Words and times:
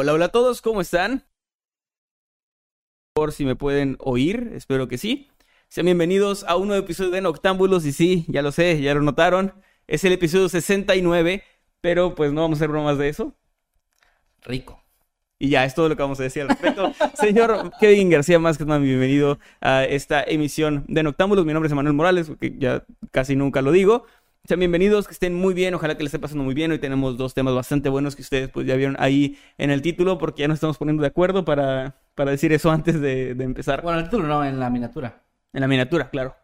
Hola, 0.00 0.12
hola 0.12 0.26
a 0.26 0.28
todos, 0.28 0.62
¿cómo 0.62 0.80
están? 0.80 1.24
Por 3.14 3.32
si 3.32 3.44
me 3.44 3.56
pueden 3.56 3.96
oír, 3.98 4.52
espero 4.54 4.86
que 4.86 4.96
sí. 4.96 5.28
Sean 5.66 5.86
bienvenidos 5.86 6.44
a 6.44 6.54
un 6.54 6.68
nuevo 6.68 6.84
episodio 6.84 7.10
de 7.10 7.20
Noctámbulos 7.20 7.84
y 7.84 7.90
sí, 7.90 8.24
ya 8.28 8.40
lo 8.40 8.52
sé, 8.52 8.80
ya 8.80 8.94
lo 8.94 9.02
notaron. 9.02 9.54
Es 9.88 10.04
el 10.04 10.12
episodio 10.12 10.48
69, 10.48 11.42
pero 11.80 12.14
pues 12.14 12.32
no 12.32 12.42
vamos 12.42 12.58
a 12.58 12.60
hacer 12.60 12.68
bromas 12.68 12.96
de 12.96 13.08
eso. 13.08 13.34
Rico. 14.42 14.80
Y 15.40 15.48
ya, 15.48 15.64
es 15.64 15.74
todo 15.74 15.88
lo 15.88 15.96
que 15.96 16.02
vamos 16.02 16.20
a 16.20 16.22
decir 16.22 16.42
al 16.42 16.50
respecto. 16.50 16.92
Señor 17.14 17.72
Kevin 17.80 18.08
García 18.08 18.38
más 18.38 18.56
que 18.56 18.64
nada, 18.66 18.78
bienvenido 18.78 19.40
a 19.60 19.82
esta 19.82 20.22
emisión 20.22 20.84
de 20.86 21.02
Noctámbulos. 21.02 21.44
Mi 21.44 21.54
nombre 21.54 21.66
es 21.66 21.72
Emanuel 21.72 21.96
Morales, 21.96 22.30
que 22.40 22.54
ya 22.56 22.84
casi 23.10 23.34
nunca 23.34 23.62
lo 23.62 23.72
digo. 23.72 24.06
Sean 24.48 24.60
bienvenidos, 24.60 25.06
que 25.06 25.12
estén 25.12 25.34
muy 25.34 25.52
bien, 25.52 25.74
ojalá 25.74 25.94
que 25.98 26.02
les 26.02 26.08
esté 26.08 26.18
pasando 26.18 26.42
muy 26.42 26.54
bien. 26.54 26.70
Hoy 26.70 26.78
tenemos 26.78 27.18
dos 27.18 27.34
temas 27.34 27.54
bastante 27.54 27.90
buenos 27.90 28.16
que 28.16 28.22
ustedes 28.22 28.48
pues 28.48 28.66
ya 28.66 28.76
vieron 28.76 28.96
ahí 28.98 29.38
en 29.58 29.70
el 29.70 29.82
título, 29.82 30.16
porque 30.16 30.40
ya 30.40 30.48
nos 30.48 30.54
estamos 30.54 30.78
poniendo 30.78 31.02
de 31.02 31.08
acuerdo 31.08 31.44
para, 31.44 32.00
para 32.14 32.30
decir 32.30 32.50
eso 32.54 32.70
antes 32.70 32.98
de, 32.98 33.34
de 33.34 33.44
empezar. 33.44 33.82
Bueno, 33.82 33.98
el 33.98 34.06
título 34.06 34.26
no, 34.26 34.42
en 34.42 34.58
la 34.58 34.70
miniatura. 34.70 35.22
En 35.52 35.60
la 35.60 35.68
miniatura, 35.68 36.08
claro. 36.08 36.34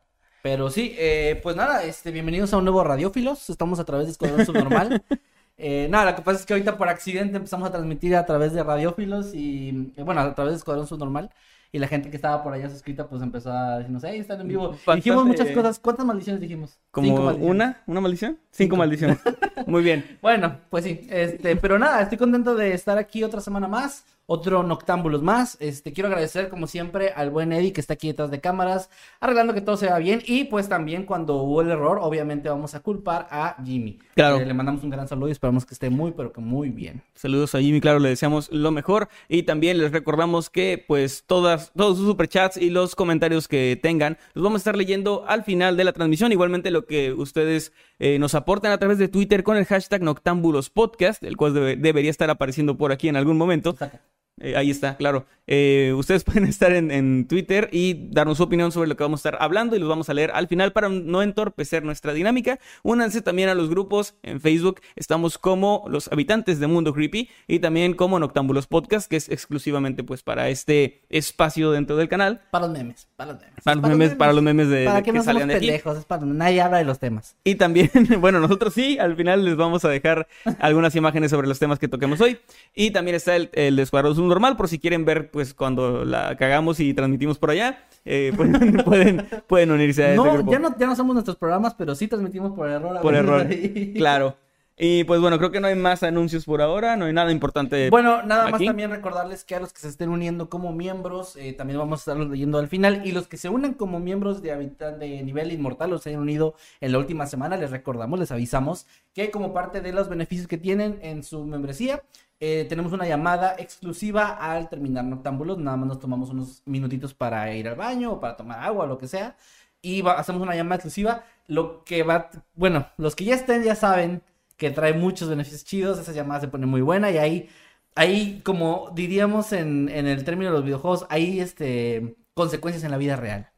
Pero 0.42 0.68
sí, 0.68 0.94
eh, 0.98 1.40
pues 1.42 1.56
nada, 1.56 1.82
este, 1.84 2.10
bienvenidos 2.10 2.52
a 2.52 2.58
un 2.58 2.64
nuevo 2.64 2.84
Radiófilos. 2.84 3.48
Estamos 3.48 3.78
a 3.78 3.84
través 3.86 4.04
de 4.04 4.12
Escuadrón 4.12 4.44
Subnormal. 4.44 5.02
Eh, 5.56 5.86
nada, 5.88 6.10
lo 6.10 6.16
que 6.16 6.22
pasa 6.22 6.40
es 6.40 6.46
que 6.46 6.52
ahorita 6.52 6.76
por 6.76 6.88
accidente 6.88 7.36
empezamos 7.36 7.68
a 7.68 7.70
transmitir 7.70 8.16
a 8.16 8.26
través 8.26 8.52
de 8.52 8.64
Radiófilos 8.64 9.32
y, 9.36 9.92
eh, 9.96 10.02
bueno, 10.02 10.20
a 10.20 10.34
través 10.34 10.54
de 10.54 10.56
Escuadrón 10.56 10.88
Subnormal. 10.88 11.30
Y 11.74 11.78
la 11.80 11.88
gente 11.88 12.08
que 12.08 12.14
estaba 12.14 12.40
por 12.44 12.52
allá 12.52 12.70
suscrita, 12.70 13.08
pues 13.08 13.20
empezó 13.20 13.50
a 13.50 13.78
decirnos, 13.78 14.04
hey, 14.06 14.20
están 14.20 14.40
en 14.40 14.46
vivo. 14.46 14.68
Bastante- 14.70 14.94
Dijimos 14.96 15.24
muchas 15.26 15.50
cosas. 15.50 15.80
¿Cuántas 15.80 16.06
maldiciones 16.06 16.40
dijimos? 16.40 16.70
Cinco 16.70 17.16
Como 17.16 17.22
maldiciones. 17.24 17.50
una, 17.50 17.82
una 17.88 18.00
maldición. 18.00 18.38
Cinco 18.52 18.76
maldiciones. 18.76 19.18
Muy 19.66 19.82
bien. 19.82 20.04
Bueno, 20.22 20.58
pues 20.70 20.84
sí, 20.84 21.04
este, 21.10 21.56
pero 21.56 21.76
nada, 21.78 22.00
estoy 22.02 22.16
contento 22.16 22.54
de 22.54 22.72
estar 22.74 22.96
aquí 22.96 23.24
otra 23.24 23.40
semana 23.40 23.66
más, 23.66 24.04
otro 24.26 24.62
Noctámbulos 24.62 25.22
más. 25.22 25.56
Este, 25.60 25.92
quiero 25.92 26.08
agradecer 26.08 26.48
como 26.48 26.66
siempre 26.66 27.10
al 27.14 27.30
buen 27.30 27.52
Eddie 27.52 27.72
que 27.72 27.80
está 27.80 27.94
aquí 27.94 28.08
detrás 28.08 28.30
de 28.30 28.40
cámaras, 28.40 28.90
arreglando 29.20 29.54
que 29.54 29.60
todo 29.60 29.76
se 29.76 29.86
vea 29.86 29.98
bien 29.98 30.22
y 30.26 30.44
pues 30.44 30.68
también 30.68 31.04
cuando 31.04 31.36
hubo 31.36 31.60
el 31.60 31.70
error, 31.70 31.98
obviamente 32.00 32.48
vamos 32.48 32.74
a 32.74 32.80
culpar 32.80 33.26
a 33.30 33.56
Jimmy. 33.64 33.98
Claro. 34.14 34.36
Eh, 34.38 34.46
le 34.46 34.54
mandamos 34.54 34.82
un 34.82 34.90
gran 34.90 35.08
saludo 35.08 35.28
y 35.28 35.32
esperamos 35.32 35.66
que 35.66 35.74
esté 35.74 35.90
muy 35.90 36.12
pero 36.12 36.32
que 36.32 36.40
muy 36.40 36.70
bien. 36.70 37.02
Saludos 37.14 37.54
a 37.54 37.60
Jimmy, 37.60 37.80
claro, 37.80 37.98
le 37.98 38.08
deseamos 38.08 38.50
lo 38.50 38.70
mejor 38.70 39.08
y 39.28 39.42
también 39.42 39.78
les 39.78 39.92
recordamos 39.92 40.50
que 40.50 40.82
pues 40.86 41.24
todas, 41.26 41.72
todos 41.76 41.98
sus 41.98 42.06
superchats 42.06 42.56
y 42.56 42.70
los 42.70 42.94
comentarios 42.94 43.48
que 43.48 43.78
tengan 43.82 44.16
los 44.34 44.42
vamos 44.44 44.58
a 44.58 44.62
estar 44.62 44.76
leyendo 44.76 45.24
al 45.28 45.44
final 45.44 45.76
de 45.76 45.84
la 45.84 45.92
transmisión, 45.92 46.32
igualmente 46.32 46.70
lo 46.70 46.86
que 46.86 47.12
ustedes 47.12 47.72
eh, 47.98 48.18
nos 48.18 48.34
aportan 48.34 48.72
a 48.72 48.78
través 48.78 48.98
de 48.98 49.08
Twitter 49.08 49.42
con 49.44 49.56
el 49.56 49.64
hashtag 49.66 50.02
Noctámbulos 50.02 50.70
Podcast, 50.70 51.22
el 51.22 51.36
cual 51.36 51.54
debe- 51.54 51.76
debería 51.76 52.10
estar 52.10 52.30
apareciendo 52.30 52.76
por 52.76 52.90
aquí 52.92 53.08
en 53.08 53.16
algún 53.16 53.36
momento. 53.38 53.74
Saca. 53.78 54.00
Eh, 54.40 54.56
ahí 54.56 54.70
está, 54.70 54.96
claro. 54.96 55.26
Eh, 55.46 55.92
ustedes 55.96 56.24
pueden 56.24 56.44
estar 56.44 56.72
en, 56.72 56.90
en 56.90 57.26
Twitter 57.28 57.68
y 57.70 58.08
darnos 58.10 58.38
su 58.38 58.44
opinión 58.44 58.72
sobre 58.72 58.88
lo 58.88 58.96
que 58.96 59.04
vamos 59.04 59.24
a 59.24 59.28
estar 59.28 59.42
hablando 59.42 59.76
y 59.76 59.78
los 59.78 59.88
vamos 59.88 60.08
a 60.08 60.14
leer 60.14 60.30
al 60.32 60.48
final 60.48 60.72
para 60.72 60.88
no 60.88 61.22
entorpecer 61.22 61.84
nuestra 61.84 62.12
dinámica. 62.12 62.58
Únanse 62.82 63.22
también 63.22 63.48
a 63.48 63.54
los 63.54 63.68
grupos 63.68 64.14
en 64.22 64.40
Facebook. 64.40 64.80
Estamos 64.96 65.38
como 65.38 65.84
los 65.88 66.10
habitantes 66.10 66.58
de 66.60 66.66
Mundo 66.66 66.94
Creepy 66.94 67.28
y 67.46 67.58
también 67.58 67.94
como 67.94 68.18
Noctámbulos 68.18 68.66
Podcast, 68.66 69.08
que 69.08 69.16
es 69.16 69.28
exclusivamente 69.28 70.02
pues 70.02 70.22
para 70.22 70.48
este 70.48 71.02
espacio 71.10 71.70
dentro 71.70 71.96
del 71.96 72.08
canal. 72.08 72.40
Para 72.50 72.66
los 72.66 72.76
memes, 72.76 73.06
para 73.16 73.32
los 73.32 73.40
memes. 73.40 73.54
Para 73.62 73.76
los 73.76 73.88
memes, 73.90 74.14
para 74.14 74.32
los 74.32 74.42
memes 74.42 74.68
de, 74.68 74.84
Para 74.84 74.96
de 74.96 75.02
que 75.02 75.12
que 75.12 75.18
no 75.18 75.24
salgan 75.24 75.42
somos 75.42 75.48
de 75.52 75.56
aquí. 75.56 75.66
pendejos, 75.66 75.98
es 75.98 76.04
para 76.04 76.24
nadie 76.26 76.60
habla 76.60 76.78
de 76.78 76.84
los 76.84 76.98
temas. 76.98 77.36
Y 77.44 77.54
también, 77.54 77.90
bueno, 78.20 78.40
nosotros 78.40 78.74
sí, 78.74 78.98
al 78.98 79.14
final 79.16 79.44
les 79.44 79.56
vamos 79.56 79.84
a 79.84 79.88
dejar 79.88 80.26
algunas 80.58 80.96
imágenes 80.96 81.30
sobre 81.30 81.46
los 81.46 81.58
temas 81.58 81.78
que 81.78 81.86
toquemos 81.88 82.20
hoy. 82.20 82.38
Y 82.74 82.90
también 82.90 83.14
está 83.14 83.36
el, 83.36 83.50
el 83.52 83.76
de 83.76 83.82
Subnormal, 84.24 84.56
por 84.56 84.68
si 84.68 84.78
quieren 84.78 85.04
ver, 85.04 85.30
pues, 85.30 85.52
cuando 85.52 86.04
la 86.04 86.34
cagamos 86.36 86.80
y 86.80 86.94
transmitimos 86.94 87.38
por 87.38 87.50
allá, 87.50 87.84
eh, 88.06 88.32
pueden, 88.36 88.76
pueden, 88.84 89.26
pueden 89.46 89.70
unirse 89.70 90.02
a 90.04 90.08
ese 90.08 90.16
No, 90.16 90.32
grupo. 90.32 90.50
ya 90.50 90.58
no, 90.58 90.76
ya 90.78 90.86
no 90.86 90.96
somos 90.96 91.14
nuestros 91.14 91.36
programas, 91.36 91.74
pero 91.74 91.94
sí 91.94 92.08
transmitimos 92.08 92.52
por 92.52 92.68
error. 92.70 92.96
a 92.96 93.00
Por 93.02 93.14
error, 93.14 93.46
claro. 93.94 94.36
Y 94.76 95.04
pues 95.04 95.20
bueno, 95.20 95.38
creo 95.38 95.52
que 95.52 95.60
no 95.60 95.68
hay 95.68 95.76
más 95.76 96.02
anuncios 96.02 96.46
por 96.46 96.60
ahora, 96.60 96.96
no 96.96 97.04
hay 97.04 97.12
nada 97.12 97.30
importante. 97.30 97.90
Bueno, 97.90 98.24
nada 98.24 98.48
más 98.48 98.60
también 98.60 98.90
recordarles 98.90 99.44
que 99.44 99.54
a 99.54 99.60
los 99.60 99.72
que 99.72 99.78
se 99.80 99.86
estén 99.88 100.08
uniendo 100.08 100.48
como 100.50 100.72
miembros, 100.72 101.36
eh, 101.36 101.52
también 101.52 101.78
vamos 101.78 102.00
a 102.00 102.02
estarlos 102.02 102.28
leyendo 102.28 102.58
al 102.58 102.66
final. 102.66 103.02
Y 103.06 103.12
los 103.12 103.28
que 103.28 103.36
se 103.36 103.48
unen 103.48 103.74
como 103.74 104.00
miembros 104.00 104.42
de 104.42 104.50
habitan 104.50 104.98
de 104.98 105.22
nivel 105.22 105.52
inmortal, 105.52 105.92
o 105.92 105.98
se 105.98 106.08
hayan 106.08 106.22
unido 106.22 106.56
en 106.80 106.90
la 106.90 106.98
última 106.98 107.26
semana, 107.26 107.56
les 107.56 107.70
recordamos, 107.70 108.18
les 108.18 108.32
avisamos 108.32 108.86
que 109.14 109.30
como 109.30 109.52
parte 109.54 109.80
de 109.80 109.92
los 109.92 110.08
beneficios 110.08 110.48
que 110.48 110.58
tienen 110.58 110.98
en 111.02 111.22
su 111.22 111.44
membresía, 111.44 112.02
eh, 112.40 112.66
tenemos 112.68 112.92
una 112.92 113.06
llamada 113.06 113.54
exclusiva 113.58 114.28
al 114.30 114.68
terminar 114.68 115.04
Noctámbulos. 115.04 115.58
Nada 115.58 115.76
más 115.76 115.88
nos 115.88 115.98
tomamos 116.00 116.30
unos 116.30 116.62
minutitos 116.66 117.14
para 117.14 117.52
ir 117.54 117.68
al 117.68 117.76
baño 117.76 118.12
o 118.12 118.20
para 118.20 118.36
tomar 118.36 118.60
agua, 118.60 118.86
lo 118.86 118.98
que 118.98 119.08
sea. 119.08 119.36
Y 119.82 120.02
va- 120.02 120.18
hacemos 120.18 120.42
una 120.42 120.54
llamada 120.54 120.76
exclusiva. 120.76 121.24
Lo 121.46 121.84
que 121.84 122.02
va, 122.02 122.30
bueno, 122.54 122.86
los 122.96 123.14
que 123.16 123.24
ya 123.24 123.34
estén 123.34 123.62
ya 123.64 123.74
saben 123.74 124.22
que 124.56 124.70
trae 124.70 124.92
muchos 124.94 125.28
beneficios 125.28 125.64
chidos. 125.64 125.98
Esa 125.98 126.12
llamada 126.12 126.40
se 126.40 126.48
pone 126.48 126.66
muy 126.66 126.80
buena 126.82 127.10
y 127.10 127.18
ahí, 127.18 127.48
ahí 127.94 128.40
como 128.44 128.90
diríamos 128.94 129.52
en, 129.52 129.88
en 129.88 130.06
el 130.06 130.24
término 130.24 130.50
de 130.50 130.56
los 130.56 130.64
videojuegos, 130.64 131.06
hay 131.10 131.40
este, 131.40 132.16
consecuencias 132.34 132.84
en 132.84 132.90
la 132.90 132.98
vida 132.98 133.16
real. 133.16 133.50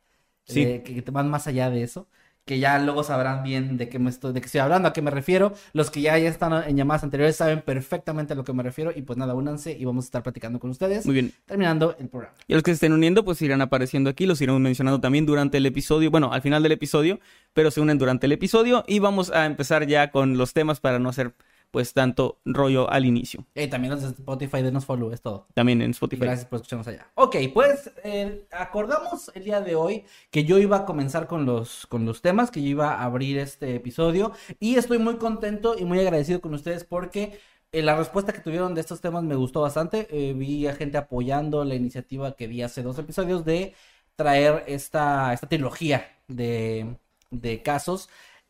Sí. 0.44 0.62
Eh, 0.62 0.82
que, 0.84 0.94
que 0.94 1.03
te 1.03 1.10
van 1.10 1.28
más 1.31 1.47
allá 1.47 1.70
de 1.70 1.82
eso. 1.82 2.08
Que 2.47 2.59
ya 2.59 2.79
luego 2.79 3.03
sabrán 3.03 3.43
bien 3.43 3.77
de 3.77 3.89
qué 3.89 3.99
me 3.99 4.09
estoy, 4.09 4.33
de 4.33 4.41
qué 4.41 4.47
estoy 4.47 4.61
hablando, 4.61 4.89
a 4.89 4.93
qué 4.93 5.03
me 5.03 5.11
refiero. 5.11 5.53
Los 5.75 5.91
que 5.91 6.01
ya, 6.01 6.17
ya 6.17 6.31
están 6.31 6.67
en 6.67 6.77
llamadas 6.77 7.05
anteriores 7.05 7.37
saben 7.37 7.61
perfectamente 7.61 8.33
a 8.33 8.37
lo 8.37 8.45
que 8.45 8.55
me 8.55 8.62
refiero. 8.62 8.93
Y 8.95 9.03
pues 9.03 9.19
nada, 9.19 9.34
únanse 9.34 9.77
y 9.79 9.84
vamos 9.84 10.05
a 10.05 10.07
estar 10.07 10.23
platicando 10.23 10.59
con 10.59 10.71
ustedes. 10.71 11.05
Muy 11.05 11.15
bien. 11.15 11.33
Terminando 11.45 11.97
el 11.99 12.09
programa. 12.09 12.35
Y 12.47 12.55
los 12.55 12.62
que 12.62 12.71
se 12.71 12.77
estén 12.77 12.93
uniendo, 12.93 13.25
pues 13.25 13.43
irán 13.43 13.61
apareciendo 13.61 14.09
aquí, 14.09 14.27
los 14.27 14.41
iremos 14.41 14.61
mencionando 14.61 15.01
también 15.01 15.27
durante 15.27 15.59
el 15.59 15.67
episodio, 15.67 16.11
bueno, 16.11 16.33
al 16.33 16.41
final 16.41 16.62
del 16.62 16.73
episodio, 16.73 17.19
pero 17.53 17.71
se 17.71 17.81
unen 17.81 17.99
durante 17.99 18.27
el 18.27 18.33
episodio 18.33 18.85
y 18.87 19.01
vamos 19.01 19.31
a 19.31 19.45
empezar 19.45 19.87
ya 19.87 20.11
con 20.11 20.39
los 20.39 20.53
temas 20.53 20.81
para 20.81 20.99
no 20.99 21.09
hacer 21.09 21.35
pues 21.76 21.92
tanto 21.92 22.38
rollo 22.47 22.88
al 22.91 23.04
inicio. 23.04 23.44
Y 23.54 23.69
también 23.69 23.92
los 23.92 24.03
de 24.03 24.09
Spotify, 24.09 24.62
denos 24.62 24.84
follow, 24.87 25.12
es 25.12 25.20
todo. 25.22 25.47
También 25.53 25.82
en 25.82 25.91
Y 26.11 26.20
Spotify. 26.20 26.20
gracias 26.20 26.46
por 26.49 26.56
escucharnos 26.56 26.88
allá. 26.88 27.06
Ok, 27.14 27.37
pues 27.52 27.90
eh, 28.05 28.46
acordamos 28.50 29.31
el 29.34 29.44
día 29.44 29.61
de 29.61 29.75
hoy 29.75 30.05
que 30.31 30.44
yo 30.44 30.58
iba 30.58 30.78
a 30.78 30.84
comenzar 30.84 31.26
con 31.26 31.46
los, 31.46 31.87
con 31.87 32.05
los 32.06 32.23
temas, 32.23 32.50
que 32.50 32.62
yo 32.62 32.69
iba 32.69 32.94
a 32.94 33.05
abrir 33.05 33.38
este 33.38 33.75
episodio. 33.75 34.32
Y 34.61 34.76
estoy 34.76 34.99
muy 34.99 35.17
contento 35.19 35.76
y 35.78 35.84
muy 35.84 35.99
agradecido 36.00 36.40
con 36.40 36.55
ustedes 36.55 36.84
porque 36.84 37.38
eh, 37.73 37.82
la 37.82 37.96
respuesta 37.96 38.32
que 38.32 38.40
tuvieron 38.40 38.75
de 38.75 38.81
estos 38.82 39.00
temas 39.00 39.25
me 39.25 39.34
gustó 39.34 39.62
bastante. 39.62 40.06
Eh, 40.11 40.32
vi 40.34 40.67
a 40.67 40.75
gente 40.75 40.99
apoyando 40.99 41.64
la 41.64 41.75
iniciativa 41.75 42.37
que 42.37 42.49
di 42.49 42.62
hace 42.62 42.82
dos 42.82 42.99
episodios 42.99 43.44
de 43.44 43.75
traer 44.17 44.64
esta, 44.67 45.32
esta 45.34 45.49
trilogía 45.49 46.06
de, 46.29 46.96
de 47.31 47.62
casos. 47.62 48.08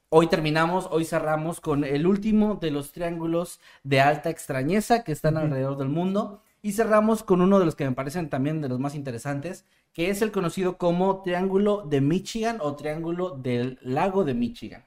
Hoy 0.09 0.29
terminamos, 0.29 0.89
hoy 0.93 1.05
cerramos 1.05 1.61
con 1.61 1.83
el 1.85 2.07
último 2.07 2.55
de 2.55 2.71
los 2.71 2.93
triángulos 2.93 3.61
de 3.83 4.01
alta 4.01 4.31
extrañeza 4.31 5.03
que 5.03 5.13
están 5.13 5.37
alrededor 5.37 5.77
del 5.79 5.89
mundo. 5.89 6.43
Y 6.63 6.73
cerramos 6.73 7.23
con 7.23 7.41
uno 7.41 7.59
de 7.59 7.65
los 7.65 7.75
que 7.77 7.85
me 7.85 7.93
parecen 7.95 8.29
también 8.29 8.61
de 8.61 8.69
los 8.69 8.81
más 8.81 8.95
interesantes, 8.95 9.67
que 9.93 10.11
es 10.11 10.21
el 10.23 10.33
conocido 10.33 10.79
como 10.79 11.23
Triángulo 11.23 11.83
de 11.87 12.01
Michigan 12.01 12.59
o 12.61 12.75
Triángulo 12.75 13.31
del 13.31 13.79
Lago 13.83 14.25
de 14.25 14.35
Michigan. 14.35 14.85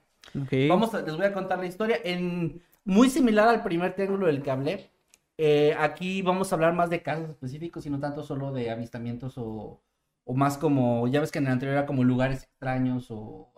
Vamos 0.67 0.93
a- 0.93 1.01
les 1.01 1.15
voy 1.15 1.25
a 1.25 1.33
contar 1.33 1.59
la 1.59 1.65
historia 1.67 1.97
en 2.03 2.61
muy 2.83 3.09
similar 3.09 3.47
al 3.47 3.63
primer 3.63 3.93
triángulo 3.95 4.27
del 4.27 4.41
que 4.41 4.51
hablé. 4.51 4.89
Eh, 5.37 5.73
aquí 5.79 6.21
vamos 6.21 6.51
a 6.51 6.55
hablar 6.55 6.73
más 6.73 6.89
de 6.89 7.01
casos 7.01 7.29
específicos 7.29 7.85
y 7.85 7.89
no 7.89 7.99
tanto 7.99 8.23
solo 8.23 8.51
de 8.51 8.69
avistamientos 8.71 9.37
o, 9.37 9.79
o 10.25 10.33
más 10.33 10.57
como, 10.57 11.07
ya 11.07 11.21
ves 11.21 11.31
que 11.31 11.39
en 11.39 11.47
el 11.47 11.53
anterior 11.53 11.77
era 11.77 11.85
como 11.85 12.03
lugares 12.03 12.43
extraños 12.43 13.07
o 13.09 13.49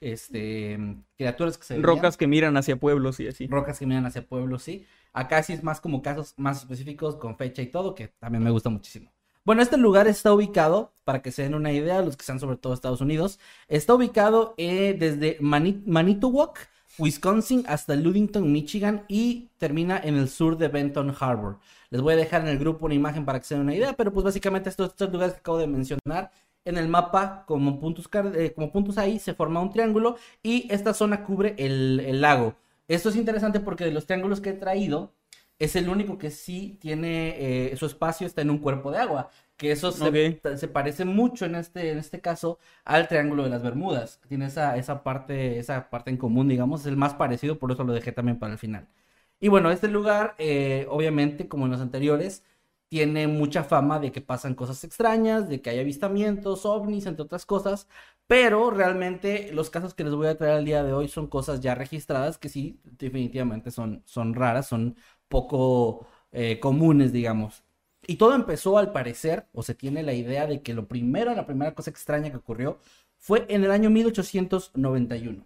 este 0.00 0.78
criaturas 1.16 1.58
que 1.58 1.64
se 1.64 1.74
veían. 1.74 1.86
Rocas 1.86 2.16
que 2.16 2.26
miran 2.26 2.56
hacia 2.56 2.76
pueblos 2.76 3.20
y 3.20 3.28
así. 3.28 3.46
rocas 3.46 3.78
que 3.78 3.86
miran 3.86 4.06
hacia 4.06 4.26
pueblos, 4.26 4.62
sí. 4.62 4.86
Acá 5.12 5.42
sí 5.42 5.52
es 5.52 5.62
más 5.62 5.80
como 5.80 6.02
casos 6.02 6.34
más 6.36 6.58
específicos 6.58 7.16
con 7.16 7.36
fecha 7.36 7.62
y 7.62 7.66
todo, 7.66 7.94
que 7.94 8.08
también 8.08 8.44
me 8.44 8.50
gusta 8.50 8.68
muchísimo. 8.68 9.10
Bueno, 9.44 9.62
este 9.62 9.76
lugar 9.76 10.08
está 10.08 10.32
ubicado, 10.32 10.92
para 11.04 11.22
que 11.22 11.30
se 11.30 11.42
den 11.42 11.54
una 11.54 11.72
idea, 11.72 12.02
los 12.02 12.16
que 12.16 12.22
están 12.22 12.40
sobre 12.40 12.56
todo 12.56 12.74
Estados 12.74 13.00
Unidos, 13.00 13.38
está 13.68 13.94
ubicado 13.94 14.54
eh, 14.56 14.96
desde 14.98 15.38
Mani- 15.40 15.82
Manitowoc, 15.86 16.58
Wisconsin, 16.98 17.64
hasta 17.68 17.94
Ludington, 17.94 18.50
Michigan, 18.50 19.04
y 19.08 19.50
termina 19.56 20.00
en 20.02 20.16
el 20.16 20.28
sur 20.28 20.58
de 20.58 20.66
Benton 20.68 21.14
Harbor. 21.18 21.58
Les 21.90 22.00
voy 22.00 22.14
a 22.14 22.16
dejar 22.16 22.40
en 22.42 22.48
el 22.48 22.58
grupo 22.58 22.86
una 22.86 22.94
imagen 22.94 23.24
para 23.24 23.38
que 23.38 23.46
se 23.46 23.54
den 23.54 23.62
una 23.62 23.74
idea, 23.74 23.92
pero 23.92 24.12
pues 24.12 24.24
básicamente 24.24 24.68
estos, 24.68 24.88
estos 24.88 25.12
lugares 25.12 25.34
que 25.34 25.40
acabo 25.40 25.58
de 25.58 25.68
mencionar, 25.68 26.32
en 26.66 26.78
el 26.78 26.88
mapa, 26.88 27.44
como 27.46 27.80
puntos, 27.80 28.08
eh, 28.36 28.52
como 28.54 28.72
puntos 28.72 28.98
ahí, 28.98 29.18
se 29.18 29.34
forma 29.34 29.60
un 29.62 29.70
triángulo 29.70 30.16
y 30.42 30.66
esta 30.72 30.94
zona 30.94 31.24
cubre 31.24 31.54
el, 31.58 32.00
el 32.04 32.20
lago. 32.20 32.56
Esto 32.88 33.08
es 33.08 33.16
interesante 33.16 33.60
porque 33.60 33.84
de 33.84 33.92
los 33.92 34.06
triángulos 34.06 34.40
que 34.40 34.50
he 34.50 34.54
traído, 34.54 35.12
es 35.58 35.74
el 35.76 35.88
único 35.88 36.18
que 36.18 36.30
sí 36.30 36.76
tiene 36.80 37.70
eh, 37.72 37.76
su 37.76 37.86
espacio 37.86 38.26
está 38.26 38.42
en 38.42 38.50
un 38.50 38.58
cuerpo 38.58 38.90
de 38.90 38.98
agua. 38.98 39.30
Que 39.56 39.72
eso 39.72 39.90
se, 39.90 40.08
Ok. 40.08 40.14
se 40.56 40.68
parece 40.68 41.04
mucho 41.06 41.46
en 41.46 41.54
este, 41.54 41.90
en 41.90 41.98
este 41.98 42.20
caso 42.20 42.58
al 42.84 43.08
Triángulo 43.08 43.42
de 43.44 43.48
las 43.50 43.62
Bermudas. 43.62 44.18
que 44.18 44.28
Tiene 44.28 44.46
esa, 44.46 44.76
esa, 44.76 45.02
parte, 45.02 45.58
esa 45.58 45.88
parte 45.88 46.10
en 46.10 46.18
común, 46.18 46.48
digamos, 46.48 46.82
es 46.82 46.86
el 46.88 46.96
más 46.96 47.14
parecido, 47.14 47.58
por 47.58 47.72
eso 47.72 47.84
lo 47.84 47.94
dejé 47.94 48.12
también 48.12 48.38
para 48.38 48.52
el 48.52 48.58
final. 48.58 48.86
Y 49.40 49.48
bueno, 49.48 49.70
este 49.70 49.88
lugar, 49.88 50.34
eh, 50.38 50.86
obviamente, 50.90 51.48
como 51.48 51.66
en 51.66 51.72
los 51.72 51.80
anteriores, 51.80 52.42
tiene 52.88 53.26
mucha 53.26 53.64
fama 53.64 53.98
de 53.98 54.12
que 54.12 54.20
pasan 54.20 54.54
cosas 54.54 54.84
extrañas, 54.84 55.48
de 55.48 55.60
que 55.60 55.70
hay 55.70 55.80
avistamientos, 55.80 56.64
ovnis, 56.66 57.06
entre 57.06 57.24
otras 57.24 57.46
cosas, 57.46 57.88
pero 58.26 58.70
realmente 58.70 59.50
los 59.52 59.70
casos 59.70 59.94
que 59.94 60.04
les 60.04 60.14
voy 60.14 60.28
a 60.28 60.38
traer 60.38 60.54
al 60.58 60.64
día 60.64 60.82
de 60.84 60.92
hoy 60.92 61.08
son 61.08 61.26
cosas 61.28 61.60
ya 61.60 61.74
registradas 61.74 62.38
que 62.38 62.48
sí, 62.48 62.80
definitivamente 62.84 63.70
son, 63.70 64.02
son 64.06 64.34
raras, 64.34 64.68
son 64.68 64.96
poco 65.28 66.06
eh, 66.32 66.60
comunes, 66.60 67.12
digamos. 67.12 67.64
Y 68.06 68.16
todo 68.16 68.34
empezó 68.34 68.78
al 68.78 68.92
parecer, 68.92 69.48
o 69.52 69.62
se 69.62 69.74
tiene 69.74 70.02
la 70.02 70.12
idea 70.14 70.46
de 70.46 70.62
que 70.62 70.74
lo 70.74 70.86
primero, 70.86 71.34
la 71.34 71.46
primera 71.46 71.74
cosa 71.74 71.90
extraña 71.90 72.30
que 72.30 72.36
ocurrió 72.36 72.78
fue 73.18 73.46
en 73.48 73.64
el 73.64 73.70
año 73.72 73.90
1891. 73.90 75.44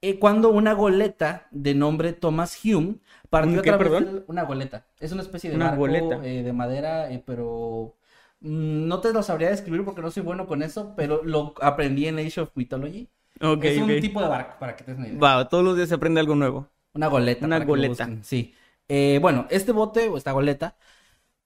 Eh, 0.00 0.18
cuando 0.18 0.50
una 0.50 0.72
goleta 0.74 1.48
de 1.50 1.74
nombre 1.74 2.12
Thomas 2.12 2.58
Hume 2.64 2.96
partió 3.30 3.52
¿Un 3.54 3.58
a 3.58 3.62
qué, 3.62 3.70
través 3.70 3.88
perdón? 3.90 4.24
una 4.28 4.44
goleta. 4.44 4.86
Es 5.00 5.12
una 5.12 5.22
especie 5.22 5.50
de 5.50 5.56
Una 5.56 5.66
barco 5.70 5.80
goleta. 5.80 6.20
eh, 6.24 6.42
de 6.42 6.52
madera, 6.52 7.10
eh, 7.10 7.22
pero 7.24 7.96
mm, 8.40 8.86
no 8.88 9.00
te 9.00 9.12
lo 9.12 9.22
sabría 9.22 9.50
describir 9.50 9.84
porque 9.84 10.00
no 10.02 10.10
soy 10.10 10.22
bueno 10.22 10.46
con 10.46 10.62
eso, 10.62 10.94
pero 10.96 11.22
lo 11.24 11.54
aprendí 11.60 12.06
en 12.06 12.18
Age 12.18 12.40
of 12.40 12.50
Mythology. 12.54 13.08
Es 13.40 13.78
un 13.78 14.00
tipo 14.00 14.20
de 14.20 14.28
barco, 14.28 14.56
para 14.58 14.74
que 14.76 14.84
te 14.84 14.90
des 14.92 14.98
una 14.98 15.08
idea. 15.08 15.18
Va, 15.20 15.48
todos 15.48 15.64
los 15.64 15.76
días 15.76 15.88
se 15.88 15.94
aprende 15.94 16.20
algo 16.20 16.34
nuevo. 16.34 16.68
Una 16.94 17.06
goleta. 17.08 17.46
Una 17.46 17.64
goleta. 17.64 18.08
Sí. 18.22 18.54
Bueno, 19.20 19.46
este 19.50 19.72
bote 19.72 20.08
o 20.08 20.16
esta 20.16 20.32
goleta 20.32 20.76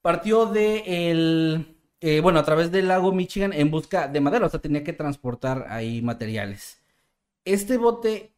partió 0.01 0.45
de 0.47 1.09
el, 1.11 2.21
bueno, 2.21 2.39
a 2.39 2.43
través 2.43 2.71
del 2.71 2.87
lago 2.87 3.11
Michigan 3.11 3.53
en 3.53 3.71
busca 3.71 4.07
de 4.07 4.21
madera, 4.21 4.45
o 4.45 4.49
sea, 4.49 4.59
tenía 4.59 4.83
que 4.83 4.93
transportar 4.93 5.67
ahí 5.69 6.01
materiales. 6.01 6.81
Este 7.45 7.77
bote 7.77 8.32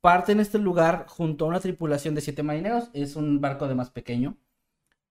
parte 0.00 0.32
en 0.32 0.40
este 0.40 0.58
lugar 0.58 1.06
junto 1.08 1.44
a 1.44 1.48
una 1.48 1.60
tripulación 1.60 2.14
de 2.14 2.20
siete 2.20 2.42
marineros, 2.42 2.90
es 2.92 3.16
un 3.16 3.40
barco 3.40 3.68
de 3.68 3.74
más 3.74 3.90
pequeño. 3.90 4.38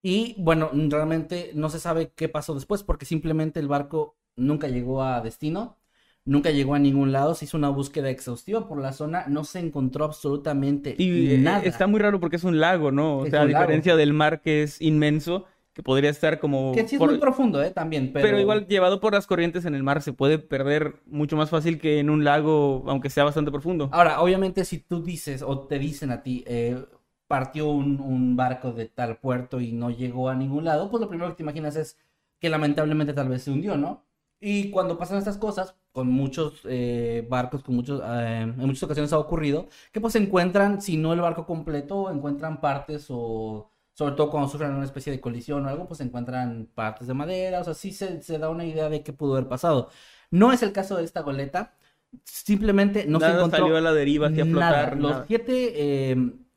Y 0.01 0.35
bueno, 0.41 0.69
realmente 0.73 1.51
no 1.55 1.69
se 1.69 1.79
sabe 1.79 2.11
qué 2.15 2.29
pasó 2.29 2.55
después 2.55 2.83
porque 2.83 3.05
simplemente 3.05 3.59
el 3.59 3.67
barco 3.67 4.17
nunca 4.35 4.67
llegó 4.67 5.03
a 5.03 5.21
destino, 5.21 5.77
nunca 6.25 6.51
llegó 6.51 6.75
a 6.75 6.79
ningún 6.79 7.11
lado, 7.11 7.35
se 7.35 7.45
hizo 7.45 7.57
una 7.57 7.69
búsqueda 7.69 8.09
exhaustiva 8.09 8.67
por 8.67 8.81
la 8.81 8.93
zona, 8.93 9.25
no 9.27 9.43
se 9.43 9.59
encontró 9.59 10.05
absolutamente 10.05 10.95
Y 10.99 11.33
eh, 11.33 11.37
nada. 11.37 11.61
está 11.61 11.85
muy 11.87 11.99
raro 11.99 12.19
porque 12.19 12.37
es 12.37 12.43
un 12.43 12.59
lago, 12.59 12.91
¿no? 12.91 13.19
O 13.19 13.25
Es 13.25 13.31
sea, 13.31 13.41
a 13.41 13.45
lago. 13.45 13.51
diferencia 13.51 13.95
del 13.95 14.13
mar 14.13 14.41
que 14.41 14.63
es 14.63 14.81
inmenso, 14.81 15.45
que 15.77 15.83
podría 15.83 16.09
estar 16.09 16.39
como... 16.39 16.71
Que 16.73 16.87
sí 16.87 16.95
es 16.95 16.99
por- 16.99 17.11
muy 17.11 17.19
profundo, 17.19 17.61
¿eh? 17.61 17.69
También, 17.69 18.11
pero... 18.11 18.25
Pero 18.25 18.39
igual 18.39 18.65
llevado 18.65 18.99
por 18.99 19.13
las 19.13 19.27
corrientes 19.27 19.63
en 19.65 19.75
el 19.75 19.83
mar 19.83 20.01
se 20.01 20.11
puede 20.11 20.39
perder 20.39 20.95
mucho 21.05 21.37
más 21.37 21.51
fácil 21.51 21.79
que 21.79 21.99
en 21.99 22.09
un 22.09 22.23
lago, 22.23 22.83
aunque 22.87 23.11
sea 23.11 23.23
bastante 23.25 23.51
profundo. 23.51 23.87
Ahora, 23.91 24.19
obviamente, 24.21 24.65
si 24.65 24.79
tú 24.79 25.03
dices 25.03 25.43
o 25.43 25.67
te 25.67 25.77
dicen 25.77 26.09
a 26.09 26.23
ti, 26.23 26.43
eh, 26.47 26.83
partió 27.27 27.69
un, 27.69 27.99
un 28.01 28.35
barco 28.35 28.71
de 28.71 28.87
tal 28.87 29.17
puerto 29.17 29.61
y 29.61 29.71
no 29.71 29.91
llegó 29.91 30.29
a 30.29 30.35
ningún 30.35 30.63
lado, 30.65 30.89
pues 30.89 30.99
lo 30.99 31.09
primero 31.09 31.29
que 31.29 31.35
te 31.35 31.43
imaginas 31.43 31.75
es 31.75 31.99
que 32.39 32.49
lamentablemente 32.49 33.13
tal 33.13 33.29
vez 33.29 33.43
se 33.43 33.51
hundió, 33.51 33.77
¿no? 33.77 34.03
Y 34.39 34.71
cuando 34.71 34.97
pasan 34.97 35.19
estas 35.19 35.37
cosas, 35.37 35.75
con 35.91 36.07
muchos 36.07 36.61
eh, 36.65 37.23
barcos, 37.29 37.61
con 37.61 37.75
muchos, 37.75 38.01
eh, 38.03 38.41
en 38.41 38.57
muchas 38.57 38.81
ocasiones 38.81 39.13
ha 39.13 39.19
ocurrido, 39.19 39.67
que 39.91 40.01
pues 40.01 40.15
encuentran, 40.15 40.81
si 40.81 40.97
no 40.97 41.13
el 41.13 41.21
barco 41.21 41.45
completo, 41.45 42.09
encuentran 42.09 42.61
partes 42.61 43.05
o, 43.09 43.69
sobre 43.97 44.15
todo 44.15 44.29
cuando 44.29 44.49
sufren 44.49 44.73
una 44.73 44.85
especie 44.85 45.11
de 45.11 45.21
colisión 45.21 45.65
o 45.65 45.69
algo, 45.69 45.87
pues 45.87 46.01
encuentran 46.01 46.67
partes 46.75 47.07
de 47.07 47.13
madera, 47.15 47.61
o 47.61 47.63
sea, 47.63 47.73
sí 47.73 47.91
se, 47.93 48.21
se 48.21 48.37
da 48.39 48.49
una 48.49 48.65
idea 48.65 48.89
de 48.89 49.03
qué 49.03 49.13
pudo 49.13 49.35
haber 49.35 49.47
pasado. 49.49 49.89
No 50.31 50.53
es 50.53 50.61
el 50.63 50.71
caso 50.73 50.97
de 50.97 51.03
esta 51.05 51.21
goleta, 51.21 51.75
simplemente 52.23 53.05
no 53.07 53.19
se 53.19 53.31
Nada 53.31 53.31
encontró 53.31 53.49
salió 53.49 53.77
a 53.77 53.81
la 53.81 53.93
deriva, 53.93 54.27
hacia 54.27 54.45
nada. 54.45 54.45
flotar. 54.45 54.97
Los 54.97 55.01
nada. 55.09 55.25
siete 55.27 56.11
eh, 56.11 56.15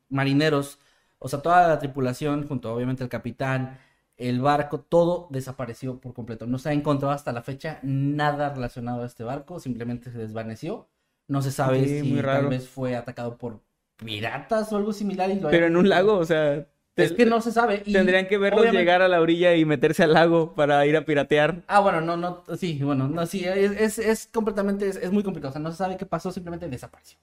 marineros, 0.09 0.79
o 1.19 1.27
sea, 1.29 1.41
toda 1.41 1.67
la 1.67 1.79
tripulación, 1.79 2.47
junto 2.47 2.73
obviamente 2.73 3.03
el 3.03 3.09
capitán, 3.09 3.79
el 4.17 4.41
barco, 4.41 4.81
todo 4.81 5.27
desapareció 5.31 5.99
por 5.99 6.13
completo. 6.13 6.45
No 6.47 6.59
se 6.59 6.69
ha 6.69 6.73
encontrado 6.73 7.13
hasta 7.13 7.31
la 7.31 7.41
fecha 7.43 7.79
nada 7.83 8.53
relacionado 8.53 9.03
a 9.03 9.05
este 9.07 9.23
barco, 9.23 9.59
simplemente 9.59 10.11
se 10.11 10.17
desvaneció. 10.19 10.89
No 11.27 11.41
se 11.41 11.51
sabe 11.51 11.87
Sí, 11.87 12.01
si 12.01 12.21
tal 12.21 12.47
vez 12.47 12.67
fue 12.69 12.95
atacado 12.95 13.37
por 13.37 13.61
piratas 13.97 14.71
o 14.73 14.77
algo 14.77 14.93
similar. 14.93 15.29
y 15.29 15.39
lo 15.39 15.49
Pero 15.49 15.67
en 15.67 15.77
un 15.77 15.89
lago, 15.89 16.17
o 16.17 16.25
sea... 16.25 16.67
Es 16.95 17.13
que 17.13 17.25
no 17.25 17.41
se 17.41 17.51
sabe. 17.51 17.83
y 17.85 17.93
Tendrían 17.93 18.27
que 18.27 18.37
verlos 18.37 18.61
obviamente- 18.61 18.81
llegar 18.81 19.01
a 19.01 19.07
la 19.07 19.21
orilla 19.21 19.55
y 19.55 19.63
meterse 19.65 20.03
al 20.03 20.13
lago 20.13 20.53
para 20.55 20.85
ir 20.85 20.97
a 20.97 21.05
piratear. 21.05 21.63
Ah, 21.67 21.79
bueno, 21.79 22.01
no, 22.01 22.17
no, 22.17 22.43
sí, 22.57 22.79
bueno, 22.83 23.07
no, 23.07 23.25
sí, 23.25 23.45
es, 23.45 23.71
es, 23.71 23.99
es 23.99 24.27
completamente, 24.31 24.87
es, 24.87 24.97
es 24.97 25.11
muy 25.11 25.23
complicado, 25.23 25.49
o 25.49 25.53
sea, 25.53 25.61
no 25.61 25.71
se 25.71 25.77
sabe 25.77 25.97
qué 25.97 26.05
pasó, 26.05 26.31
simplemente 26.31 26.67
desapareció. 26.67 27.17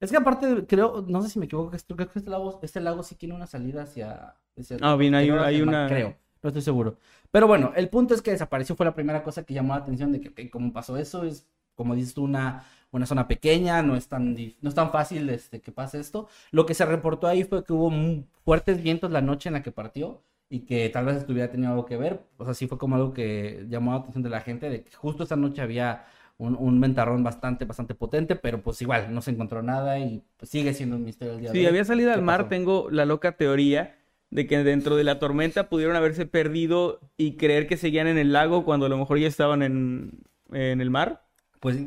Es 0.00 0.10
que 0.10 0.16
aparte, 0.16 0.66
creo, 0.66 1.04
no 1.06 1.22
sé 1.22 1.28
si 1.30 1.38
me 1.38 1.44
equivoco, 1.46 1.70
creo 1.70 2.08
que 2.10 2.18
este 2.18 2.30
lago, 2.30 2.58
este 2.62 2.80
lago 2.80 3.02
sí 3.04 3.14
tiene 3.14 3.34
una 3.34 3.46
salida 3.46 3.82
hacia... 3.84 4.34
hacia- 4.58 4.78
Ah, 4.80 4.96
bien, 4.96 5.14
hay- 5.14 5.28
creo, 5.28 5.42
hay 5.42 5.62
una- 5.62 5.86
Creo, 5.86 6.16
no 6.42 6.48
estoy 6.48 6.62
seguro. 6.62 6.96
Pero 7.30 7.46
bueno, 7.46 7.72
el 7.76 7.88
punto 7.88 8.14
es 8.14 8.20
que 8.22 8.32
desapareció, 8.32 8.74
fue 8.74 8.84
la 8.86 8.94
primera 8.94 9.22
cosa 9.22 9.44
que 9.44 9.54
llamó 9.54 9.74
la 9.74 9.80
atención 9.82 10.10
de 10.12 10.20
que, 10.20 10.28
ok, 10.30 10.50
cómo 10.50 10.72
pasó 10.72 10.96
eso, 10.96 11.22
es, 11.24 11.46
como 11.76 11.94
dices 11.94 12.12
tú, 12.14 12.24
una, 12.24 12.64
una 12.92 13.06
zona 13.06 13.26
pequeña, 13.28 13.82
no 13.82 13.96
es 13.96 14.08
tan, 14.08 14.34
no 14.60 14.68
es 14.68 14.74
tan 14.74 14.90
fácil 14.92 15.28
este, 15.30 15.60
que 15.60 15.72
pase 15.72 15.98
esto. 16.00 16.28
Lo 16.50 16.66
que 16.66 16.74
se 16.74 16.86
reportó 16.86 17.26
ahí 17.26 17.44
fue 17.44 17.64
que 17.64 17.72
hubo 17.72 17.90
mu- 17.90 18.24
fuertes 18.44 18.82
vientos 18.82 19.10
la 19.10 19.20
noche 19.22 19.48
en 19.48 19.54
la 19.54 19.62
que 19.62 19.72
partió 19.72 20.22
y 20.48 20.60
que 20.60 20.88
tal 20.90 21.06
vez 21.06 21.16
estuviera 21.16 21.50
teniendo 21.50 21.74
algo 21.74 21.86
que 21.86 21.96
ver. 21.96 22.22
O 22.38 22.44
sea, 22.44 22.54
sí 22.54 22.66
fue 22.68 22.78
como 22.78 22.96
algo 22.96 23.12
que 23.14 23.66
llamó 23.68 23.92
la 23.92 23.98
atención 23.98 24.22
de 24.22 24.30
la 24.30 24.40
gente, 24.42 24.68
de 24.70 24.84
que 24.84 24.92
justo 24.96 25.24
esa 25.24 25.36
noche 25.36 25.62
había 25.62 26.04
un, 26.38 26.54
un 26.56 26.80
ventarrón 26.80 27.22
bastante, 27.24 27.64
bastante 27.64 27.94
potente, 27.94 28.36
pero 28.36 28.62
pues 28.62 28.80
igual 28.82 29.12
no 29.14 29.22
se 29.22 29.30
encontró 29.30 29.62
nada 29.62 29.98
y 29.98 30.22
pues, 30.36 30.50
sigue 30.50 30.74
siendo 30.74 30.96
un 30.96 31.04
misterio 31.04 31.34
el 31.34 31.40
día 31.40 31.54
de 31.54 31.60
Si 31.60 31.66
hoy. 31.66 31.66
había 31.66 31.84
salido 31.84 32.12
al 32.12 32.20
¿Qué 32.20 32.22
mar, 32.22 32.48
pasó? 32.48 32.48
tengo 32.48 32.88
la 32.90 33.04
loca 33.04 33.36
teoría 33.36 33.98
de 34.30 34.46
que 34.46 34.58
dentro 34.64 34.96
de 34.96 35.04
la 35.04 35.18
tormenta 35.18 35.68
pudieron 35.68 35.96
haberse 35.96 36.24
perdido 36.26 37.00
y 37.16 37.36
creer 37.36 37.66
que 37.66 37.76
seguían 37.76 38.06
en 38.06 38.18
el 38.18 38.32
lago 38.32 38.64
cuando 38.64 38.86
a 38.86 38.88
lo 38.88 38.96
mejor 38.98 39.18
ya 39.18 39.26
estaban 39.28 39.62
en, 39.62 40.22
en 40.52 40.80
el 40.80 40.90
mar 40.90 41.26
Pues 41.60 41.78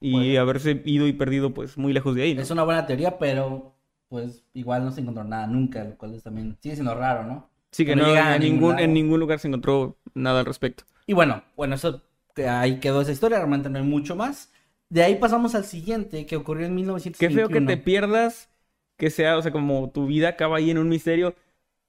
y 0.00 0.36
Puede. 0.36 0.38
haberse 0.38 0.82
ido 0.84 1.06
y 1.06 1.12
perdido 1.12 1.54
pues 1.54 1.78
muy 1.78 1.92
lejos 1.92 2.14
de 2.14 2.22
ahí, 2.22 2.34
¿no? 2.34 2.42
es 2.42 2.50
una 2.50 2.64
buena 2.64 2.86
teoría, 2.86 3.18
pero 3.18 3.76
pues 4.08 4.44
igual 4.54 4.84
no 4.84 4.90
se 4.92 5.00
encontró 5.00 5.24
nada 5.24 5.46
nunca, 5.46 5.84
lo 5.84 5.96
cual 5.96 6.14
es 6.14 6.22
también 6.22 6.58
sigue 6.60 6.74
siendo 6.74 6.94
raro, 6.94 7.24
¿no? 7.24 7.50
Sí, 7.72 7.84
que 7.86 7.96
no 7.96 8.16
en, 8.16 8.38
ningún 8.40 8.78
en 8.78 8.92
ningún 8.92 9.20
lugar 9.20 9.38
se 9.38 9.48
encontró 9.48 9.98
nada 10.14 10.40
al 10.40 10.46
respecto. 10.46 10.84
Y 11.06 11.12
bueno, 11.12 11.42
bueno, 11.56 11.74
eso 11.74 12.02
ahí 12.48 12.80
quedó 12.80 13.00
esa 13.02 13.12
historia, 13.12 13.38
realmente 13.38 13.68
no 13.70 13.78
hay 13.78 13.84
mucho 13.84 14.16
más. 14.16 14.52
De 14.88 15.02
ahí 15.02 15.16
pasamos 15.16 15.54
al 15.54 15.64
siguiente, 15.64 16.26
que 16.26 16.36
ocurrió 16.36 16.66
en 16.66 16.74
Qué 17.18 17.28
1921. 17.28 17.30
feo 17.30 17.50
que 17.50 17.60
te 17.60 17.76
pierdas, 17.76 18.50
que 18.96 19.10
sea, 19.10 19.36
o 19.36 19.42
sea, 19.42 19.52
como 19.52 19.90
tu 19.90 20.06
vida 20.06 20.28
acaba 20.30 20.56
ahí 20.58 20.70
en 20.70 20.78
un 20.78 20.88
misterio, 20.88 21.34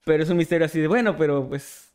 pero 0.06 0.24
es 0.24 0.30
un 0.30 0.38
misterio 0.38 0.66
así 0.66 0.80
de, 0.80 0.88
bueno, 0.88 1.18
pero 1.18 1.48
pues 1.50 1.91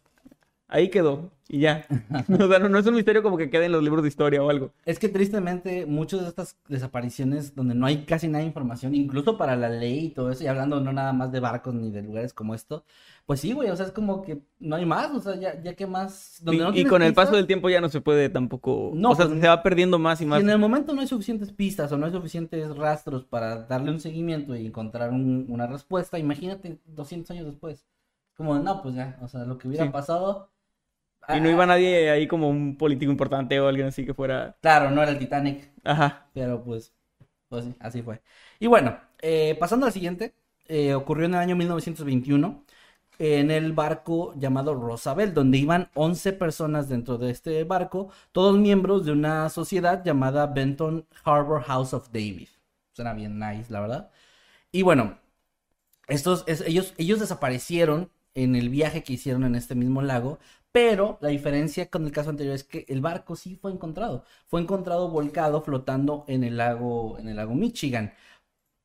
ahí 0.68 0.90
quedó 0.90 1.30
y 1.48 1.60
ya. 1.60 1.86
O 2.28 2.48
sea, 2.48 2.58
no, 2.58 2.68
no 2.68 2.78
es 2.78 2.86
un 2.86 2.94
misterio 2.94 3.22
como 3.22 3.36
que 3.36 3.50
quede 3.50 3.66
en 3.66 3.72
los 3.72 3.82
libros 3.82 4.02
de 4.02 4.08
historia 4.08 4.42
o 4.42 4.50
algo. 4.50 4.72
Es 4.84 4.98
que 4.98 5.08
tristemente 5.08 5.86
muchas 5.86 6.22
de 6.22 6.28
estas 6.28 6.56
desapariciones 6.68 7.54
donde 7.54 7.74
no 7.74 7.86
hay 7.86 8.04
casi 8.04 8.26
nada 8.26 8.40
de 8.40 8.46
información, 8.48 8.94
incluso 8.94 9.38
para 9.38 9.54
la 9.54 9.68
ley 9.68 10.06
y 10.06 10.10
todo 10.10 10.30
eso, 10.30 10.42
y 10.42 10.48
hablando 10.48 10.80
no 10.80 10.92
nada 10.92 11.12
más 11.12 11.30
de 11.30 11.38
barcos 11.40 11.72
ni 11.74 11.90
de 11.90 12.02
lugares 12.02 12.32
como 12.34 12.54
esto, 12.54 12.84
pues 13.26 13.40
sí, 13.40 13.52
güey, 13.52 13.70
o 13.70 13.76
sea, 13.76 13.86
es 13.86 13.92
como 13.92 14.22
que 14.22 14.42
no 14.58 14.76
hay 14.76 14.86
más, 14.86 15.10
o 15.12 15.20
sea, 15.20 15.36
ya, 15.36 15.60
ya 15.62 15.74
que 15.74 15.86
más... 15.86 16.40
donde 16.42 16.56
Y, 16.62 16.64
no 16.64 16.74
y 16.76 16.84
con 16.84 17.02
el 17.02 17.14
paso 17.14 17.36
del 17.36 17.46
tiempo 17.46 17.68
ya 17.68 17.80
no 17.80 17.88
se 17.88 18.00
puede 18.00 18.28
tampoco, 18.28 18.90
No, 18.94 19.10
o 19.10 19.14
sea, 19.14 19.26
pues, 19.26 19.40
se 19.40 19.48
va 19.48 19.62
perdiendo 19.62 19.98
más 19.98 20.20
y 20.20 20.24
Si 20.24 20.28
más. 20.30 20.40
en 20.40 20.50
el 20.50 20.58
momento 20.58 20.94
no 20.94 21.00
hay 21.00 21.06
suficientes 21.06 21.52
pistas 21.52 21.90
o 21.92 21.96
no 21.96 22.06
hay 22.06 22.12
suficientes 22.12 22.76
rastros 22.76 23.24
para 23.24 23.62
darle 23.66 23.90
un 23.92 24.00
seguimiento 24.00 24.54
y 24.56 24.66
encontrar 24.66 25.10
un- 25.10 25.46
una 25.48 25.66
respuesta, 25.68 26.18
imagínate 26.18 26.78
200 26.86 27.30
años 27.30 27.46
después. 27.46 27.86
Como, 28.36 28.58
no, 28.58 28.82
pues 28.82 28.94
ya, 28.94 29.18
o 29.22 29.28
sea, 29.28 29.44
lo 29.44 29.56
que 29.58 29.66
hubiera 29.68 29.84
Sí. 29.86 29.90
pasado. 29.90 30.50
Y 31.30 31.40
no 31.40 31.48
ah, 31.48 31.50
iba 31.50 31.66
nadie 31.66 32.10
ahí 32.10 32.26
como 32.28 32.48
un 32.48 32.76
político 32.76 33.10
importante 33.12 33.58
o 33.60 33.68
alguien 33.68 33.88
así 33.88 34.04
que 34.06 34.14
fuera. 34.14 34.56
Claro, 34.60 34.90
no 34.90 35.02
era 35.02 35.12
el 35.12 35.18
Titanic, 35.18 35.70
Ajá. 35.84 36.26
pero 36.32 36.62
pues, 36.64 36.92
pues 37.48 37.64
sí, 37.66 37.76
así 37.80 38.02
fue. 38.02 38.22
Y 38.58 38.66
bueno, 38.66 38.98
eh, 39.22 39.56
pasando 39.60 39.86
al 39.86 39.92
siguiente, 39.92 40.34
eh, 40.66 40.94
ocurrió 40.94 41.26
en 41.26 41.34
el 41.34 41.40
año 41.40 41.56
1921 41.56 42.64
en 43.18 43.50
el 43.50 43.72
barco 43.72 44.34
llamado 44.36 44.74
Rosabel, 44.74 45.34
donde 45.34 45.58
iban 45.58 45.90
11 45.94 46.32
personas 46.34 46.88
dentro 46.88 47.18
de 47.18 47.30
este 47.30 47.64
barco, 47.64 48.10
todos 48.32 48.58
miembros 48.58 49.06
de 49.06 49.12
una 49.12 49.48
sociedad 49.50 50.04
llamada 50.04 50.46
Benton 50.48 51.06
Harbor 51.24 51.62
House 51.64 51.94
of 51.94 52.08
David. 52.12 52.48
Suena 52.92 53.14
bien 53.14 53.38
nice, 53.38 53.72
la 53.72 53.80
verdad. 53.80 54.10
Y 54.72 54.82
bueno, 54.82 55.18
estos, 56.08 56.44
es- 56.46 56.62
ellos, 56.62 56.94
ellos 56.98 57.20
desaparecieron 57.20 58.10
en 58.34 58.54
el 58.54 58.68
viaje 58.68 59.02
que 59.02 59.14
hicieron 59.14 59.44
en 59.44 59.54
este 59.54 59.74
mismo 59.74 60.02
lago, 60.02 60.38
pero 60.76 61.16
la 61.22 61.30
diferencia 61.30 61.88
con 61.88 62.04
el 62.04 62.12
caso 62.12 62.28
anterior 62.28 62.54
es 62.54 62.62
que 62.62 62.84
el 62.88 63.00
barco 63.00 63.34
sí 63.34 63.56
fue 63.56 63.72
encontrado. 63.72 64.24
Fue 64.46 64.60
encontrado 64.60 65.08
volcado 65.08 65.62
flotando 65.62 66.26
en 66.28 66.44
el 66.44 66.58
lago, 66.58 67.18
en 67.18 67.28
el 67.30 67.36
lago 67.36 67.54
Michigan. 67.54 68.12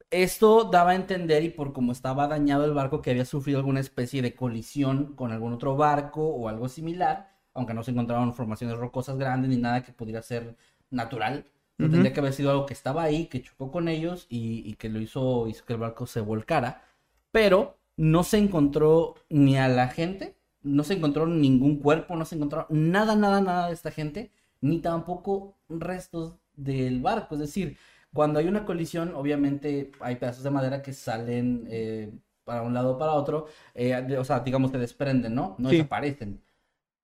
Esto 0.10 0.65
daba 0.65 0.91
a 0.91 0.95
entender, 0.95 1.43
y 1.43 1.50
por 1.50 1.74
cómo 1.74 1.91
estaba 1.91 2.27
dañado 2.27 2.65
el 2.65 2.74
barco, 2.74 3.01
que 3.01 3.12
había 3.12 3.25
sufrido 3.25 3.60
alguna 3.60 3.81
especie 3.81 4.21
de 4.21 4.36
colisión 4.36 5.15
con 5.15 5.33
algún 5.33 5.53
otro 5.53 5.75
barco 5.75 6.25
o 6.25 6.48
algo 6.50 6.69
similar, 6.69 7.29
aunque 7.53 7.74
no 7.74 7.83
se 7.83 7.91
encontraron 7.91 8.33
formaciones 8.33 8.77
rocosas 8.77 9.17
grandes 9.17 9.50
ni 9.51 9.57
nada 9.57 9.83
que 9.83 9.93
pudiera 9.93 10.21
ser 10.21 10.55
natural. 10.91 11.45
No 11.77 11.88
Ujú. 11.88 11.93
Tendría 11.93 12.13
que 12.13 12.21
haber 12.21 12.33
sido 12.33 12.51
algo 12.51 12.65
que 12.67 12.74
estaba 12.74 13.03
ahí, 13.03 13.27
que 13.27 13.41
chocó 13.41 13.71
con 13.71 13.89
ellos 13.89 14.27
y, 14.29 14.63
y 14.69 14.75
que 14.75 14.89
lo 14.89 15.01
hizo, 15.01 15.48
hizo 15.50 15.65
que 15.65 15.74
el 15.74 15.79
barco 15.79 16.07
se 16.07 16.21
volcara. 16.21 16.83
Pero 17.31 17.77
no 17.98 18.24
se 18.24 18.38
encontró 18.38 19.15
ni 19.29 19.57
a 19.57 19.67
la 19.67 19.89
gente, 19.89 20.38
no 20.63 20.84
se 20.84 20.94
encontró 20.96 21.25
ningún 21.27 21.77
cuerpo, 21.80 22.15
no 22.15 22.25
se 22.25 22.36
encontró 22.36 22.65
nada, 22.70 23.15
nada, 23.15 23.41
nada 23.41 23.68
de 23.68 23.74
esta 23.74 23.91
gente, 23.91 24.32
ni 24.62 24.80
tampoco 24.80 25.58
restos 25.70 26.36
del 26.56 27.01
barco. 27.01 27.36
Es 27.36 27.41
decir, 27.41 27.77
cuando 28.13 28.39
hay 28.39 28.48
una 28.48 28.65
colisión, 28.65 29.13
obviamente 29.15 29.91
hay 30.01 30.15
pedazos 30.18 30.44
de 30.44 30.51
madera 30.51 30.82
que 30.82 30.94
salen 30.94 31.65
eh, 31.70 32.12
para 32.44 32.62
un 32.63 32.74
lado 32.74 32.91
o 32.96 32.98
para 32.98 33.13
otro, 33.13 33.48
eh, 33.74 34.01
de- 34.08 34.18
o 34.18 34.24
sea, 34.25 34.39
digamos, 34.41 34.72
se 34.72 34.77
desprenden, 34.77 35.34
¿no? 35.36 35.56
No 35.60 35.70
Sí. 35.70 35.77
desaparecen. 35.77 36.41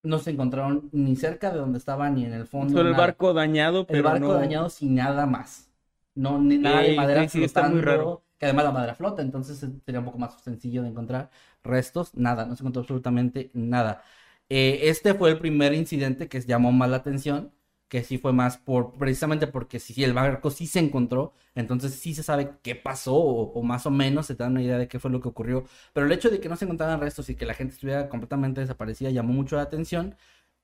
No 0.03 0.19
se 0.19 0.31
encontraron 0.31 0.89
ni 0.93 1.15
cerca 1.15 1.51
de 1.51 1.57
donde 1.59 1.79
estaban, 1.79 2.15
ni 2.15 2.25
en 2.25 2.33
el 2.33 2.45
fondo. 2.47 2.69
Solo 2.69 2.83
el 2.89 2.91
nada. 2.91 3.05
barco 3.07 3.33
dañado, 3.33 3.85
pero 3.87 3.97
El 3.97 4.03
barco 4.03 4.27
no. 4.27 4.33
dañado 4.35 4.69
sin 4.69 4.95
nada 4.95 5.25
más. 5.25 5.69
No, 6.15 6.39
ni 6.39 6.57
nada 6.57 6.81
de 6.81 6.95
madera 6.95 7.23
sí, 7.23 7.39
sí, 7.39 7.43
está 7.43 7.63
muy 7.63 7.81
flotando, 7.81 8.03
raro. 8.03 8.23
Que 8.37 8.45
además 8.45 8.65
la 8.65 8.71
madera 8.71 8.95
flota, 8.95 9.21
entonces 9.21 9.61
eh, 9.63 9.69
sería 9.85 9.99
un 9.99 10.05
poco 10.05 10.19
más 10.19 10.41
sencillo 10.43 10.83
de 10.83 10.89
encontrar 10.89 11.31
restos. 11.63 12.13
Nada, 12.15 12.45
no 12.45 12.55
se 12.55 12.63
encontró 12.63 12.81
absolutamente 12.81 13.49
nada. 13.53 14.03
Eh, 14.49 14.81
este 14.89 15.13
fue 15.13 15.31
el 15.31 15.39
primer 15.39 15.73
incidente 15.73 16.27
que 16.29 16.39
llamó 16.41 16.71
más 16.71 16.89
la 16.89 16.97
atención, 16.97 17.51
que 17.87 18.03
sí 18.03 18.17
fue 18.17 18.33
más 18.33 18.57
por, 18.57 18.93
precisamente 18.97 19.47
porque 19.47 19.79
si 19.79 20.03
el 20.03 20.13
barco 20.13 20.51
sí 20.51 20.67
se 20.67 20.79
encontró, 20.79 21.33
entonces 21.55 21.93
sí 21.95 22.13
se 22.13 22.23
sabe 22.23 22.51
qué 22.61 22.75
pasó, 22.75 23.15
o, 23.15 23.63
más 23.63 23.85
o 23.85 23.91
menos 23.91 24.25
se 24.27 24.35
da 24.35 24.47
una 24.47 24.61
idea 24.61 24.77
de 24.77 24.87
qué 24.87 24.99
fue 24.99 25.11
lo 25.11 25.21
que 25.21 25.29
ocurrió. 25.29 25.65
Pero 25.93 26.05
el 26.05 26.11
hecho 26.11 26.29
de 26.29 26.39
que 26.39 26.49
no 26.49 26.55
se 26.57 26.65
encontraran 26.65 26.99
restos 27.01 27.29
y 27.29 27.35
que 27.35 27.45
la 27.45 27.53
gente 27.53 27.73
estuviera 27.73 28.09
completamente 28.09 28.61
desaparecida 28.61 29.09
llamó 29.11 29.33
mucho 29.33 29.55
la 29.55 29.63
atención. 29.63 30.15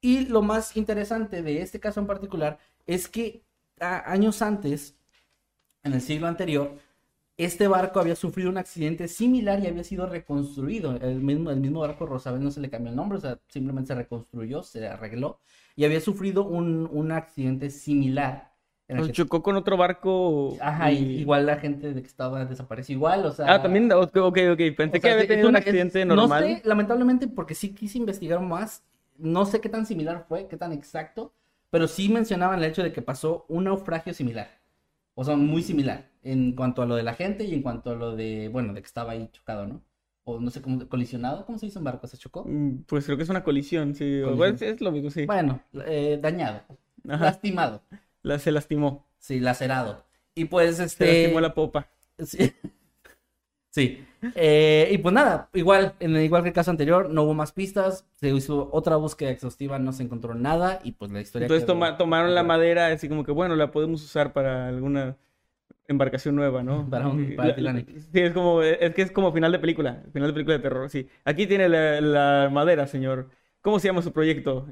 Y 0.01 0.25
lo 0.27 0.42
más 0.42 0.75
interesante 0.77 1.42
de 1.44 1.62
este 1.62 1.80
caso 1.80 2.00
en 2.00 2.08
particular 2.08 2.60
es 2.86 3.08
que 3.08 3.44
años 3.80 4.42
antes, 4.42 4.96
en 5.84 5.94
el 5.94 6.01
siglo 6.01 6.27
anterior, 6.27 6.77
este 7.38 7.68
barco 7.68 8.00
había 8.00 8.16
sufrido 8.16 8.50
un 8.50 8.58
accidente 8.58 9.08
similar 9.08 9.60
y 9.60 9.68
había 9.68 9.84
sido 9.84 10.06
reconstruido. 10.06 10.96
El 10.98 11.20
mismo, 11.22 11.50
el 11.52 11.60
mismo 11.60 11.80
barco 11.82 12.06
Rosabel 12.06 12.44
no 12.44 12.52
se 12.52 12.62
le 12.62 12.70
cambió 12.70 12.92
el 12.92 12.96
nombre, 12.96 13.18
o 13.18 13.22
sea, 13.22 13.40
simplemente 13.48 13.88
se 13.88 13.96
reconstruyó, 13.96 14.62
se 14.63 14.88
arregló 14.88 15.40
y 15.75 15.86
había 15.86 16.00
sufrido 16.00 16.46
un, 16.46 16.88
un 16.92 17.12
accidente 17.12 17.70
similar. 17.70 18.54
Pues 18.88 19.08
que- 19.08 19.13
chocó 19.13 19.42
con 19.42 19.56
otro 19.56 19.78
barco. 19.78 20.56
Ajá, 20.62 20.92
y 20.92 21.22
igual 21.22 21.48
la 21.48 21.58
gente 21.58 21.94
de 21.94 22.02
que 22.02 22.08
estaba 22.08 22.46
desapareció 22.46 22.94
igual, 22.96 23.25
o 23.25 23.32
sea... 23.32 23.52
Ah, 23.52 23.62
también. 23.62 23.92
Ok, 23.92 24.16
ok. 24.16 24.36
Pensé 24.78 24.90
o 24.90 24.92
que 24.92 25.00
sea, 25.02 25.12
había 25.13 25.22
es 25.24 25.28
tenido 25.28 25.50
un 25.50 25.56
accidente 25.56 26.02
es- 26.02 26.06
normal. 26.08 26.42
No 26.42 26.48
sé, 26.48 26.62
lamentablemente, 26.66 27.28
porque 27.28 27.56
sí 27.56 27.74
quise 27.74 27.98
investigar 27.98 28.40
más. 28.42 28.84
No 29.18 29.46
sé 29.46 29.62
qué 29.62 29.70
tan 29.70 29.86
similar 29.88 30.25
fue, 30.28 30.48
qué 30.48 30.58
tan 30.58 30.72
exacto, 30.74 31.34
pero 31.72 31.88
sí 31.88 32.10
mencionaban 32.10 32.60
el 32.60 32.66
hecho 32.66 32.84
de 32.84 32.92
que 32.92 33.02
pasó 33.02 33.46
un 33.48 33.63
naufragio 33.63 34.13
similar. 34.13 34.50
O 35.16 35.24
sea, 35.24 35.36
muy 35.36 35.63
similar 35.63 36.12
en 36.24 36.53
cuanto 36.56 36.82
a 36.82 36.86
lo 36.86 36.96
de 36.96 37.03
la 37.03 37.13
gente 37.13 37.44
y 37.44 37.53
en 37.53 37.62
cuanto 37.62 37.92
a 37.92 37.96
lo 37.96 38.15
de, 38.15 38.50
bueno, 38.50 38.74
de 38.74 38.82
que 38.82 38.88
estaba 38.88 39.12
ahí 39.13 39.30
chocado, 39.32 39.68
¿no? 39.68 39.82
O 40.25 40.39
no 40.39 40.50
sé 40.51 40.62
cómo, 40.62 40.88
colisionado, 40.88 41.46
¿cómo 41.46 41.58
se 41.58 41.65
dice 41.65 41.80
en 41.80 41.84
barco? 41.86 42.08
¿Se 42.08 42.18
chocó? 42.18 42.46
Mm, 42.48 42.84
Pues 42.88 43.06
creo 43.06 43.18
que 43.18 43.24
es 43.24 43.30
una 43.30 43.44
colisión, 43.44 43.94
sí. 43.94 44.22
Colisión. 44.24 44.56
es, 44.56 44.62
es 44.62 44.82
lo 44.82 44.92
mismo, 44.92 45.10
sí. 45.10 45.25
Bueno, 45.25 45.62
eh, 45.86 46.18
dañado, 46.22 46.62
Ajá. 47.10 47.25
lastimado, 47.25 47.82
La, 48.22 48.39
se 48.39 48.51
lastimó. 48.51 49.06
sí, 49.20 49.39
lacerado. 49.39 50.06
Y 50.36 50.46
pues 50.46 50.77
Se 50.77 50.86
este... 50.86 51.06
lastimó 51.22 51.42
la 51.42 51.53
popa. 51.53 51.88
Sí. 52.20 52.53
Sí. 53.70 54.06
Eh, 54.36 54.88
y 54.92 55.00
pues 55.00 55.13
nada, 55.15 55.50
igual, 55.53 55.96
en 56.00 56.15
el 56.15 56.22
igual 56.24 56.44
que 56.44 56.50
el 56.50 56.53
caso 56.53 56.70
anterior, 56.70 57.10
no 57.10 57.24
hubo 57.24 57.34
más 57.34 57.51
pistas, 57.53 58.06
se 58.12 58.30
hizo 58.30 58.70
otra 58.72 58.98
búsqueda 58.98 59.32
exhaustiva, 59.32 59.80
no 59.80 59.92
se 59.94 60.03
encontró 60.03 60.36
nada 60.36 60.80
y 60.84 60.92
pues 60.92 61.10
la 61.12 61.22
historia 61.22 61.46
Entonces 61.48 61.63
quedó- 61.65 61.74
toma- 61.74 61.98
tomaron 61.98 62.36
la 62.36 62.44
madera, 62.44 62.88
así 62.88 63.10
como 63.10 63.24
que, 63.24 63.32
bueno, 63.32 63.56
la 63.56 63.72
podemos 63.72 64.03
usar 64.03 64.32
para 64.32 64.68
alguna 64.68 65.18
embarcación 65.88 66.36
nueva, 66.36 66.63
¿no? 66.63 66.90
Para 66.90 67.08
un- 67.08 67.36
para 67.36 67.58
la-. 67.58 67.80
Sí, 67.80 68.20
es 68.22 68.34
como, 68.34 68.62
es 68.62 68.94
que 68.96 69.02
es 69.04 69.12
como 69.12 69.32
final 69.34 69.52
de 69.52 69.60
película, 69.60 70.04
final 70.13 70.30
de 70.30 70.34
película 70.34 70.58
de 70.58 70.63
terror, 70.63 70.90
sí. 70.90 71.08
Aquí 71.25 71.48
tiene 71.48 71.70
la, 71.70 72.02
la 72.02 72.50
madera, 72.52 72.88
señor. 72.88 73.30
¿Cómo 73.62 73.80
se 73.80 73.88
llama 73.88 74.02
su 74.02 74.12
proyecto? 74.12 74.68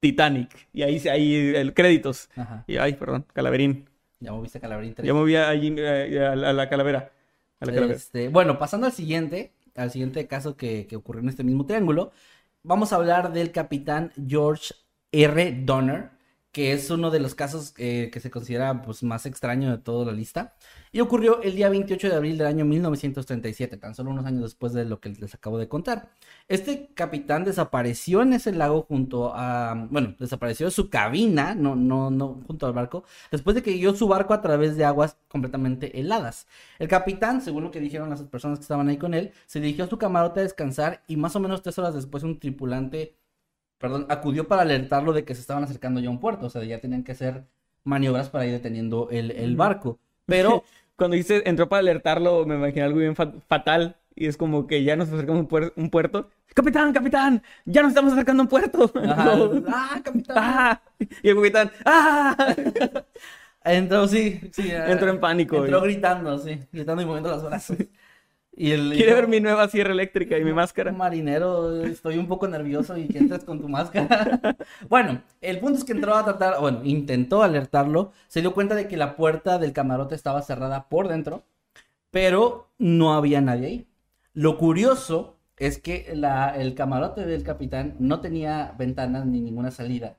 Titanic. 0.00 0.68
Y 0.72 0.82
ahí, 0.82 1.02
ahí 1.08 1.34
el 1.56 1.74
créditos. 1.74 2.28
Ajá. 2.36 2.64
Y, 2.66 2.76
ay, 2.76 2.94
perdón, 2.94 3.26
calaverín. 3.32 3.88
Ya 4.20 4.32
moviste 4.32 4.60
Calaverín 4.60 4.94
3. 4.94 5.06
Ya 5.06 5.12
moví 5.14 5.36
allí 5.36 5.74
eh, 5.78 6.26
a, 6.26 6.36
la- 6.36 6.50
a 6.50 6.52
la 6.52 6.68
calavera. 6.68 7.12
A 7.60 7.66
la 7.66 7.72
calavera. 7.72 7.94
Este, 7.94 8.28
bueno, 8.28 8.58
pasando 8.58 8.86
al 8.86 8.92
siguiente, 8.92 9.52
al 9.74 9.90
siguiente 9.90 10.26
caso 10.26 10.56
que, 10.56 10.86
que 10.86 10.96
ocurrió 10.96 11.22
en 11.22 11.28
este 11.28 11.44
mismo 11.44 11.66
triángulo, 11.66 12.12
vamos 12.62 12.92
a 12.92 12.96
hablar 12.96 13.32
del 13.32 13.52
capitán 13.52 14.12
George 14.26 14.74
R. 15.12 15.62
Donner, 15.64 16.10
que 16.56 16.72
es 16.72 16.88
uno 16.88 17.10
de 17.10 17.20
los 17.20 17.34
casos 17.34 17.74
eh, 17.76 18.08
que 18.10 18.18
se 18.18 18.30
considera 18.30 18.80
pues, 18.80 19.02
más 19.02 19.26
extraño 19.26 19.70
de 19.70 19.76
toda 19.76 20.06
la 20.06 20.12
lista. 20.12 20.54
Y 20.90 21.00
ocurrió 21.00 21.42
el 21.42 21.54
día 21.54 21.68
28 21.68 22.08
de 22.08 22.14
abril 22.14 22.38
del 22.38 22.46
año 22.46 22.64
1937, 22.64 23.76
tan 23.76 23.94
solo 23.94 24.10
unos 24.10 24.24
años 24.24 24.40
después 24.40 24.72
de 24.72 24.86
lo 24.86 24.98
que 24.98 25.10
les 25.10 25.34
acabo 25.34 25.58
de 25.58 25.68
contar. 25.68 26.08
Este 26.48 26.88
capitán 26.94 27.44
desapareció 27.44 28.22
en 28.22 28.32
ese 28.32 28.52
lago 28.52 28.86
junto 28.88 29.34
a, 29.34 29.86
bueno, 29.90 30.14
desapareció 30.18 30.64
de 30.64 30.70
su 30.72 30.88
cabina, 30.88 31.54
no, 31.54 31.76
no, 31.76 32.10
no, 32.10 32.40
junto 32.46 32.66
al 32.66 32.72
barco, 32.72 33.04
después 33.30 33.54
de 33.54 33.62
que 33.62 33.72
guió 33.72 33.94
su 33.94 34.08
barco 34.08 34.32
a 34.32 34.40
través 34.40 34.78
de 34.78 34.86
aguas 34.86 35.18
completamente 35.28 36.00
heladas. 36.00 36.46
El 36.78 36.88
capitán, 36.88 37.42
según 37.42 37.64
lo 37.64 37.70
que 37.70 37.80
dijeron 37.80 38.08
las 38.08 38.22
personas 38.22 38.60
que 38.60 38.62
estaban 38.62 38.88
ahí 38.88 38.96
con 38.96 39.12
él, 39.12 39.32
se 39.44 39.60
dirigió 39.60 39.84
a 39.84 39.88
su 39.88 39.98
camarote 39.98 40.40
a 40.40 40.44
descansar 40.44 41.02
y 41.06 41.18
más 41.18 41.36
o 41.36 41.40
menos 41.40 41.60
tres 41.60 41.78
horas 41.78 41.94
después 41.94 42.22
un 42.22 42.40
tripulante, 42.40 43.14
perdón, 43.78 44.06
acudió 44.08 44.48
para 44.48 44.62
alertarlo 44.62 45.12
de 45.12 45.24
que 45.24 45.34
se 45.34 45.40
estaban 45.42 45.64
acercando 45.64 46.00
ya 46.00 46.08
a 46.08 46.10
un 46.12 46.20
puerto, 46.20 46.46
o 46.46 46.50
sea, 46.50 46.64
ya 46.64 46.78
tenían 46.80 47.04
que 47.04 47.12
hacer 47.12 47.44
maniobras 47.84 48.30
para 48.30 48.46
ir 48.46 48.52
deteniendo 48.52 49.08
el, 49.10 49.30
el 49.32 49.56
barco. 49.56 49.98
Pero 50.26 50.64
Cuando 50.96 51.16
dice 51.16 51.42
entró 51.46 51.68
para 51.68 51.80
alertarlo, 51.80 52.44
me 52.46 52.56
imaginé 52.56 52.82
algo 52.82 52.98
bien 53.00 53.14
fa- 53.16 53.32
fatal. 53.48 53.96
Y 54.18 54.26
es 54.28 54.38
como 54.38 54.66
que 54.66 54.82
ya 54.82 54.96
nos 54.96 55.08
acercamos 55.08 55.40
a 55.40 55.42
un, 55.42 55.48
puer- 55.48 55.72
un 55.76 55.90
puerto. 55.90 56.30
¡Capitán, 56.54 56.90
capitán! 56.94 57.42
¡Ya 57.66 57.82
nos 57.82 57.90
estamos 57.90 58.14
acercando 58.14 58.42
a 58.42 58.44
un 58.44 58.48
puerto! 58.48 58.90
No. 58.94 59.62
¡Ah, 59.68 60.00
capitán! 60.02 60.36
¡Ah! 60.38 60.80
Y 61.22 61.28
el 61.28 61.36
capitán, 61.36 61.70
¡ah! 61.84 62.54
Entró, 63.64 64.06
sí, 64.08 64.40
sí. 64.52 64.70
Entró 64.70 65.10
en 65.10 65.20
pánico, 65.20 65.56
Entró 65.56 65.80
y- 65.80 65.92
gritando, 65.92 66.38
sí, 66.38 66.60
gritando 66.72 67.02
y 67.02 67.04
moviendo 67.06 67.30
los 67.30 67.44
brazos. 67.44 67.76
Y 68.56 68.72
el, 68.72 68.92
¿Quiere 68.94 69.10
yo, 69.10 69.16
ver 69.16 69.28
mi 69.28 69.38
nueva 69.38 69.68
sierra 69.68 69.92
eléctrica 69.92 70.38
y 70.38 70.44
mi 70.44 70.54
máscara? 70.54 70.90
Marinero, 70.90 71.84
estoy 71.84 72.16
un 72.16 72.26
poco 72.26 72.48
nervioso 72.48 72.96
y 72.96 73.06
que 73.06 73.18
entres 73.18 73.44
con 73.44 73.60
tu 73.60 73.68
máscara. 73.68 74.40
bueno, 74.88 75.20
el 75.42 75.58
punto 75.58 75.78
es 75.78 75.84
que 75.84 75.92
entró 75.92 76.14
a 76.14 76.24
tratar, 76.24 76.58
bueno, 76.60 76.80
intentó 76.82 77.42
alertarlo, 77.42 78.12
se 78.28 78.40
dio 78.40 78.54
cuenta 78.54 78.74
de 78.74 78.88
que 78.88 78.96
la 78.96 79.14
puerta 79.14 79.58
del 79.58 79.74
camarote 79.74 80.14
estaba 80.14 80.40
cerrada 80.40 80.88
por 80.88 81.08
dentro, 81.08 81.44
pero 82.10 82.68
no 82.78 83.12
había 83.12 83.42
nadie 83.42 83.66
ahí. 83.66 83.86
Lo 84.32 84.56
curioso 84.56 85.36
es 85.58 85.78
que 85.78 86.12
la, 86.14 86.56
el 86.56 86.74
camarote 86.74 87.26
del 87.26 87.42
capitán 87.42 87.94
no 87.98 88.20
tenía 88.20 88.74
ventanas 88.78 89.26
ni 89.26 89.40
ninguna 89.40 89.70
salida 89.70 90.16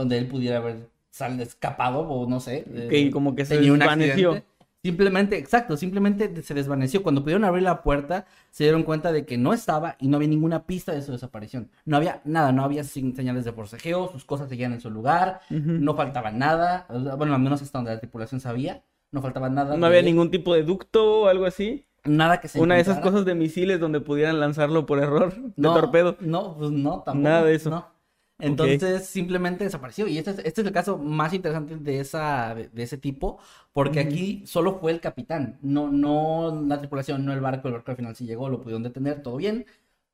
donde 0.00 0.18
él 0.18 0.26
pudiera 0.26 0.58
haber 0.58 0.88
sal, 1.10 1.40
escapado 1.40 2.00
o 2.00 2.28
no 2.28 2.40
sé. 2.40 2.64
Que 2.88 3.06
eh, 3.06 3.10
como 3.10 3.34
que 3.34 3.44
se 3.44 3.56
tenía 3.56 3.72
un 3.72 3.78
desvaneció. 3.78 4.42
Simplemente, 4.82 5.36
exacto, 5.36 5.76
simplemente 5.76 6.42
se 6.42 6.54
desvaneció. 6.54 7.02
Cuando 7.02 7.22
pudieron 7.22 7.44
abrir 7.44 7.64
la 7.64 7.82
puerta, 7.82 8.24
se 8.50 8.64
dieron 8.64 8.82
cuenta 8.82 9.12
de 9.12 9.26
que 9.26 9.36
no 9.36 9.52
estaba 9.52 9.96
y 10.00 10.08
no 10.08 10.16
había 10.16 10.28
ninguna 10.28 10.64
pista 10.64 10.92
de 10.92 11.02
su 11.02 11.12
desaparición. 11.12 11.70
No 11.84 11.98
había 11.98 12.22
nada, 12.24 12.50
no 12.52 12.64
había 12.64 12.82
señales 12.84 13.44
de 13.44 13.52
forcejeo, 13.52 14.10
sus 14.10 14.24
cosas 14.24 14.48
seguían 14.48 14.72
en 14.72 14.80
su 14.80 14.90
lugar, 14.90 15.40
no 15.50 15.94
faltaba 15.94 16.30
nada. 16.30 16.86
Bueno, 17.18 17.34
al 17.34 17.40
menos 17.40 17.60
hasta 17.60 17.78
donde 17.78 17.92
la 17.92 18.00
tripulación 18.00 18.40
sabía, 18.40 18.82
no 19.12 19.20
faltaba 19.20 19.50
nada. 19.50 19.76
No 19.76 19.84
había 19.84 20.00
ningún 20.02 20.30
tipo 20.30 20.54
de 20.54 20.62
ducto 20.62 21.22
o 21.22 21.26
algo 21.28 21.44
así. 21.44 21.86
Nada 22.04 22.40
que 22.40 22.48
se 22.48 22.58
Una 22.58 22.76
de 22.76 22.80
esas 22.80 23.00
cosas 23.00 23.26
de 23.26 23.34
misiles 23.34 23.78
donde 23.78 24.00
pudieran 24.00 24.40
lanzarlo 24.40 24.86
por 24.86 24.98
error 24.98 25.34
de 25.34 25.52
No, 25.56 25.74
torpedo. 25.74 26.16
No, 26.20 26.56
pues 26.56 26.70
no, 26.70 27.02
tampoco. 27.02 27.18
Nada 27.18 27.44
de 27.44 27.54
eso. 27.54 27.68
no. 27.68 27.99
Entonces 28.40 29.06
simplemente 29.06 29.64
desapareció. 29.64 30.06
Y 30.06 30.18
este 30.18 30.30
es, 30.32 30.38
este 30.38 30.60
es 30.62 30.66
el 30.66 30.72
caso 30.72 30.98
más 30.98 31.32
interesante 31.34 31.76
de 31.76 32.00
esa, 32.00 32.54
de, 32.54 32.82
ese 32.82 32.98
tipo, 32.98 33.38
porque 33.72 34.00
aquí 34.00 34.42
solo 34.46 34.78
fue 34.80 34.92
el 34.92 35.00
capitán, 35.00 35.58
no, 35.62 35.90
no 35.90 36.64
la 36.66 36.78
tripulación, 36.78 37.24
no 37.24 37.32
el 37.32 37.40
barco. 37.40 37.68
El 37.68 37.74
barco 37.74 37.90
al 37.92 37.96
final 37.96 38.16
sí 38.16 38.26
llegó, 38.26 38.48
lo 38.48 38.60
pudieron 38.60 38.82
detener, 38.82 39.22
todo 39.22 39.36
bien. 39.36 39.66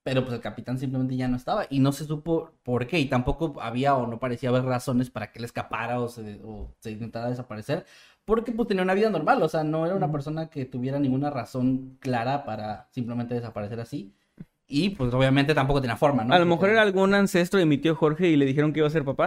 Pero 0.02 0.22
pues 0.22 0.34
el 0.34 0.40
capitán 0.40 0.78
simplemente 0.78 1.16
ya 1.16 1.26
no 1.26 1.36
estaba 1.36 1.66
y 1.68 1.80
no 1.80 1.90
se 1.90 2.04
supo 2.04 2.52
por 2.62 2.86
qué. 2.86 3.00
Y 3.00 3.06
tampoco 3.06 3.60
había 3.60 3.96
o 3.96 4.06
no 4.06 4.20
parecía 4.20 4.50
haber 4.50 4.64
razones 4.64 5.10
para 5.10 5.32
que 5.32 5.40
él 5.40 5.44
escapara 5.44 6.00
o 6.00 6.08
se, 6.08 6.40
o 6.44 6.72
se 6.78 6.92
intentara 6.92 7.28
desaparecer. 7.28 7.84
Porque 8.24 8.52
pues 8.52 8.68
tenía 8.68 8.82
una 8.84 8.94
vida 8.94 9.10
normal, 9.10 9.42
o 9.42 9.48
sea, 9.48 9.64
no 9.64 9.86
era 9.86 9.94
una 9.94 10.10
persona 10.12 10.48
que 10.50 10.64
tuviera 10.64 10.98
ninguna 10.98 11.30
razón 11.30 11.96
clara 12.00 12.44
para 12.44 12.88
simplemente 12.92 13.34
desaparecer 13.34 13.80
así. 13.80 14.14
Y 14.68 14.90
pues 14.90 15.12
obviamente 15.14 15.54
tampoco 15.54 15.80
tenía 15.80 15.96
forma, 15.96 16.24
¿no? 16.24 16.34
a 16.34 16.38
lo 16.38 16.46
mejor 16.46 16.70
era 16.70 16.82
algún 16.82 17.14
ancestro 17.14 17.58
de 17.58 17.66
mi 17.66 17.78
tío 17.78 17.94
Jorge 17.94 18.28
y 18.28 18.36
le 18.36 18.46
dijeron 18.46 18.72
que 18.72 18.80
iba 18.80 18.88
a 18.88 18.90
ser 18.90 19.04
papá. 19.04 19.26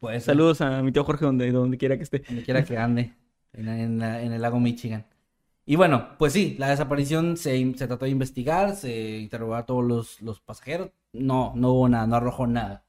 Puede 0.00 0.20
ser, 0.20 0.24
Saludos 0.34 0.60
a 0.60 0.82
mi 0.82 0.92
tío 0.92 1.04
Jorge 1.04 1.24
donde, 1.24 1.50
donde 1.50 1.78
quiera 1.78 1.96
que 1.96 2.02
esté. 2.02 2.22
Donde 2.26 2.42
quiera 2.42 2.64
que 2.64 2.76
ande. 2.78 3.14
En, 3.52 3.68
en 3.68 3.98
la- 3.98 4.22
en 4.22 4.32
el 4.32 4.42
lago 4.42 4.58
Michigan. 4.60 5.06
Y 5.66 5.76
bueno, 5.76 6.16
pues 6.18 6.32
sí, 6.34 6.56
la 6.58 6.68
desaparición 6.70 7.36
se, 7.36 7.56
se 7.76 7.86
trató 7.86 8.04
de 8.04 8.10
investigar, 8.10 8.76
se 8.76 9.18
interrogó 9.18 9.54
a 9.54 9.64
todos 9.66 9.84
los, 9.84 10.20
los 10.20 10.40
pasajeros. 10.40 10.90
No, 11.12 11.52
no 11.56 11.72
hubo 11.72 11.88
nada, 11.88 12.06
no 12.06 12.16
arrojó 12.16 12.46
nada. 12.46 12.84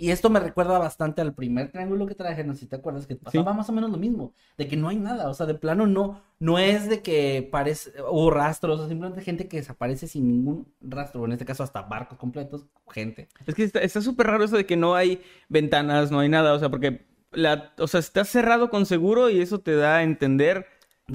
Y 0.00 0.12
esto 0.12 0.30
me 0.30 0.38
recuerda 0.38 0.78
bastante 0.78 1.20
al 1.20 1.34
primer 1.34 1.72
triángulo 1.72 2.06
que 2.06 2.14
traje, 2.14 2.44
no 2.44 2.54
sé 2.54 2.60
si 2.60 2.66
te 2.66 2.76
acuerdas, 2.76 3.08
que 3.08 3.16
pasaba 3.16 3.52
más 3.52 3.68
o 3.68 3.72
menos 3.72 3.90
lo 3.90 3.98
mismo, 3.98 4.32
de 4.56 4.68
que 4.68 4.76
no 4.76 4.88
hay 4.88 4.96
nada, 4.96 5.28
o 5.28 5.34
sea, 5.34 5.44
de 5.44 5.54
plano 5.54 5.88
no, 5.88 6.22
no 6.38 6.60
es 6.60 6.88
de 6.88 7.02
que 7.02 7.48
parece, 7.50 7.90
hubo 8.08 8.30
rastros, 8.30 8.78
o 8.78 8.86
simplemente 8.86 9.22
gente 9.22 9.48
que 9.48 9.56
desaparece 9.56 10.06
sin 10.06 10.28
ningún 10.28 10.72
rastro, 10.80 11.20
o 11.22 11.26
en 11.26 11.32
este 11.32 11.44
caso 11.44 11.64
hasta 11.64 11.82
barcos 11.82 12.16
completos, 12.16 12.64
gente. 12.90 13.28
Es 13.44 13.56
que 13.56 13.64
está 13.64 14.00
súper 14.00 14.28
raro 14.28 14.44
eso 14.44 14.56
de 14.56 14.66
que 14.66 14.76
no 14.76 14.94
hay 14.94 15.20
ventanas, 15.48 16.12
no 16.12 16.20
hay 16.20 16.28
nada, 16.28 16.54
o 16.54 16.60
sea, 16.60 16.70
porque 16.70 17.04
la, 17.32 17.72
o 17.78 17.88
sea, 17.88 17.98
está 17.98 18.24
cerrado 18.24 18.70
con 18.70 18.86
seguro 18.86 19.30
y 19.30 19.40
eso 19.40 19.58
te 19.58 19.74
da 19.74 19.96
a 19.96 20.02
entender 20.04 20.64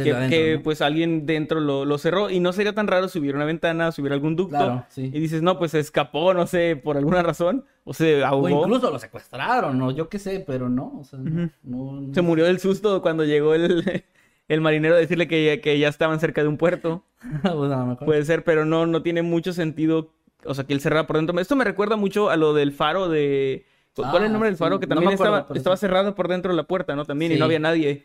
que, 0.01 0.11
adentro, 0.11 0.29
que, 0.39 0.55
¿no? 0.57 0.63
pues 0.63 0.81
alguien 0.81 1.25
dentro 1.25 1.59
lo, 1.59 1.85
lo 1.85 1.97
cerró 1.97 2.29
y 2.29 2.39
no 2.39 2.51
sería 2.53 2.73
tan 2.73 2.87
raro 2.87 3.07
si 3.09 3.19
hubiera 3.19 3.37
una 3.37 3.45
ventana, 3.45 3.91
si 3.91 4.01
hubiera 4.01 4.15
algún 4.15 4.35
ducto 4.35 4.57
Claro, 4.57 4.85
sí. 4.89 5.03
y 5.13 5.19
dices, 5.19 5.41
no, 5.41 5.59
pues 5.59 5.71
se 5.71 5.79
escapó, 5.79 6.33
no 6.33 6.47
sé, 6.47 6.75
por 6.75 6.97
alguna 6.97 7.21
razón, 7.21 7.65
o 7.83 7.93
se 7.93 8.23
O 8.23 8.25
ahogó. 8.25 8.49
incluso 8.49 8.89
lo 8.89 8.97
secuestraron, 8.99 9.81
o 9.81 9.91
yo 9.91 10.09
qué 10.09 10.17
sé, 10.19 10.43
pero 10.45 10.69
no, 10.69 10.99
o 10.99 11.03
sea, 11.03 11.19
no- 11.19 11.49
no- 11.63 12.01
no 12.01 12.13
Se 12.13 12.21
murió 12.21 12.45
del 12.45 12.59
susto 12.59 13.01
cuando 13.01 13.23
llegó 13.23 13.53
el, 13.53 14.03
el 14.47 14.61
marinero 14.61 14.95
a 14.95 14.97
decirle 14.97 15.27
que, 15.27 15.61
que 15.63 15.77
ya 15.77 15.89
estaban 15.89 16.19
cerca 16.19 16.41
de 16.41 16.47
un 16.47 16.57
puerto. 16.57 17.03
Pues. 17.41 17.97
Puede 18.05 18.25
ser, 18.25 18.43
pero 18.43 18.65
no, 18.65 18.85
no 18.85 19.01
tiene 19.01 19.21
mucho 19.21 19.53
sentido. 19.53 20.11
O 20.45 20.53
sea, 20.53 20.65
que 20.65 20.73
él 20.73 20.81
cerrara 20.81 21.07
por 21.07 21.15
dentro. 21.15 21.39
Esto 21.39 21.55
me 21.55 21.63
recuerda 21.63 21.95
mucho 21.95 22.29
a 22.29 22.35
lo 22.35 22.53
del 22.53 22.73
faro 22.73 23.07
de. 23.07 23.65
¿Cuál 23.95 24.09
Ah, 24.11 24.17
es 24.17 24.23
el 24.25 24.31
nombre 24.33 24.49
del 24.49 24.57
sí. 24.57 24.59
faro? 24.59 24.79
Que 24.79 24.87
también 24.87 25.13
acuerdo, 25.13 25.37
estaba, 25.37 25.55
estaba 25.57 25.77
cerrado 25.77 26.15
por 26.15 26.27
dentro 26.27 26.51
de 26.51 26.57
la 26.57 26.63
puerta, 26.63 26.95
¿no? 26.97 27.05
También, 27.05 27.31
y 27.31 27.37
no 27.37 27.45
había 27.45 27.59
nadie. 27.59 28.03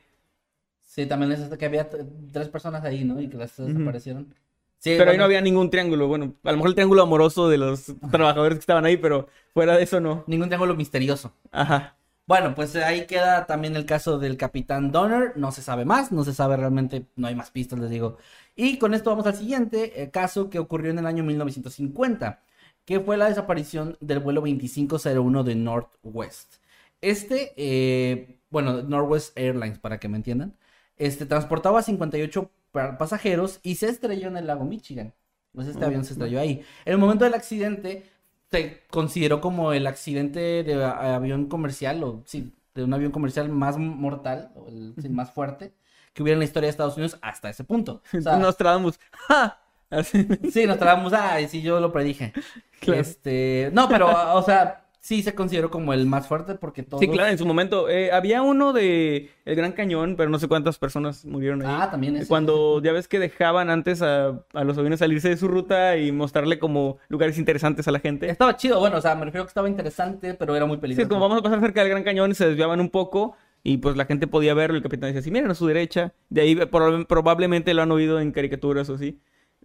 Sí, 0.89 1.05
también 1.05 1.33
es 1.33 1.57
que 1.59 1.67
había 1.67 1.87
tres 2.33 2.49
personas 2.49 2.83
ahí, 2.83 3.05
¿no? 3.05 3.21
Y 3.21 3.29
que 3.29 3.37
las 3.37 3.55
desaparecieron. 3.59 4.35
Sí, 4.79 4.95
Pero 4.97 5.11
ahí 5.11 5.19
no 5.19 5.25
había 5.25 5.43
ningún 5.43 5.69
triángulo. 5.69 6.09
Bueno, 6.09 6.35
a 6.43 6.51
lo 6.51 6.57
mejor 6.57 6.71
el 6.71 6.75
triángulo 6.75 7.03
amoroso 7.03 7.49
de 7.49 7.59
los 7.59 7.93
trabajadores 8.11 8.57
que 8.57 8.61
estaban 8.61 8.87
ahí, 8.87 8.97
pero 8.97 9.29
fuera 9.53 9.77
de 9.77 9.83
eso 9.83 10.01
no. 10.01 10.25
Ningún 10.27 10.49
triángulo 10.49 10.75
misterioso. 10.75 11.35
Ajá. 11.53 11.95
Bueno, 12.27 12.55
pues 12.55 12.75
ahí 12.77 13.07
queda 13.07 13.45
también 13.47 13.77
el 13.77 13.85
caso 13.85 14.19
del 14.19 14.39
capitán 14.39 14.91
Donner. 14.91 15.35
No 15.37 15.53
se 15.53 15.61
sabe 15.61 15.85
más, 15.85 16.11
no 16.11 16.25
se 16.25 16.33
sabe 16.33 16.57
realmente, 16.57 17.05
no 17.17 17.27
hay 17.27 17.35
más 17.35 17.51
pistas, 17.51 17.79
les 17.79 17.91
digo. 17.91 18.17
Y 18.57 18.79
con 18.79 18.95
esto 18.95 19.11
vamos 19.11 19.27
al 19.27 19.37
siguiente 19.37 20.03
eh, 20.03 20.11
caso 20.11 20.49
que 20.49 20.59
ocurrió 20.59 20.91
en 20.91 20.99
el 20.99 21.07
año 21.07 21.23
1950, 21.23 22.41
que 22.87 23.01
fue 23.01 23.19
la 23.19 23.29
desaparición 23.29 23.99
del 24.01 24.21
vuelo 24.21 24.41
2501 24.41 25.45
de 25.45 25.55
Northwest. 25.55 26.55
Este, 27.03 27.53
eh, 27.57 28.41
bueno, 28.49 28.83
Northwest 28.83 29.37
Airlines, 29.39 29.79
para 29.79 30.01
que 30.01 30.09
me 30.09 30.17
entiendan, 30.17 30.57
este 30.99 31.27
transportaba 31.27 31.83
58 31.83 32.51
pa- 32.73 32.99
pasajeros 32.99 33.61
y 33.63 33.77
se 33.77 33.89
estrelló 33.89 34.29
en 34.29 34.37
el 34.37 34.47
lago 34.47 34.65
Michigan. 34.65 35.15
Pues 35.53 35.67
este 35.69 35.85
avión 35.85 36.05
se 36.05 36.13
estrelló 36.13 36.41
ahí. 36.41 36.63
En 36.85 36.93
el 36.93 36.99
momento 36.99 37.25
del 37.25 37.35
accidente, 37.35 38.05
se 38.51 38.83
consideró 38.91 39.41
como 39.41 39.73
el 39.73 39.87
accidente 39.87 40.63
de 40.63 40.85
a- 40.85 41.17
avión 41.17 41.47
comercial, 41.47 42.03
o 42.05 42.23
sí, 42.27 42.55
de 42.75 42.85
un 42.85 42.95
avión 42.95 43.11
comercial 43.13 43.49
más 43.49 43.77
mortal, 43.79 44.53
o 44.55 44.69
el 44.69 44.95
sí, 45.01 45.09
más 45.09 45.33
fuerte, 45.33 45.73
que 46.15 46.23
hubiera 46.23 46.35
en 46.35 46.41
la 46.41 46.45
historia 46.45 46.67
de 46.67 46.71
Estados 46.71 46.97
Unidos 46.97 47.19
hasta 47.23 47.51
ese 47.51 47.65
punto. 47.65 48.03
O 48.17 48.21
sea, 48.21 48.37
Nostradamus. 48.37 48.99
¡Ja! 49.29 49.61
Así. 49.91 50.29
Sí, 50.53 50.67
nos 50.67 50.79
trabamos, 50.79 51.13
ay, 51.15 51.49
sí, 51.49 51.63
yo 51.63 51.81
lo 51.81 51.93
predije. 51.93 52.33
Claro. 52.81 53.01
Este, 53.01 53.71
no, 53.73 53.89
pero, 53.89 54.37
o 54.37 54.43
sea, 54.45 54.85
sí 55.09 55.23
se 55.23 55.35
consideró 55.35 55.71
como 55.71 55.95
el 55.95 56.05
más 56.05 56.29
fuerte 56.29 56.55
porque 56.55 56.83
todos... 56.83 57.01
Sí, 57.01 57.09
claro, 57.09 57.31
en 57.31 57.39
su 57.39 57.47
momento. 57.47 57.89
eh, 57.89 58.13
había 58.13 58.43
uno 58.43 58.75
de 58.75 59.31
El 59.47 59.57
Gran 59.57 59.73
Cañón, 59.73 60.17
pero 60.17 60.29
no 60.29 60.39
sé 60.39 60.49
cuántas 60.49 60.79
personas 60.79 61.25
murieron 61.25 61.63
ahí. 61.63 61.69
Ah, 61.81 61.91
también 61.91 62.17
ese. 62.17 62.29
Cuando 62.29 62.83
ya 62.83 62.93
ves 62.93 63.09
que 63.09 63.19
dejaban 63.19 63.71
antes 63.71 64.03
a, 64.03 64.45
a 64.53 64.65
los 64.65 64.77
aviones 64.77 64.99
salirse 64.99 65.31
de 65.31 65.37
su 65.39 65.49
ruta 65.49 65.97
y 65.97 66.13
mostrarle 66.13 66.59
como 66.59 66.99
lugares 67.09 67.39
interesantes 67.39 67.89
a 67.89 67.91
la 67.93 68.01
gente. 68.01 68.29
Estaba 68.29 68.55
chido, 68.57 68.79
bueno, 68.81 68.99
o 68.99 69.01
sea, 69.01 69.15
me 69.15 69.25
refiero 69.25 69.45
que 69.45 69.49
estaba 69.49 69.69
interesante, 69.69 70.35
pero 70.35 70.55
era 70.55 70.67
muy 70.67 70.77
Sí, 70.77 70.81
peligroso. 70.83 71.03
es 71.05 71.09
como 71.09 71.23
vamos 71.23 71.39
a 71.39 71.43
pasar 71.43 71.61
cerca 71.61 71.81
del 71.81 71.91
Gran 71.91 72.05
Cañón, 72.05 72.35
se 72.35 72.47
desviaban 72.47 72.79
un 72.81 72.91
poco 72.91 73.35
y 73.65 73.79
pues 73.79 73.97
la 73.97 74.05
gente 74.05 74.27
podía 74.27 74.53
verlo. 74.55 74.77
El 74.77 74.83
capitán 74.83 75.09
decía, 75.09 75.23
sí, 75.23 75.31
miren 75.31 75.51
a 75.51 75.55
su 75.55 75.67
derecha. 75.67 76.13
De 76.29 76.43
ahí 76.43 76.55
prob- 76.55 77.07
probablemente 77.07 77.73
lo 77.75 77.81
han 77.83 77.91
oído 77.91 78.21
en 78.21 78.31
caricaturas 78.33 78.89
o 78.91 78.95
así. 78.95 79.19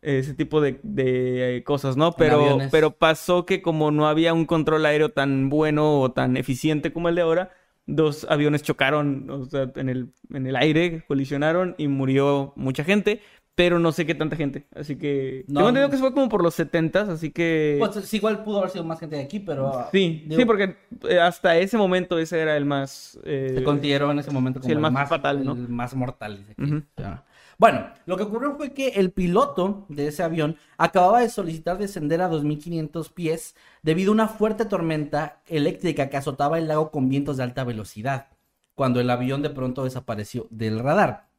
Ese 0.03 0.33
tipo 0.33 0.59
de, 0.59 0.79
de, 0.83 1.57
eh, 1.57 1.63
cosas, 1.63 1.95
¿no? 1.95 2.11
Pero, 2.11 2.57
pero 2.71 2.91
pasó 2.91 3.45
que 3.45 3.61
como 3.61 3.89
no 3.89 4.07
había 4.07 4.33
un 4.33 4.45
control 4.45 4.85
aéreo 4.85 5.09
tan 5.09 5.49
bueno 5.49 6.01
o 6.01 6.11
tan 6.11 6.35
eficiente 6.35 6.91
como 6.91 7.07
el 7.07 7.15
de 7.15 7.21
ahora, 7.21 7.51
dos 7.85 8.27
aviones 8.29 8.63
chocaron 8.63 9.29
o 9.29 9.45
sea, 9.45 9.71
en 9.75 9.89
el, 9.89 10.09
en 10.33 10.47
el 10.47 10.55
aire, 10.57 11.03
colisionaron 11.07 11.75
y 11.77 11.87
murió 11.87 12.51
mucha 12.57 12.83
gente, 12.83 13.21
pero 13.55 13.79
no 13.79 13.91
sé 13.91 14.05
qué 14.05 14.15
tanta 14.15 14.35
gente. 14.35 14.65
Así 14.75 14.95
que... 14.97 15.45
No, 15.47 15.59
tengo 15.59 15.69
entendido 15.69 15.91
que 15.91 15.97
fue 15.97 16.13
como 16.13 16.27
por 16.27 16.41
los 16.43 16.55
70 16.55 17.13
así 17.13 17.31
que... 17.31 17.77
Pues 17.79 18.05
sí, 18.05 18.17
igual 18.17 18.43
pudo 18.43 18.59
haber 18.59 18.71
sido 18.71 18.83
más 18.83 18.99
gente 18.99 19.15
de 19.15 19.23
aquí, 19.23 19.39
pero... 19.39 19.87
Sí, 19.91 20.23
digo, 20.25 20.41
sí, 20.41 20.45
porque 20.45 20.75
eh, 21.07 21.19
hasta 21.19 21.57
ese 21.57 21.77
momento 21.77 22.17
ese 22.17 22.39
era 22.39 22.57
el 22.57 22.65
más... 22.65 23.19
eh, 23.23 23.53
Se 23.55 23.63
consideró 23.63 24.11
en 24.11 24.19
ese 24.19 24.31
momento 24.31 24.59
como 24.59 24.67
sí, 24.67 24.73
el 24.73 24.79
más 24.79 25.07
fatal, 25.07 25.45
¿no? 25.45 25.53
El 25.53 25.69
más 25.69 25.95
mortal. 25.95 26.39
dice 26.39 26.51
aquí. 26.53 26.63
Ujú. 26.63 26.77
O 26.77 27.01
sea, 27.01 27.23
Bueno, 27.63 27.87
lo 28.05 28.17
que 28.17 28.23
ocurrió 28.23 28.57
fue 28.57 28.73
que 28.73 28.89
el 28.89 29.13
piloto 29.13 29.85
de 29.87 30.07
ese 30.07 30.21
avión 30.21 30.57
acababa 30.77 31.21
de 31.21 31.29
solicitar 31.29 31.77
descender 31.77 32.21
a 32.21 32.29
2.500 32.29 33.13
pies 33.13 33.55
debido 33.81 34.11
a 34.11 34.15
una 34.15 34.27
fuerte 34.27 34.65
tormenta 34.65 35.41
eléctrica 35.47 36.09
que 36.09 36.17
azotaba 36.17 36.57
el 36.57 36.67
lago 36.67 36.91
con 36.91 37.07
vientos 37.07 37.37
de 37.37 37.43
alta 37.43 37.63
velocidad, 37.63 38.27
cuando 38.75 38.99
el 38.99 39.09
avión 39.09 39.41
de 39.41 39.49
pronto 39.49 39.85
desapareció 39.85 40.45
del 40.49 40.79
radar. 40.79 41.29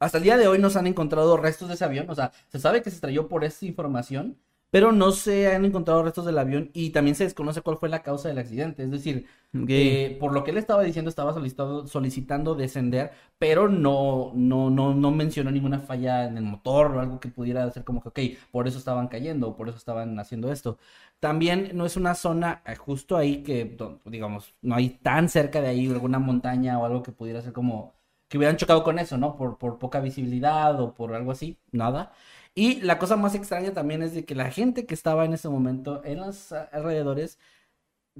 Hasta 0.00 0.18
el 0.18 0.24
día 0.24 0.36
de 0.36 0.48
hoy 0.48 0.58
no 0.58 0.70
se 0.70 0.80
han 0.80 0.88
encontrado 0.88 1.36
restos 1.36 1.68
de 1.68 1.74
ese 1.74 1.84
avión, 1.84 2.10
o 2.10 2.16
sea, 2.16 2.32
se 2.48 2.58
sabe 2.58 2.82
que 2.82 2.90
se 2.90 2.96
estrelló 2.96 3.28
por 3.28 3.44
esta 3.44 3.64
información, 3.64 4.36
pero 4.74 4.90
no 4.92 5.12
se 5.12 5.54
han 5.54 5.64
encontrado 5.64 6.02
restos 6.02 6.26
del 6.26 6.38
avión 6.38 6.70
y 6.74 6.90
también 6.90 7.14
se 7.14 7.24
desconoce 7.24 7.62
cuál 7.62 7.78
fue 7.78 7.88
la 7.88 8.02
causa 8.02 8.28
del 8.28 8.38
accidente. 8.38 8.82
Es 8.82 8.90
decir, 8.90 9.26
Ok. 9.54 9.70
eh, 9.70 10.16
por 10.20 10.32
lo 10.32 10.42
que 10.42 10.50
él 10.50 10.56
estaba 10.58 10.82
diciendo, 10.82 11.08
estaba 11.08 11.32
solicitado- 11.32 11.86
solicitando 11.86 12.54
descender, 12.56 13.12
pero 13.38 13.68
no, 13.68 14.32
no, 14.34 14.70
no, 14.70 14.92
no 14.94 15.10
mencionó 15.12 15.50
ninguna 15.52 15.78
falla 15.80 16.24
en 16.26 16.36
el 16.38 16.42
motor 16.44 16.90
o 16.96 17.00
algo 17.00 17.20
que 17.20 17.28
pudiera 17.28 17.70
ser 17.70 17.84
como 17.84 18.02
que, 18.02 18.08
ok, 18.08 18.20
por 18.50 18.66
eso 18.66 18.78
estaban 18.78 19.06
cayendo 19.08 19.48
o 19.48 19.56
por 19.56 19.68
eso 19.68 19.78
estaban 19.78 20.18
haciendo 20.18 20.50
esto. 20.52 20.78
También 21.20 21.70
no 21.74 21.86
es 21.86 21.96
una 21.96 22.14
zona 22.14 22.62
eh, 22.66 22.74
justo 22.76 23.16
ahí 23.16 23.42
que, 23.42 23.76
digamos, 24.06 24.54
no 24.62 24.74
hay 24.74 24.90
tan 24.90 25.28
cerca 25.28 25.60
de 25.60 25.68
ahí 25.68 25.86
alguna 25.90 26.18
montaña 26.18 26.78
o 26.78 26.84
algo 26.84 27.02
que 27.02 27.12
pudiera 27.12 27.40
ser 27.42 27.52
como 27.52 27.94
que 28.28 28.38
hubieran 28.38 28.56
chocado 28.56 28.82
con 28.82 28.98
eso, 28.98 29.16
¿no? 29.18 29.36
Por, 29.36 29.58
por 29.58 29.78
poca 29.78 30.00
visibilidad 30.00 30.80
o 30.80 30.94
por 30.94 31.14
algo 31.14 31.30
así, 31.32 31.58
nada. 31.72 32.12
Y 32.54 32.80
la 32.82 32.98
cosa 32.98 33.16
más 33.16 33.34
extraña 33.34 33.72
también 33.72 34.02
es 34.02 34.14
de 34.14 34.24
que 34.24 34.34
la 34.34 34.50
gente 34.50 34.86
que 34.86 34.94
estaba 34.94 35.24
en 35.24 35.34
ese 35.34 35.48
momento 35.48 36.02
en 36.04 36.18
los 36.18 36.52
alrededores 36.52 37.38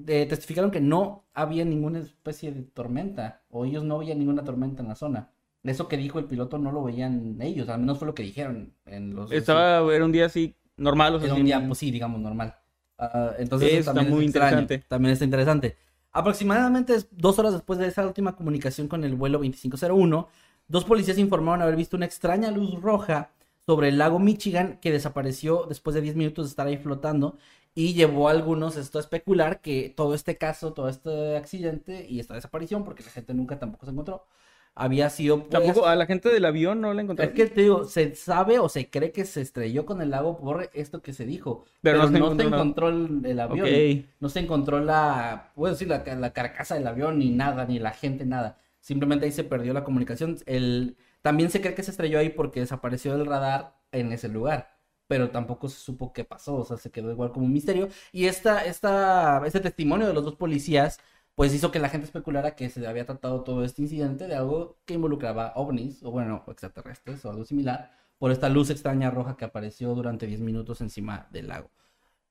eh, 0.07 0.27
testificaron 0.27 0.73
que 0.73 0.81
no 0.81 1.25
había 1.35 1.65
ninguna 1.65 2.01
especie 2.01 2.51
de 2.51 2.63
tormenta 2.63 3.43
o 3.49 3.65
ellos 3.65 3.85
no 3.85 3.99
veían 3.99 4.19
ninguna 4.19 4.43
tormenta 4.43 4.83
en 4.83 4.89
la 4.89 4.97
zona. 4.97 5.31
Eso 5.63 5.89
que 5.89 5.97
dijo 5.97 6.19
el 6.19 6.25
piloto 6.27 6.59
no 6.59 6.73
lo 6.73 6.83
veían 6.83 7.39
ellos, 7.41 7.69
al 7.69 7.81
menos 7.81 7.99
fue 7.99 8.07
lo 8.07 8.15
que 8.15 8.23
dijeron 8.25 8.75
en 8.87 9.15
los... 9.15 9.31
Estaba, 9.33 9.95
era 9.95 10.05
un 10.05 10.13
día 10.13 10.27
así 10.27 10.55
normal, 10.77 11.15
o 11.15 11.19
sea, 11.19 11.29
Era 11.29 11.37
un 11.37 11.45
día, 11.45 11.65
pues 11.65 11.79
sí, 11.79 11.91
digamos, 11.91 12.21
normal. 12.21 12.57
Ah, 12.99 13.33
entonces, 13.39 13.71
eso 13.71 13.79
está 13.79 13.95
también 13.95 14.09
es 14.09 14.15
muy 14.15 14.25
interesante. 14.27 14.79
También 14.89 15.13
está 15.13 15.25
interesante. 15.25 15.77
Aproximadamente 16.13 16.95
dos 17.13 17.39
horas 17.39 17.53
después 17.53 17.79
de 17.79 17.87
esa 17.87 18.07
última 18.07 18.37
comunicación 18.37 18.89
con 18.89 19.05
el 19.05 19.15
vuelo 19.15 19.39
2501, 19.39 20.29
dos 20.69 20.85
policías 20.85 21.19
informaron 21.19 21.63
haber 21.63 21.77
visto 21.77 21.97
una 21.97 22.07
extraña 22.07 22.51
luz 22.51 22.81
roja 22.81 23.31
sobre 23.67 23.89
el 23.89 23.99
lago 23.99 24.19
Michigan 24.19 24.79
que 24.81 24.93
desapareció 24.93 25.67
después 25.69 25.95
de 25.95 26.03
10 26.03 26.17
minutos 26.17 26.47
de 26.47 26.51
estar 26.51 26.67
ahí 26.67 26.77
flotando 26.77 27.39
y 27.75 27.95
llevó 27.95 28.29
a 28.29 28.33
algunos 28.33 28.77
esto 28.77 28.99
a 28.99 29.01
especular 29.01 29.61
que 29.61 29.93
todo 29.97 30.15
este 30.15 30.37
caso, 30.39 30.73
todo 30.75 30.89
este 30.89 31.37
accidente 31.37 32.07
y 32.09 32.21
esta 32.21 32.35
desaparición, 32.35 32.85
porque 32.85 33.03
la 33.03 33.11
gente 33.11 33.35
nunca 33.35 33.59
tampoco 33.59 33.87
se 33.87 33.93
encontró, 33.93 34.27
había 34.75 35.11
sido... 35.11 35.49
pues, 35.49 35.51
Tampoco 35.51 35.87
a 35.87 35.97
la 35.97 36.07
gente 36.07 36.29
del 36.31 36.45
avión 36.45 36.81
no 36.81 36.93
la 36.95 37.03
es 37.03 37.05
encontraron. 37.05 37.35
que 37.35 37.47
te 37.47 37.63
digo, 37.63 37.85
se 37.85 38.15
sabe 38.15 38.59
o 38.59 38.69
se 38.69 38.91
cree 38.91 39.13
que 39.13 39.25
se 39.25 39.41
estrelló 39.41 39.87
con 39.87 40.01
el 40.03 40.11
lago 40.11 40.39
por 40.39 40.71
esto 40.75 41.03
que 41.03 41.13
se 41.13 41.27
dijo. 41.27 41.65
Pero 41.83 41.99
Pero, 41.99 42.11
no 42.11 42.31
se 42.35 42.45
no 42.45 42.49
encontró 42.49 42.89
el, 42.89 43.25
el 43.25 43.41
avión. 43.41 43.83
No 44.21 44.29
se 44.29 44.41
encontró 44.41 44.81
la, 44.81 45.53
puedo 45.55 45.73
decir, 45.75 45.89
la, 45.89 46.03
la 46.17 46.33
carcasa 46.33 46.75
del 46.77 46.87
avión, 46.87 47.19
ni 47.19 47.31
nada, 47.31 47.65
ni 47.67 47.79
la 47.79 47.93
gente, 47.93 48.25
nada. 48.25 48.59
Simplemente 48.81 49.27
ahí 49.27 49.33
se 49.33 49.45
perdió 49.45 49.73
la 49.73 49.85
comunicación. 49.85 50.37
El, 50.47 50.97
también 51.25 51.51
se 51.51 51.63
cree 51.63 51.75
que 51.75 51.83
se 51.83 51.91
estrelló 51.91 52.19
ahí 52.19 52.29
porque 52.29 52.61
desapareció 52.61 53.17
del 53.17 53.27
radar 53.27 53.79
en 53.93 54.13
ese 54.13 54.29
lugar. 54.29 54.77
Pero 55.07 55.31
tampoco 55.31 55.69
se 55.71 55.79
supo 55.81 56.13
qué 56.13 56.23
pasó, 56.25 56.57
o 56.57 56.65
sea, 56.67 56.77
se 56.77 56.91
quedó 56.91 57.11
igual 57.11 57.33
como 57.33 57.47
un 57.47 57.53
misterio. 57.53 57.89
Y 58.13 58.27
esta, 58.27 58.65
esta, 58.67 59.43
este 59.47 59.61
testimonio 59.61 60.07
de 60.07 60.13
los 60.13 60.25
dos 60.25 60.37
policías, 60.37 61.01
pues 61.35 61.55
hizo 61.55 61.71
que 61.71 61.79
la 61.79 61.89
gente 61.89 62.05
especulara 62.07 62.55
que 62.55 62.69
se 62.69 62.87
había 62.87 63.07
tratado 63.07 63.43
todo 63.43 63.65
este 63.65 63.81
incidente 63.83 64.29
de 64.29 64.35
algo 64.35 64.79
que 64.85 64.95
involucraba 64.95 65.53
ovnis, 65.57 66.03
o 66.03 66.11
bueno, 66.11 66.45
extraterrestres, 66.47 67.25
o 67.25 67.31
algo 67.31 67.45
similar, 67.47 67.91
por 68.19 68.31
esta 68.31 68.51
luz 68.51 68.69
extraña 68.71 69.11
roja 69.11 69.37
que 69.39 69.47
apareció 69.47 69.95
durante 69.95 70.27
10 70.27 70.41
minutos 70.41 70.81
encima 70.83 71.27
del 71.31 71.49
lago. 71.49 71.71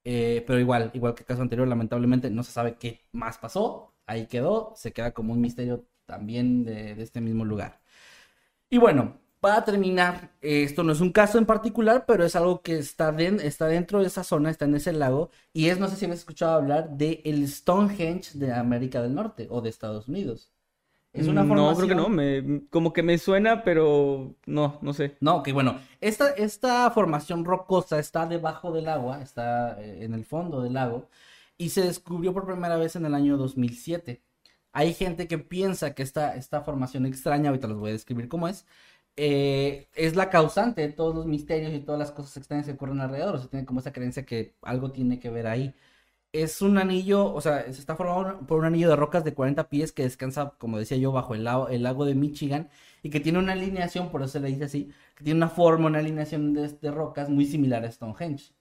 Eh, 0.03 0.43
pero 0.47 0.59
igual, 0.59 0.91
igual 0.93 1.15
que 1.15 1.21
el 1.23 1.27
caso 1.27 1.41
anterior, 1.41 1.67
lamentablemente 1.67 2.29
no 2.29 2.43
se 2.43 2.51
sabe 2.51 2.75
qué 2.77 3.01
más 3.11 3.37
pasó. 3.39 3.93
Ahí 4.05 4.27
quedó, 4.27 4.73
se 4.75 4.93
queda 4.93 5.13
como 5.13 5.33
un 5.33 5.41
misterio 5.41 5.85
también 6.05 6.63
de, 6.65 6.95
de 6.95 7.03
este 7.03 7.21
mismo 7.21 7.45
lugar. 7.45 7.82
Y 8.73 8.77
bueno, 8.79 9.19
para 9.39 9.63
terminar, 9.65 10.31
eh, 10.41 10.63
esto 10.63 10.83
no 10.83 10.93
es 10.93 10.99
un 11.01 11.11
caso 11.11 11.37
en 11.37 11.45
particular, 11.45 12.05
pero 12.07 12.23
es 12.25 12.35
algo 12.35 12.61
que 12.63 12.77
está, 12.79 13.11
den- 13.11 13.39
está 13.39 13.67
dentro 13.67 13.99
de 14.01 14.07
esa 14.07 14.23
zona, 14.23 14.49
está 14.49 14.65
en 14.65 14.73
ese 14.75 14.93
lago, 14.93 15.29
y 15.53 15.67
es, 15.69 15.79
no 15.79 15.87
sé 15.87 15.95
si 15.95 16.05
habéis 16.05 16.21
escuchado 16.21 16.53
hablar 16.55 16.89
de 16.97 17.21
el 17.25 17.47
Stonehenge 17.47 18.37
de 18.39 18.51
América 18.53 19.01
del 19.03 19.13
Norte 19.15 19.47
o 19.51 19.61
de 19.61 19.69
Estados 19.69 20.07
Unidos. 20.07 20.51
Es 21.13 21.27
una 21.27 21.45
Mm, 21.45 21.53
No, 21.53 21.75
creo 21.75 21.87
formación... 21.87 21.87
que 21.87 21.95
no. 21.95 22.09
Me, 22.09 22.67
como 22.69 22.93
que 22.93 23.03
me 23.03 23.17
suena, 23.17 23.63
pero 23.63 24.35
no, 24.45 24.79
no 24.81 24.93
sé. 24.93 25.17
No, 25.19 25.41
que 25.41 25.53
bueno, 25.53 25.79
esta, 26.01 26.31
esta 26.31 26.89
formación 26.91 27.45
rocosa 27.45 27.97
está 27.99 28.25
debajo 28.25 28.71
del 28.73 28.89
agua, 28.89 29.21
está 29.21 29.81
eh, 29.81 30.03
en 30.03 30.13
el 30.13 30.25
fondo 30.25 30.61
del 30.61 30.73
lago, 30.73 31.09
y 31.57 31.69
se 31.69 31.81
descubrió 31.81 32.33
por 32.33 32.45
primera 32.45 32.75
vez 32.77 32.95
en 32.97 33.05
el 33.05 33.13
año 33.13 33.37
2007. 33.37 34.21
Hay 34.73 34.93
gente 34.95 35.27
que 35.27 35.39
piensa 35.39 35.95
que 35.95 36.03
esta, 36.03 36.35
esta 36.35 36.61
formación 36.63 37.05
extraña, 37.05 37.49
ahorita 37.49 37.67
los 37.69 37.79
voy 37.79 37.91
a 37.91 37.93
describir 37.93 38.27
cómo 38.29 38.47
es, 38.49 38.65
eh, 39.15 39.89
es 39.95 40.15
la 40.15 40.29
causante 40.31 40.81
de 40.81 40.89
todos 40.93 41.15
los 41.15 41.27
misterios 41.27 41.73
y 41.73 41.79
todas 41.81 41.99
las 41.99 42.11
cosas 42.11 42.37
extrañas 42.37 42.65
que 42.65 42.73
ocurren 42.73 42.99
alrededor. 43.01 43.35
O 43.35 43.39
sea, 43.39 43.49
tiene 43.49 43.65
como 43.65 43.79
esa 43.81 43.93
creencia 43.93 44.25
que 44.25 44.55
algo 44.63 44.91
tiene 44.91 45.19
que 45.19 45.29
ver 45.29 45.47
ahí. 45.47 45.75
Es 46.31 46.61
un 46.63 46.77
anillo, 46.79 47.33
o 47.33 47.41
sea, 47.41 47.63
se 47.65 47.71
está 47.79 47.95
formado 47.95 48.45
por 48.47 48.59
un 48.59 48.65
anillo 48.65 48.89
de 48.89 48.95
rocas 48.95 49.23
de 49.23 49.33
40 49.35 49.69
pies 49.69 49.91
que 49.91 50.03
descansa, 50.03 50.55
como 50.57 50.79
decía 50.79 50.97
yo, 50.97 51.11
bajo 51.11 51.35
el 51.35 51.43
lago, 51.43 51.69
el 51.69 51.83
lago 51.83 52.05
de 52.05 52.15
Michigan 52.15 52.69
y 53.03 53.11
que 53.11 53.19
tiene 53.19 53.37
una 53.39 53.53
alineación, 53.53 54.09
por 54.11 54.21
eso 54.23 54.31
se 54.33 54.39
le 54.39 54.47
dice 54.49 54.63
así, 54.65 54.91
que 55.15 55.23
tiene 55.23 55.37
una 55.37 55.49
forma, 55.49 55.87
una 55.87 55.99
alineación 55.99 56.53
de, 56.53 56.69
de 56.69 56.91
rocas 56.91 57.29
muy 57.29 57.45
similar 57.45 57.85
a 57.85 57.91
Stonehenge. 57.91 58.53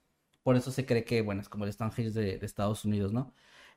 Por 0.43 0.57
eso 0.57 0.71
se 0.71 0.85
cree 0.87 1.05
que, 1.05 1.23
bueno, 1.23 1.41
es 1.41 1.49
como 1.49 1.65
el 1.65 1.73
Stonehenge 1.73 2.11
de, 2.13 2.39
de 2.39 2.47
Estados 2.47 2.85
Unidos, 2.85 3.13
¿no? 3.13 3.33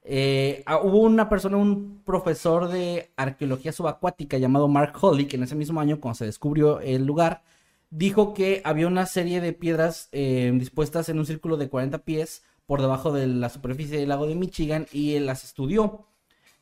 Eh, 0.07 0.61
ah, 0.67 0.77
hubo 0.77 0.99
una 0.99 1.27
persona, 1.29 1.57
un 1.57 2.03
profesor 2.05 2.67
de 2.69 3.11
arqueología 3.17 3.71
subacuática 3.71 4.37
llamado 4.37 4.67
Mark 4.67 4.93
Holly, 5.01 5.25
que 5.25 5.35
en 5.37 5.43
ese 5.43 5.55
mismo 5.55 5.81
año, 5.81 5.99
cuando 5.99 6.19
se 6.19 6.25
descubrió 6.25 6.79
el 6.79 7.05
lugar, 7.05 7.43
dijo 7.89 8.33
que 8.35 8.61
había 8.65 8.87
una 8.87 9.07
serie 9.07 9.41
de 9.41 9.53
piedras 9.53 10.09
eh, 10.11 10.51
dispuestas 10.55 11.09
en 11.09 11.17
un 11.19 11.25
círculo 11.25 11.57
de 11.57 11.69
40 11.69 11.99
pies 11.99 12.43
por 12.67 12.81
debajo 12.81 13.11
de 13.11 13.27
la 13.27 13.49
superficie 13.49 13.97
del 13.99 14.09
lago 14.09 14.27
de 14.27 14.35
Michigan 14.35 14.85
y 14.91 15.15
él 15.15 15.25
las 15.25 15.43
estudió. 15.43 16.05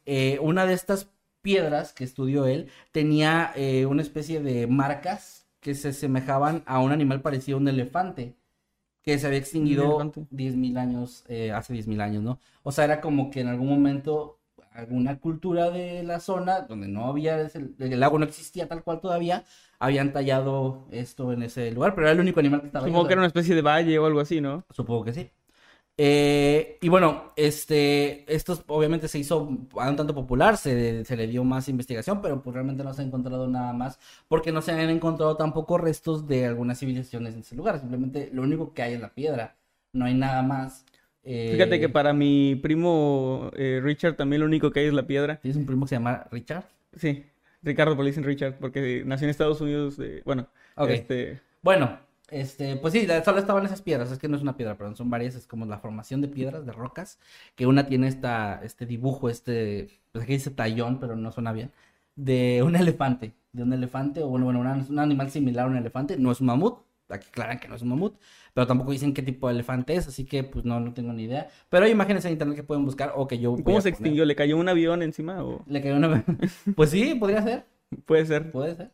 Eh, 0.05 0.39
una 0.41 0.65
de 0.65 0.73
estas 0.73 1.09
piedras 1.41 1.93
que 1.93 2.05
estudió 2.05 2.45
él 2.45 2.69
tenía 2.93 3.53
una 3.87 4.01
especie 4.01 4.39
de 4.41 4.67
marcas 4.67 5.45
que 5.59 5.75
se 5.75 5.89
asemejaban 5.89 6.63
a 6.65 6.79
un 6.79 6.91
animal 6.93 7.21
parecido 7.21 7.57
a 7.57 7.61
un 7.61 7.67
elefante 7.67 8.35
que 9.03 9.19
se 9.19 9.27
había 9.27 9.39
extinguido 9.39 9.85
elefante. 9.85 10.25
10.000 10.29 10.77
años, 10.77 11.23
eh, 11.27 11.51
hace 11.51 11.73
10.000 11.73 12.01
años, 12.01 12.23
¿no? 12.23 12.39
O 12.63 12.71
sea, 12.71 12.85
era 12.85 13.01
como 13.01 13.29
que 13.29 13.41
en 13.41 13.47
algún 13.47 13.67
momento 13.69 14.39
alguna 14.71 15.19
cultura 15.19 15.69
de 15.69 16.01
la 16.03 16.19
zona 16.19 16.61
donde 16.61 16.87
no 16.87 17.05
había, 17.05 17.39
ese- 17.41 17.69
el 17.77 17.99
lago 17.99 18.17
no 18.17 18.25
existía 18.25 18.67
tal 18.67 18.83
cual 18.83 19.01
todavía, 19.01 19.43
habían 19.79 20.13
tallado 20.13 20.87
esto 20.91 21.31
en 21.31 21.43
ese 21.43 21.71
lugar, 21.71 21.93
pero 21.93 22.07
era 22.07 22.13
el 22.13 22.19
único 22.21 22.39
animal 22.39 22.61
que 22.61 22.67
estaba 22.67 22.85
ahí, 22.85 22.91
Supongo 22.91 23.05
o 23.05 23.07
que 23.07 23.13
era 23.13 23.21
una 23.21 23.27
especie 23.27 23.53
de 23.55 23.61
valle 23.61 23.99
o 23.99 24.05
algo 24.05 24.19
así, 24.19 24.41
¿no? 24.41 24.63
Supongo 24.71 25.03
que 25.03 25.13
sí. 25.13 25.29
Eh, 25.95 26.79
y 26.81 26.89
bueno, 26.89 27.33
este, 27.35 28.25
esto 28.33 28.63
obviamente 28.67 29.07
se 29.07 29.19
hizo 29.19 29.43
un 29.43 29.69
tanto 29.69 30.15
popular, 30.15 30.57
se, 30.57 31.05
se 31.05 31.15
le 31.15 31.27
dio 31.27 31.43
más 31.43 31.69
investigación, 31.69 32.19
pero 32.19 32.41
pues 32.41 32.53
realmente 32.55 32.83
no 32.83 32.93
se 32.93 33.03
ha 33.03 33.05
encontrado 33.05 33.47
nada 33.47 33.73
más, 33.73 33.99
porque 34.27 34.51
no 34.51 34.63
se 34.63 34.71
han 34.71 34.89
encontrado 34.89 35.37
tampoco 35.37 35.77
restos 35.77 36.27
de 36.27 36.47
algunas 36.47 36.79
civilizaciones 36.79 37.35
en 37.35 37.41
ese 37.41 37.55
lugar, 37.55 37.79
simplemente 37.79 38.31
lo 38.33 38.41
único 38.41 38.73
que 38.73 38.81
hay 38.81 38.93
es 38.93 39.01
la 39.01 39.13
piedra, 39.13 39.55
no 39.93 40.05
hay 40.05 40.15
nada 40.15 40.41
más. 40.41 40.83
Eh, 41.23 41.51
Fíjate 41.53 41.79
que 41.79 41.89
para 41.89 42.11
mi 42.11 42.55
primo 42.55 43.51
eh, 43.55 43.79
Richard 43.81 44.15
también 44.15 44.39
lo 44.39 44.47
único 44.47 44.71
que 44.71 44.79
hay 44.79 44.87
es 44.87 44.93
la 44.93 45.05
piedra. 45.05 45.37
¿Tienes 45.37 45.57
un 45.57 45.65
primo 45.67 45.85
que 45.85 45.89
se 45.89 45.95
llama 45.95 46.25
Richard? 46.31 46.65
Sí, 46.97 47.23
Ricardo, 47.61 47.95
pero 47.95 48.07
dicen 48.07 48.23
Richard, 48.23 48.57
porque 48.59 49.03
nació 49.05 49.25
en 49.25 49.29
Estados 49.29 49.61
Unidos. 49.61 50.01
bueno, 50.25 50.47
este, 50.89 51.39
Bueno, 51.61 51.99
este, 52.29 52.77
pues 52.77 52.93
sí, 52.93 53.07
solo 53.23 53.39
estaban 53.39 53.65
esas 53.65 53.81
piedras, 53.81 54.11
es 54.11 54.17
que 54.19 54.27
no 54.27 54.35
es 54.37 54.41
una 54.41 54.57
piedra, 54.57 54.77
perdón, 54.77 54.95
son 54.95 55.09
varias, 55.09 55.35
es 55.35 55.45
como 55.47 55.65
la 55.65 55.79
formación 55.79 56.21
de 56.21 56.27
piedras, 56.29 56.65
de 56.65 56.71
rocas, 56.71 57.19
que 57.55 57.67
una 57.67 57.85
tiene 57.87 58.07
esta, 58.07 58.61
este 58.63 58.85
dibujo, 58.85 59.29
este, 59.29 59.89
pues 60.11 60.23
aquí 60.23 60.33
dice 60.33 60.51
tallón, 60.51 60.99
pero 60.99 61.15
no 61.15 61.31
suena 61.31 61.51
bien, 61.51 61.71
de 62.15 62.61
un 62.65 62.75
elefante, 62.75 63.33
de 63.51 63.63
un 63.63 63.73
elefante, 63.73 64.21
o 64.23 64.27
bueno, 64.29 64.45
bueno, 64.45 64.61
una- 64.61 64.85
un 64.89 64.99
animal 64.99 65.29
similar 65.31 65.65
a 65.65 65.69
un 65.69 65.77
elefante, 65.77 66.17
no 66.17 66.31
es 66.31 66.41
un 66.41 66.47
mamut, 66.47 66.79
aquí 67.09 67.27
aclaran 67.29 67.59
que 67.59 67.67
no 67.67 67.75
es 67.75 67.81
un 67.83 67.89
mamut, 67.89 68.15
pero 68.53 68.65
tampoco 68.65 68.91
dicen 68.91 69.13
qué 69.13 69.21
tipo 69.21 69.47
de 69.47 69.53
elefante 69.53 69.93
es, 69.95 70.07
así 70.07 70.25
que 70.25 70.43
pues 70.43 70.65
no, 70.65 70.79
no 70.79 70.93
tengo 70.93 71.13
ni 71.13 71.23
idea, 71.23 71.49
pero 71.69 71.85
hay 71.85 71.91
imágenes 71.91 72.25
en 72.25 72.31
internet 72.31 72.55
que 72.55 72.63
pueden 72.63 72.85
buscar, 72.85 73.13
o 73.15 73.27
que 73.27 73.37
yo 73.39 73.55
¿cómo 73.63 73.81
se 73.81 73.89
poner. 73.89 73.93
extinguió? 73.93 74.25
¿Le 74.25 74.35
cayó 74.35 74.57
un 74.57 74.69
avión 74.69 75.01
encima? 75.03 75.43
O... 75.43 75.63
Le 75.67 75.81
cayó 75.81 75.97
una... 75.97 76.23
pues 76.75 76.89
sí, 76.89 77.15
podría 77.15 77.43
ser, 77.43 77.65
Puede 78.05 78.25
ser, 78.25 78.51
puede 78.51 78.75
ser. 78.75 78.91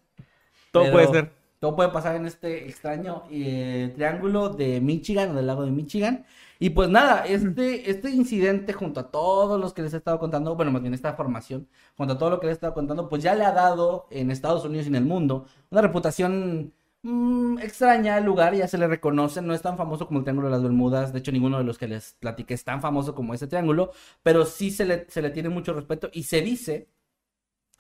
todo 0.71 0.83
Pero 0.83 0.93
puede 0.93 1.07
ser. 1.07 1.38
Todo 1.59 1.75
puede 1.75 1.89
pasar 1.89 2.15
en 2.15 2.25
este 2.25 2.67
extraño 2.69 3.23
eh, 3.29 3.91
triángulo 3.93 4.49
de 4.49 4.79
Michigan 4.79 5.31
o 5.31 5.33
del 5.33 5.47
lago 5.47 5.65
de 5.65 5.71
Michigan. 5.71 6.25
Y 6.57 6.69
pues 6.71 6.89
nada, 6.89 7.25
este, 7.25 7.89
este 7.89 8.09
incidente 8.11 8.71
junto 8.73 9.01
a 9.01 9.11
todos 9.11 9.59
los 9.59 9.73
que 9.73 9.81
les 9.81 9.93
he 9.93 9.97
estado 9.97 10.19
contando, 10.19 10.55
bueno, 10.55 10.71
más 10.71 10.81
bien 10.81 10.93
esta 10.93 11.13
formación, 11.13 11.67
junto 11.97 12.13
a 12.13 12.17
todo 12.17 12.29
lo 12.29 12.39
que 12.39 12.47
les 12.47 12.53
he 12.53 12.55
estado 12.55 12.73
contando, 12.73 13.09
pues 13.09 13.23
ya 13.23 13.35
le 13.35 13.45
ha 13.45 13.51
dado 13.51 14.07
en 14.09 14.31
Estados 14.31 14.63
Unidos 14.65 14.85
y 14.85 14.89
en 14.89 14.95
el 14.95 15.05
mundo 15.05 15.45
una 15.69 15.81
reputación 15.81 16.73
mm, 17.03 17.59
extraña 17.59 18.15
al 18.15 18.25
lugar, 18.25 18.55
ya 18.55 18.67
se 18.67 18.77
le 18.77 18.87
reconoce, 18.87 19.41
no 19.41 19.53
es 19.53 19.61
tan 19.61 19.77
famoso 19.77 20.07
como 20.07 20.19
el 20.19 20.25
Triángulo 20.25 20.47
de 20.49 20.53
las 20.53 20.63
Bermudas, 20.63 21.13
de 21.13 21.19
hecho 21.19 21.31
ninguno 21.31 21.57
de 21.57 21.63
los 21.65 21.77
que 21.77 21.87
les 21.87 22.13
platiqué 22.19 22.53
es 22.53 22.63
tan 22.63 22.81
famoso 22.81 23.15
como 23.15 23.33
ese 23.33 23.47
triángulo, 23.47 23.91
pero 24.23 24.45
sí 24.45 24.71
se 24.71 24.85
le, 24.85 25.09
se 25.09 25.21
le 25.21 25.29
tiene 25.31 25.49
mucho 25.49 25.73
respeto 25.73 26.09
y 26.13 26.23
se 26.23 26.41
dice 26.41 26.89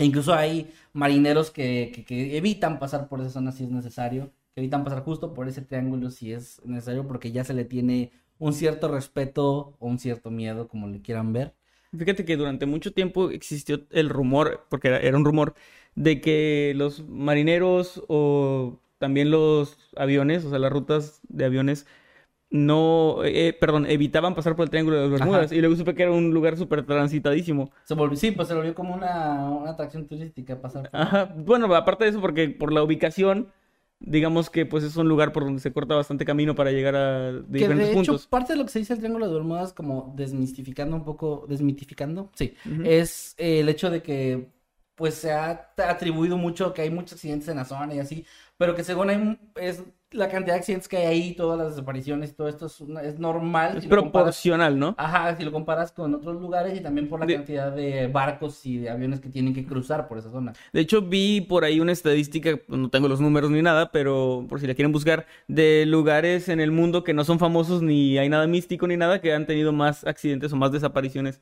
incluso 0.05 0.33
hay 0.33 0.71
marineros 0.93 1.51
que, 1.51 2.05
evitan 2.09 2.79
pasar 2.79 3.07
por 3.07 3.21
esa 3.21 3.29
zona 3.29 3.51
si 3.51 3.63
es 3.63 3.69
necesario, 3.69 4.31
que 4.53 4.61
evitan 4.61 4.83
pasar 4.83 5.03
justo 5.03 5.33
por 5.33 5.47
ese 5.47 5.61
triángulo 5.61 6.09
si 6.09 6.33
es 6.33 6.61
necesario, 6.65 7.07
porque 7.07 7.31
ya 7.31 7.43
se 7.43 7.53
le 7.53 7.65
tiene 7.65 8.11
un 8.37 8.53
cierto 8.53 8.87
respeto 8.87 9.75
o 9.79 9.87
un 9.87 9.99
cierto 9.99 10.31
miedo, 10.31 10.67
como 10.67 10.87
le 10.87 11.01
quieran 11.01 11.33
ver. 11.33 11.53
Fíjate 11.97 12.23
que 12.23 12.37
durante 12.37 12.65
mucho 12.65 12.93
tiempo 12.93 13.31
existió 13.31 13.85
el 13.91 14.09
rumor, 14.09 14.65
porque 14.69 14.89
era, 14.89 14.99
era 14.99 15.17
un 15.17 15.25
rumor, 15.25 15.55
de 15.95 16.21
que 16.21 16.73
los 16.75 17.07
marineros 17.07 18.03
o 18.07 18.79
también 18.99 19.31
los 19.31 19.77
aviones, 19.95 20.45
o 20.45 20.49
sea, 20.49 20.59
las 20.59 20.71
rutas 20.71 21.21
de 21.27 21.45
aviones, 21.45 21.87
no, 22.51 23.17
eh, 23.23 23.55
perdón, 23.59 23.85
evitaban 23.85 24.33
pasar 24.33 24.55
por 24.55 24.63
el 24.63 24.69
Triángulo 24.69 24.97
de 24.97 25.03
las 25.03 25.11
Bermudas. 25.11 25.45
Ajá. 25.47 25.55
Y 25.55 25.59
luego 25.59 25.75
supe 25.75 25.93
que 25.93 26.03
era 26.03 26.11
un 26.11 26.31
lugar 26.33 26.57
súper 26.57 26.83
transitadísimo. 26.85 27.71
Se 27.83 27.93
volvió, 27.93 28.17
sí, 28.17 28.31
pues 28.31 28.47
se 28.47 28.55
volvió 28.55 28.73
como 28.73 28.95
una, 28.95 29.49
una 29.49 29.71
atracción 29.71 30.07
turística 30.07 30.59
pasar 30.59 30.89
por 30.89 30.99
Ajá, 30.99 31.33
bueno, 31.37 31.73
aparte 31.75 32.05
de 32.05 32.09
eso, 32.11 32.21
porque 32.21 32.49
por 32.49 32.73
la 32.73 32.81
ubicación, 32.81 33.51
digamos 33.99 34.49
que 34.49 34.65
pues 34.65 34.83
es 34.83 34.95
un 34.95 35.07
lugar 35.07 35.31
por 35.31 35.43
donde 35.43 35.61
se 35.61 35.71
corta 35.73 35.93
bastante 35.93 36.25
camino 36.25 36.55
para 36.55 36.71
llegar 36.71 36.95
a 36.95 37.31
Que 37.51 37.59
diferentes 37.59 37.87
de 37.89 37.93
hecho, 37.93 38.13
puntos. 38.13 38.27
parte 38.27 38.53
de 38.53 38.59
lo 38.59 38.65
que 38.65 38.71
se 38.71 38.79
dice 38.79 38.93
el 38.93 38.99
Triángulo 38.99 39.27
de 39.27 39.33
Bermudas, 39.33 39.73
como 39.73 40.13
desmistificando 40.15 40.95
un 40.95 41.05
poco, 41.05 41.45
desmitificando, 41.47 42.31
sí, 42.33 42.55
es 42.83 43.35
eh, 43.37 43.59
el 43.59 43.69
hecho 43.69 43.91
de 43.91 44.01
que, 44.01 44.47
pues, 44.95 45.13
se 45.13 45.31
ha 45.31 45.71
atribuido 45.77 46.37
mucho 46.37 46.73
que 46.73 46.81
hay 46.81 46.89
muchos 46.89 47.13
accidentes 47.13 47.47
en 47.49 47.57
la 47.57 47.65
zona 47.65 47.93
y 47.93 47.99
así, 47.99 48.25
pero 48.57 48.73
que 48.75 48.83
según 48.83 49.09
hay, 49.09 49.39
es 49.55 49.83
la 50.11 50.27
cantidad 50.27 50.55
de 50.55 50.59
accidentes 50.59 50.87
que 50.87 50.97
hay 50.97 51.05
ahí, 51.05 51.33
todas 51.35 51.57
las 51.57 51.69
desapariciones 51.69 52.31
y 52.31 52.33
todo 52.33 52.47
esto 52.49 52.65
es, 52.65 52.81
una- 52.81 53.01
es 53.03 53.19
normal. 53.19 53.77
Es 53.77 53.83
si 53.83 53.89
lo 53.89 53.97
comparas- 53.97 54.11
proporcional, 54.11 54.79
¿no? 54.79 54.95
Ajá, 54.97 55.35
si 55.37 55.43
lo 55.43 55.51
comparas 55.51 55.91
con 55.91 56.13
otros 56.15 56.41
lugares 56.41 56.75
y 56.77 56.81
también 56.81 57.07
por 57.07 57.19
la 57.19 57.25
De- 57.27 57.35
cantidad 57.35 57.71
de 57.71 58.07
barcos 58.07 58.65
y 58.65 58.77
de 58.79 58.89
aviones 58.89 59.19
que 59.19 59.29
tienen 59.29 59.53
que 59.53 59.65
cruzar 59.65 60.07
por 60.07 60.17
esa 60.17 60.31
zona. 60.31 60.53
De 60.73 60.79
hecho, 60.81 61.01
vi 61.03 61.41
por 61.41 61.63
ahí 61.63 61.79
una 61.79 61.91
estadística, 61.91 62.59
no 62.67 62.89
tengo 62.89 63.07
los 63.07 63.21
números 63.21 63.51
ni 63.51 63.61
nada, 63.61 63.91
pero 63.91 64.45
por 64.49 64.59
si 64.59 64.65
la 64.67 64.73
quieren 64.73 64.91
buscar, 64.91 65.27
de 65.47 65.85
lugares 65.85 66.49
en 66.49 66.59
el 66.59 66.71
mundo 66.71 67.03
que 67.03 67.13
no 67.13 67.23
son 67.23 67.37
famosos 67.37 67.81
ni 67.83 68.17
hay 68.17 68.29
nada 68.29 68.47
místico 68.47 68.87
ni 68.87 68.97
nada, 68.97 69.21
que 69.21 69.33
han 69.33 69.45
tenido 69.45 69.71
más 69.73 70.05
accidentes 70.07 70.51
o 70.53 70.55
más 70.55 70.71
desapariciones 70.71 71.41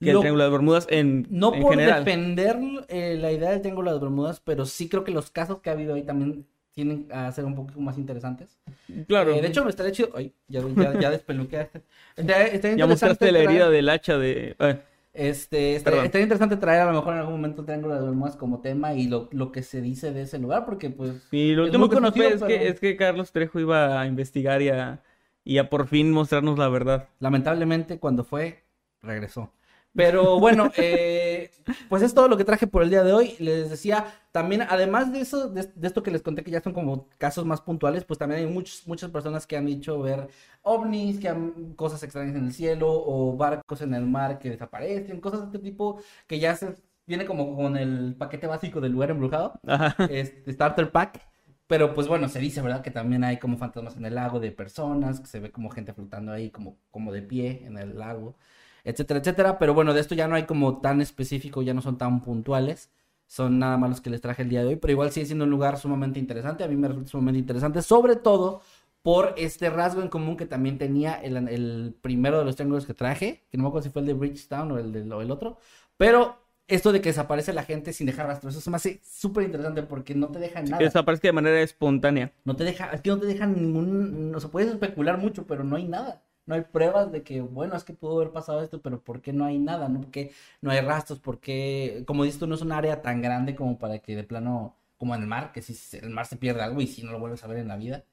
que 0.00 0.10
el 0.10 0.14
Lo- 0.14 0.20
Triángulo 0.20 0.44
de 0.44 0.50
Bermudas 0.50 0.86
en, 0.90 1.26
No 1.30 1.54
en 1.54 1.62
por 1.62 1.70
general. 1.72 2.04
defender 2.04 2.58
eh, 2.88 3.16
la 3.20 3.32
idea 3.32 3.50
del 3.50 3.60
Triángulo 3.60 3.92
de 3.92 3.98
Bermudas, 3.98 4.40
pero 4.44 4.66
sí 4.66 4.88
creo 4.88 5.02
que 5.04 5.12
los 5.12 5.30
casos 5.30 5.60
que 5.60 5.70
ha 5.70 5.72
habido 5.72 5.94
ahí 5.94 6.02
también 6.02 6.46
tienen 6.74 7.08
a 7.12 7.30
ser 7.32 7.44
un 7.44 7.54
poco 7.54 7.80
más 7.80 7.96
interesantes. 7.98 8.58
Claro. 9.06 9.32
Eh, 9.34 9.40
de 9.40 9.48
hecho, 9.48 9.64
me 9.64 9.70
estaría 9.70 9.92
chido. 9.92 10.10
Ay, 10.14 10.34
ya, 10.48 10.60
ya, 10.60 11.00
ya 11.00 11.10
despeluqué. 11.16 11.68
Ya 12.16 12.86
mostraste 12.86 13.32
la 13.32 13.40
traer- 13.40 13.48
herida 13.50 13.70
del 13.70 13.88
hacha 13.88 14.18
de... 14.18 14.56
eh, 14.58 14.80
Este, 15.12 15.76
estaría, 15.76 16.04
estaría 16.04 16.24
interesante 16.24 16.56
traer 16.56 16.82
a 16.82 16.86
lo 16.86 16.92
mejor 16.92 17.14
en 17.14 17.20
algún 17.20 17.34
momento 17.34 17.60
el 17.60 17.66
Triángulo 17.66 17.94
de 17.94 18.02
Bermudas 18.02 18.36
como 18.36 18.60
tema 18.60 18.94
y 18.94 19.06
lo, 19.06 19.28
lo 19.32 19.52
que 19.52 19.62
se 19.62 19.80
dice 19.80 20.12
de 20.12 20.22
ese 20.22 20.38
lugar, 20.38 20.64
porque 20.64 20.90
pues. 20.90 21.22
Sí, 21.30 21.54
lo 21.54 21.64
último 21.64 21.86
muy 21.86 21.90
que 21.90 21.94
conocido, 21.94 22.28
es, 22.28 22.42
que, 22.42 22.68
es 22.68 22.80
que 22.80 22.96
Carlos 22.96 23.30
Trejo 23.30 23.60
iba 23.60 24.00
a 24.00 24.06
investigar 24.06 24.60
y 24.60 24.70
a, 24.70 25.00
y 25.44 25.58
a 25.58 25.70
por 25.70 25.86
fin 25.86 26.10
mostrarnos 26.10 26.58
la 26.58 26.68
verdad. 26.68 27.08
Lamentablemente, 27.20 27.98
cuando 28.00 28.24
fue, 28.24 28.64
regresó. 29.02 29.52
Pero 29.94 30.40
bueno, 30.40 30.70
eh, 30.76 31.50
pues 31.88 32.02
es 32.02 32.14
todo 32.14 32.28
lo 32.28 32.36
que 32.36 32.44
traje 32.44 32.66
por 32.66 32.82
el 32.82 32.90
día 32.90 33.04
de 33.04 33.12
hoy. 33.12 33.36
Les 33.38 33.70
decía, 33.70 34.06
también, 34.32 34.62
además 34.62 35.12
de 35.12 35.20
eso, 35.20 35.48
de, 35.48 35.70
de 35.74 35.86
esto 35.86 36.02
que 36.02 36.10
les 36.10 36.22
conté 36.22 36.42
que 36.42 36.50
ya 36.50 36.60
son 36.60 36.72
como 36.72 37.08
casos 37.18 37.44
más 37.44 37.60
puntuales, 37.60 38.04
pues 38.04 38.18
también 38.18 38.40
hay 38.40 38.52
muchos, 38.52 38.86
muchas 38.86 39.10
personas 39.10 39.46
que 39.46 39.56
han 39.56 39.66
dicho 39.66 40.00
ver 40.00 40.28
ovnis, 40.62 41.20
que 41.20 41.28
han 41.28 41.74
cosas 41.74 42.02
extrañas 42.02 42.34
en 42.34 42.46
el 42.46 42.52
cielo, 42.52 42.88
o 42.90 43.36
barcos 43.36 43.82
en 43.82 43.94
el 43.94 44.06
mar 44.06 44.38
que 44.38 44.50
desaparecen, 44.50 45.20
cosas 45.20 45.40
de 45.40 45.46
este 45.46 45.58
tipo 45.60 46.00
que 46.26 46.38
ya 46.38 46.56
se 46.56 46.74
viene 47.06 47.24
como 47.26 47.54
con 47.56 47.76
el 47.76 48.14
paquete 48.16 48.46
básico 48.46 48.80
del 48.80 48.92
lugar 48.92 49.10
embrujado 49.10 49.60
Ajá. 49.66 49.94
este, 50.10 50.52
Starter 50.52 50.90
Pack. 50.90 51.20
Pero 51.66 51.94
pues 51.94 52.08
bueno, 52.08 52.28
se 52.28 52.40
dice, 52.40 52.60
¿verdad? 52.60 52.82
Que 52.82 52.90
también 52.90 53.24
hay 53.24 53.38
como 53.38 53.56
fantasmas 53.56 53.96
en 53.96 54.04
el 54.04 54.14
lago 54.16 54.38
de 54.38 54.52
personas, 54.52 55.20
que 55.20 55.26
se 55.26 55.40
ve 55.40 55.50
como 55.50 55.70
gente 55.70 55.94
flotando 55.94 56.32
ahí 56.32 56.50
como, 56.50 56.76
como 56.90 57.10
de 57.10 57.22
pie 57.22 57.64
en 57.64 57.78
el 57.78 57.98
lago, 57.98 58.36
etcétera, 58.84 59.20
etcétera. 59.20 59.58
Pero 59.58 59.74
bueno, 59.74 59.94
de 59.94 60.00
esto 60.00 60.14
ya 60.14 60.28
no 60.28 60.34
hay 60.36 60.44
como 60.44 60.80
tan 60.80 61.00
específico, 61.00 61.62
ya 61.62 61.74
no 61.74 61.82
son 61.82 61.98
tan 61.98 62.22
puntuales. 62.22 62.90
Son 63.26 63.58
nada 63.58 63.78
más 63.78 63.90
los 63.90 64.00
que 64.00 64.10
les 64.10 64.20
traje 64.20 64.42
el 64.42 64.48
día 64.50 64.60
de 64.62 64.68
hoy, 64.68 64.76
pero 64.76 64.92
igual 64.92 65.10
sigue 65.10 65.26
siendo 65.26 65.44
un 65.44 65.50
lugar 65.50 65.78
sumamente 65.78 66.18
interesante. 66.20 66.62
A 66.64 66.68
mí 66.68 66.76
me 66.76 66.88
resulta 66.88 67.10
sumamente 67.10 67.38
interesante, 67.40 67.82
sobre 67.82 68.16
todo 68.16 68.60
por 69.02 69.34
este 69.36 69.68
rasgo 69.70 70.02
en 70.02 70.08
común 70.08 70.36
que 70.36 70.46
también 70.46 70.78
tenía 70.78 71.14
el, 71.14 71.36
el 71.48 71.94
primero 72.00 72.38
de 72.38 72.44
los 72.44 72.56
triángulos 72.56 72.86
que 72.86 72.94
traje, 72.94 73.44
que 73.50 73.58
no 73.58 73.64
me 73.64 73.68
acuerdo 73.68 73.84
si 73.84 73.90
fue 73.92 74.00
el 74.00 74.06
de 74.06 74.14
Bridgetown 74.14 74.72
o 74.72 74.78
el, 74.78 74.92
del- 74.92 75.12
o 75.12 75.20
el 75.20 75.30
otro, 75.30 75.58
pero 75.98 76.38
esto 76.66 76.90
de 76.92 77.02
que 77.02 77.10
desaparece 77.10 77.52
la 77.52 77.64
gente 77.64 77.92
sin 77.92 78.06
dejar 78.06 78.26
rastros, 78.26 78.54
eso 78.54 78.62
se 78.62 78.70
me 78.70 78.76
hace 78.76 79.00
súper 79.04 79.44
interesante 79.44 79.82
porque 79.82 80.14
no 80.14 80.28
te 80.28 80.38
deja 80.38 80.62
nada. 80.62 80.78
Que 80.78 80.84
desaparezca 80.84 81.28
de 81.28 81.32
manera 81.32 81.60
espontánea. 81.60 82.32
No 82.46 82.56
te 82.56 82.64
deja, 82.64 82.86
es 82.92 83.02
que 83.02 83.10
no 83.10 83.18
te 83.18 83.26
dejan 83.26 83.54
ningún, 83.54 84.30
no 84.32 84.40
se 84.40 84.48
puede 84.48 84.70
especular 84.70 85.18
mucho, 85.18 85.46
pero 85.46 85.64
no 85.64 85.76
hay 85.76 85.84
nada. 85.86 86.22
No 86.46 86.54
hay 86.54 86.62
pruebas 86.62 87.10
de 87.12 87.22
que, 87.22 87.40
bueno, 87.40 87.74
es 87.76 87.84
que 87.84 87.94
pudo 87.94 88.16
haber 88.16 88.30
pasado 88.32 88.62
esto, 88.62 88.80
pero 88.82 89.02
¿por 89.02 89.22
qué 89.22 89.32
no 89.32 89.44
hay 89.46 89.58
nada? 89.58 89.88
¿No? 89.88 90.00
Porque 90.02 90.32
no 90.60 90.70
hay 90.70 90.80
rastros, 90.80 91.18
porque, 91.20 92.04
como 92.06 92.24
dices 92.24 92.38
tú, 92.40 92.46
no 92.46 92.54
es 92.54 92.60
un 92.62 92.72
área 92.72 93.00
tan 93.02 93.22
grande 93.22 93.54
como 93.56 93.78
para 93.78 93.98
que 94.00 94.14
de 94.16 94.24
plano, 94.24 94.76
como 94.98 95.14
en 95.14 95.22
el 95.22 95.26
mar, 95.28 95.52
que 95.52 95.62
si 95.62 95.96
el 95.96 96.10
mar 96.10 96.26
se 96.26 96.36
pierde 96.36 96.62
algo 96.62 96.80
y 96.82 96.86
si 96.86 97.02
no 97.02 97.12
lo 97.12 97.18
vuelves 97.18 97.42
a 97.44 97.46
ver 97.46 97.58
en 97.58 97.68
la 97.68 97.76
vida. 97.76 98.04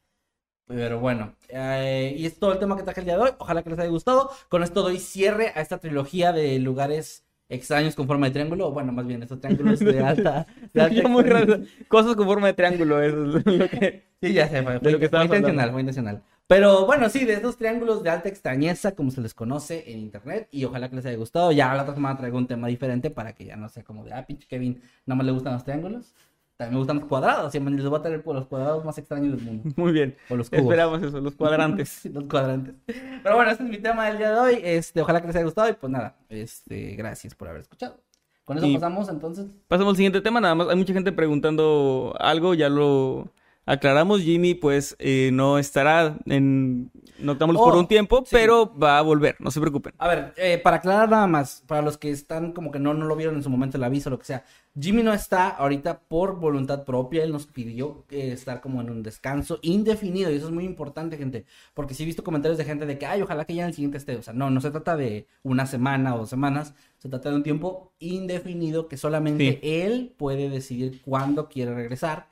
Pero 0.67 0.99
bueno, 0.99 1.35
eh, 1.49 2.15
y 2.17 2.25
es 2.25 2.39
todo 2.39 2.53
el 2.53 2.59
tema 2.59 2.77
que 2.77 2.83
traje 2.83 3.01
el 3.01 3.05
día 3.05 3.17
de 3.17 3.23
hoy. 3.23 3.31
Ojalá 3.39 3.61
que 3.63 3.69
les 3.71 3.79
haya 3.79 3.89
gustado. 3.89 4.31
Con 4.49 4.63
esto 4.63 4.81
doy 4.83 4.99
cierre 4.99 5.51
a 5.55 5.61
esta 5.61 5.79
trilogía 5.79 6.31
de 6.31 6.59
lugares 6.59 7.25
extraños 7.49 7.95
con 7.95 8.07
forma 8.07 8.27
de 8.27 8.31
triángulo. 8.33 8.71
Bueno, 8.71 8.93
más 8.93 9.05
bien, 9.05 9.21
estos 9.21 9.39
triángulos 9.41 9.83
de 9.85 9.99
alta. 10.03 10.47
De 10.73 10.81
alta 10.81 11.07
muy 11.09 11.23
raro. 11.23 11.59
Cosas 11.89 12.15
con 12.15 12.25
forma 12.27 12.47
de 12.47 12.53
triángulo, 12.53 13.01
eso 13.01 13.37
es 13.39 13.45
lo 13.45 13.69
que... 13.69 14.03
Sí, 14.21 14.33
ya 14.33 14.47
sé, 14.47 14.63
fue, 14.63 14.79
fue- 14.79 14.91
lo 14.91 14.99
que 14.99 15.09
fue 15.09 15.19
intencional, 15.25 15.71
hablando. 15.71 15.71
fue 15.71 15.81
intencional. 15.81 16.23
Pero 16.51 16.85
bueno, 16.85 17.07
sí, 17.07 17.23
de 17.23 17.35
estos 17.35 17.55
triángulos 17.55 18.03
de 18.03 18.09
alta 18.09 18.27
extrañeza, 18.27 18.93
como 18.93 19.09
se 19.09 19.21
les 19.21 19.33
conoce 19.33 19.89
en 19.89 19.99
internet, 19.99 20.49
y 20.51 20.65
ojalá 20.65 20.89
que 20.89 20.97
les 20.97 21.05
haya 21.05 21.15
gustado. 21.15 21.53
Ya 21.53 21.73
la 21.73 21.83
otra 21.83 21.93
semana 21.95 22.17
traigo 22.17 22.37
un 22.37 22.45
tema 22.45 22.67
diferente 22.67 23.09
para 23.09 23.33
que 23.33 23.45
ya 23.45 23.55
no 23.55 23.69
sea 23.69 23.85
como 23.85 24.03
de, 24.03 24.11
ah, 24.11 24.25
pinche 24.25 24.49
Kevin, 24.49 24.81
nada 25.05 25.15
más 25.15 25.25
le 25.27 25.31
gustan 25.31 25.53
los 25.53 25.63
triángulos. 25.63 26.13
También 26.57 26.73
me 26.73 26.79
gustan 26.79 26.97
los 26.99 27.05
cuadrados, 27.05 27.51
siempre 27.53 27.73
les 27.73 27.85
voy 27.85 27.97
a 27.97 28.01
traer 28.01 28.21
por 28.21 28.35
los 28.35 28.47
cuadrados 28.47 28.83
más 28.83 28.97
extraños 28.97 29.31
del 29.37 29.45
mundo. 29.45 29.69
Muy 29.77 29.93
bien. 29.93 30.17
O 30.29 30.35
los 30.35 30.49
cubos. 30.49 30.63
Esperamos 30.63 31.01
eso, 31.01 31.21
los 31.21 31.35
cuadrantes. 31.35 32.05
Los 32.13 32.25
cuadrantes. 32.25 32.75
Pero 33.23 33.35
bueno, 33.37 33.49
este 33.49 33.63
es 33.63 33.69
mi 33.69 33.77
tema 33.77 34.07
del 34.07 34.17
día 34.17 34.31
de 34.33 34.37
hoy. 34.37 34.59
Este, 34.61 34.99
ojalá 34.99 35.21
que 35.21 35.27
les 35.27 35.35
haya 35.37 35.45
gustado 35.45 35.69
y 35.69 35.73
pues 35.73 35.89
nada, 35.89 36.17
este, 36.27 36.95
gracias 36.97 37.33
por 37.33 37.47
haber 37.47 37.61
escuchado. 37.61 37.97
Con 38.43 38.57
eso 38.57 38.65
Y- 38.67 38.73
pasamos 38.73 39.07
entonces. 39.07 39.45
Pasamos 39.69 39.91
al 39.91 39.95
siguiente 39.95 40.19
tema, 40.19 40.41
nada 40.41 40.53
más 40.53 40.67
hay 40.67 40.75
mucha 40.75 40.91
gente 40.91 41.13
preguntando 41.13 42.13
algo, 42.19 42.55
ya 42.55 42.67
lo 42.67 43.31
aclaramos. 43.65 44.21
Jimmy 44.21 44.53
pues 44.55 44.95
eh, 44.99 45.29
no 45.33 45.57
estará 45.57 46.17
en 46.25 46.91
Noctámbulos 47.19 47.61
por 47.61 47.75
Oh, 47.75 47.79
un 47.79 47.87
tiempo, 47.87 48.23
sí. 48.25 48.29
pero 48.31 48.75
va 48.77 48.97
a 48.97 49.01
volver, 49.01 49.35
no 49.39 49.51
se 49.51 49.59
preocupen. 49.59 49.93
A 49.99 50.07
ver, 50.07 50.33
eh, 50.37 50.59
para 50.63 50.77
aclarar 50.77 51.09
nada 51.09 51.27
más, 51.27 51.63
para 51.67 51.81
los 51.83 51.97
que 51.97 52.09
están 52.09 52.51
como 52.53 52.71
que 52.71 52.79
no, 52.79 52.93
no 52.95 53.05
lo 53.05 53.15
vieron 53.15 53.35
en 53.35 53.43
su 53.43 53.49
momento 53.49 53.77
el 53.77 53.83
aviso 53.83 54.09
o 54.09 54.11
lo 54.11 54.17
que 54.19 54.25
sea, 54.25 54.43
Jimmy 54.79 55.03
no 55.03 55.13
está 55.13 55.49
ahorita 55.49 55.99
por 55.99 56.39
voluntad 56.39 56.83
propia, 56.85 57.23
él 57.23 57.31
nos 57.31 57.45
pidió 57.45 58.05
eh, 58.09 58.31
estar 58.31 58.61
como 58.61 58.81
en 58.81 58.89
un 58.89 59.03
descanso 59.03 59.59
indefinido 59.61 60.31
y 60.31 60.35
eso 60.37 60.47
es 60.47 60.51
muy 60.53 60.63
importante, 60.65 61.17
gente, 61.17 61.45
porque 61.73 61.93
sí 61.93 62.03
he 62.03 62.05
visto 62.07 62.23
comentarios 62.23 62.57
de 62.57 62.65
gente 62.65 62.85
de 62.85 62.97
que, 62.97 63.05
ay, 63.05 63.21
ojalá 63.21 63.45
que 63.45 63.53
ya 63.53 63.63
en 63.63 63.67
el 63.69 63.73
siguiente 63.75 63.97
esté, 63.97 64.15
o 64.15 64.23
sea, 64.23 64.33
no, 64.33 64.49
no 64.49 64.61
se 64.61 64.71
trata 64.71 64.95
de 64.97 65.27
una 65.43 65.65
semana 65.67 66.15
o 66.15 66.19
dos 66.19 66.29
semanas, 66.29 66.73
se 66.97 67.09
trata 67.09 67.29
de 67.29 67.35
un 67.35 67.43
tiempo 67.43 67.91
indefinido 67.99 68.87
que 68.87 68.97
solamente 68.97 69.59
Sí. 69.61 69.69
él 69.81 70.15
puede 70.17 70.49
decidir 70.49 71.01
cuándo 71.03 71.49
quiere 71.49 71.75
regresar 71.75 72.30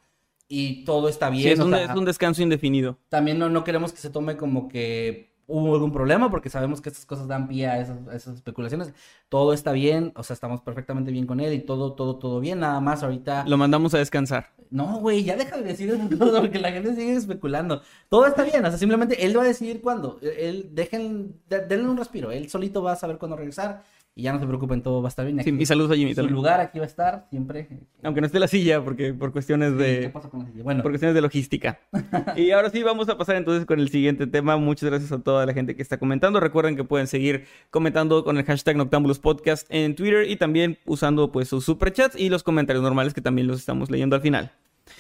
y 0.50 0.84
todo 0.84 1.08
está 1.08 1.30
bien. 1.30 1.44
Sí, 1.44 1.50
es 1.52 1.60
o 1.62 1.66
un, 1.66 1.72
sea, 1.72 1.84
es 1.86 1.96
un 1.96 2.04
descanso 2.06 2.42
indefinido. 2.42 2.98
también 3.08 3.40
no, 3.40 3.48
no 3.50 3.64
queremos 3.64 3.94
que 3.94 4.00
se 4.00 4.10
tome 4.10 4.36
como 4.36 4.68
que 4.68 5.30
hubo 5.52 5.74
algún 5.74 5.92
problema, 5.92 6.30
porque 6.30 6.50
sabemos 6.50 6.80
que 6.82 6.90
estas 6.90 7.06
cosas 7.08 7.28
dan 7.28 7.48
pie 7.48 7.66
a 7.68 7.80
esas, 7.80 8.08
a 8.08 8.16
esas 8.16 8.36
especulaciones. 8.36 8.94
Todo 9.30 9.54
está 9.54 9.72
bien, 9.72 10.12
o 10.16 10.22
sea, 10.24 10.34
estamos 10.36 10.62
perfectamente 10.62 11.12
bien 11.12 11.26
con 11.26 11.40
él 11.40 11.54
y 11.54 11.60
todo, 11.60 11.94
todo, 11.94 12.18
todo 12.18 12.40
bien. 12.40 12.60
Nada 12.60 12.80
más 12.82 13.02
ahorita. 13.02 13.46
Lo 13.48 13.58
mandamos 13.58 13.94
a 13.96 13.98
descansar. 14.00 14.52
No, 14.70 15.00
güey, 15.00 15.24
ya 15.24 15.36
deja 15.36 15.58
de 15.58 15.64
decir 15.64 15.90
eso 15.90 16.08
todo, 16.20 16.42
porque 16.42 16.60
la 16.60 16.72
gente 16.72 16.94
sigue 16.94 17.16
especulando. 17.16 17.82
Todo 18.10 18.28
está 18.28 18.44
bien, 18.44 18.64
o 18.64 18.70
sea, 18.70 18.78
simplemente 18.78 19.26
él 19.26 19.36
va 19.36 19.42
a 19.42 19.46
decidir 19.48 19.82
cuándo. 19.82 20.20
Él, 20.22 20.70
dejen, 20.74 21.34
de- 21.50 21.66
denle 21.66 21.90
un 21.90 21.98
respiro. 21.98 22.32
Él 22.32 22.48
solito 22.50 22.84
va 22.84 22.92
a 22.92 22.96
saber 22.96 23.18
cuándo 23.18 23.36
regresar 23.36 23.84
y 24.20 24.24
ya 24.24 24.34
no 24.34 24.40
se 24.40 24.46
preocupen, 24.46 24.82
todo 24.84 25.02
va 25.02 25.08
a 25.08 25.10
estar 25.10 25.26
bien. 25.26 25.42
Sí, 25.44 25.50
Aquí- 25.50 25.62
y 25.62 25.66
saludos 25.66 25.92
a 25.92 25.96
Jimmy 25.96 26.12
Su 26.12 26.18
también. 26.18 26.36
lugar 26.36 26.60
aquí 26.60 26.78
va 26.80 26.86
a 26.86 26.88
estar 26.88 27.26
siempre. 27.30 27.68
Aunque 28.04 28.20
no 28.22 28.28
esté 28.28 28.40
la 28.40 28.48
silla, 28.48 28.84
porque 28.84 29.14
por 29.14 29.32
cuestiones 29.32 29.74
¿Qué 29.74 29.84
de, 30.02 30.10
pasa 30.10 30.30
con 30.30 30.42
la 30.42 30.46
silla? 30.48 30.64
Bueno, 30.64 30.82
por 30.84 30.92
cuestiones 30.92 31.16
de 31.16 31.22
logística. 31.22 31.80
Y 32.36 32.52
ahora 32.52 32.70
sí, 32.70 32.84
vamos 32.84 33.08
a 33.10 33.18
pasar 33.18 33.36
entonces 33.38 33.66
con 33.66 33.80
el 33.80 33.90
siguiente 33.90 34.28
tema. 34.28 34.58
Muchas 34.58 34.90
gracias 34.90 35.12
a 35.12 35.20
toda 35.20 35.46
la 35.46 35.54
gente 35.54 35.76
que 35.76 35.82
está 35.82 35.98
comentando. 35.98 36.40
Recuerden 36.40 36.76
que 36.76 36.84
pueden 36.84 37.08
seguir 37.08 37.46
comentando 37.72 38.24
con 38.24 38.38
el 38.38 38.44
hashtag 38.44 38.76
Noctámbulos 38.78 39.20
Podcast 39.20 39.66
en 39.70 39.96
Twitter 39.96 40.30
y 40.30 40.36
también 40.36 40.78
usando 40.86 41.32
pues 41.32 41.48
sus 41.48 41.64
superchats 41.66 42.16
y 42.16 42.30
los 42.30 42.44
comentarios 42.44 42.84
normales 42.84 43.14
que 43.14 43.22
también 43.22 43.48
los 43.48 43.60
estamos 43.60 43.90
leyendo 43.90 44.16
al 44.16 44.22
final. 44.22 44.52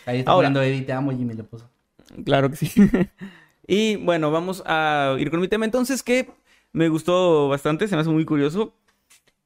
ahí 0.05 0.19
está 0.19 0.33
poniendo 0.33 0.61
Eddie, 0.61 0.81
te 0.83 0.93
amo, 0.93 1.11
Jimmy 1.11 1.33
le 1.33 1.43
puso. 1.43 1.69
Claro 2.23 2.49
que 2.49 2.55
sí. 2.55 2.71
y 3.67 3.95
bueno, 3.97 4.31
vamos 4.31 4.63
a 4.65 5.15
ir 5.19 5.29
con 5.29 5.39
mi 5.41 5.47
tema 5.47 5.65
entonces 5.65 6.03
que 6.03 6.29
me 6.71 6.87
gustó 6.89 7.47
bastante, 7.49 7.87
se 7.87 7.95
me 7.95 8.01
hace 8.01 8.09
muy 8.09 8.25
curioso. 8.25 8.73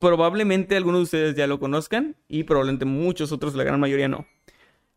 Probablemente 0.04 0.76
algunos 0.76 1.00
de 1.00 1.04
ustedes 1.04 1.36
ya 1.36 1.48
lo 1.48 1.62
conozcan 1.62 2.18
y 2.28 2.44
probablemente 2.44 2.84
muchos 2.84 3.32
otros, 3.32 3.56
la 3.56 3.64
gran 3.64 3.80
mayoría 3.80 4.10
no. 4.10 4.26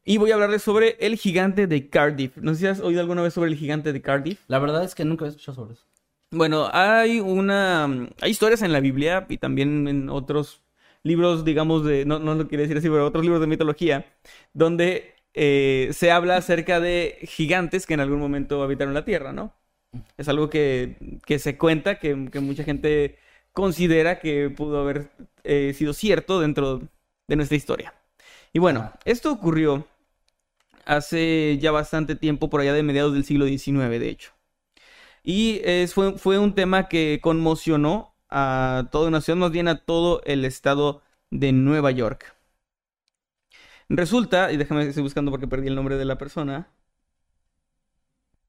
Y 0.04 0.16
voy 0.16 0.32
a 0.32 0.34
hablarles 0.34 0.62
sobre 0.62 0.96
el 0.98 1.14
gigante 1.14 1.68
de 1.68 1.88
Cardiff. 1.88 2.36
No 2.38 2.54
sé 2.54 2.60
si 2.60 2.66
has 2.66 2.80
oído 2.80 3.02
alguna 3.02 3.22
vez 3.22 3.32
sobre 3.32 3.48
el 3.48 3.56
gigante 3.56 3.92
de 3.92 4.02
Cardiff. 4.02 4.40
La 4.48 4.58
verdad 4.58 4.82
es 4.82 4.96
que 4.96 5.04
nunca 5.04 5.24
he 5.24 5.28
escuchado 5.28 5.54
sobre 5.54 5.74
eso. 5.74 5.84
Bueno, 6.32 6.68
hay 6.72 7.20
una. 7.20 7.84
Hay 8.20 8.32
historias 8.32 8.62
en 8.62 8.72
la 8.72 8.80
Biblia 8.80 9.26
y 9.28 9.38
también 9.38 9.86
en 9.86 10.08
otros 10.08 10.64
libros, 11.04 11.44
digamos, 11.44 11.84
de. 11.84 12.04
No, 12.04 12.18
no 12.18 12.34
lo 12.34 12.48
quiero 12.48 12.62
decir 12.62 12.76
así, 12.76 12.88
pero 12.88 13.06
otros 13.06 13.22
libros 13.22 13.40
de 13.40 13.46
mitología, 13.46 14.06
donde 14.54 15.14
eh, 15.34 15.90
se 15.92 16.10
habla 16.10 16.36
acerca 16.36 16.80
de 16.80 17.18
gigantes 17.22 17.86
que 17.86 17.94
en 17.94 18.00
algún 18.00 18.18
momento 18.18 18.60
habitaron 18.60 18.92
la 18.92 19.04
tierra, 19.04 19.32
¿no? 19.32 19.54
Es 20.16 20.28
algo 20.28 20.50
que, 20.50 20.96
que 21.24 21.38
se 21.38 21.56
cuenta, 21.56 22.00
que, 22.00 22.28
que 22.32 22.40
mucha 22.40 22.64
gente 22.64 23.18
considera 23.56 24.20
que 24.20 24.50
pudo 24.50 24.80
haber 24.80 25.10
eh, 25.44 25.74
sido 25.74 25.94
cierto 25.94 26.40
dentro 26.40 26.82
de 27.28 27.36
nuestra 27.36 27.58
historia. 27.58 27.94
Y 28.54 28.60
bueno, 28.60 28.92
esto 29.06 29.32
ocurrió 29.32 29.86
hace 30.86 31.58
ya 31.60 31.70
bastante 31.72 32.16
tiempo, 32.16 32.50
por 32.50 32.60
allá 32.60 32.72
de 32.74 32.82
mediados 32.82 33.12
del 33.14 33.24
siglo 33.24 33.44
XIX, 33.46 33.98
de 33.98 34.08
hecho. 34.10 34.32
Y 35.24 35.62
fue, 35.92 36.18
fue 36.18 36.38
un 36.38 36.54
tema 36.54 36.88
que 36.88 37.20
conmocionó 37.22 38.14
a 38.30 38.88
toda 38.92 39.08
una 39.08 39.20
ciudad, 39.22 39.38
más 39.38 39.52
bien 39.52 39.68
a 39.68 39.84
todo 39.84 40.22
el 40.24 40.44
estado 40.44 41.02
de 41.30 41.52
Nueva 41.52 41.90
York. 41.92 42.34
Resulta, 43.88 44.52
y 44.52 44.56
déjame 44.56 44.86
estoy 44.86 45.02
buscando 45.02 45.30
porque 45.30 45.46
perdí 45.48 45.68
el 45.68 45.74
nombre 45.74 45.96
de 45.96 46.04
la 46.04 46.18
persona. 46.18 46.68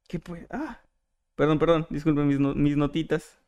¿Qué 0.07 0.19
puede? 0.19 0.47
Ah, 0.49 0.81
perdón, 1.35 1.59
perdón, 1.59 1.87
disculpen 1.89 2.27
mis, 2.27 2.39
no- 2.39 2.55
mis 2.55 2.77
notitas. 2.77 3.39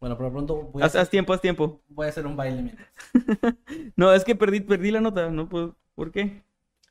Bueno, 0.00 0.16
por 0.16 0.26
lo 0.26 0.32
pronto 0.32 0.62
voy 0.62 0.82
a, 0.82 0.86
Haz, 0.86 0.96
haz 0.96 1.10
tiempo, 1.10 1.32
haz 1.32 1.40
tiempo. 1.40 1.80
voy 1.88 2.06
a 2.06 2.10
hacer 2.10 2.26
un 2.26 2.36
baile 2.36 2.62
mientras. 2.62 2.88
No, 3.96 4.12
es 4.12 4.24
que 4.24 4.34
perdí, 4.36 4.60
perdí 4.60 4.90
la 4.90 5.00
nota, 5.00 5.30
no 5.30 5.48
puedo. 5.48 5.76
¿Por 5.94 6.12
qué? 6.12 6.42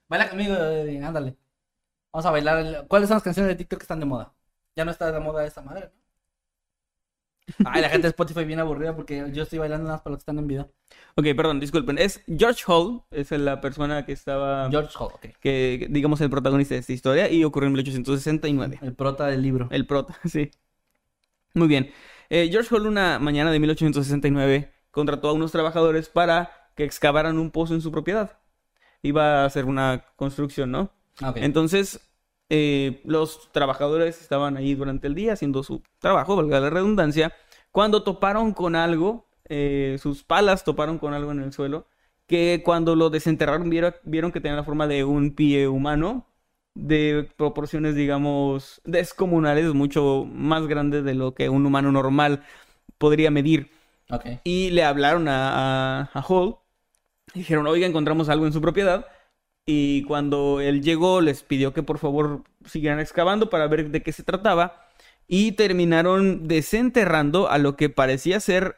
Baila 0.07 0.29
conmigo, 0.29 0.55
ándale. 0.55 1.35
Vamos 2.11 2.25
a 2.25 2.31
bailar. 2.31 2.59
el- 2.65 2.87
¿Cuáles 2.87 3.07
son 3.09 3.15
las 3.15 3.23
canciones 3.23 3.49
de 3.49 3.55
TikTok 3.55 3.79
que 3.79 3.83
están 3.83 3.99
de 3.99 4.05
moda? 4.05 4.33
Ya 4.75 4.85
no 4.85 4.91
está 4.91 5.11
de 5.11 5.19
moda 5.19 5.45
esta 5.45 5.61
madre, 5.61 5.91
¿no? 5.93 6.05
Ay, 7.69 7.81
la 7.81 7.89
gente 7.89 8.03
de 8.07 8.09
Spotify 8.09 8.43
bien 8.43 8.59
aburrida 8.59 8.95
porque 8.95 9.29
yo 9.31 9.43
estoy 9.43 9.59
bailando 9.59 9.83
nada 9.83 9.97
más 9.97 10.01
para 10.01 10.11
los 10.13 10.17
que 10.19 10.21
están 10.23 10.39
en 10.39 10.47
video. 10.47 10.71
Ok, 11.15 11.25
perdón, 11.37 11.59
disculpen. 11.59 11.99
Es 11.99 12.23
George 12.27 12.63
Hall, 12.67 13.03
es 13.11 13.29
la 13.31 13.61
persona 13.61 14.03
que 14.05 14.13
estaba... 14.13 14.67
George 14.71 14.91
Hall, 14.99 15.11
ok. 15.13 15.27
Que, 15.39 15.87
digamos, 15.91 16.19
el 16.21 16.31
protagonista 16.31 16.73
de 16.73 16.79
esta 16.79 16.93
historia 16.93 17.29
y 17.29 17.43
ocurrió 17.43 17.67
en 17.67 17.73
1869. 17.73 18.79
El 18.81 18.95
prota 18.95 19.27
del 19.27 19.43
libro. 19.43 19.67
El 19.69 19.85
prota, 19.85 20.17
sí. 20.25 20.49
Muy 21.53 21.67
bien. 21.67 21.91
Eh, 22.29 22.49
George 22.51 22.73
Hall 22.73 22.87
una 22.87 23.19
mañana 23.19 23.51
de 23.51 23.59
1869 23.59 24.71
contrató 24.91 25.29
a 25.29 25.33
unos 25.33 25.51
trabajadores 25.51 26.09
para 26.09 26.51
que 26.75 26.83
excavaran 26.83 27.37
un 27.37 27.51
pozo 27.51 27.73
en 27.73 27.81
su 27.81 27.91
propiedad. 27.91 28.39
Iba 29.01 29.43
a 29.43 29.45
hacer 29.45 29.65
una 29.65 30.05
construcción, 30.15 30.71
¿no? 30.71 30.91
Ah. 31.21 31.33
Entonces, 31.35 31.99
eh, 32.49 33.01
los 33.05 33.51
trabajadores 33.51 34.21
estaban 34.21 34.57
ahí 34.57 34.75
durante 34.75 35.07
el 35.07 35.15
día 35.15 35.33
haciendo 35.33 35.63
su 35.63 35.81
trabajo, 35.99 36.35
valga 36.35 36.59
la 36.59 36.69
redundancia, 36.69 37.33
cuando 37.71 38.03
toparon 38.03 38.53
con 38.53 38.75
algo, 38.75 39.27
eh, 39.49 39.97
sus 40.01 40.23
palas 40.23 40.63
toparon 40.63 40.97
con 40.97 41.13
algo 41.13 41.31
en 41.31 41.41
el 41.41 41.53
suelo, 41.53 41.87
que 42.27 42.61
cuando 42.63 42.95
lo 42.95 43.09
desenterraron 43.09 43.69
vieron, 43.69 43.95
vieron 44.03 44.31
que 44.31 44.41
tenía 44.41 44.55
la 44.55 44.63
forma 44.63 44.87
de 44.87 45.03
un 45.03 45.35
pie 45.35 45.67
humano, 45.67 46.27
de 46.75 47.27
proporciones, 47.37 47.95
digamos, 47.95 48.81
descomunales, 48.85 49.73
mucho 49.73 50.27
más 50.29 50.67
grandes 50.67 51.03
de 51.03 51.15
lo 51.15 51.33
que 51.33 51.49
un 51.49 51.65
humano 51.65 51.91
normal 51.91 52.43
podría 52.97 53.31
medir. 53.31 53.71
Y 54.43 54.69
le 54.69 54.83
hablaron 54.83 55.27
a, 55.27 56.01
a, 56.01 56.09
a 56.13 56.21
Hall. 56.21 56.57
Dijeron, 57.33 57.65
oiga, 57.67 57.87
encontramos 57.87 58.29
algo 58.29 58.45
en 58.45 58.53
su 58.53 58.61
propiedad. 58.61 59.07
Y 59.65 60.03
cuando 60.03 60.61
él 60.61 60.83
llegó, 60.83 61.21
les 61.21 61.41
pidió 61.41 61.73
que 61.73 61.81
por 61.81 61.97
favor 61.97 62.43
siguieran 62.65 62.99
excavando 62.99 63.49
para 63.49 63.67
ver 63.67 63.89
de 63.89 64.03
qué 64.03 64.11
se 64.11 64.23
trataba. 64.23 64.85
Y 65.27 65.53
terminaron 65.53 66.47
desenterrando 66.47 67.49
a 67.49 67.57
lo 67.57 67.75
que 67.75 67.89
parecía 67.89 68.39
ser, 68.39 68.77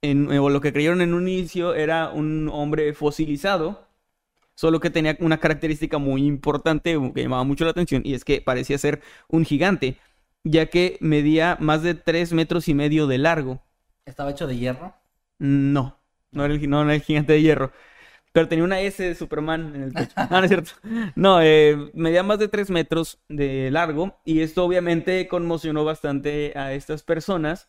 en, 0.00 0.30
o 0.38 0.48
lo 0.48 0.60
que 0.60 0.72
creyeron 0.72 1.02
en 1.02 1.12
un 1.12 1.28
inicio, 1.28 1.74
era 1.74 2.10
un 2.10 2.48
hombre 2.50 2.94
fosilizado. 2.94 3.86
Solo 4.54 4.80
que 4.80 4.90
tenía 4.90 5.16
una 5.20 5.38
característica 5.38 5.98
muy 5.98 6.24
importante 6.26 6.98
que 7.14 7.22
llamaba 7.22 7.44
mucho 7.44 7.64
la 7.64 7.72
atención. 7.72 8.02
Y 8.04 8.14
es 8.14 8.24
que 8.24 8.40
parecía 8.40 8.78
ser 8.78 9.02
un 9.28 9.44
gigante. 9.44 9.98
Ya 10.44 10.66
que 10.66 10.98
medía 11.00 11.56
más 11.60 11.82
de 11.82 11.94
3 11.94 12.32
metros 12.32 12.68
y 12.68 12.74
medio 12.74 13.06
de 13.06 13.18
largo. 13.18 13.62
¿Estaba 14.04 14.30
hecho 14.30 14.46
de 14.46 14.56
hierro? 14.56 14.94
No, 15.38 15.98
no 16.30 16.44
era 16.44 16.54
el, 16.54 16.70
no 16.70 16.82
era 16.82 16.94
el 16.94 17.00
gigante 17.00 17.32
de 17.32 17.42
hierro. 17.42 17.72
Pero 18.32 18.48
tenía 18.48 18.64
una 18.64 18.80
S 18.80 19.02
de 19.02 19.14
Superman 19.14 19.74
en 19.74 19.82
el 19.84 19.92
pecho. 19.92 20.12
No, 20.30 20.38
no 20.38 20.44
es 20.44 20.48
cierto. 20.48 20.72
No, 21.14 21.40
eh, 21.40 21.90
medía 21.94 22.22
más 22.22 22.38
de 22.38 22.48
3 22.48 22.70
metros 22.70 23.20
de 23.28 23.70
largo. 23.70 24.20
Y 24.24 24.40
esto 24.40 24.64
obviamente 24.64 25.28
conmocionó 25.28 25.84
bastante 25.84 26.52
a 26.56 26.72
estas 26.74 27.02
personas. 27.02 27.68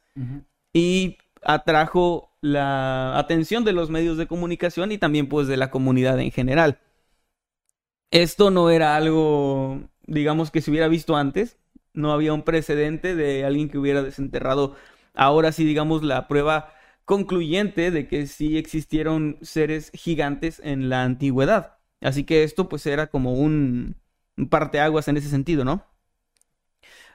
Y 0.74 1.18
atrajo 1.44 2.35
la 2.46 3.18
atención 3.18 3.64
de 3.66 3.74
los 3.74 3.90
medios 3.90 4.18
de 4.18 4.28
comunicación 4.28 4.92
y 4.92 5.00
también 5.00 5.28
pues 5.28 5.48
de 5.48 5.58
la 5.58 5.72
comunidad 5.72 6.20
en 6.20 6.32
general. 6.32 6.80
Esto 8.12 8.52
no 8.52 8.70
era 8.70 8.96
algo, 8.96 9.82
digamos, 10.06 10.52
que 10.52 10.62
se 10.62 10.70
hubiera 10.70 10.88
visto 10.88 11.16
antes. 11.16 11.58
No 11.94 12.12
había 12.12 12.34
un 12.34 12.44
precedente 12.44 13.16
de 13.16 13.46
alguien 13.46 13.70
que 13.70 13.80
hubiera 13.80 14.04
desenterrado 14.04 14.76
ahora 15.16 15.52
sí, 15.52 15.66
digamos, 15.66 16.04
la 16.04 16.28
prueba 16.28 16.72
concluyente 17.06 17.90
de 17.92 18.08
que 18.08 18.28
sí 18.28 18.58
existieron 18.58 19.38
seres 19.42 19.92
gigantes 19.94 20.62
en 20.64 20.90
la 20.90 21.04
antigüedad. 21.04 21.78
Así 22.02 22.26
que 22.26 22.44
esto 22.44 22.70
pues 22.70 22.86
era 22.86 23.08
como 23.08 23.34
un, 23.34 23.96
parteaguas 24.50 25.08
en 25.08 25.18
ese 25.18 25.30
sentido, 25.30 25.66
¿no? 25.66 25.84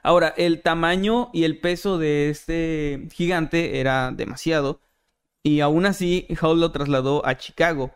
Ahora, 0.03 0.33
el 0.35 0.61
tamaño 0.61 1.29
y 1.31 1.43
el 1.45 1.59
peso 1.59 1.97
de 1.97 2.29
este 2.29 3.07
gigante 3.13 3.79
era 3.79 4.11
demasiado 4.11 4.81
y 5.43 5.61
aún 5.61 5.85
así 5.85 6.27
Hall 6.41 6.59
lo 6.61 6.71
trasladó 6.71 7.25
a 7.25 7.37
Chicago 7.37 7.91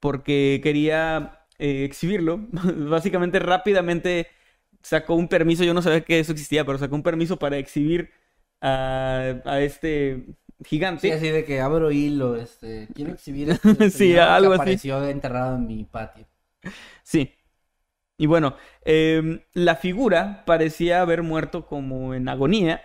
porque 0.00 0.60
quería 0.62 1.46
eh, 1.58 1.84
exhibirlo. 1.84 2.38
Básicamente 2.52 3.38
rápidamente 3.40 4.28
sacó 4.82 5.14
un 5.14 5.28
permiso, 5.28 5.64
yo 5.64 5.74
no 5.74 5.82
sabía 5.82 6.02
que 6.02 6.20
eso 6.20 6.32
existía, 6.32 6.64
pero 6.64 6.78
sacó 6.78 6.94
un 6.96 7.02
permiso 7.02 7.38
para 7.38 7.58
exhibir 7.58 8.10
a, 8.60 9.40
a 9.44 9.60
este 9.62 10.26
gigante. 10.64 11.08
Sí, 11.08 11.10
así 11.12 11.28
de 11.28 11.44
que 11.44 11.60
abro 11.60 11.90
hilo, 11.92 12.36
este, 12.36 12.88
quiero 12.94 13.12
exhibir 13.12 13.50
este 13.80 13.90
Sí, 13.90 14.16
algo 14.18 14.50
que 14.50 14.56
así. 14.56 14.62
apareció 14.62 15.06
enterrado 15.08 15.56
en 15.56 15.66
mi 15.66 15.84
patio. 15.84 16.26
Sí. 17.02 17.34
Y 18.18 18.26
bueno, 18.26 18.56
em, 18.84 19.42
la 19.54 19.76
figura 19.76 20.44
parecía 20.46 21.02
haber 21.02 21.22
muerto 21.22 21.66
como 21.66 22.14
en 22.14 22.28
agonía 22.28 22.82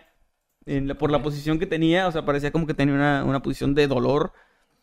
en 0.65 0.87
la- 0.87 0.95
por 0.95 1.11
la 1.11 1.21
posición 1.21 1.59
que 1.59 1.67
tenía, 1.67 2.07
o 2.07 2.11
sea, 2.11 2.25
parecía 2.25 2.51
como 2.51 2.67
que 2.67 2.73
tenía 2.73 2.95
una, 2.95 3.23
una 3.23 3.41
posición 3.41 3.73
de 3.75 3.87
dolor, 3.87 4.33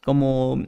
como... 0.04 0.66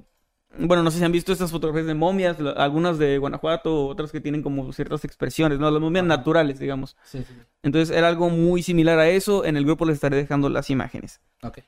Bueno, 0.58 0.82
no 0.82 0.90
sé 0.90 0.98
si 0.98 1.04
han 1.04 1.12
visto 1.12 1.32
estas 1.32 1.50
fotografías 1.50 1.86
de 1.86 1.94
momias, 1.94 2.38
la- 2.38 2.50
algunas 2.52 2.98
de 2.98 3.16
Guanajuato, 3.16 3.86
otras 3.86 4.12
que 4.12 4.20
tienen 4.20 4.42
como 4.42 4.70
ciertas 4.74 5.02
expresiones, 5.04 5.58
¿no? 5.58 5.70
Las 5.70 5.80
momias 5.80 6.04
naturales, 6.04 6.58
digamos. 6.58 6.96
Sí, 7.04 7.24
sí. 7.26 7.34
Entonces 7.62 7.96
era 7.96 8.08
algo 8.08 8.28
muy 8.28 8.62
similar 8.62 8.98
a 8.98 9.08
eso, 9.08 9.46
en 9.46 9.56
el 9.56 9.64
grupo 9.64 9.86
les 9.86 9.94
estaré 9.94 10.16
dejando 10.16 10.50
las 10.50 10.68
imágenes. 10.68 11.20
Ok. 11.42 11.60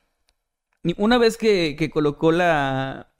Y 0.82 0.94
una 0.98 1.16
vez 1.16 1.38
que, 1.38 1.76
que 1.78 1.88
colocó 1.88 2.30
la 2.30 3.13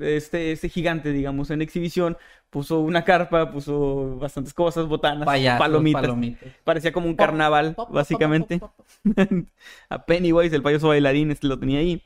este, 0.00 0.52
este 0.52 0.68
gigante, 0.68 1.12
digamos, 1.12 1.50
en 1.50 1.62
exhibición, 1.62 2.16
puso 2.50 2.80
una 2.80 3.04
carpa, 3.04 3.50
puso 3.52 4.16
bastantes 4.18 4.54
cosas, 4.54 4.86
botanas, 4.86 5.26
Payasos, 5.26 5.58
palomitas. 5.58 6.02
palomitas. 6.02 6.48
Parecía 6.64 6.92
como 6.92 7.06
un 7.08 7.16
carnaval, 7.16 7.74
Pop, 7.74 7.86
pop, 7.88 7.94
básicamente. 7.94 8.58
pop, 8.58 8.72
pop, 8.76 8.86
pop. 9.14 9.46
A 9.90 10.04
Pennywise, 10.06 10.54
el 10.54 10.62
payaso 10.62 10.88
bailarín, 10.88 11.30
este 11.30 11.46
lo 11.46 11.58
tenía 11.58 11.80
ahí. 11.80 12.02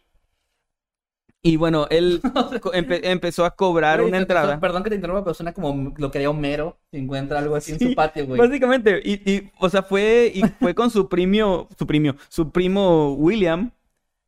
Y 1.44 1.56
bueno, 1.56 1.88
él 1.90 2.20
empe- 2.22 3.00
empezó 3.02 3.44
a 3.44 3.56
cobrar 3.56 3.98
Güey, 3.98 4.10
una 4.10 4.18
entrada. 4.18 4.60
Perdón 4.60 4.84
que 4.84 4.90
te 4.90 4.96
interrumpa, 4.96 5.24
pero 5.24 5.34
suena 5.34 5.52
como 5.52 5.92
lo 5.96 6.10
que 6.10 6.18
haría 6.18 6.30
Homero 6.30 6.78
si 6.92 6.98
encuentra 6.98 7.40
algo 7.40 7.56
así 7.56 7.72
en 7.72 7.80
Sí, 7.80 7.88
su 7.90 7.94
patio, 7.96 8.26
güey. 8.26 8.38
Básicamente, 8.40 9.00
y, 9.04 9.28
y, 9.30 9.50
o 9.58 9.68
sea, 9.68 9.82
fue, 9.82 10.30
y 10.32 10.42
fue 10.60 10.74
con 10.74 10.90
su 10.90 11.08
primo, 11.08 11.68
su 11.76 11.84
primo, 11.86 12.14
su 12.28 12.52
primo 12.52 13.14
William, 13.14 13.72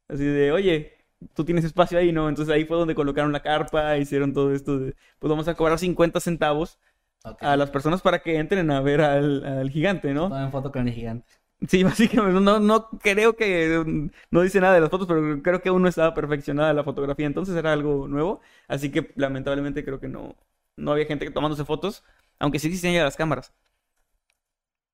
así 0.09 0.25
de, 0.25 0.53
oye, 0.53 0.94
tú 1.35 1.45
tienes 1.45 1.65
espacio 1.65 1.99
ahí, 1.99 2.13
¿no? 2.13 2.29
Entonces 2.29 2.55
ahí 2.55 2.65
fue 2.65 2.77
donde 2.77 2.95
colocaron 2.95 3.33
la 3.33 3.43
carpa, 3.43 3.97
hicieron 3.99 4.33
todo 4.33 4.53
esto 4.53 4.79
de, 4.79 4.95
pues 5.19 5.31
vamos 5.31 5.49
a 5.49 5.55
cobrar 5.55 5.79
50 5.79 6.21
centavos 6.21 6.79
a 7.41 7.57
las 7.57 7.71
personas 7.71 8.03
para 8.03 8.21
que 8.21 8.37
entren 8.37 8.71
a 8.71 8.81
ver 8.81 9.01
al, 9.01 9.45
al 9.45 9.71
gigante, 9.71 10.13
¿no? 10.13 10.29
Tomen 10.29 10.53
foto 10.53 10.71
con 10.71 10.87
el 10.87 10.95
gigante. 10.95 11.33
Sí, 11.69 11.83
básicamente, 11.85 12.41
no, 12.41 12.61
no 12.61 12.91
creo 13.01 13.37
que, 13.37 14.11
no 14.31 14.43
dice 14.43 14.61
nada 14.61 14.75
de 14.75 14.81
las 14.81 14.91
fotos, 14.91 15.07
pero 15.07 15.43
creo 15.43 15.63
que 15.63 15.69
aún 15.71 15.83
no 15.83 15.89
estaba 15.89 16.15
perfeccionada 16.15 16.75
la 16.75 16.85
fotografía, 16.85 17.27
entonces 17.27 17.57
era 17.57 17.73
algo 17.73 18.09
nuevo, 18.09 18.41
así 18.69 18.91
que 18.91 19.13
lamentablemente 19.17 19.85
creo 19.85 20.01
que 20.01 20.09
no, 20.09 20.37
no 20.77 20.93
había 20.93 21.07
gente 21.07 21.31
tomándose 21.31 21.65
fotos, 21.65 22.05
aunque 22.39 22.59
sí 22.59 22.69
existían 22.69 22.95
ya 22.95 23.05
las 23.05 23.17
cámaras. 23.17 23.53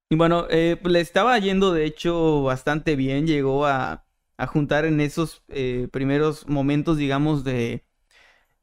Y 0.08 0.16
bueno, 0.16 0.46
eh, 0.50 0.76
pues, 0.80 0.92
le 0.92 1.00
estaba 1.00 1.38
yendo 1.38 1.72
de 1.72 1.84
hecho 1.84 2.42
bastante 2.42 2.96
bien, 2.96 3.26
llegó 3.26 3.66
a, 3.66 4.04
a 4.42 4.46
juntar 4.46 4.84
en 4.86 5.00
esos 5.00 5.42
eh, 5.48 5.88
primeros 5.92 6.48
momentos, 6.48 6.96
digamos, 6.98 7.44
de, 7.44 7.84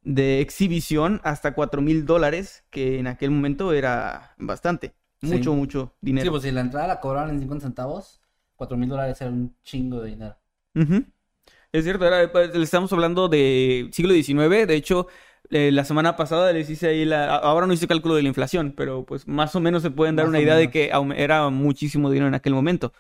de 0.04 0.42
exhibición 0.42 1.22
hasta 1.24 1.54
cuatro 1.56 1.82
mil 1.82 2.06
dólares, 2.06 2.66
que 2.72 3.00
en 3.00 3.08
aquel 3.08 3.32
momento 3.32 3.74
era 3.74 4.36
bastante, 4.38 4.96
Sí. 5.22 5.28
mucho, 5.30 5.54
mucho 5.56 5.96
dinero. 6.02 6.26
Sí, 6.26 6.30
pues 6.32 6.44
si 6.44 6.52
la 6.52 6.62
entrada 6.62 6.88
la 6.88 7.00
cobraban 7.02 7.30
en 7.32 7.40
50 7.40 7.66
centavos, 7.68 8.22
4 8.56 8.78
mil 8.78 8.90
dólares 8.90 9.22
era 9.22 9.32
un 9.32 9.56
chingo 9.64 10.02
de 10.02 10.10
dinero. 10.12 10.38
Es 11.72 11.84
cierto, 11.84 12.06
era- 12.06 12.32
pues, 12.32 12.56
le 12.56 12.64
estamos 12.64 12.92
hablando 12.94 13.28
de 13.30 13.90
siglo 13.92 14.14
XIX. 14.14 14.66
De 14.66 14.76
hecho, 14.76 15.08
eh, 15.50 15.72
la 15.72 15.84
semana 15.86 16.16
pasada 16.16 16.52
les 16.54 16.70
hice 16.70 16.88
ahí 16.88 17.06
la. 17.06 17.36
Ahora 17.36 17.68
no 17.68 17.74
hice 17.74 17.88
cálculo 17.88 18.16
de 18.16 18.22
la 18.24 18.28
inflación, 18.30 18.74
pero 18.76 19.06
pues 19.06 19.28
más 19.28 19.56
o 19.56 19.60
menos 19.60 19.82
se 19.84 19.92
pueden 19.92 20.16
dar 20.16 20.26
Más 20.26 20.28
una 20.28 20.40
idea 20.40 20.56
de 20.56 20.70
que 20.72 20.92
era 21.16 21.50
muchísimo 21.50 22.10
dinero 22.10 22.28
en 22.28 22.36
aquel 22.36 22.54
momento. 22.54 22.94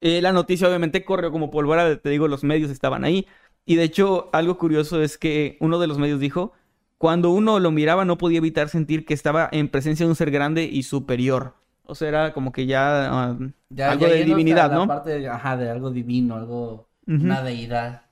Eh, 0.00 0.22
la 0.22 0.32
noticia 0.32 0.68
obviamente 0.68 1.04
corrió 1.04 1.32
como 1.32 1.50
pólvora, 1.50 1.96
te 1.96 2.08
digo, 2.10 2.28
los 2.28 2.44
medios 2.44 2.70
estaban 2.70 3.04
ahí. 3.04 3.26
Y 3.64 3.76
de 3.76 3.84
hecho, 3.84 4.30
algo 4.32 4.58
curioso 4.58 5.02
es 5.02 5.18
que 5.18 5.56
uno 5.60 5.78
de 5.78 5.86
los 5.86 5.98
medios 5.98 6.20
dijo, 6.20 6.52
cuando 6.98 7.30
uno 7.30 7.60
lo 7.60 7.70
miraba 7.70 8.04
no 8.04 8.18
podía 8.18 8.38
evitar 8.38 8.68
sentir 8.68 9.04
que 9.04 9.14
estaba 9.14 9.48
en 9.52 9.68
presencia 9.68 10.06
de 10.06 10.10
un 10.10 10.16
ser 10.16 10.30
grande 10.30 10.64
y 10.64 10.82
superior. 10.84 11.54
O 11.84 11.94
sea, 11.94 12.08
era 12.08 12.32
como 12.32 12.52
que 12.52 12.66
ya 12.66 13.08
ah, 13.10 13.38
Ya, 13.70 13.92
algo 13.92 14.06
ya 14.06 14.12
de 14.12 14.24
divinidad, 14.24 14.70
¿no? 14.70 14.86
parte 14.86 15.18
de, 15.18 15.28
ajá, 15.28 15.56
de 15.56 15.70
algo 15.70 15.90
divino, 15.90 16.36
algo, 16.36 16.88
una 17.06 17.42
deidad. 17.42 18.02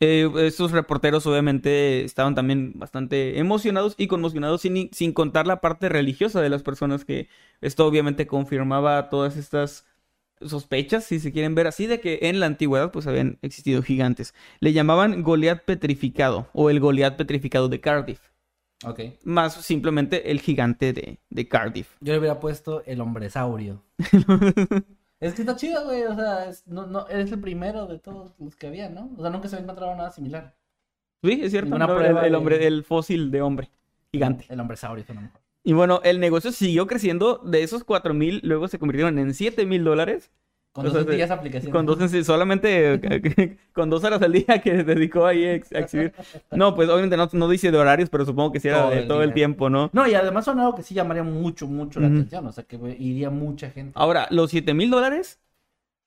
Eh, 0.00 0.28
estos 0.38 0.72
reporteros 0.72 1.26
obviamente 1.26 2.04
estaban 2.04 2.34
también 2.34 2.72
bastante 2.78 3.38
emocionados 3.38 3.94
y 3.96 4.08
conmocionados 4.08 4.60
sin, 4.60 4.90
sin 4.92 5.12
contar 5.12 5.46
la 5.46 5.60
parte 5.60 5.88
religiosa 5.88 6.40
de 6.42 6.50
las 6.50 6.62
personas 6.62 7.04
que 7.04 7.28
esto 7.60 7.86
obviamente 7.86 8.26
confirmaba 8.26 9.08
todas 9.08 9.36
estas 9.36 9.86
sospechas, 10.40 11.04
si 11.04 11.20
se 11.20 11.32
quieren 11.32 11.54
ver 11.54 11.66
así, 11.66 11.86
de 11.86 12.00
que 12.00 12.20
en 12.22 12.40
la 12.40 12.46
antigüedad 12.46 12.90
pues 12.90 13.06
habían 13.06 13.38
existido 13.42 13.82
gigantes. 13.82 14.34
Le 14.60 14.72
llamaban 14.72 15.22
Goliat 15.22 15.64
petrificado 15.64 16.48
o 16.52 16.70
el 16.70 16.80
Goliat 16.80 17.16
petrificado 17.16 17.68
de 17.68 17.80
Cardiff. 17.80 18.20
Ok. 18.84 19.00
Más 19.22 19.54
simplemente 19.54 20.30
el 20.30 20.40
gigante 20.40 20.92
de, 20.92 21.18
de 21.30 21.48
Cardiff. 21.48 21.96
Yo 22.00 22.12
le 22.12 22.18
hubiera 22.18 22.40
puesto 22.40 22.82
el 22.86 23.00
hombresaurio. 23.00 23.82
Es 25.20 25.32
que 25.32 25.40
está 25.40 25.56
chido, 25.56 25.86
güey. 25.86 26.02
O 26.02 26.14
sea, 26.14 26.50
es, 26.50 26.66
no, 26.66 26.86
no, 26.86 27.08
eres 27.08 27.32
el 27.32 27.40
primero 27.40 27.86
de 27.86 27.98
todos 27.98 28.32
los 28.38 28.56
que 28.56 28.66
había, 28.66 28.90
¿no? 28.90 29.10
O 29.16 29.22
sea, 29.22 29.30
nunca 29.30 29.48
se 29.48 29.56
había 29.56 29.64
encontrado 29.64 29.96
nada 29.96 30.10
similar. 30.10 30.54
Sí, 31.22 31.40
es 31.42 31.50
cierto. 31.50 31.78
No, 31.78 31.86
el, 31.86 31.96
prueba 31.96 32.26
el 32.26 32.34
hombre, 32.34 32.66
el 32.66 32.84
fósil 32.84 33.30
de 33.30 33.40
hombre 33.40 33.70
gigante. 34.12 34.44
El 34.48 34.60
hombre 34.60 34.76
saurio, 34.76 35.04
a 35.08 35.12
lo 35.14 35.20
mejor. 35.22 35.40
Y 35.64 35.72
bueno, 35.72 36.00
el 36.04 36.20
negocio 36.20 36.52
siguió 36.52 36.86
creciendo. 36.86 37.40
De 37.44 37.62
esos 37.62 37.82
4 37.84 38.14
mil, 38.14 38.40
luego 38.44 38.68
se 38.68 38.78
convirtieron 38.78 39.18
en 39.18 39.34
7 39.34 39.64
mil 39.66 39.82
dólares. 39.82 40.30
Con 40.72 40.86
O 40.86 40.90
dos 40.90 41.04
sencillas 41.04 41.28
de- 41.28 41.34
aplicaciones. 41.36 41.72
Con 41.72 41.86
dos, 41.86 41.98
senc- 42.00 42.24
solamente 42.24 43.00
con 43.72 43.90
dos 43.90 44.02
horas 44.02 44.20
al 44.22 44.32
día 44.32 44.60
que 44.60 44.82
dedicó 44.82 45.24
ahí 45.24 45.44
a 45.44 45.54
ex- 45.54 45.72
a 45.72 45.78
exhibir. 45.78 46.12
No, 46.50 46.74
pues 46.74 46.88
obviamente 46.88 47.16
no, 47.16 47.28
no 47.32 47.48
dice 47.48 47.70
de 47.70 47.78
horarios, 47.78 48.10
pero 48.10 48.24
supongo 48.26 48.50
que 48.50 48.58
sí 48.58 48.66
era 48.68 48.80
Todo 48.82 48.90
de 48.90 48.98
el 48.98 49.06
todo 49.08 49.22
el 49.22 49.32
tiempo, 49.34 49.70
¿no? 49.70 49.88
No, 49.92 50.06
y 50.08 50.14
además 50.14 50.44
son 50.44 50.58
algo 50.58 50.74
que 50.74 50.82
sí 50.82 50.92
llamaría 50.92 51.22
mucho, 51.22 51.68
mucho 51.68 52.00
la 52.00 52.08
atención. 52.08 52.44
O 52.48 52.50
sea, 52.52 52.64
que 52.64 52.76
iría 52.98 53.30
mucha 53.30 53.70
gente. 53.70 53.92
Ahora, 53.94 54.26
los 54.30 54.50
7 54.50 54.74
mil 54.74 54.90
dólares 54.90 55.38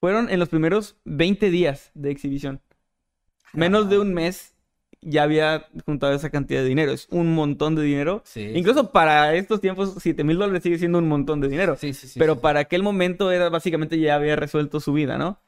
fueron 0.01 0.29
en 0.29 0.37
los 0.37 0.49
primeros 0.49 0.97
20 1.05 1.49
días 1.49 1.89
de 1.93 2.11
exhibición. 2.11 2.59
Menos 3.53 3.89
de 3.89 3.99
un 3.99 4.13
mes 4.13 4.53
ya 5.09 5.23
había 5.23 5.67
juntado 5.85 6.13
esa 6.13 6.29
cantidad 6.29 6.61
de 6.61 6.67
dinero. 6.67 6.91
Es 6.91 7.07
un 7.11 7.33
montón 7.35 7.75
de 7.75 7.83
dinero. 7.83 8.21
Sí, 8.25 8.51
Incluso 8.55 8.91
para 8.91 9.35
estos 9.35 9.61
tiempos, 9.61 9.95
7 9.99 10.23
mil 10.23 10.37
dólares 10.37 10.63
sigue 10.63 10.77
siendo 10.79 10.99
un 10.99 11.07
montón 11.07 11.41
de 11.41 11.47
dinero. 11.49 11.75
Sí, 11.77 11.93
sí, 11.93 12.07
sí. 12.07 12.19
pero 12.19 12.35
sí. 12.35 12.39
para 12.41 12.61
aquel 12.61 12.83
momento 12.83 13.31
era 13.31 13.49
básicamente 13.49 13.99
ya 13.99 14.15
había 14.15 14.35
resuelto 14.35 14.79
su 14.79 14.93
vida, 14.93 15.17
¿no? 15.17 15.39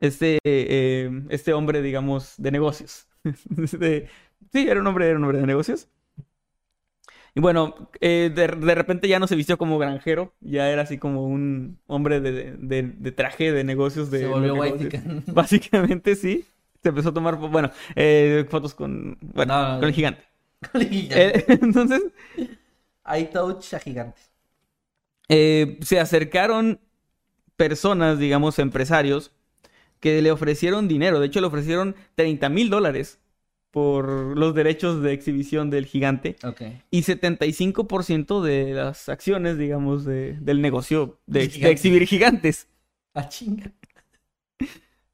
Este, 0.00 0.38
eh, 0.44 1.10
este 1.30 1.52
hombre, 1.54 1.82
digamos, 1.82 2.34
de 2.38 2.50
negocios. 2.52 3.08
Sí, 4.52 4.68
era 4.68 4.80
un 4.80 4.86
hombre, 4.86 5.08
era 5.08 5.18
un 5.18 5.24
hombre 5.24 5.40
de 5.40 5.46
negocios. 5.46 5.88
Y 7.34 7.40
bueno, 7.40 7.90
eh, 8.00 8.30
de, 8.34 8.46
de 8.48 8.74
repente 8.74 9.08
ya 9.08 9.18
no 9.18 9.26
se 9.26 9.36
vistió 9.36 9.58
como 9.58 9.78
granjero, 9.78 10.32
ya 10.40 10.70
era 10.70 10.82
así 10.82 10.96
como 10.96 11.26
un 11.26 11.78
hombre 11.86 12.20
de, 12.20 12.52
de- 12.56 12.82
de 12.82 13.12
traje 13.12 13.52
de 13.52 13.62
negocios. 13.64 14.10
De 14.10 14.20
Se 14.20 14.26
volvió 14.26 14.54
white. 14.54 15.02
Básicamente 15.26 16.16
sí. 16.16 16.46
Se 16.86 16.90
empezó 16.90 17.08
a 17.10 17.14
tomar, 17.14 17.36
bueno, 17.36 17.70
eh, 17.96 18.46
fotos 18.48 18.74
con, 18.74 19.18
bueno, 19.20 19.54
No, 19.54 19.74
no, 19.74 19.80
con 19.80 19.88
el 19.88 19.94
gigante. 19.94 20.22
Eh, 21.10 21.44
entonces, 21.62 22.02
Hay 23.04 23.30
touch 23.30 23.72
a 23.74 23.78
gigantes. 23.78 24.30
eh, 25.28 25.78
se 25.82 26.00
acercaron 26.00 26.80
personas, 27.56 28.18
digamos, 28.18 28.58
empresarios, 28.58 29.32
que 30.00 30.22
le 30.22 30.32
ofrecieron 30.32 30.88
dinero. 30.88 31.20
De 31.20 31.26
hecho, 31.28 31.40
le 31.40 31.48
ofrecieron 31.48 31.96
30 32.16 32.48
mil 32.50 32.70
dólares 32.70 33.20
por 33.72 34.08
los 34.36 34.54
derechos 34.54 35.02
de 35.02 35.12
exhibición 35.14 35.70
del 35.70 35.86
gigante 35.86 36.36
Ok. 36.44 36.62
y 36.90 37.02
75% 37.02 38.42
de 38.42 38.74
las 38.74 39.08
acciones, 39.08 39.58
digamos, 39.58 40.04
de- 40.04 40.34
del 40.40 40.62
negocio 40.62 41.20
de, 41.26 41.48
de 41.48 41.70
exhibir 41.70 42.06
gigantes. 42.06 42.68
A 43.14 43.22
chinga. 43.28 43.72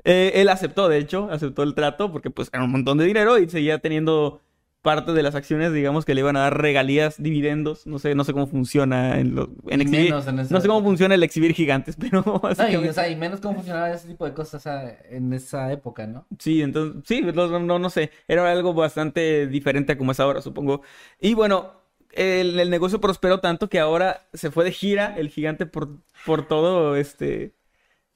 Eh, 0.04 0.32
él 0.36 0.48
aceptó, 0.48 0.88
de 0.88 0.98
hecho, 0.98 1.28
aceptó 1.30 1.62
el 1.62 1.74
trato 1.74 2.10
porque 2.10 2.30
pues 2.30 2.48
era 2.52 2.64
un 2.64 2.70
montón 2.72 2.98
de 2.98 3.04
dinero 3.04 3.38
y 3.38 3.48
seguía 3.48 3.78
teniendo 3.78 4.40
parte 4.82 5.12
de 5.12 5.22
las 5.22 5.36
acciones, 5.36 5.72
digamos, 5.72 6.04
que 6.04 6.12
le 6.12 6.22
iban 6.22 6.36
a 6.36 6.40
dar 6.40 6.60
regalías, 6.60 7.22
dividendos. 7.22 7.86
No 7.86 8.00
sé, 8.00 8.16
no 8.16 8.24
sé 8.24 8.32
cómo 8.32 8.48
funciona 8.48 9.20
en, 9.20 9.36
lo- 9.36 9.48
en 9.68 9.80
exhibir. 9.80 10.12
en 10.12 10.36
No 10.50 10.60
sé 10.60 10.66
cómo 10.66 10.82
funciona 10.82 11.14
el 11.14 11.22
exhibir 11.22 11.54
gigantes, 11.54 11.94
pero 12.00 12.22
No, 12.24 12.68
y, 12.68 12.88
o 12.88 12.92
sea, 12.92 13.08
y 13.08 13.14
menos 13.14 13.40
cómo 13.40 13.54
funcionaba 13.54 13.92
ese 13.92 14.08
tipo 14.08 14.24
de 14.24 14.34
cosas 14.34 14.66
en 15.08 15.32
esa 15.32 15.70
época, 15.72 16.08
¿no? 16.08 16.26
Sí, 16.40 16.62
entonces, 16.62 17.00
sí, 17.06 17.22
no, 17.22 17.60
no, 17.60 17.78
no 17.78 17.90
sé, 17.90 18.10
era 18.26 18.50
algo 18.50 18.74
bastante 18.74 19.46
diferente 19.46 19.92
a 19.92 19.98
como 19.98 20.10
es 20.10 20.18
ahora, 20.18 20.40
supongo. 20.42 20.82
Y 21.20 21.34
bueno, 21.34 21.74
el, 22.10 22.58
el 22.58 22.68
negocio 22.68 23.00
prosperó 23.00 23.38
tanto 23.38 23.68
que 23.68 23.78
ahora 23.78 24.26
se 24.32 24.50
fue 24.50 24.64
de 24.64 24.72
gira 24.72 25.14
el 25.16 25.28
gigante 25.28 25.64
por, 25.64 25.90
por 26.26 26.48
todo, 26.48 26.96
este, 26.96 27.54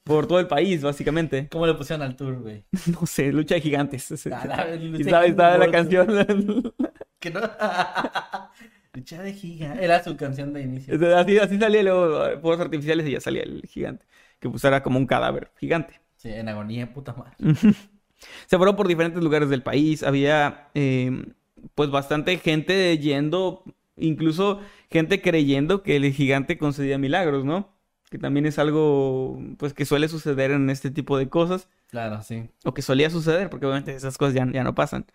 por 0.07 0.27
todo 0.27 0.39
el 0.39 0.47
país, 0.47 0.81
básicamente. 0.81 1.47
¿Cómo 1.51 1.67
le 1.67 1.73
pusieron 1.73 2.01
al 2.05 2.15
tour, 2.15 2.39
güey? 2.39 2.63
No 2.99 3.05
sé, 3.05 3.31
lucha 3.31 3.55
de 3.55 3.61
gigantes. 3.61 4.27
Ah, 4.27 4.45
la- 4.45 4.75
Y 4.75 5.01
estaba, 5.01 5.25
estaba 5.25 5.57
la 5.57 5.71
canción. 5.71 6.07
Que 7.19 7.31
no. 7.31 7.41
Lucha 8.93 9.21
de 9.21 9.33
giga. 9.33 9.75
Era 9.79 10.03
su 10.03 10.15
canción 10.17 10.53
de 10.53 10.61
inicio. 10.61 10.93
Así, 11.17 11.37
así 11.37 11.57
salía 11.59 11.83
luego, 11.83 12.39
fuegos 12.41 12.59
artificiales 12.61 13.07
y 13.07 13.11
ya 13.11 13.19
salía 13.19 13.43
el 13.43 13.61
gigante. 13.67 14.05
Que 14.39 14.49
pues 14.49 14.63
era 14.63 14.81
como 14.83 14.97
un 14.99 15.07
cadáver 15.07 15.51
gigante. 15.59 15.99
Sí, 16.15 16.29
en 16.29 16.47
agonía, 16.49 16.93
puta 16.93 17.13
madre. 17.13 17.35
Se 18.47 18.57
fueron 18.57 18.75
por 18.75 18.87
diferentes 18.87 19.23
lugares 19.23 19.49
del 19.49 19.61
país. 19.63 20.03
Había, 20.03 20.69
eh, 20.73 21.25
pues, 21.75 21.89
bastante 21.91 22.37
gente 22.37 22.97
yendo, 22.97 23.63
incluso 23.97 24.61
gente 24.89 25.21
creyendo 25.21 25.83
que 25.83 25.95
el 25.95 26.11
gigante 26.13 26.57
concedía 26.57 26.97
milagros, 26.97 27.45
¿no? 27.45 27.69
Que 28.09 28.17
también 28.17 28.45
es 28.45 28.57
algo, 28.57 29.39
pues, 29.57 29.73
que 29.73 29.85
suele 29.85 30.07
suceder 30.07 30.51
en 30.51 30.69
este 30.69 30.91
tipo 30.91 31.17
de 31.17 31.27
cosas. 31.29 31.67
Claro, 31.89 32.21
sí. 32.21 32.49
O 32.63 32.73
que 32.73 32.81
solía 32.81 33.09
suceder, 33.09 33.49
porque 33.49 33.65
obviamente 33.65 33.93
esas 33.95 34.17
cosas 34.17 34.33
ya, 34.33 34.47
ya 34.51 34.63
no 34.63 34.75
pasan. 34.75 35.05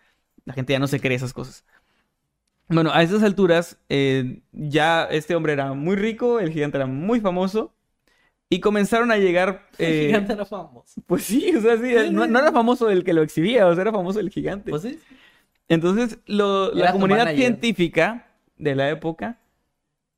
La 0.45 0.53
gente 0.53 0.73
ya 0.73 0.79
no 0.79 0.87
se 0.87 0.99
cree 0.99 1.15
esas 1.15 1.33
cosas. 1.33 1.65
Bueno, 2.67 2.91
a 2.93 3.03
esas 3.03 3.23
alturas, 3.23 3.77
eh, 3.89 4.41
ya 4.51 5.03
este 5.05 5.35
hombre 5.35 5.53
era 5.53 5.73
muy 5.73 5.95
rico, 5.95 6.39
el 6.39 6.51
gigante 6.51 6.77
era 6.77 6.85
muy 6.85 7.19
famoso. 7.19 7.73
Y 8.49 8.59
comenzaron 8.59 9.11
a 9.11 9.17
llegar... 9.17 9.67
El 9.79 9.93
eh, 9.93 10.05
gigante 10.07 10.33
era 10.33 10.45
famoso. 10.45 11.01
pues 11.07 11.23
sí, 11.23 11.55
o 11.55 11.61
sea, 11.61 11.77
sí, 11.77 11.93
no, 12.11 12.27
no 12.27 12.39
era 12.39 12.51
famoso 12.51 12.89
el 12.91 13.03
que 13.03 13.13
lo 13.13 13.23
exhibía, 13.23 13.65
o 13.67 13.73
sea, 13.73 13.81
era 13.81 13.91
famoso 13.91 14.19
el 14.19 14.29
gigante. 14.29 14.69
Pues 14.69 14.83
sí. 14.83 14.99
Entonces, 15.67 16.19
lo- 16.27 16.71
la 16.73 16.91
comunidad 16.91 17.33
científica 17.33 18.27
de 18.57 18.75
la 18.75 18.89
época, 18.89 19.39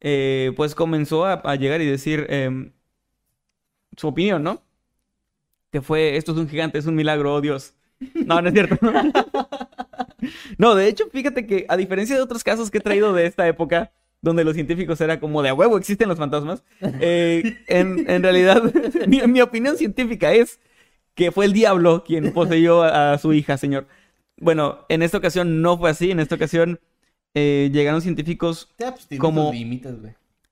eh, 0.08 0.54
pues 0.56 0.76
comenzó 0.76 1.26
a, 1.26 1.56
llegar 1.56 1.82
y 1.82 1.88
decir 1.88 2.28
em, 2.30 2.74
su 3.98 4.08
opinión, 4.08 4.44
¿no? 4.44 4.62
Que 5.72 5.82
fue, 5.82 6.16
esto 6.16 6.32
es 6.32 6.38
un 6.38 6.48
gigante, 6.48 6.78
es 6.78 6.86
un 6.86 6.94
milagro, 6.94 7.34
oh 7.34 7.42
Dios. 7.42 7.74
No, 8.14 8.40
no 8.40 8.50
es 8.50 8.54
cierto. 8.54 8.78
no, 10.60 10.76
de 10.76 10.88
hecho, 10.88 11.06
fíjate 11.12 11.48
que 11.48 11.66
a 11.68 11.76
diferencia 11.76 12.16
de 12.16 12.22
otros 12.22 12.44
casos 12.44 12.70
que 12.70 12.78
he 12.78 12.82
traído 12.82 13.14
de 13.14 13.26
esta 13.26 13.48
época, 13.48 13.94
donde 14.22 14.44
los 14.44 14.54
científicos 14.54 15.02
era 15.02 15.20
como 15.20 15.42
de 15.42 15.50
a 15.50 15.56
huevo 15.56 15.76
existen 15.76 16.08
los 16.08 16.20
fantasmas, 16.20 16.64
eh, 16.82 17.58
en, 17.66 18.08
en 18.08 18.22
realidad, 18.22 18.62
mi, 19.08 19.24
mi 19.24 19.42
opinión 19.42 19.76
científica 19.76 20.34
es 20.34 20.60
que 21.16 21.32
fue 21.32 21.46
el 21.46 21.54
diablo 21.54 22.04
quien 22.04 22.32
poseyó 22.32 22.84
a, 22.84 23.14
a 23.14 23.18
su 23.18 23.34
hija, 23.34 23.58
señor. 23.58 23.88
Bueno, 24.38 24.86
en 24.88 25.02
esta 25.02 25.18
ocasión 25.18 25.64
no 25.64 25.80
fue 25.80 25.90
así. 25.90 26.12
En 26.12 26.20
esta 26.20 26.36
ocasión 26.36 26.80
eh, 27.36 27.70
llegaron 27.72 28.02
científicos, 28.02 28.70
Ya, 28.80 28.92
pues 28.96 29.08
Como- 29.20 29.52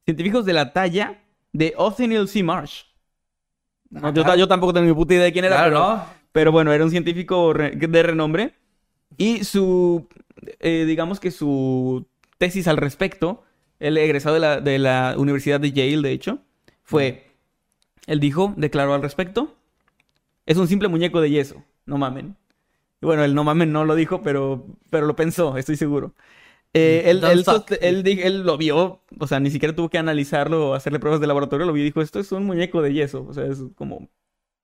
científicos 0.05 0.45
de 0.45 0.53
la 0.53 0.71
talla 0.73 1.19
de 1.51 1.73
Othniel 1.77 2.27
C. 2.27 2.43
Marsh. 2.43 2.83
No, 3.89 4.07
Ah, 4.07 4.35
yo, 4.35 4.47
tampoco 4.47 4.73
tengo 4.73 4.87
ni 4.87 4.93
puta 4.93 5.13
idea 5.13 5.23
de 5.25 5.33
quién 5.33 5.45
era, 5.45 5.55
Claro, 5.55 5.69
pero, 5.71 5.79
¿no? 5.97 6.05
pero 6.31 6.51
bueno, 6.51 6.73
era 6.73 6.83
un 6.83 6.89
científico 6.91 7.53
re- 7.53 7.71
de 7.75 8.03
renombre. 8.03 8.53
Y 9.17 9.43
su, 9.43 10.07
eh, 10.59 10.85
digamos 10.87 11.19
que 11.19 11.29
su 11.29 12.05
tesis 12.39 12.67
al 12.67 12.77
respecto, 12.77 13.43
el 13.79 13.97
egresado 13.97 14.33
de 14.35 14.39
la, 14.41 14.59
de 14.59 14.79
la 14.79 15.13
Universidad 15.17 15.59
de 15.59 15.71
Yale, 15.71 16.01
de 16.01 16.11
hecho, 16.11 16.39
fue, 16.83 17.27
él 18.07 18.19
dijo, 18.19 18.53
declaró 18.57 18.95
al 18.95 19.03
respecto, 19.03 19.55
es 20.47 20.57
un 20.57 20.67
simple 20.67 20.87
muñeco 20.87 21.21
de 21.21 21.29
yeso, 21.29 21.63
no 21.85 21.97
mamen. 21.99 22.35
Y 23.01 23.05
bueno, 23.05 23.23
el 23.23 23.35
no 23.35 23.43
mamen 23.43 23.71
no 23.71 23.85
lo 23.85 23.93
dijo, 23.95 24.23
pero, 24.23 24.65
pero 24.89 25.05
lo 25.05 25.15
pensó, 25.15 25.55
estoy 25.57 25.75
seguro. 25.77 26.13
Eh, 26.75 27.03
él, 27.05 27.23
él 27.23 27.45
él 27.81 28.07
él 28.19 28.43
lo 28.43 28.57
vio, 28.57 29.01
o 29.19 29.27
sea, 29.27 29.39
ni 29.39 29.51
siquiera 29.51 29.75
tuvo 29.75 29.89
que 29.89 29.99
analizarlo 29.99 30.71
o 30.71 30.73
hacerle 30.73 30.99
pruebas 30.99 31.21
de 31.21 31.27
laboratorio, 31.27 31.67
lo 31.67 31.73
vio 31.73 31.83
y 31.83 31.85
dijo, 31.85 32.01
esto 32.01 32.19
es 32.19 32.31
un 32.31 32.45
muñeco 32.45 32.81
de 32.81 32.93
yeso, 32.93 33.25
o 33.27 33.33
sea, 33.33 33.45
es 33.45 33.59
como, 33.75 34.09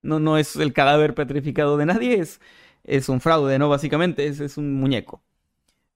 no, 0.03 0.19
no 0.19 0.37
es 0.37 0.55
el 0.57 0.73
cadáver 0.73 1.15
petrificado 1.15 1.77
de 1.77 1.85
nadie, 1.87 2.19
es, 2.19 2.41
es 2.83 3.09
un 3.09 3.21
fraude, 3.21 3.59
¿no? 3.59 3.69
Básicamente, 3.69 4.27
es, 4.27 4.39
es 4.39 4.57
un 4.57 4.73
muñeco. 4.75 5.21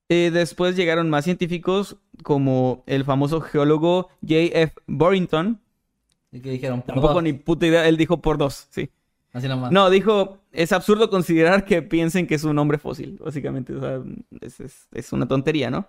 Eh, 0.08 0.30
después 0.32 0.76
llegaron 0.76 1.10
más 1.10 1.24
científicos 1.24 1.96
como 2.22 2.84
el 2.86 3.04
famoso 3.04 3.40
geólogo 3.40 4.10
J.F. 4.22 4.74
Borrington. 4.86 5.60
Y 6.32 6.40
que 6.40 6.50
dijeron, 6.50 6.80
por 6.82 6.88
Tampoco 6.94 7.14
dos. 7.14 7.22
ni 7.22 7.32
puta 7.32 7.66
idea, 7.66 7.88
él 7.88 7.96
dijo 7.96 8.20
por 8.20 8.38
dos, 8.38 8.66
sí. 8.70 8.90
Así 9.32 9.48
nomás. 9.48 9.72
No, 9.72 9.90
dijo, 9.90 10.38
es 10.52 10.72
absurdo 10.72 11.10
considerar 11.10 11.64
que 11.64 11.82
piensen 11.82 12.26
que 12.26 12.34
es 12.36 12.44
un 12.44 12.58
hombre 12.58 12.78
fósil, 12.78 13.18
básicamente. 13.24 13.74
O 13.74 13.80
sea, 13.80 14.00
es, 14.40 14.60
es- 14.60 14.88
es 14.92 15.12
una 15.12 15.26
tontería, 15.26 15.70
¿no? 15.70 15.86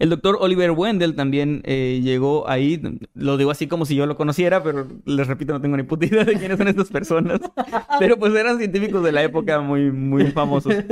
El 0.00 0.08
doctor 0.08 0.38
Oliver 0.40 0.70
Wendell 0.70 1.14
también 1.14 1.60
eh, 1.64 2.00
llegó 2.02 2.48
ahí. 2.48 2.80
Lo 3.12 3.36
digo 3.36 3.50
así 3.50 3.66
como 3.66 3.84
si 3.84 3.94
yo 3.94 4.06
lo 4.06 4.16
conociera, 4.16 4.62
pero 4.62 4.88
les 5.04 5.26
repito, 5.26 5.52
no 5.52 5.60
tengo 5.60 5.76
ni 5.76 5.82
puta 5.82 6.06
idea 6.06 6.24
de 6.24 6.38
quiénes 6.38 6.56
son 6.56 6.68
estas 6.68 6.88
personas. 6.88 7.38
Pero 7.98 8.18
pues 8.18 8.34
eran 8.34 8.56
científicos 8.56 9.04
de 9.04 9.12
la 9.12 9.22
época 9.22 9.60
muy, 9.60 9.92
muy 9.92 10.26
famosos. 10.32 10.74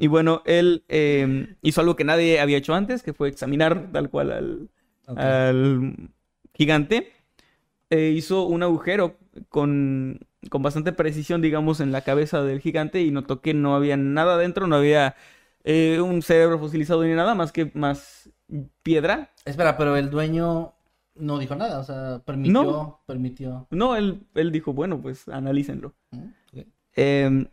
Y 0.00 0.06
bueno, 0.06 0.42
él 0.44 0.84
eh, 0.88 1.56
hizo 1.60 1.80
algo 1.80 1.96
que 1.96 2.04
nadie 2.04 2.38
había 2.38 2.58
hecho 2.58 2.72
antes, 2.72 3.02
que 3.02 3.12
fue 3.12 3.28
examinar 3.28 3.88
tal 3.90 4.10
cual 4.10 4.30
al 5.16 5.96
gigante. 6.54 7.10
Eh, 7.90 8.14
hizo 8.16 8.44
un 8.46 8.62
agujero 8.62 9.16
con, 9.48 10.20
con 10.50 10.62
bastante 10.62 10.92
precisión, 10.92 11.42
digamos, 11.42 11.80
en 11.80 11.90
la 11.90 12.02
cabeza 12.02 12.44
del 12.44 12.60
gigante 12.60 13.02
y 13.02 13.10
notó 13.10 13.40
que 13.40 13.54
no 13.54 13.74
había 13.74 13.96
nada 13.96 14.38
dentro, 14.38 14.68
no 14.68 14.76
había 14.76 15.16
eh, 15.70 16.00
un 16.00 16.22
cerebro 16.22 16.58
fosilizado 16.58 17.04
ni 17.04 17.12
nada 17.12 17.34
más 17.34 17.52
que 17.52 17.70
más 17.74 18.30
piedra. 18.82 19.30
Espera, 19.44 19.76
pero 19.76 19.96
el 19.96 20.08
dueño 20.08 20.72
no 21.14 21.38
dijo 21.38 21.54
nada, 21.56 21.78
o 21.78 21.84
sea, 21.84 22.22
permitió, 22.24 22.62
No. 22.62 23.00
permitió. 23.06 23.66
No, 23.70 23.94
él, 23.96 24.22
él 24.34 24.50
dijo, 24.50 24.72
bueno, 24.72 25.00
pues 25.02 25.28
analícenlo. 25.28 25.92
¿Mm? 26.12 26.26
Eh, 26.96 27.46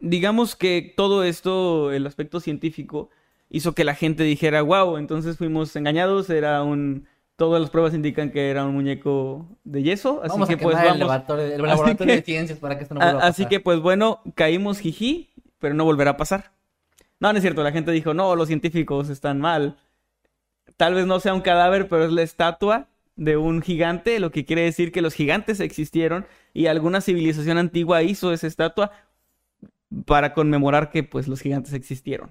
digamos 0.00 0.56
que 0.56 0.92
todo 0.96 1.22
esto, 1.24 1.92
el 1.92 2.06
aspecto 2.06 2.40
científico, 2.40 3.10
hizo 3.48 3.74
que 3.74 3.84
la 3.84 3.94
gente 3.94 4.24
dijera, 4.24 4.62
wow, 4.62 4.96
entonces 4.96 5.36
fuimos 5.38 5.74
engañados, 5.76 6.28
era 6.30 6.62
un... 6.62 7.06
Todas 7.36 7.60
las 7.60 7.68
pruebas 7.70 7.92
indican 7.92 8.30
que 8.30 8.48
era 8.50 8.64
un 8.64 8.72
muñeco 8.74 9.46
de 9.62 9.82
yeso, 9.82 10.20
así 10.22 10.30
vamos 10.32 10.48
que 10.48 10.54
a 10.54 10.58
pues 10.58 10.76
el 10.78 10.84
vamos... 10.84 10.98
laboratorio, 11.00 11.44
el 11.44 11.52
Así 11.60 11.62
laboratorio 11.62 12.12
que- 12.14 12.20
de 12.20 12.24
ciencias 12.24 12.58
para 12.58 12.76
que 12.78 12.82
esto 12.84 12.94
no 12.94 13.00
vuelva 13.00 13.20
a 13.22 13.26
así 13.26 13.42
pasar. 13.42 13.50
que 13.50 13.60
pues 13.60 13.78
bueno, 13.80 14.20
caímos 14.34 14.78
jiji, 14.80 15.30
pero 15.58 15.74
no 15.74 15.84
volverá 15.84 16.12
a 16.12 16.16
pasar. 16.16 16.55
No, 17.20 17.32
no 17.32 17.38
es 17.38 17.42
cierto, 17.42 17.62
la 17.62 17.72
gente 17.72 17.90
dijo, 17.92 18.14
no, 18.14 18.36
los 18.36 18.48
científicos 18.48 19.08
están 19.08 19.40
mal. 19.40 19.76
Tal 20.76 20.94
vez 20.94 21.06
no 21.06 21.20
sea 21.20 21.32
un 21.34 21.40
cadáver, 21.40 21.88
pero 21.88 22.04
es 22.04 22.12
la 22.12 22.22
estatua 22.22 22.88
de 23.16 23.36
un 23.38 23.62
gigante, 23.62 24.20
lo 24.20 24.30
que 24.30 24.44
quiere 24.44 24.62
decir 24.62 24.92
que 24.92 25.00
los 25.00 25.14
gigantes 25.14 25.60
existieron 25.60 26.26
y 26.52 26.66
alguna 26.66 27.00
civilización 27.00 27.56
antigua 27.56 28.02
hizo 28.02 28.32
esa 28.32 28.46
estatua 28.46 28.90
para 30.04 30.34
conmemorar 30.34 30.90
que 30.90 31.02
pues 31.02 31.28
los 31.28 31.40
gigantes 31.40 31.72
existieron. 31.72 32.30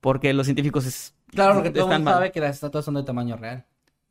Porque 0.00 0.32
los 0.32 0.46
científicos 0.46 0.86
es- 0.86 1.14
Claro, 1.28 1.54
porque 1.54 1.70
todo 1.70 1.90
el 1.92 1.98
mundo 1.98 2.10
sabe 2.12 2.32
que 2.32 2.40
las 2.40 2.54
estatuas 2.54 2.84
son 2.84 2.94
de 2.94 3.02
tamaño 3.04 3.36
real. 3.36 3.64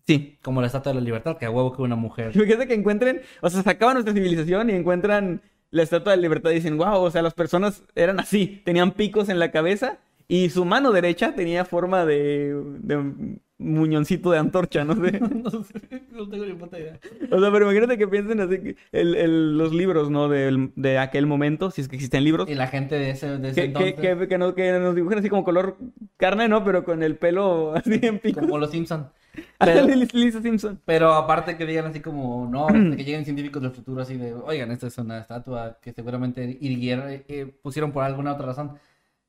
Sí. 0.07 0.37
Como 0.43 0.61
la 0.61 0.67
estatua 0.67 0.91
de 0.93 0.99
la 0.99 1.03
libertad, 1.03 1.37
que 1.37 1.45
a 1.45 1.49
huevo 1.51 1.73
que 1.75 1.81
una 1.81 1.95
mujer. 1.95 2.31
Fíjate 2.33 2.67
que 2.67 2.73
encuentren, 2.75 3.21
o 3.41 3.49
sea, 3.49 3.63
se 3.63 3.69
acaba 3.69 3.93
nuestra 3.93 4.13
civilización 4.13 4.69
y 4.69 4.73
encuentran 4.73 5.41
la 5.75 5.83
estatua 5.83 6.15
de 6.15 6.21
libertad 6.21 6.51
dicen, 6.51 6.77
wow, 6.77 7.01
o 7.01 7.11
sea, 7.11 7.21
las 7.21 7.33
personas 7.33 7.83
eran 7.95 8.19
así, 8.19 8.61
tenían 8.65 8.91
picos 8.91 9.29
en 9.29 9.39
la 9.39 9.51
cabeza 9.51 9.97
y 10.27 10.49
su 10.49 10.65
mano 10.65 10.91
derecha 10.91 11.35
tenía 11.35 11.65
forma 11.65 12.05
de, 12.05 12.55
de 12.79 13.13
muñoncito 13.57 14.31
de 14.31 14.37
antorcha, 14.39 14.83
no 14.83 14.95
sé. 15.05 15.19
no 15.19 15.49
sé, 15.63 16.01
no 16.11 16.27
tengo 16.29 16.45
ni 16.45 16.53
puta 16.53 16.79
idea. 16.79 16.99
O 17.31 17.39
sea, 17.39 17.51
pero 17.51 17.65
imagínate 17.65 17.97
que 17.97 18.07
piensen 18.07 18.39
así, 18.41 18.57
que 18.59 18.75
el- 18.91 19.15
el- 19.15 19.57
los 19.57 19.73
libros, 19.73 20.09
¿no? 20.09 20.27
Del- 20.27 20.71
de 20.75 20.97
aquel 20.97 21.25
momento, 21.25 21.71
si 21.71 21.81
es 21.81 21.87
que 21.87 21.95
existen 21.95 22.23
libros. 22.23 22.49
Y 22.49 22.55
la 22.55 22.67
gente 22.67 22.95
de 22.95 23.11
ese, 23.11 23.37
de 23.37 23.49
ese 23.49 23.61
Que, 23.61 23.67
entonces, 23.67 23.93
que, 23.95 24.27
que 24.27 24.37
no- 24.37 24.55
que 24.55 24.71
nos 24.79 24.95
dibujan 24.95 25.19
así 25.19 25.29
como 25.29 25.43
color 25.43 25.77
carne, 26.17 26.47
¿no? 26.47 26.63
Pero 26.63 26.83
con 26.83 27.03
el 27.03 27.15
pelo 27.17 27.73
así 27.75 27.99
en 28.01 28.19
pico. 28.19 28.39
como 28.41 28.57
los 28.57 28.71
Simpson. 28.71 29.09
Pero, 29.59 29.87
Lisa 30.13 30.41
Simpson. 30.41 30.79
pero 30.85 31.13
aparte 31.13 31.57
que 31.57 31.65
digan 31.65 31.85
así 31.87 31.99
como, 31.99 32.47
no, 32.49 32.67
este, 32.69 32.95
que 32.97 33.03
lleguen 33.03 33.25
científicos 33.25 33.61
del 33.61 33.71
futuro 33.71 34.01
así 34.01 34.17
de, 34.17 34.33
oigan, 34.33 34.71
esta 34.71 34.87
es 34.87 34.97
una 34.97 35.19
estatua 35.19 35.77
que 35.81 35.93
seguramente 35.93 36.57
irguieron, 36.61 37.05
eh, 37.09 37.55
pusieron 37.61 37.91
por 37.91 38.03
alguna 38.03 38.33
otra 38.33 38.47
razón. 38.47 38.77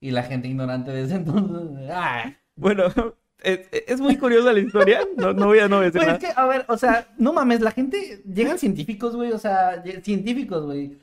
Y 0.01 0.11
la 0.11 0.23
gente 0.25 0.49
ignorante 0.49 0.91
de 0.91 1.03
ese 1.05 1.15
entonces, 1.17 1.89
ah. 1.91 2.33
Bueno, 2.57 2.85
es, 3.43 3.61
es 3.71 4.01
muy 4.01 4.17
curiosa 4.17 4.53
la 4.53 4.61
historia. 4.61 5.01
No, 5.17 5.33
no 5.33 5.47
voy 5.47 5.61
a 5.61 5.69
no 5.69 5.81
decir 5.81 6.01
Güey, 6.01 6.07
nada. 6.07 6.19
es 6.19 6.25
que, 6.25 6.41
a 6.41 6.47
ver, 6.47 6.65
o 6.69 6.77
sea, 6.77 7.09
no 7.19 7.33
mames, 7.33 7.61
la 7.61 7.71
gente, 7.71 8.23
llegan 8.27 8.59
científicos, 8.59 9.17
güey, 9.17 9.33
o 9.33 9.39
sea, 9.39 9.83
científicos, 10.03 10.65
güey. 10.65 10.99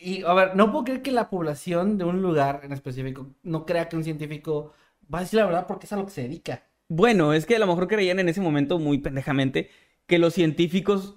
Y, 0.00 0.22
a 0.22 0.34
ver, 0.34 0.54
no 0.56 0.70
puedo 0.70 0.84
creer 0.84 1.02
que 1.02 1.12
la 1.12 1.30
población 1.30 1.96
de 1.96 2.04
un 2.04 2.20
lugar 2.20 2.60
en 2.62 2.72
específico 2.72 3.28
no 3.42 3.64
crea 3.64 3.88
que 3.88 3.96
un 3.96 4.04
científico 4.04 4.72
va 5.12 5.18
a 5.18 5.22
decir 5.22 5.38
la 5.38 5.46
verdad 5.46 5.66
porque 5.66 5.86
es 5.86 5.92
a 5.92 5.96
lo 5.96 6.04
que 6.04 6.12
se 6.12 6.22
dedica. 6.22 6.62
Bueno, 6.88 7.32
es 7.32 7.46
que 7.46 7.56
a 7.56 7.58
lo 7.58 7.66
mejor 7.66 7.88
creían 7.88 8.18
en 8.18 8.28
ese 8.28 8.40
momento 8.40 8.78
muy 8.78 8.98
pendejamente 8.98 9.70
que 10.06 10.18
los 10.18 10.34
científicos, 10.34 11.16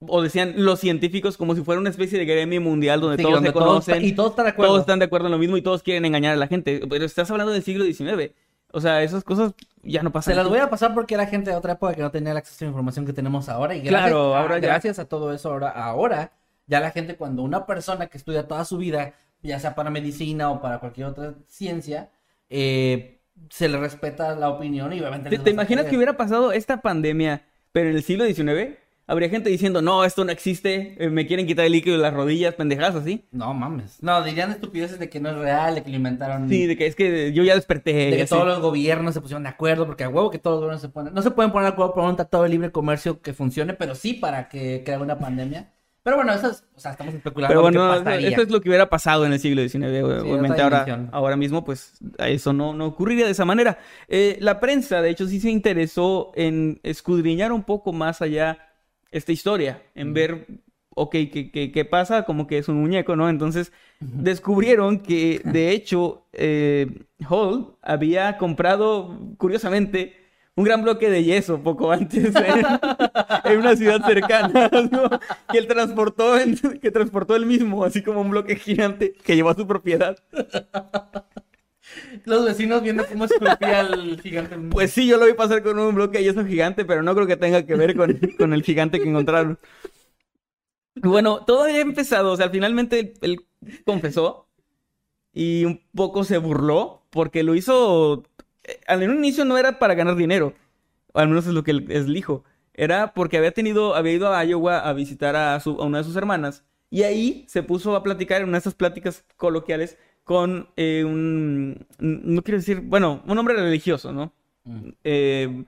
o 0.00 0.22
decían 0.22 0.54
los 0.56 0.80
científicos 0.80 1.36
como 1.36 1.54
si 1.54 1.62
fuera 1.62 1.80
una 1.80 1.90
especie 1.90 2.18
de 2.18 2.24
gremio 2.26 2.60
mundial 2.60 3.00
donde 3.00 3.16
Sí, 3.16 3.22
todos 3.22 3.34
donde 3.36 3.48
se 3.48 3.52
todos 3.54 3.66
conocen, 3.66 3.94
está- 3.96 4.06
y 4.06 4.12
todos 4.12 4.30
están 4.30 4.44
de 4.44 4.50
acuerdo. 4.50 4.70
todos 4.70 4.80
están 4.82 4.98
de 4.98 5.04
acuerdo 5.06 5.26
en 5.26 5.32
lo 5.32 5.38
mismo 5.38 5.56
y 5.56 5.62
todos 5.62 5.82
quieren 5.82 6.04
engañar 6.04 6.34
a 6.34 6.36
la 6.36 6.46
gente. 6.46 6.82
Pero 6.88 7.04
estás 7.04 7.30
hablando 7.30 7.52
del 7.52 7.62
siglo 7.62 7.84
XIX. 7.84 8.32
O 8.70 8.80
sea, 8.82 9.02
esas 9.02 9.24
cosas 9.24 9.54
ya 9.82 10.02
no 10.02 10.12
pasan. 10.12 10.32
Se 10.34 10.36
las 10.36 10.46
voy 10.46 10.58
a 10.58 10.68
pasar 10.68 10.92
porque 10.92 11.14
era 11.14 11.26
gente 11.26 11.50
de 11.50 11.56
otra 11.56 11.72
época 11.72 11.94
que 11.94 12.02
no 12.02 12.10
tenía 12.10 12.32
el 12.32 12.36
acceso 12.36 12.64
a 12.64 12.66
la 12.66 12.70
información 12.70 13.06
que 13.06 13.14
tenemos 13.14 13.48
ahora. 13.48 13.74
Y 13.74 13.80
gracias, 13.80 14.02
Claro, 14.02 14.34
a- 14.34 14.42
ahora 14.42 14.58
ya. 14.58 14.68
gracias 14.68 14.98
a 14.98 15.06
todo 15.06 15.32
eso, 15.32 15.50
ahora, 15.50 15.70
ahora, 15.70 16.32
ya 16.66 16.80
la 16.80 16.90
gente, 16.90 17.16
cuando 17.16 17.42
una 17.42 17.64
persona 17.64 18.08
que 18.08 18.18
estudia 18.18 18.46
toda 18.46 18.66
su 18.66 18.76
vida, 18.76 19.14
ya 19.42 19.58
sea 19.58 19.74
para 19.74 19.88
medicina 19.88 20.50
o 20.50 20.60
para 20.60 20.80
cualquier 20.80 21.06
otra 21.06 21.34
ciencia, 21.46 22.10
eh, 22.50 23.17
se 23.50 23.68
le 23.68 23.78
respeta 23.78 24.34
la 24.34 24.50
opinión 24.50 24.92
y 24.92 25.00
obviamente... 25.00 25.30
¿Te, 25.30 25.38
te 25.38 25.50
imaginas 25.50 25.86
que 25.86 25.96
hubiera 25.96 26.16
pasado 26.16 26.52
esta 26.52 26.80
pandemia, 26.80 27.42
pero 27.72 27.90
en 27.90 27.96
el 27.96 28.02
siglo 28.02 28.24
XIX? 28.24 28.76
Habría 29.10 29.30
gente 29.30 29.48
diciendo, 29.48 29.80
no, 29.80 30.04
esto 30.04 30.22
no 30.26 30.30
existe, 30.30 30.94
eh, 31.02 31.08
me 31.08 31.26
quieren 31.26 31.46
quitar 31.46 31.64
el 31.64 31.72
líquido 31.72 31.96
de 31.96 32.02
las 32.02 32.12
rodillas, 32.12 32.54
pendejadas 32.54 32.94
así. 32.94 33.24
No 33.32 33.54
mames. 33.54 34.02
No, 34.02 34.22
dirían 34.22 34.50
estupideces 34.50 34.98
de 34.98 35.08
que 35.08 35.18
no 35.18 35.30
es 35.30 35.36
real, 35.36 35.76
de 35.76 35.82
que 35.82 35.88
lo 35.88 35.96
inventaron. 35.96 36.46
Sí, 36.46 36.66
de 36.66 36.76
que 36.76 36.86
es 36.86 36.94
que 36.94 37.32
yo 37.32 37.42
ya 37.42 37.54
desperté. 37.54 37.94
de 37.94 38.16
que 38.16 38.22
así. 38.24 38.34
todos 38.34 38.46
los 38.46 38.60
gobiernos 38.60 39.14
se 39.14 39.22
pusieron 39.22 39.44
de 39.44 39.48
acuerdo, 39.48 39.86
porque 39.86 40.04
a 40.04 40.10
huevo 40.10 40.30
que 40.30 40.38
todos 40.38 40.56
los 40.56 40.60
gobiernos 40.60 40.82
se 40.82 40.90
ponen. 40.90 41.14
No 41.14 41.22
se 41.22 41.30
pueden 41.30 41.52
poner 41.52 41.68
de 41.68 41.72
acuerdo 41.72 41.94
por 41.94 42.04
un 42.04 42.16
tratado 42.16 42.42
de 42.42 42.50
libre 42.50 42.70
comercio 42.70 43.22
que 43.22 43.32
funcione, 43.32 43.72
pero 43.72 43.94
sí 43.94 44.12
para 44.12 44.50
que 44.50 44.82
crea 44.84 44.98
una 44.98 45.18
pandemia. 45.18 45.72
Pero 46.02 46.16
bueno, 46.16 46.32
eso 46.32 46.50
es, 46.50 46.64
o 46.74 46.80
sea, 46.80 46.92
estamos 46.92 47.14
especulando 47.14 47.52
Pero 47.52 47.62
bueno, 47.62 47.94
eso, 48.18 48.42
es 48.42 48.50
lo 48.50 48.60
que 48.60 48.68
hubiera 48.68 48.88
pasado 48.88 49.26
en 49.26 49.32
el 49.32 49.40
siglo 49.40 49.62
XIX. 49.62 50.02
Obviamente 50.22 50.62
ahora, 50.62 51.08
ahora 51.12 51.36
mismo, 51.36 51.64
pues 51.64 51.94
eso 52.18 52.52
no, 52.52 52.72
no 52.72 52.86
ocurriría 52.86 53.26
de 53.26 53.32
esa 53.32 53.44
manera. 53.44 53.78
Eh, 54.08 54.38
la 54.40 54.60
prensa, 54.60 55.02
de 55.02 55.10
hecho, 55.10 55.26
sí 55.26 55.40
se 55.40 55.50
interesó 55.50 56.32
en 56.34 56.80
escudriñar 56.82 57.52
un 57.52 57.64
poco 57.64 57.92
más 57.92 58.22
allá 58.22 58.58
esta 59.10 59.32
historia, 59.32 59.82
en 59.94 60.14
ver, 60.14 60.46
ok, 60.90 61.12
¿qué, 61.12 61.50
qué, 61.52 61.72
qué 61.72 61.84
pasa? 61.84 62.24
Como 62.24 62.46
que 62.46 62.58
es 62.58 62.68
un 62.68 62.80
muñeco, 62.80 63.16
¿no? 63.16 63.28
Entonces 63.28 63.72
descubrieron 64.00 65.00
que, 65.00 65.40
de 65.44 65.72
hecho, 65.72 66.26
eh, 66.32 67.04
Hall 67.28 67.76
había 67.82 68.36
comprado, 68.38 69.18
curiosamente, 69.38 70.17
un 70.58 70.64
gran 70.64 70.82
bloque 70.82 71.08
de 71.08 71.22
yeso 71.24 71.62
poco 71.62 71.92
antes 71.92 72.34
en, 72.34 72.66
en 73.44 73.58
una 73.58 73.76
ciudad 73.76 74.04
cercana, 74.04 74.68
¿no? 74.90 75.08
que 75.50 75.58
él 75.58 75.66
transportó, 75.68 76.38
en- 76.38 76.56
que 76.80 76.90
transportó 76.90 77.36
él 77.36 77.46
mismo, 77.46 77.84
así 77.84 78.02
como 78.02 78.20
un 78.22 78.30
bloque 78.30 78.56
gigante 78.56 79.12
que 79.12 79.36
llevó 79.36 79.50
a 79.50 79.54
su 79.54 79.66
propiedad. 79.66 80.16
Los 82.24 82.44
vecinos 82.44 82.82
viendo 82.82 83.06
cómo 83.06 83.24
esculpía 83.24 83.80
al 83.80 84.20
gigante. 84.20 84.56
Pues 84.70 84.92
sí, 84.92 85.06
yo 85.06 85.16
lo 85.16 85.26
vi 85.26 85.32
pasar 85.34 85.62
con 85.62 85.78
un 85.78 85.94
bloque 85.94 86.18
de 86.18 86.24
yeso 86.24 86.44
gigante, 86.44 86.84
pero 86.84 87.02
no 87.02 87.14
creo 87.14 87.26
que 87.26 87.36
tenga 87.36 87.64
que 87.64 87.74
ver 87.76 87.96
con, 87.96 88.18
con 88.38 88.52
el 88.52 88.62
gigante 88.62 89.00
que 89.00 89.08
encontraron. 89.08 89.58
Bueno, 90.96 91.44
todo 91.44 91.62
había 91.64 91.80
empezado, 91.80 92.32
o 92.32 92.36
sea, 92.36 92.50
finalmente 92.50 92.98
él, 93.00 93.14
él 93.22 93.46
confesó 93.84 94.48
y 95.32 95.64
un 95.64 95.82
poco 95.94 96.24
se 96.24 96.38
burló 96.38 97.06
porque 97.10 97.42
lo 97.44 97.54
hizo, 97.56 98.24
en 98.88 99.10
un 99.10 99.18
inicio 99.18 99.44
no 99.44 99.58
era 99.58 99.78
para 99.78 99.94
ganar 99.94 100.16
dinero, 100.16 100.54
o 101.12 101.18
al 101.18 101.28
menos 101.28 101.46
es 101.46 101.52
lo 101.54 101.62
que 101.64 101.70
él, 101.72 101.86
él 101.90 102.12
dijo, 102.12 102.44
era 102.74 103.12
porque 103.14 103.38
había 103.38 103.52
tenido, 103.52 103.94
había 103.94 104.12
ido 104.12 104.32
a 104.34 104.44
Iowa 104.44 104.78
a 104.80 104.92
visitar 104.92 105.34
a, 105.36 105.58
su- 105.60 105.80
a 105.80 105.84
una 105.84 105.98
de 105.98 106.04
sus 106.04 106.16
hermanas 106.16 106.64
y 106.90 107.02
ahí 107.02 107.44
se 107.48 107.62
puso 107.62 107.96
a 107.96 108.02
platicar 108.02 108.40
en 108.40 108.48
una 108.48 108.56
de 108.58 108.60
esas 108.60 108.74
pláticas 108.74 109.24
coloquiales 109.36 109.98
con 110.24 110.68
eh, 110.76 111.04
un, 111.04 111.86
no 111.98 112.42
quiero 112.42 112.58
decir, 112.58 112.80
bueno, 112.80 113.22
un 113.26 113.38
hombre 113.38 113.54
religioso, 113.54 114.12
¿no? 114.12 114.32
Mm. 114.64 114.88
eh, 115.04 115.64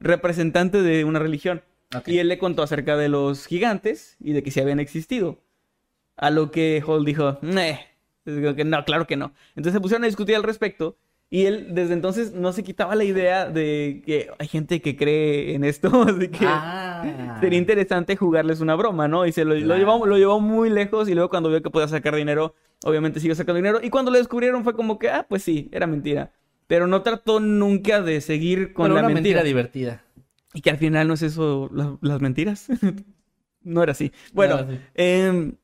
representante 0.00 0.82
de 0.82 1.04
una 1.04 1.18
religión. 1.18 1.62
Y 2.06 2.18
él 2.18 2.28
le 2.28 2.38
contó 2.38 2.62
acerca 2.62 2.96
de 2.96 3.08
los 3.08 3.46
gigantes 3.46 4.16
y 4.20 4.32
de 4.32 4.42
que 4.42 4.50
si 4.50 4.60
habían 4.60 4.80
existido. 4.80 5.38
A 6.16 6.30
lo 6.30 6.50
que 6.50 6.82
Hall 6.86 7.04
dijo, 7.04 7.38
no, 7.42 8.84
claro 8.84 9.06
que 9.06 9.16
no. 9.16 9.32
Entonces 9.56 9.72
se 9.74 9.80
pusieron 9.80 10.04
a 10.04 10.06
discutir 10.06 10.36
al 10.36 10.42
respecto 10.42 10.96
y 11.34 11.46
él 11.46 11.68
desde 11.70 11.94
entonces 11.94 12.34
no 12.34 12.52
se 12.52 12.62
quitaba 12.62 12.94
la 12.94 13.04
idea 13.04 13.48
de 13.48 14.02
que 14.04 14.28
hay 14.38 14.48
gente 14.48 14.82
que 14.82 14.96
cree 14.98 15.54
en 15.54 15.64
esto, 15.64 15.88
así 16.06 16.28
que 16.28 16.44
Ah. 16.46 17.38
sería 17.40 17.58
interesante 17.58 18.16
jugarles 18.16 18.60
una 18.60 18.74
broma, 18.74 19.08
¿no? 19.08 19.24
Y 19.24 19.32
se 19.32 19.46
lo, 19.46 19.54
lo 19.54 19.76
llevó, 19.78 20.04
lo 20.06 20.18
llevó 20.18 20.40
muy 20.40 20.68
lejos 20.68 21.08
y 21.08 21.14
luego 21.14 21.30
cuando 21.30 21.48
vio 21.48 21.62
que 21.62 21.70
podía 21.70 21.88
sacar 21.88 22.14
dinero, 22.16 22.54
obviamente 22.84 23.18
siguió 23.18 23.34
sacando 23.34 23.56
dinero. 23.56 23.80
Y 23.82 23.88
cuando 23.88 24.10
lo 24.10 24.18
descubrieron 24.18 24.62
fue 24.62 24.76
como 24.76 24.98
que, 24.98 25.08
ah, 25.08 25.24
pues 25.26 25.42
sí, 25.42 25.70
era 25.72 25.86
mentira. 25.86 26.32
Pero 26.66 26.86
no 26.86 27.00
trató 27.00 27.40
nunca 27.40 28.02
de 28.02 28.20
seguir 28.20 28.74
con 28.74 28.84
Pero 28.84 28.94
la 28.96 29.00
una 29.00 29.08
mentira. 29.14 29.36
mentira 29.38 29.42
divertida. 29.42 30.02
Y 30.52 30.60
que 30.60 30.68
al 30.70 30.76
final 30.76 31.08
no 31.08 31.14
es 31.14 31.22
eso, 31.22 31.70
la- 31.72 31.96
las 32.02 32.20
mentiras. 32.20 32.68
no 33.62 33.82
era 33.82 33.92
así. 33.92 34.12
Bueno, 34.34 34.62
No, 34.64 34.78
em, 34.94 35.54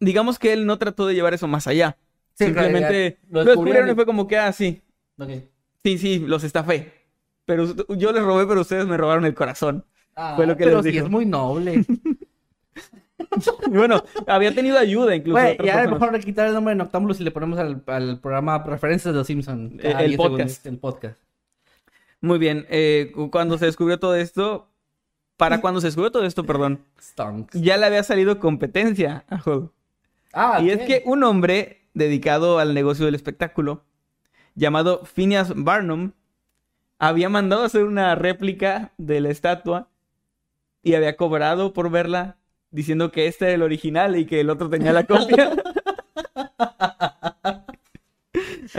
digamos 0.00 0.38
que 0.38 0.52
él 0.52 0.66
no 0.66 0.78
trató 0.78 1.06
de 1.06 1.14
llevar 1.14 1.34
eso 1.34 1.46
más 1.46 1.66
allá. 1.66 1.96
Sí, 2.34 2.46
Simplemente 2.46 3.18
lo 3.30 3.44
descubrieron 3.44 3.88
y- 3.88 3.92
y 3.92 3.94
fue 3.94 4.06
como 4.06 4.26
que, 4.26 4.36
ah, 4.36 4.52
sí, 4.52 4.82
Ok. 5.18 5.30
sí, 5.84 5.98
sí, 5.98 6.18
los 6.20 6.42
estafé. 6.44 6.92
Pero 7.46 7.66
yo 7.96 8.12
les 8.12 8.22
robé, 8.22 8.46
pero 8.46 8.62
ustedes 8.62 8.86
me 8.86 8.96
robaron 8.96 9.24
el 9.24 9.34
corazón. 9.34 9.84
Ah, 10.16 10.34
Fue 10.36 10.46
lo 10.46 10.56
que 10.56 10.64
pero 10.64 10.76
les 10.78 10.86
sí 10.86 10.92
dijo. 10.92 11.04
es 11.06 11.10
muy 11.10 11.26
noble. 11.26 11.84
Y 13.66 13.76
bueno, 13.76 14.02
había 14.26 14.54
tenido 14.54 14.78
ayuda 14.78 15.14
incluso. 15.14 15.40
ya 15.64 15.80
a 15.80 15.84
lo 15.84 15.92
mejor 15.92 16.12
le 16.12 16.20
quitar 16.20 16.46
el 16.48 16.54
nombre 16.54 16.72
de 16.72 16.76
Noctámbulos 16.76 17.20
y 17.20 17.24
le 17.24 17.30
ponemos 17.30 17.58
al, 17.58 17.82
al 17.86 18.20
programa 18.20 18.58
Referencias 18.64 19.12
de 19.12 19.18
los 19.18 19.26
Simpsons. 19.26 19.74
Eh, 19.82 19.94
el 19.98 20.06
10 20.08 20.16
podcast. 20.16 20.66
El 20.66 20.78
podcast. 20.78 21.20
Muy 22.20 22.38
bien, 22.38 22.66
eh, 22.70 23.12
cu- 23.14 23.30
cuando 23.30 23.58
se 23.58 23.66
descubrió 23.66 23.98
todo 23.98 24.14
esto, 24.16 24.70
para 25.36 25.60
cuando 25.60 25.80
se 25.80 25.88
descubrió 25.88 26.10
todo 26.10 26.24
esto, 26.24 26.44
perdón, 26.44 26.84
Stonks. 27.00 27.60
ya 27.60 27.76
le 27.76 27.86
había 27.86 28.02
salido 28.02 28.38
competencia 28.38 29.24
a 29.28 29.36
Hall. 29.44 29.70
Ah, 30.32 30.60
Y 30.62 30.70
es 30.70 30.80
que 30.82 31.02
un 31.06 31.22
hombre 31.24 31.83
dedicado 31.94 32.58
al 32.58 32.74
negocio 32.74 33.06
del 33.06 33.14
espectáculo, 33.14 33.84
llamado 34.54 35.04
Phineas 35.04 35.52
Barnum, 35.56 36.12
había 36.98 37.28
mandado 37.28 37.64
hacer 37.64 37.84
una 37.84 38.14
réplica 38.14 38.92
de 38.98 39.20
la 39.20 39.30
estatua 39.30 39.88
y 40.82 40.94
había 40.94 41.16
cobrado 41.16 41.72
por 41.72 41.90
verla 41.90 42.36
diciendo 42.70 43.10
que 43.10 43.26
este 43.26 43.46
era 43.46 43.54
el 43.54 43.62
original 43.62 44.16
y 44.16 44.26
que 44.26 44.40
el 44.40 44.50
otro 44.50 44.68
tenía 44.68 44.92
la 44.92 45.04
copia. 45.04 45.52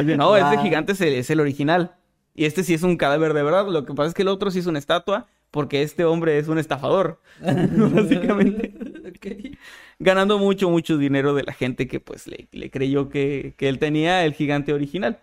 No, 0.04 0.36
este 0.36 0.58
gigante 0.58 0.92
es 0.92 1.00
el, 1.00 1.14
es 1.14 1.30
el 1.30 1.40
original. 1.40 1.96
Y 2.34 2.44
este 2.44 2.64
sí 2.64 2.74
es 2.74 2.84
un 2.84 2.98
cadáver 2.98 3.34
de 3.34 3.44
verdad. 3.44 3.68
Lo 3.70 3.86
que 3.86 3.94
pasa 3.94 4.10
es 4.10 4.14
que 4.14 4.24
el 4.24 4.28
otro 4.28 4.52
sí 4.52 4.60
es 4.60 4.66
una 4.66 4.80
estatua 4.80 5.28
porque 5.52 5.84
este 5.84 6.04
hombre 6.04 6.38
es 6.38 6.50
un 6.50 6.58
estafador. 6.58 7.22
Básicamente. 7.40 8.74
Ok. 9.08 9.58
Ganando 10.00 10.38
mucho, 10.40 10.70
mucho 10.70 10.98
dinero 10.98 11.34
de 11.34 11.44
la 11.44 11.54
gente 11.54 11.88
que 11.88 12.00
pues 12.00 12.28
le, 12.28 12.48
le 12.52 12.70
creyó 12.70 13.10
que, 13.10 13.54
que 13.58 13.70
él 13.70 13.80
tenía 13.80 14.26
el 14.26 14.34
gigante 14.34 14.74
original. 14.74 15.20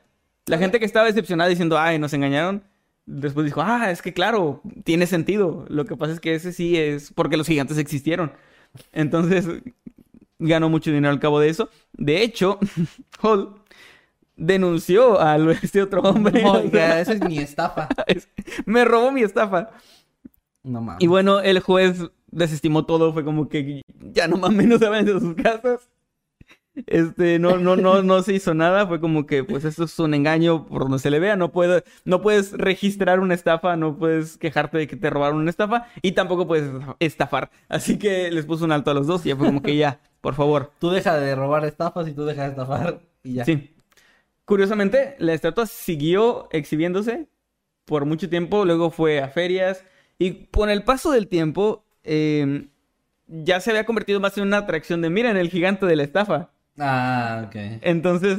La 0.46 0.58
gente 0.58 0.78
que 0.78 0.86
estaba 0.86 1.06
decepcionada 1.06 1.50
diciendo, 1.50 1.78
ay, 1.78 1.98
nos 1.98 2.12
engañaron. 2.14 2.64
Después 3.04 3.44
dijo, 3.44 3.62
ah, 3.62 3.90
es 3.90 4.00
que 4.00 4.12
claro, 4.12 4.62
tiene 4.84 5.06
sentido. 5.06 5.66
Lo 5.68 5.84
que 5.84 5.96
pasa 5.96 6.12
es 6.12 6.20
que 6.20 6.34
ese 6.34 6.52
sí 6.52 6.76
es 6.76 7.12
porque 7.12 7.36
los 7.36 7.46
gigantes 7.46 7.78
existieron. 7.78 8.32
Entonces, 8.92 9.46
ganó 10.38 10.68
mucho 10.68 10.90
dinero 10.90 11.12
al 11.12 11.20
cabo 11.20 11.40
de 11.40 11.48
eso. 11.48 11.68
De 11.92 12.22
hecho, 12.22 12.58
Hall 13.22 13.54
denunció 14.36 15.20
a 15.20 15.36
este 15.62 15.82
otro 15.82 16.02
hombre. 16.02 16.42
Esa 16.72 17.12
es 17.12 17.20
mi 17.24 17.38
estafa. 17.38 17.88
Me 18.66 18.84
robó 18.84 19.12
mi 19.12 19.22
estafa. 19.22 19.70
No 20.62 20.80
mames. 20.80 21.02
Y 21.02 21.06
bueno, 21.06 21.40
el 21.40 21.60
juez 21.60 22.10
desestimó 22.32 22.84
todo, 22.84 23.12
fue 23.12 23.24
como 23.24 23.48
que 23.48 23.82
ya 24.00 24.26
no 24.26 24.36
mames, 24.36 24.66
no 24.66 24.78
se 24.78 24.88
vayan 24.88 25.06
de 25.06 25.20
sus 25.20 25.34
casas. 25.34 25.88
Este, 26.86 27.38
no, 27.38 27.58
no, 27.58 27.76
no, 27.76 28.02
no 28.02 28.22
se 28.22 28.32
hizo 28.32 28.54
nada, 28.54 28.86
fue 28.86 28.98
como 28.98 29.26
que, 29.26 29.44
pues, 29.44 29.64
esto 29.66 29.84
es 29.84 29.98
un 29.98 30.14
engaño 30.14 30.66
por 30.66 30.82
donde 30.82 30.98
se 30.98 31.10
le 31.10 31.18
vea, 31.18 31.36
no 31.36 31.52
puede, 31.52 31.84
no 32.06 32.22
puedes 32.22 32.52
registrar 32.52 33.20
una 33.20 33.34
estafa, 33.34 33.76
no 33.76 33.98
puedes 33.98 34.38
quejarte 34.38 34.78
de 34.78 34.86
que 34.86 34.96
te 34.96 35.10
robaron 35.10 35.38
una 35.38 35.50
estafa, 35.50 35.86
y 36.00 36.12
tampoco 36.12 36.46
puedes 36.46 36.70
estafar. 36.98 37.50
Así 37.68 37.98
que 37.98 38.30
les 38.30 38.46
puso 38.46 38.64
un 38.64 38.72
alto 38.72 38.90
a 38.90 38.94
los 38.94 39.06
dos, 39.06 39.24
y 39.26 39.28
ya 39.28 39.36
fue 39.36 39.46
como 39.46 39.62
que 39.62 39.76
ya, 39.76 40.00
por 40.22 40.34
favor. 40.34 40.72
Tú 40.78 40.88
deja 40.88 41.20
de 41.20 41.34
robar 41.34 41.66
estafas 41.66 42.08
y 42.08 42.12
tú 42.12 42.24
deja 42.24 42.44
de 42.44 42.48
estafar 42.48 43.00
y 43.22 43.34
ya. 43.34 43.44
Sí. 43.44 43.74
Curiosamente, 44.46 45.14
la 45.18 45.34
estatua 45.34 45.66
siguió 45.66 46.48
exhibiéndose 46.52 47.28
por 47.84 48.06
mucho 48.06 48.30
tiempo, 48.30 48.64
luego 48.64 48.90
fue 48.90 49.20
a 49.20 49.28
ferias 49.28 49.84
y 50.18 50.46
con 50.46 50.70
el 50.70 50.84
paso 50.84 51.10
del 51.10 51.28
tiempo 51.28 51.81
eh, 52.04 52.68
ya 53.26 53.60
se 53.60 53.70
había 53.70 53.84
convertido 53.86 54.20
más 54.20 54.36
en 54.38 54.44
una 54.44 54.58
atracción 54.58 55.00
de, 55.02 55.10
miren, 55.10 55.36
el 55.36 55.48
gigante 55.50 55.86
de 55.86 55.96
la 55.96 56.02
estafa. 56.02 56.50
Ah, 56.78 57.44
ok. 57.46 57.54
Entonces, 57.82 58.38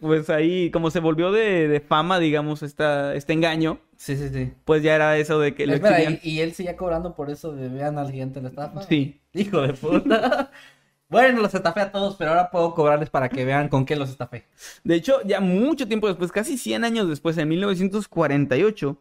pues 0.00 0.30
ahí, 0.30 0.70
como 0.70 0.90
se 0.90 1.00
volvió 1.00 1.30
de, 1.30 1.68
de 1.68 1.80
fama, 1.80 2.18
digamos, 2.18 2.62
esta, 2.62 3.14
este 3.14 3.32
engaño, 3.34 3.80
Sí, 3.96 4.16
sí, 4.16 4.28
sí. 4.30 4.52
pues 4.64 4.82
ya 4.82 4.94
era 4.94 5.16
eso 5.18 5.38
de 5.40 5.54
que 5.54 5.66
lo 5.66 5.74
Espera, 5.74 5.98
exhibían. 5.98 6.20
¿y, 6.22 6.30
y 6.30 6.40
él 6.40 6.52
seguía 6.54 6.76
cobrando 6.76 7.14
por 7.14 7.30
eso 7.30 7.52
de 7.54 7.68
vean 7.68 7.98
al 7.98 8.10
gigante 8.10 8.40
de 8.40 8.44
la 8.44 8.48
estafa? 8.50 8.82
Sí. 8.82 9.20
Hijo 9.34 9.60
de 9.62 9.74
puta. 9.74 10.50
bueno, 11.08 11.42
los 11.42 11.54
estafé 11.54 11.80
a 11.80 11.92
todos, 11.92 12.16
pero 12.16 12.30
ahora 12.30 12.50
puedo 12.50 12.74
cobrarles 12.74 13.10
para 13.10 13.28
que 13.28 13.44
vean 13.44 13.68
con 13.68 13.84
qué 13.84 13.94
los 13.96 14.08
estafé. 14.10 14.46
De 14.82 14.94
hecho, 14.94 15.20
ya 15.26 15.40
mucho 15.40 15.86
tiempo 15.86 16.08
después, 16.08 16.32
casi 16.32 16.56
100 16.58 16.84
años 16.84 17.08
después, 17.08 17.36
en 17.38 17.48
1948, 17.48 18.98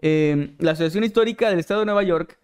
eh, 0.00 0.54
la 0.58 0.72
Asociación 0.72 1.04
Histórica 1.04 1.50
del 1.50 1.58
Estado 1.58 1.80
de 1.80 1.86
Nueva 1.86 2.02
York 2.02 2.38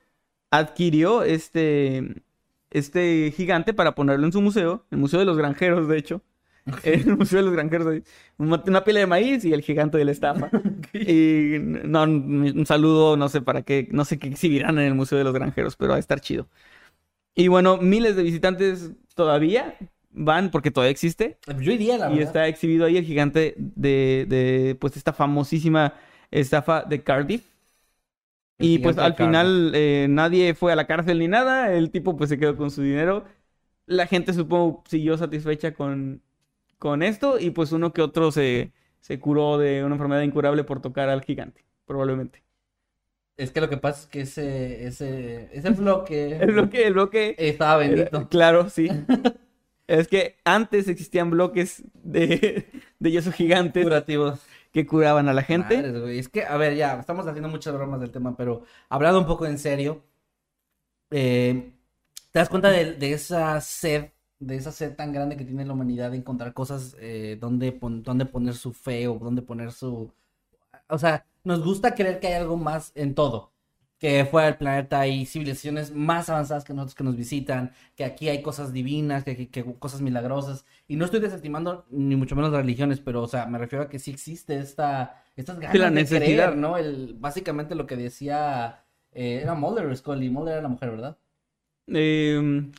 adquirió 0.50 1.22
este, 1.22 2.22
este 2.70 3.32
gigante 3.36 3.74
para 3.74 3.94
ponerlo 3.94 4.26
en 4.26 4.32
su 4.32 4.40
museo, 4.40 4.84
el 4.90 4.98
Museo 4.98 5.20
de 5.20 5.26
los 5.26 5.36
Granjeros, 5.36 5.88
de 5.88 5.98
hecho. 5.98 6.22
El 6.84 7.16
Museo 7.16 7.38
de 7.38 7.44
los 7.46 7.54
Granjeros, 7.54 8.02
una, 8.36 8.84
pila 8.84 9.00
de 9.00 9.06
maíz 9.06 9.44
y 9.46 9.52
el 9.54 9.62
gigante 9.62 9.96
de 9.98 10.04
la 10.04 10.12
estafa. 10.12 10.50
Y 10.92 11.56
no, 11.58 12.02
un 12.02 12.64
saludo, 12.66 13.16
no 13.16 13.28
sé 13.30 13.40
para 13.40 13.62
qué, 13.62 13.88
no 13.90 14.04
sé 14.04 14.18
qué 14.18 14.28
exhibirán 14.28 14.78
en 14.78 14.84
el 14.84 14.94
Museo 14.94 15.16
de 15.18 15.24
los 15.24 15.32
Granjeros, 15.32 15.76
pero 15.76 15.92
va 15.92 15.96
a 15.96 16.00
estar 16.00 16.20
chido. 16.20 16.48
Y 17.34 17.48
bueno, 17.48 17.76
miles 17.78 18.16
de 18.16 18.22
visitantes 18.22 18.92
todavía 19.14 19.76
van 20.10 20.50
porque 20.50 20.70
todavía 20.70 20.90
existe. 20.90 21.38
Yo 21.60 21.72
iría, 21.72 21.96
la 21.98 22.06
Y 22.10 22.18
verdad. 22.18 22.26
está 22.26 22.48
exhibido 22.48 22.86
ahí 22.86 22.96
el 22.96 23.04
gigante 23.04 23.54
de, 23.56 24.26
de, 24.28 24.76
pues, 24.80 24.96
esta 24.96 25.12
famosísima 25.12 25.94
estafa 26.30 26.82
de 26.84 27.02
Cardiff. 27.02 27.44
Y 28.60 28.78
pues 28.80 28.98
al 28.98 29.14
final 29.14 29.72
eh, 29.74 30.06
nadie 30.10 30.54
fue 30.54 30.72
a 30.72 30.76
la 30.76 30.86
cárcel 30.86 31.18
ni 31.18 31.28
nada. 31.28 31.72
El 31.72 31.90
tipo 31.90 32.16
pues 32.16 32.28
se 32.30 32.38
quedó 32.38 32.56
con 32.56 32.70
su 32.70 32.82
dinero. 32.82 33.24
La 33.86 34.06
gente 34.06 34.32
supongo 34.34 34.84
siguió 34.88 35.16
satisfecha 35.18 35.74
con, 35.74 36.22
con 36.78 37.02
esto. 37.02 37.38
Y 37.40 37.50
pues 37.52 37.72
uno 37.72 37.92
que 37.94 38.02
otro 38.02 38.32
se, 38.32 38.72
se 39.00 39.20
curó 39.20 39.58
de 39.58 39.84
una 39.84 39.96
enfermedad 39.96 40.22
incurable 40.22 40.64
por 40.64 40.82
tocar 40.82 41.08
al 41.10 41.24
gigante. 41.24 41.64
Probablemente. 41.86 42.44
Es 43.36 43.52
que 43.52 43.60
lo 43.60 43.70
que 43.70 43.78
pasa 43.78 44.02
es 44.02 44.06
que 44.08 44.20
ese, 44.22 44.86
ese, 44.86 45.48
ese 45.56 45.70
bloque 45.70 46.36
El 46.38 46.52
bloque, 46.52 46.86
el 46.86 46.92
bloque. 46.94 47.36
estaba 47.36 47.78
bendito. 47.78 48.18
era- 48.18 48.28
claro, 48.28 48.68
sí. 48.70 48.88
es 49.86 50.08
que 50.08 50.38
antes 50.44 50.88
existían 50.88 51.30
bloques 51.30 51.84
de, 51.94 52.66
de 52.98 53.10
yeso 53.10 53.32
gigantes 53.32 53.84
Curativos. 53.84 54.40
Que 54.72 54.86
curaban 54.86 55.28
a 55.28 55.32
la 55.34 55.42
gente. 55.42 55.76
Madres, 55.76 56.00
güey. 56.00 56.18
Es 56.18 56.28
que, 56.28 56.44
a 56.44 56.56
ver, 56.56 56.74
ya, 56.76 56.98
estamos 57.00 57.26
haciendo 57.26 57.48
muchas 57.48 57.74
bromas 57.74 58.00
del 58.00 58.10
tema, 58.12 58.36
pero 58.36 58.62
hablando 58.88 59.20
un 59.20 59.26
poco 59.26 59.46
en 59.46 59.58
serio, 59.58 60.02
eh, 61.10 61.72
¿te 62.30 62.38
das 62.38 62.48
cuenta 62.48 62.70
de, 62.70 62.94
de 62.94 63.12
esa 63.12 63.60
sed, 63.60 64.10
de 64.38 64.56
esa 64.56 64.72
sed 64.72 64.94
tan 64.96 65.12
grande 65.12 65.36
que 65.36 65.44
tiene 65.44 65.64
la 65.64 65.72
humanidad 65.72 66.10
de 66.10 66.18
encontrar 66.18 66.54
cosas 66.54 66.96
eh, 67.00 67.36
donde, 67.40 67.72
pon- 67.72 68.02
donde 68.02 68.26
poner 68.26 68.54
su 68.54 68.72
fe 68.72 69.08
o 69.08 69.18
donde 69.18 69.42
poner 69.42 69.72
su... 69.72 70.12
O 70.88 70.98
sea, 70.98 71.26
nos 71.44 71.64
gusta 71.64 71.94
creer 71.94 72.20
que 72.20 72.28
hay 72.28 72.34
algo 72.34 72.56
más 72.56 72.92
en 72.94 73.14
todo. 73.14 73.52
Que 74.00 74.24
fuera 74.24 74.46
del 74.46 74.56
planeta 74.56 74.98
hay 74.98 75.26
civilizaciones 75.26 75.94
más 75.94 76.28
avanzadas 76.30 76.64
que 76.64 76.72
nosotros 76.72 76.94
que 76.96 77.04
nos 77.04 77.16
visitan, 77.16 77.72
que 77.94 78.04
aquí 78.04 78.28
hay 78.30 78.40
cosas 78.42 78.72
divinas, 78.72 79.22
que, 79.24 79.36
que- 79.36 79.48
que 79.50 79.62
cosas 79.78 80.00
milagrosas. 80.00 80.64
Y 80.88 80.96
no 80.96 81.04
estoy 81.04 81.20
desestimando 81.20 81.84
ni 81.90 82.16
mucho 82.16 82.34
menos 82.34 82.50
las 82.50 82.62
religiones, 82.62 82.98
pero, 82.98 83.20
o 83.22 83.28
sea, 83.28 83.44
me 83.46 83.58
refiero 83.58 83.84
a 83.84 83.88
que 83.90 83.98
sí 83.98 84.10
existe 84.10 84.58
esta, 84.58 85.22
estas 85.36 85.60
ganas 85.60 85.76
la 85.78 85.84
de 85.90 85.90
necesidad. 85.92 86.18
creer, 86.46 86.56
¿no? 86.56 86.76
El, 86.78 87.14
básicamente 87.20 87.74
lo 87.74 87.86
que 87.86 87.96
decía, 87.96 88.84
eh, 89.12 89.40
era 89.42 89.54
Mulder 89.54 89.94
Scully, 89.94 90.30
Mulder 90.30 90.54
era 90.54 90.62
la 90.62 90.68
mujer, 90.68 90.90
¿verdad? 90.92 91.18
Eh, 91.86 92.70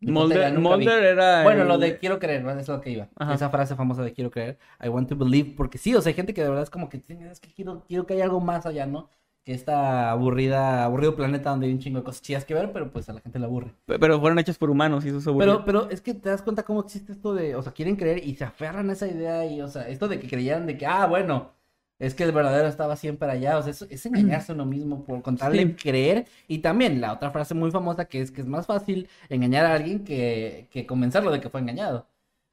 Mulder, 0.00 1.04
era. 1.04 1.42
Bueno, 1.44 1.62
el- 1.62 1.68
lo 1.68 1.78
de 1.78 1.98
quiero 1.98 2.18
creer, 2.18 2.42
¿verdad? 2.42 2.60
Es 2.60 2.68
lo 2.68 2.80
que 2.80 2.90
iba. 2.90 3.08
Ajá. 3.16 3.34
Esa 3.34 3.50
frase 3.50 3.76
famosa 3.76 4.02
de 4.02 4.12
quiero 4.12 4.30
creer, 4.30 4.58
I 4.82 4.88
want 4.88 5.08
to 5.08 5.16
believe, 5.16 5.54
porque 5.56 5.78
sí, 5.78 5.94
o 5.94 6.00
sea, 6.00 6.10
hay 6.10 6.14
gente 6.14 6.34
que 6.34 6.42
de 6.42 6.48
verdad 6.48 6.64
es 6.64 6.70
como 6.70 6.88
que 6.88 6.98
"Tiene- 6.98 7.30
es 7.30 7.38
que 7.40 7.52
quiero, 7.52 7.84
quiero 7.86 8.06
que 8.06 8.14
haya 8.14 8.24
algo 8.24 8.40
más 8.40 8.66
allá, 8.66 8.86
¿no? 8.86 9.10
Que 9.44 9.54
esta 9.54 10.10
aburrida, 10.12 10.84
aburrido 10.84 11.16
planeta 11.16 11.50
donde 11.50 11.66
hay 11.66 11.72
un 11.72 11.80
chingo 11.80 11.98
de 11.98 12.04
cosas 12.04 12.22
chidas 12.22 12.44
que 12.44 12.54
ver, 12.54 12.70
pero 12.72 12.92
pues 12.92 13.08
a 13.08 13.12
la 13.12 13.20
gente 13.20 13.40
le 13.40 13.46
aburre. 13.46 13.72
Pero 13.86 14.20
fueron 14.20 14.38
hechos 14.38 14.56
por 14.56 14.70
humanos 14.70 15.04
y 15.04 15.08
eso 15.08 15.18
es 15.18 15.26
aburrido. 15.26 15.64
Pero, 15.64 15.80
pero 15.84 15.90
es 15.90 16.00
que 16.00 16.14
te 16.14 16.28
das 16.28 16.42
cuenta 16.42 16.62
cómo 16.62 16.80
existe 16.80 17.10
esto 17.12 17.34
de, 17.34 17.56
o 17.56 17.62
sea, 17.62 17.72
quieren 17.72 17.96
creer 17.96 18.24
y 18.24 18.36
se 18.36 18.44
aferran 18.44 18.88
a 18.88 18.92
esa 18.92 19.08
idea 19.08 19.44
y, 19.44 19.60
o 19.60 19.66
sea, 19.66 19.88
esto 19.88 20.06
de 20.06 20.20
que 20.20 20.28
creyeran 20.28 20.66
de 20.66 20.78
que, 20.78 20.86
ah, 20.86 21.06
bueno, 21.06 21.50
es 21.98 22.14
que 22.14 22.22
el 22.22 22.30
verdadero 22.30 22.68
estaba 22.68 22.94
siempre 22.94 23.28
allá, 23.30 23.58
o 23.58 23.62
sea, 23.62 23.72
eso- 23.72 23.86
es 23.90 24.06
engañarse 24.06 24.52
a 24.52 24.54
uno 24.54 24.64
mismo 24.64 25.02
por 25.04 25.22
contarle 25.22 25.62
Sí. 25.66 25.74
creer. 25.74 26.26
Y 26.46 26.58
también 26.58 27.00
la 27.00 27.12
otra 27.12 27.32
frase 27.32 27.54
muy 27.54 27.72
famosa 27.72 28.04
que 28.04 28.20
es 28.20 28.30
que 28.30 28.42
es 28.42 28.46
más 28.46 28.66
fácil 28.66 29.08
engañar 29.28 29.66
a 29.66 29.74
alguien 29.74 30.04
que, 30.04 30.68
que 30.70 30.86
convencerlo 30.86 31.32
de 31.32 31.40
que 31.40 31.48
fue 31.50 31.60
engañado. 31.60 32.06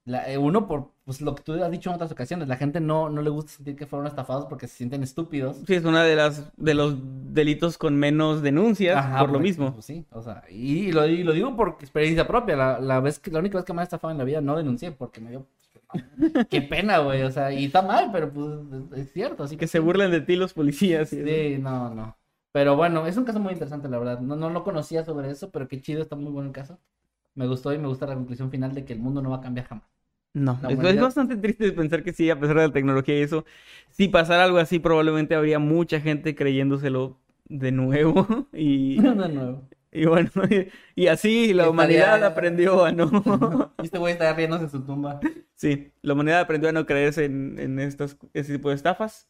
La- 0.09 0.29
eh, 0.31 0.37
uno 0.37 0.67
por, 0.67 0.91
pues 1.05 1.21
lo 1.21 1.35
que 1.35 1.43
tú 1.43 1.53
has 1.63 1.69
dicho 1.71 1.89
en 1.89 1.95
otras 1.95 2.11
ocasiones, 2.11 2.47
la 2.47 2.57
gente 2.57 2.79
no, 2.79 3.09
no 3.09 3.21
le 3.21 3.29
gusta 3.29 3.51
sentir 3.51 3.75
que 3.75 3.85
fueron 3.85 4.07
estafados 4.07 4.45
porque 4.47 4.67
se 4.67 4.75
sienten 4.77 5.03
estúpidos. 5.03 5.57
Sí, 5.67 5.75
es 5.75 5.85
una 5.85 6.03
de 6.03 6.15
las 6.15 6.51
de 6.57 6.73
los 6.73 6.95
delitos 7.33 7.77
con 7.77 7.95
menos 7.95 8.41
denuncias 8.41 8.97
Ajá, 8.97 9.19
por 9.19 9.31
lo 9.31 9.39
mismo. 9.39 9.73
pues, 9.73 9.85
sí, 9.85 10.05
o 10.11 10.21
sea, 10.21 10.43
y, 10.49 10.91
lo, 10.91 11.05
y 11.05 11.23
lo 11.23 11.33
digo 11.33 11.55
por 11.55 11.77
experiencia 11.79 12.25
propia. 12.27 12.55
La, 12.55 12.79
la 12.79 12.99
vez 12.99 13.19
que, 13.19 13.29
la 13.31 13.39
única 13.39 13.57
vez 13.57 13.65
que 13.65 13.73
me 13.73 13.81
han 13.81 13.83
estafado 13.83 14.11
en 14.11 14.17
la 14.17 14.23
vida 14.23 14.41
no 14.41 14.57
denuncié 14.57 14.91
porque 14.91 15.21
me 15.21 15.29
dio. 15.31 15.45
pues, 15.91 16.45
Qué 16.49 16.61
pena, 16.61 16.99
güey. 16.99 17.21
O 17.23 17.31
sea, 17.31 17.51
y 17.51 17.65
está 17.65 17.81
mal, 17.81 18.09
pero 18.11 18.31
pues 18.31 18.47
es- 18.95 19.13
cierto. 19.13 19.43
Así 19.43 19.57
Que 19.57 19.67
se 19.67 19.79
burlen 19.79 20.11
de 20.11 20.21
ti 20.21 20.35
los 20.35 20.53
policías. 20.53 21.09
Sí, 21.09 21.57
no, 21.59 21.93
no. 21.93 22.15
Pero 22.51 22.75
bueno, 22.75 23.05
es 23.05 23.15
un 23.17 23.25
caso 23.25 23.39
muy 23.39 23.53
interesante, 23.53 23.87
la 23.89 23.99
verdad. 23.99 24.19
No, 24.21 24.35
no 24.35 24.49
lo 24.49 24.63
conocía 24.63 25.05
sobre 25.05 25.29
eso, 25.29 25.51
pero 25.51 25.67
qué 25.67 25.81
chido, 25.81 26.01
está 26.01 26.15
muy 26.15 26.31
bueno 26.31 26.47
el 26.47 26.53
caso. 26.53 26.79
Me 27.35 27.47
gustó 27.47 27.73
y 27.73 27.77
me 27.77 27.87
gusta 27.87 28.07
la 28.07 28.15
conclusión 28.15 28.49
final 28.51 28.73
de 28.73 28.85
que 28.85 28.93
el 28.93 28.99
mundo 28.99 29.21
no 29.21 29.29
va 29.29 29.37
a 29.37 29.41
cambiar 29.41 29.67
jamás. 29.67 29.85
No, 30.33 30.59
es, 30.69 30.77
es 30.79 31.01
bastante 31.01 31.35
triste 31.37 31.71
pensar 31.71 32.03
que 32.03 32.13
sí, 32.13 32.29
a 32.29 32.39
pesar 32.39 32.57
de 32.57 32.67
la 32.67 32.73
tecnología 32.73 33.17
y 33.17 33.21
eso, 33.23 33.45
si 33.89 34.07
pasara 34.07 34.43
algo 34.43 34.57
así, 34.59 34.79
probablemente 34.79 35.33
habría 35.35 35.57
mucha 35.59 35.99
gente 35.99 36.35
creyéndoselo 36.35 37.19
de 37.45 37.71
nuevo. 37.71 38.27
Y, 38.53 39.01
De 39.01 39.15
nuevo. 39.29 39.67
y 39.91 40.05
bueno, 40.05 40.29
y, 40.95 41.07
así 41.07 41.47
la 41.53 41.63
Estaría- 41.63 41.69
humanidad 41.71 42.23
aprendió 42.23 42.85
a 42.85 42.91
no. 42.91 43.73
Y 43.81 43.85
este 43.85 43.97
güey 43.97 44.13
está 44.13 44.31
riéndose 44.33 44.65
en 44.65 44.69
su 44.69 44.81
tumba. 44.85 45.19
Sí, 45.55 45.91
la 46.03 46.13
humanidad 46.13 46.41
aprendió 46.41 46.69
a 46.69 46.73
no 46.73 46.85
creerse 46.85 47.25
en, 47.25 47.57
en 47.59 47.79
estos, 47.79 48.15
ese 48.33 48.53
tipo 48.53 48.69
de 48.69 48.75
estafas. 48.75 49.27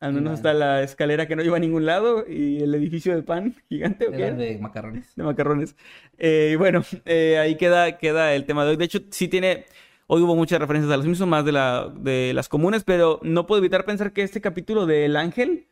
Al 0.00 0.12
menos 0.12 0.24
Bueno. 0.32 0.34
está 0.36 0.52
la 0.54 0.82
escalera 0.82 1.26
que 1.28 1.36
no 1.36 1.42
iba 1.42 1.56
a 1.56 1.60
ningún 1.60 1.86
lado 1.86 2.24
y 2.28 2.62
el 2.62 2.74
edificio 2.74 3.14
de 3.14 3.22
pan 3.22 3.54
gigante, 3.68 4.08
¿o 4.08 4.10
qué 4.10 4.32
de 4.32 4.58
macarrones. 4.58 5.14
de 5.14 5.22
macarrones. 5.22 5.76
Eh, 6.18 6.50
y 6.52 6.56
bueno, 6.56 6.82
eh, 7.06 7.38
ahí 7.38 7.56
queda, 7.56 7.96
queda 7.98 8.34
el 8.34 8.44
tema 8.44 8.64
de 8.64 8.70
hoy. 8.72 8.76
De 8.76 8.84
hecho, 8.86 8.98
sí 9.10 9.28
tiene. 9.28 9.64
Hoy 10.06 10.20
hubo 10.22 10.36
muchas 10.36 10.58
referencias 10.58 10.92
a 10.92 10.96
los 10.98 11.06
mismos, 11.06 11.28
más 11.28 11.44
de, 11.44 11.52
la, 11.52 11.90
de 11.96 12.32
las 12.34 12.48
comunes, 12.48 12.84
pero 12.84 13.20
no 13.22 13.46
puedo 13.46 13.60
evitar 13.60 13.84
pensar 13.86 14.12
que 14.12 14.22
este 14.22 14.40
capítulo 14.40 14.84
del 14.86 15.16
ángel 15.16 15.66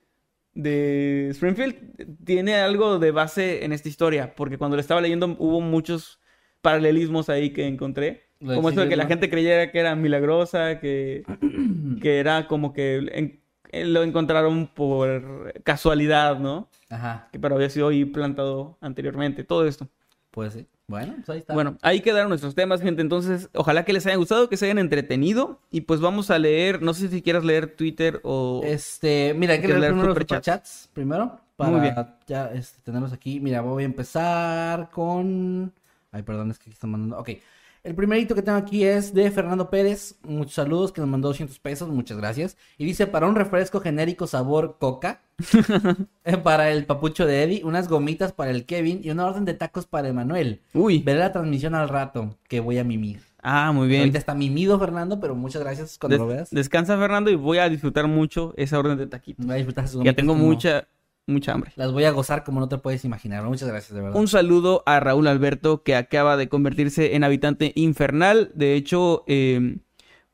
de 0.55 1.29
Springfield 1.31 2.17
tiene 2.25 2.55
algo 2.57 2.99
de 2.99 3.11
base 3.11 3.65
en 3.65 3.73
esta 3.73 3.89
historia, 3.89 4.35
porque 4.35 4.59
cuando 4.59 4.77
lo 4.77 4.81
estaba 4.81 5.01
leyendo 5.01 5.37
hubo 5.39 5.61
muchos 5.61 6.19
paralelismos 6.63 7.29
ahí 7.29 7.51
que 7.51 7.67
encontré. 7.67 8.25
Como 8.39 8.69
esto 8.71 8.81
de 8.81 8.89
que 8.89 8.97
la 8.97 9.07
gente 9.07 9.31
creyera 9.31 9.71
que 9.71 9.79
era 9.79 9.95
milagrosa, 9.95 10.81
que, 10.81 11.25
que 12.01 12.19
era 12.19 12.49
como 12.49 12.73
que 12.73 12.97
en- 13.13 13.41
eh, 13.71 13.85
lo 13.87 14.03
encontraron 14.03 14.67
por 14.67 15.55
casualidad, 15.63 16.39
¿no? 16.39 16.69
Ajá, 16.91 17.29
Que 17.33 17.39
pero 17.39 17.55
había 17.55 17.71
sido 17.71 17.89
ahí 17.89 18.05
plantado 18.05 18.77
anteriormente, 18.83 19.45
todo 19.45 19.67
esto. 19.67 19.89
pues 20.31 20.53
sí. 20.55 20.67
Bueno, 20.93 21.15
pues 21.17 21.29
ahí 21.31 21.39
está. 21.39 21.55
Bueno, 21.55 21.79
ahí 21.81 22.03
quedaron 22.03 22.29
nuestros 22.29 22.55
temas, 22.55 22.83
gente. 22.83 23.01
Entonces, 23.01 23.49
ojalá 23.55 23.87
que 23.87 23.95
les 23.95 24.05
hayan 24.05 24.19
gustado, 24.19 24.51
que 24.51 24.59
se 24.59 24.67
hayan 24.67 24.77
entretenido. 24.77 25.59
Y 25.71 25.81
pues 25.83 26.01
vamos 26.01 26.31
a 26.31 26.39
leer, 26.39 26.83
no 26.83 26.93
sé 26.93 27.09
si 27.09 27.23
quieras 27.23 27.45
leer 27.45 27.75
Twitter 27.77 28.21
o... 28.25 28.61
Este, 28.63 29.33
mira, 29.33 29.55
hay 29.55 29.61
que 29.61 29.69
¿Quieres 29.69 29.81
leer 29.81 29.93
leer 29.93 30.03
primero 30.03 30.09
los 30.09 30.15
superchats 30.15 30.91
primero. 30.93 31.41
Para 31.57 31.71
Muy 31.71 31.81
bien. 31.81 31.95
ya 32.27 32.53
este, 32.53 32.83
tenerlos 32.83 33.15
aquí. 33.15 33.41
Mira, 33.41 33.63
voy 33.63 33.85
a 33.85 33.87
empezar 33.87 34.91
con. 34.91 35.73
Ay, 36.11 36.23
perdón, 36.25 36.51
es 36.51 36.59
que 36.59 36.65
aquí 36.65 36.73
están 36.73 36.91
mandando. 36.91 37.19
Ok. 37.19 37.31
El 37.85 37.97
primerito 37.97 38.37
que 38.37 38.43
tengo 38.43 38.59
aquí 38.59 38.85
es 38.85 39.13
de 39.13 39.29
Fernando 39.33 39.69
Pérez. 39.69 40.15
Muchos 40.23 40.55
saludos, 40.55 40.93
que 40.93 41.01
nos 41.01 41.11
mandó 41.11 41.29
200 41.29 41.59
pesos. 41.59 41.89
Muchas 41.89 42.17
gracias. 42.17 42.57
Y 42.79 42.85
dice: 42.85 43.09
para 43.09 43.27
un 43.27 43.35
refresco 43.35 43.81
genérico 43.81 44.29
sabor 44.29 44.77
coca. 44.79 45.21
eh, 46.25 46.37
para 46.37 46.71
el 46.71 46.87
papucho 46.87 47.27
de 47.27 47.43
Eddie. 47.43 47.65
Unas 47.65 47.89
gomitas 47.89 48.33
para 48.33 48.53
el 48.53 48.67
Kevin. 48.67 49.01
Y 49.03 49.11
una 49.11 49.27
orden 49.27 49.45
de 49.45 49.55
tacos 49.55 49.87
para 49.87 50.09
Emanuel. 50.09 50.61
Uy. 50.75 51.01
Veré 51.01 51.19
la 51.19 51.33
transmisión 51.33 51.75
al 51.75 51.89
rato, 51.89 52.37
que 52.49 52.61
voy 52.61 52.79
a 52.79 52.85
mimir. 52.85 53.21
Ah, 53.43 53.73
muy 53.73 53.89
bien. 53.89 54.03
Ahorita 54.03 54.19
está 54.19 54.37
mimido, 54.37 54.79
Fernando, 54.79 55.19
pero 55.19 55.35
muchas 55.35 55.61
gracias 55.63 55.99
cuando 55.99 56.15
Des- 56.15 56.21
lo 56.21 56.27
veas. 56.29 56.51
Descansa, 56.51 56.97
Fernando, 56.97 57.33
y 57.33 57.35
voy 57.35 57.59
a 57.59 57.69
disfrutar 57.69 58.07
mucho 58.07 58.55
esa 58.57 58.79
orden 58.79 58.97
de 58.97 59.09
taquitos. 59.09 59.45
Voy 59.45 59.55
a 59.55 59.57
disfrutar 59.57 59.89
sus 59.89 60.05
Ya 60.05 60.13
tengo 60.13 60.35
como- 60.35 60.45
mucha, 60.45 60.87
mucha 61.27 61.53
hambre. 61.53 61.73
Las 61.77 61.93
voy 61.93 62.05
a 62.05 62.11
gozar 62.11 62.45
como 62.45 62.61
no 62.61 62.69
te 62.69 62.79
puedes 62.79 63.05
imaginar. 63.05 63.45
Muchas 63.45 63.69
gracias, 63.69 63.95
de 63.95 64.01
verdad. 64.03 64.19
Un 64.19 64.29
saludo 64.29 64.83
a 64.87 65.01
Raúl 65.01 65.27
Alberto, 65.29 65.83
que 65.83 65.95
acaba 65.97 66.37
de 66.37 66.49
convertirse 66.49 67.15
en 67.15 67.25
habitante 67.25 67.73
infernal. 67.75 68.51
De 68.55 68.75
hecho, 68.75 69.25
eh, 69.27 69.77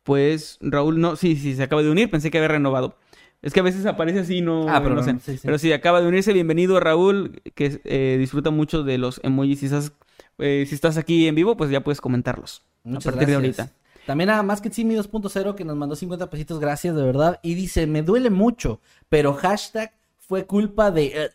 pues 0.02 0.58
Raúl 0.60 1.00
no, 1.00 1.16
sí, 1.16 1.36
sí, 1.36 1.54
se 1.54 1.62
acaba 1.62 1.82
de 1.82 1.90
unir. 1.90 2.10
Pensé 2.10 2.30
que 2.30 2.38
había 2.38 2.48
renovado. 2.48 2.96
Es 3.42 3.52
que 3.52 3.60
a 3.60 3.62
veces 3.62 3.86
aparece 3.86 4.20
así, 4.20 4.40
no, 4.40 4.68
Ah, 4.68 4.82
pero 4.82 4.94
no 4.96 5.02
sé. 5.04 5.12
no, 5.12 5.20
sí, 5.20 5.34
sí. 5.36 5.42
Pero 5.44 5.58
sí, 5.58 5.72
acaba 5.72 6.00
de 6.00 6.08
unirse. 6.08 6.32
Bienvenido, 6.32 6.80
Raúl, 6.80 7.40
que 7.54 7.80
eh, 7.84 8.16
disfruta 8.18 8.50
mucho 8.50 8.82
de 8.82 8.98
los 8.98 9.20
emojis. 9.22 9.60
Si 9.60 9.66
estás, 9.66 9.92
eh, 10.38 10.64
si 10.68 10.74
estás 10.74 10.96
aquí 10.96 11.28
en 11.28 11.34
vivo, 11.36 11.56
pues 11.56 11.70
ya 11.70 11.84
puedes 11.84 12.00
comentarlos. 12.00 12.62
Muchas 12.82 13.06
a 13.06 13.10
partir 13.10 13.28
de 13.28 13.34
gracias. 13.34 13.58
ahorita. 13.60 13.74
También 14.06 14.30
a 14.30 14.42
Masketsimi 14.42 14.94
2.0 14.96 15.54
que 15.54 15.64
nos 15.66 15.76
mandó 15.76 15.94
50 15.94 16.30
pesitos, 16.30 16.58
gracias 16.58 16.96
de 16.96 17.02
verdad. 17.02 17.38
Y 17.42 17.54
dice, 17.54 17.86
me 17.86 18.02
duele 18.02 18.30
mucho, 18.30 18.80
pero 19.10 19.34
hashtag 19.34 19.92
fue 20.28 20.44
culpa 20.46 20.90
de... 20.90 21.06
eh, 21.06 21.30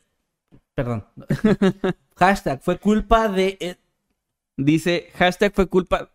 Perdón. 0.75 1.03
hashtag 2.15 2.61
fue 2.61 2.77
culpa 2.77 3.27
de... 3.27 3.57
eh, 3.59 3.75
Dice, 4.55 5.09
hashtag 5.15 5.51
fue 5.53 5.67
culpa, 5.67 6.11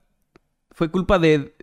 fue 0.70 0.91
culpa 0.91 1.18
de, 1.18 1.55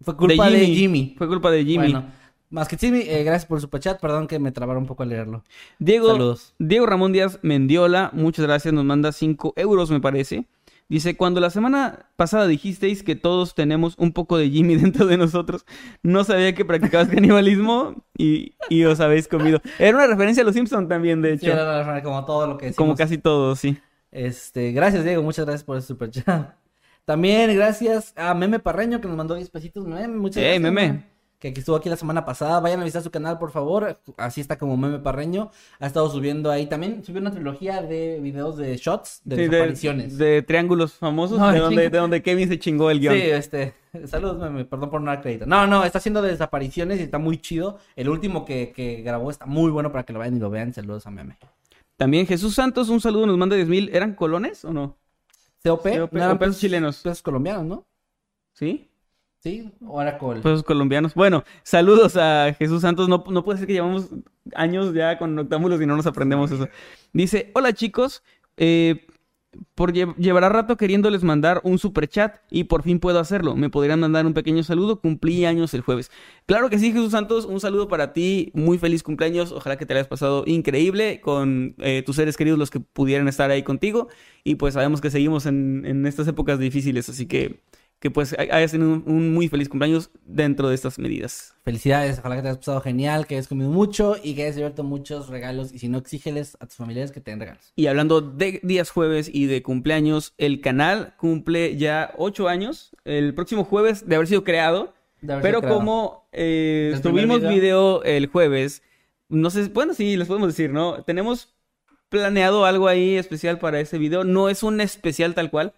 fue 0.00 0.16
culpa 0.16 0.48
de 0.48 0.66
Jimmy. 0.66 1.14
Fue 1.18 1.28
culpa 1.28 1.50
de 1.50 1.62
Jimmy. 1.62 1.92
Bueno, 1.92 2.10
Masketsimi, 2.48 3.00
eh, 3.00 3.22
gracias 3.22 3.44
por 3.46 3.60
su 3.60 3.68
chat. 3.68 4.00
Perdón 4.00 4.26
que 4.26 4.38
me 4.38 4.50
trabaron 4.50 4.84
un 4.84 4.86
poco 4.88 5.02
al 5.02 5.10
leerlo. 5.10 5.44
Diego, 5.78 6.08
Saludos. 6.08 6.54
Diego 6.58 6.86
Ramón 6.86 7.12
Díaz 7.12 7.38
Mendiola, 7.42 8.10
muchas 8.14 8.46
gracias, 8.46 8.72
nos 8.72 8.84
manda 8.84 9.12
5 9.12 9.52
euros, 9.56 9.90
me 9.90 10.00
parece. 10.00 10.46
Dice, 10.90 11.16
cuando 11.16 11.40
la 11.40 11.48
semana 11.50 12.10
pasada 12.16 12.46
dijisteis 12.46 13.02
que 13.02 13.14
todos 13.16 13.54
tenemos 13.54 13.94
un 13.96 14.12
poco 14.12 14.36
de 14.36 14.50
Jimmy 14.50 14.74
dentro 14.82 15.06
de 15.06 15.16
nosotros, 15.16 15.64
no 16.02 16.24
sabía 16.24 16.54
que 16.54 16.64
practicabas 16.66 17.08
canibalismo 17.14 18.04
y, 18.18 18.56
y 18.68 18.84
os 18.84 19.00
habéis 19.00 19.26
comido. 19.28 19.62
Era 19.78 19.96
una 19.96 20.06
referencia 20.08 20.42
a 20.42 20.46
los 20.46 20.54
Simpsons 20.54 20.88
también, 20.88 21.22
de 21.22 21.38
Sí, 21.38 21.46
hecho. 21.46 21.54
era 21.54 21.82
la- 21.94 22.02
como 22.02 22.24
todo 22.26 22.46
lo 22.46 22.58
que 22.58 22.66
decimos. 22.66 22.76
como 22.76 22.96
casi 22.96 23.16
todos, 23.16 23.58
sí. 23.60 23.78
Este, 24.10 24.72
gracias 24.72 25.04
Diego, 25.04 25.22
muchas 25.22 25.46
gracias 25.46 25.64
por 25.64 25.76
el 25.76 25.82
super 25.82 26.10
chat. 26.10 26.54
También 27.06 27.54
gracias 27.56 28.12
a 28.16 28.34
Meme 28.34 28.58
Parreño 28.58 29.00
que 29.00 29.08
nos 29.08 29.16
mandó 29.16 29.34
10 29.34 29.48
pesitos. 29.50 29.86
Meme, 29.86 30.16
muchas 30.16 30.42
Ey, 30.42 30.58
gracias. 30.58 30.72
Meme. 30.72 31.09
Que 31.40 31.48
estuvo 31.48 31.74
aquí 31.74 31.88
la 31.88 31.96
semana 31.96 32.26
pasada. 32.26 32.60
Vayan 32.60 32.80
a 32.80 32.84
visitar 32.84 33.02
su 33.02 33.10
canal, 33.10 33.38
por 33.38 33.50
favor. 33.50 33.98
Así 34.18 34.42
está 34.42 34.58
como 34.58 34.76
Meme 34.76 34.98
Parreño. 34.98 35.50
Ha 35.78 35.86
estado 35.86 36.10
subiendo 36.10 36.50
ahí 36.50 36.66
también. 36.66 37.02
Subió 37.02 37.20
una 37.22 37.30
trilogía 37.30 37.80
de 37.80 38.20
videos 38.20 38.58
de 38.58 38.76
shots, 38.76 39.22
de 39.24 39.36
Sí, 39.36 39.42
desapariciones. 39.48 40.18
de 40.18 40.42
triángulos 40.42 40.92
famosos, 40.92 41.38
No, 41.38 41.46
de, 41.48 41.54
de 41.54 41.60
donde, 41.60 41.76
chinga. 41.82 41.90
de 41.90 41.98
donde 41.98 42.22
Kevin 42.22 42.48
se 42.48 42.58
chingó 42.58 42.90
el 42.90 43.00
guion. 43.00 43.14
Sí, 43.14 43.20
este. 43.22 43.72
Saludos, 44.06 44.38
Meme. 44.38 44.66
Perdón 44.66 44.90
por 44.90 45.00
no 45.00 45.10
dar 45.10 45.22
crédito. 45.22 45.46
No, 45.46 45.66
no, 45.66 45.82
está 45.84 45.96
haciendo 45.96 46.20
de 46.20 46.30
desapariciones 46.30 47.00
y 47.00 47.04
está 47.04 47.16
muy 47.18 47.38
chido. 47.38 47.78
El 47.96 48.10
último 48.10 48.44
que, 48.44 48.72
que 48.76 49.00
grabó 49.00 49.30
está 49.30 49.46
muy 49.46 49.70
bueno 49.70 49.90
para 49.92 50.04
que 50.04 50.12
lo 50.12 50.18
vayan 50.18 50.36
y 50.36 50.40
lo 50.40 50.50
vean. 50.50 50.74
Saludos 50.74 51.06
a 51.06 51.10
Meme. 51.10 51.38
También 51.96 52.26
Jesús 52.26 52.54
Santos, 52.54 52.90
un 52.90 53.00
saludo, 53.00 53.26
nos 53.26 53.38
manda 53.38 53.56
10 53.56 53.66
mil. 53.66 53.88
¿Eran 53.94 54.14
colones 54.14 54.62
o 54.66 54.74
no? 54.74 54.98
COP, 55.64 55.88
COP, 55.98 56.12
no 56.12 56.22
eran 56.22 56.38
pesos 56.38 56.58
chilenos. 56.58 56.98
Pesos 57.02 57.22
colombianos, 57.22 57.64
¿no? 57.64 57.86
¿Sí? 58.52 58.89
Sí, 59.42 59.72
Oracle. 59.86 60.42
Pesos 60.42 60.62
colombianos. 60.62 61.14
Bueno, 61.14 61.44
saludos 61.62 62.16
a 62.18 62.54
Jesús 62.58 62.82
Santos. 62.82 63.08
No, 63.08 63.24
no 63.30 63.42
puede 63.42 63.58
ser 63.58 63.66
que 63.66 63.72
llevamos 63.72 64.08
años 64.54 64.92
ya 64.92 65.16
con 65.18 65.34
Noctámbulos 65.34 65.80
y 65.80 65.86
no 65.86 65.96
nos 65.96 66.06
aprendemos 66.06 66.50
eso. 66.50 66.68
Dice, 67.14 67.50
hola 67.54 67.72
chicos, 67.72 68.22
eh, 68.58 69.06
por 69.74 69.94
lle- 69.94 70.14
llevará 70.16 70.50
rato 70.50 70.76
queriéndoles 70.76 71.24
mandar 71.24 71.62
un 71.64 71.78
super 71.78 72.06
chat 72.06 72.36
y 72.50 72.64
por 72.64 72.82
fin 72.82 73.00
puedo 73.00 73.18
hacerlo. 73.18 73.56
Me 73.56 73.70
podrían 73.70 73.98
mandar 74.00 74.26
un 74.26 74.34
pequeño 74.34 74.62
saludo. 74.62 75.00
Cumplí 75.00 75.46
años 75.46 75.72
el 75.72 75.80
jueves. 75.80 76.10
Claro 76.44 76.68
que 76.68 76.78
sí, 76.78 76.92
Jesús 76.92 77.12
Santos. 77.12 77.46
Un 77.46 77.60
saludo 77.60 77.88
para 77.88 78.12
ti. 78.12 78.50
Muy 78.52 78.76
feliz 78.76 79.02
cumpleaños. 79.02 79.52
Ojalá 79.52 79.78
que 79.78 79.86
te 79.86 79.94
hayas 79.94 80.06
pasado 80.06 80.44
increíble 80.46 81.22
con 81.22 81.76
eh, 81.78 82.02
tus 82.04 82.16
seres 82.16 82.36
queridos, 82.36 82.58
los 82.58 82.70
que 82.70 82.80
pudieran 82.80 83.26
estar 83.26 83.50
ahí 83.50 83.62
contigo. 83.62 84.08
Y 84.44 84.56
pues 84.56 84.74
sabemos 84.74 85.00
que 85.00 85.10
seguimos 85.10 85.46
en, 85.46 85.86
en 85.86 86.04
estas 86.04 86.28
épocas 86.28 86.58
difíciles, 86.58 87.08
así 87.08 87.24
que 87.26 87.62
que 88.00 88.10
pues 88.10 88.34
hay- 88.38 88.48
hayas 88.50 88.72
tenido 88.72 88.90
un, 88.94 89.04
un 89.06 89.32
muy 89.34 89.48
feliz 89.48 89.68
cumpleaños 89.68 90.10
dentro 90.24 90.68
de 90.70 90.74
estas 90.74 90.98
medidas. 90.98 91.54
Felicidades, 91.64 92.18
ojalá 92.18 92.36
que 92.36 92.42
te 92.42 92.48
hayas 92.48 92.58
pasado 92.58 92.80
genial, 92.80 93.26
que 93.26 93.34
hayas 93.34 93.46
comido 93.46 93.68
mucho 93.70 94.16
y 94.22 94.34
que 94.34 94.44
hayas 94.44 94.56
abierto 94.56 94.82
muchos 94.84 95.28
regalos. 95.28 95.72
Y 95.72 95.78
si 95.78 95.88
no, 95.88 95.98
exígeles 95.98 96.56
a 96.60 96.66
tus 96.66 96.76
familiares 96.76 97.12
que 97.12 97.20
te 97.20 97.30
den 97.30 97.40
regalos. 97.40 97.72
Y 97.76 97.86
hablando 97.86 98.20
de 98.22 98.58
días 98.62 98.90
jueves 98.90 99.30
y 99.32 99.46
de 99.46 99.62
cumpleaños, 99.62 100.32
el 100.38 100.60
canal 100.62 101.14
cumple 101.18 101.76
ya 101.76 102.12
ocho 102.16 102.48
años, 102.48 102.90
el 103.04 103.34
próximo 103.34 103.64
jueves 103.64 104.08
de 104.08 104.16
haber 104.16 104.26
sido 104.28 104.44
creado, 104.44 104.94
haber 105.22 105.42
pero 105.42 105.58
sido 105.58 105.60
creado. 105.60 105.78
como 105.78 106.28
eh, 106.32 106.98
tuvimos 107.02 107.40
video. 107.40 107.50
video 107.54 108.02
el 108.04 108.26
jueves, 108.28 108.82
no 109.28 109.50
sé, 109.50 109.64
bueno, 109.68 109.92
sí, 109.92 110.16
les 110.16 110.26
podemos 110.26 110.48
decir, 110.48 110.70
¿no? 110.70 111.04
Tenemos 111.04 111.54
planeado 112.08 112.64
algo 112.64 112.88
ahí 112.88 113.16
especial 113.16 113.58
para 113.58 113.78
ese 113.78 113.98
video, 113.98 114.24
no 114.24 114.48
es 114.48 114.62
un 114.62 114.80
especial 114.80 115.34
tal 115.34 115.50
cual, 115.50 115.74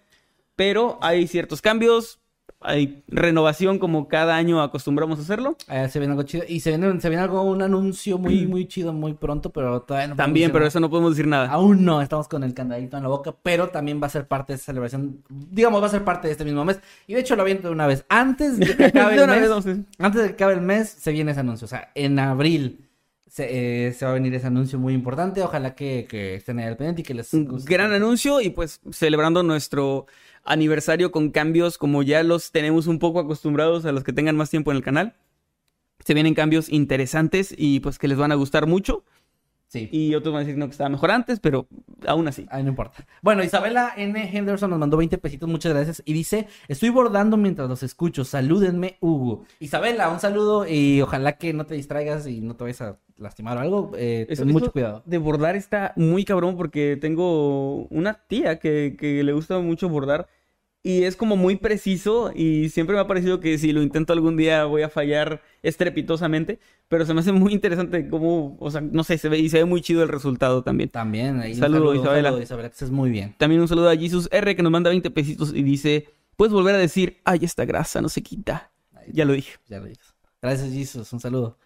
pero 0.56 0.98
hay 1.00 1.26
ciertos 1.26 1.62
cambios, 1.62 2.22
hay 2.64 3.02
renovación 3.08 3.78
como 3.78 4.08
cada 4.08 4.36
año 4.36 4.62
acostumbramos 4.62 5.18
a 5.18 5.22
hacerlo. 5.22 5.56
Ah, 5.68 5.88
se 5.88 5.98
viene 5.98 6.12
algo 6.12 6.22
chido. 6.22 6.44
Y 6.48 6.60
se 6.60 6.70
viene, 6.70 7.00
se 7.00 7.08
viene 7.08 7.22
algo, 7.22 7.42
un 7.42 7.62
anuncio 7.62 8.18
muy, 8.18 8.46
muy 8.46 8.66
chido 8.66 8.92
muy 8.92 9.14
pronto, 9.14 9.50
pero 9.50 9.82
todavía 9.82 10.08
no 10.08 10.16
También, 10.16 10.50
pero 10.50 10.60
nada. 10.60 10.68
eso 10.68 10.80
no 10.80 10.90
podemos 10.90 11.12
decir 11.12 11.26
nada. 11.26 11.50
Aún 11.50 11.84
no, 11.84 12.00
estamos 12.00 12.28
con 12.28 12.42
el 12.44 12.54
candadito 12.54 12.96
en 12.96 13.02
la 13.02 13.08
boca, 13.08 13.34
pero 13.42 13.68
también 13.68 14.00
va 14.02 14.06
a 14.06 14.10
ser 14.10 14.26
parte 14.26 14.52
de 14.52 14.56
esta 14.56 14.66
celebración. 14.66 15.22
Digamos, 15.28 15.82
va 15.82 15.86
a 15.86 15.90
ser 15.90 16.04
parte 16.04 16.28
de 16.28 16.32
este 16.32 16.44
mismo 16.44 16.64
mes. 16.64 16.80
Y 17.06 17.14
de 17.14 17.20
hecho 17.20 17.36
lo 17.36 17.42
aviento 17.42 17.68
de 17.68 17.74
una 17.74 17.86
vez. 17.86 18.04
Antes 18.08 18.58
de 18.58 18.76
que 18.76 18.84
acabe 18.86 19.16
el 19.16 19.28
mes, 19.28 19.64
vez, 19.64 19.78
antes 19.98 20.22
de 20.22 20.28
que 20.28 20.34
acabe 20.34 20.54
el 20.54 20.62
mes, 20.62 20.88
se 20.88 21.12
viene 21.12 21.32
ese 21.32 21.40
anuncio. 21.40 21.64
O 21.64 21.68
sea, 21.68 21.90
en 21.94 22.18
abril 22.18 22.88
se, 23.32 23.86
eh, 23.86 23.92
se 23.94 24.04
va 24.04 24.10
a 24.10 24.14
venir 24.14 24.34
ese 24.34 24.46
anuncio 24.46 24.78
muy 24.78 24.92
importante. 24.92 25.42
Ojalá 25.42 25.74
que, 25.74 26.06
que 26.06 26.34
estén 26.34 26.58
ahí 26.58 26.66
al 26.66 26.76
pendiente 26.76 27.00
y 27.00 27.04
que 27.04 27.14
les 27.14 27.32
guste. 27.32 27.72
gran 27.72 27.90
anuncio 27.94 28.42
y 28.42 28.50
pues 28.50 28.82
celebrando 28.90 29.42
nuestro 29.42 30.06
aniversario 30.44 31.10
con 31.10 31.30
cambios 31.30 31.78
como 31.78 32.02
ya 32.02 32.22
los 32.24 32.52
tenemos 32.52 32.88
un 32.88 32.98
poco 32.98 33.20
acostumbrados 33.20 33.86
a 33.86 33.92
los 33.92 34.04
que 34.04 34.12
tengan 34.12 34.36
más 34.36 34.50
tiempo 34.50 34.70
en 34.70 34.76
el 34.76 34.82
canal. 34.82 35.16
Se 36.04 36.12
vienen 36.12 36.34
cambios 36.34 36.68
interesantes 36.68 37.54
y 37.56 37.80
pues 37.80 37.98
que 37.98 38.06
les 38.06 38.18
van 38.18 38.32
a 38.32 38.34
gustar 38.34 38.66
mucho. 38.66 39.02
Sí. 39.72 39.88
Y 39.90 40.14
otros 40.14 40.34
van 40.34 40.42
a 40.42 40.44
decir 40.44 40.58
no, 40.58 40.66
que 40.66 40.72
estaba 40.72 40.90
mejor 40.90 41.10
antes, 41.10 41.40
pero 41.40 41.66
aún 42.06 42.28
así. 42.28 42.46
Ay, 42.50 42.62
no 42.62 42.68
importa. 42.68 43.06
Bueno, 43.22 43.42
Isabela 43.42 43.94
N. 43.96 44.28
Henderson 44.36 44.68
nos 44.68 44.78
mandó 44.78 44.98
20 44.98 45.16
pesitos, 45.16 45.48
muchas 45.48 45.72
gracias. 45.72 46.02
Y 46.04 46.12
dice, 46.12 46.46
estoy 46.68 46.90
bordando 46.90 47.38
mientras 47.38 47.70
los 47.70 47.82
escucho. 47.82 48.22
Salúdenme, 48.22 48.98
Hugo. 49.00 49.44
Isabela, 49.60 50.10
un 50.10 50.20
saludo 50.20 50.66
y 50.68 51.00
ojalá 51.00 51.38
que 51.38 51.54
no 51.54 51.64
te 51.64 51.74
distraigas 51.74 52.26
y 52.26 52.42
no 52.42 52.54
te 52.54 52.64
vayas 52.64 52.82
a 52.82 52.98
lastimar 53.16 53.56
o 53.56 53.60
algo. 53.60 53.92
Eh, 53.96 54.26
Eso- 54.28 54.42
ten 54.44 54.52
mucho 54.52 54.72
cuidado. 54.72 55.02
De 55.06 55.16
bordar 55.16 55.56
está 55.56 55.94
muy 55.96 56.26
cabrón 56.26 56.54
porque 56.58 56.98
tengo 57.00 57.86
una 57.86 58.12
tía 58.28 58.58
que, 58.58 58.94
que 58.98 59.24
le 59.24 59.32
gusta 59.32 59.58
mucho 59.60 59.88
bordar 59.88 60.28
y 60.84 61.04
es 61.04 61.14
como 61.16 61.36
muy 61.36 61.56
preciso 61.56 62.32
y 62.34 62.68
siempre 62.70 62.94
me 62.96 63.00
ha 63.00 63.06
parecido 63.06 63.38
que 63.38 63.56
si 63.58 63.72
lo 63.72 63.82
intento 63.82 64.12
algún 64.12 64.36
día 64.36 64.64
voy 64.64 64.82
a 64.82 64.88
fallar 64.88 65.42
estrepitosamente, 65.62 66.58
pero 66.88 67.06
se 67.06 67.14
me 67.14 67.20
hace 67.20 67.32
muy 67.32 67.52
interesante 67.52 68.08
cómo, 68.08 68.56
o 68.58 68.70
sea, 68.70 68.80
no 68.80 69.04
sé, 69.04 69.16
se 69.18 69.28
ve 69.28 69.38
y 69.38 69.48
se 69.48 69.58
ve 69.58 69.64
muy 69.64 69.80
chido 69.80 70.02
el 70.02 70.08
resultado 70.08 70.62
también. 70.62 70.88
También, 70.90 71.40
ahí 71.40 71.52
un 71.52 71.58
Saludo, 71.58 71.94
Isabela. 71.94 72.28
saludo, 72.30 72.42
Isabela, 72.42 72.68
que 72.68 72.72
estés 72.72 72.90
muy 72.90 73.10
bien. 73.10 73.34
También 73.38 73.60
un 73.60 73.68
saludo 73.68 73.88
a 73.90 73.96
Jesus 73.96 74.28
R 74.32 74.56
que 74.56 74.62
nos 74.62 74.72
manda 74.72 74.90
20 74.90 75.10
pesitos 75.10 75.52
y 75.54 75.62
dice, 75.62 76.08
puedes 76.36 76.52
volver 76.52 76.74
a 76.74 76.78
decir, 76.78 77.18
ay, 77.24 77.40
esta 77.42 77.64
grasa 77.64 78.00
no 78.02 78.08
se 78.08 78.22
quita. 78.22 78.72
Ya 79.12 79.24
lo 79.24 79.32
dije. 79.32 79.52
Ya 79.68 79.78
lo 79.78 79.86
dices. 79.86 80.14
Gracias, 80.40 80.72
Jesus, 80.72 81.12
un 81.12 81.20
saludo. 81.20 81.58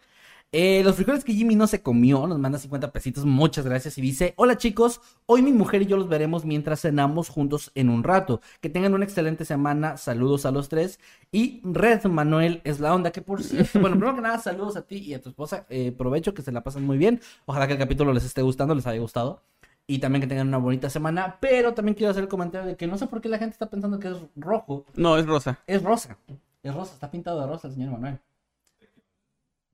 Eh, 0.52 0.82
los 0.84 0.94
frijoles 0.94 1.24
que 1.24 1.34
Jimmy 1.34 1.56
no 1.56 1.66
se 1.66 1.82
comió, 1.82 2.26
nos 2.26 2.38
manda 2.38 2.58
50 2.58 2.92
pesitos, 2.92 3.24
muchas 3.24 3.64
gracias. 3.64 3.98
Y 3.98 4.00
dice, 4.00 4.32
hola 4.36 4.56
chicos, 4.56 5.00
hoy 5.26 5.42
mi 5.42 5.52
mujer 5.52 5.82
y 5.82 5.86
yo 5.86 5.96
los 5.96 6.08
veremos 6.08 6.44
mientras 6.44 6.80
cenamos 6.80 7.28
juntos 7.28 7.72
en 7.74 7.90
un 7.90 8.04
rato. 8.04 8.40
Que 8.60 8.70
tengan 8.70 8.94
una 8.94 9.04
excelente 9.04 9.44
semana, 9.44 9.96
saludos 9.96 10.46
a 10.46 10.52
los 10.52 10.68
tres. 10.68 11.00
Y 11.32 11.60
Red 11.64 12.04
Manuel 12.04 12.60
es 12.64 12.80
la 12.80 12.94
onda, 12.94 13.10
que 13.10 13.22
por 13.22 13.42
cierto, 13.42 13.80
bueno, 13.80 13.96
primero 13.96 14.14
que 14.14 14.22
nada, 14.22 14.38
saludos 14.38 14.76
a 14.76 14.82
ti 14.82 14.98
y 14.98 15.14
a 15.14 15.20
tu 15.20 15.30
esposa. 15.30 15.66
Eh, 15.68 15.92
provecho, 15.92 16.32
que 16.32 16.42
se 16.42 16.52
la 16.52 16.62
pasen 16.62 16.84
muy 16.86 16.96
bien. 16.96 17.20
Ojalá 17.44 17.66
que 17.66 17.72
el 17.74 17.78
capítulo 17.78 18.12
les 18.12 18.24
esté 18.24 18.42
gustando, 18.42 18.74
les 18.74 18.86
haya 18.86 19.00
gustado. 19.00 19.42
Y 19.88 19.98
también 19.98 20.20
que 20.20 20.26
tengan 20.26 20.48
una 20.48 20.58
bonita 20.58 20.88
semana. 20.90 21.38
Pero 21.40 21.74
también 21.74 21.94
quiero 21.94 22.12
hacer 22.12 22.22
el 22.22 22.28
comentario 22.28 22.68
de 22.68 22.76
que 22.76 22.86
no 22.86 22.96
sé 22.98 23.06
por 23.08 23.20
qué 23.20 23.28
la 23.28 23.38
gente 23.38 23.52
está 23.52 23.68
pensando 23.68 23.98
que 23.98 24.08
es 24.08 24.16
rojo. 24.36 24.84
No, 24.94 25.16
es 25.18 25.26
rosa. 25.26 25.58
Es 25.66 25.82
rosa. 25.82 26.18
Es 26.62 26.74
rosa, 26.74 26.94
está 26.94 27.10
pintado 27.10 27.40
de 27.40 27.46
rosa 27.46 27.68
el 27.68 27.74
señor 27.74 27.92
Manuel. 27.92 28.18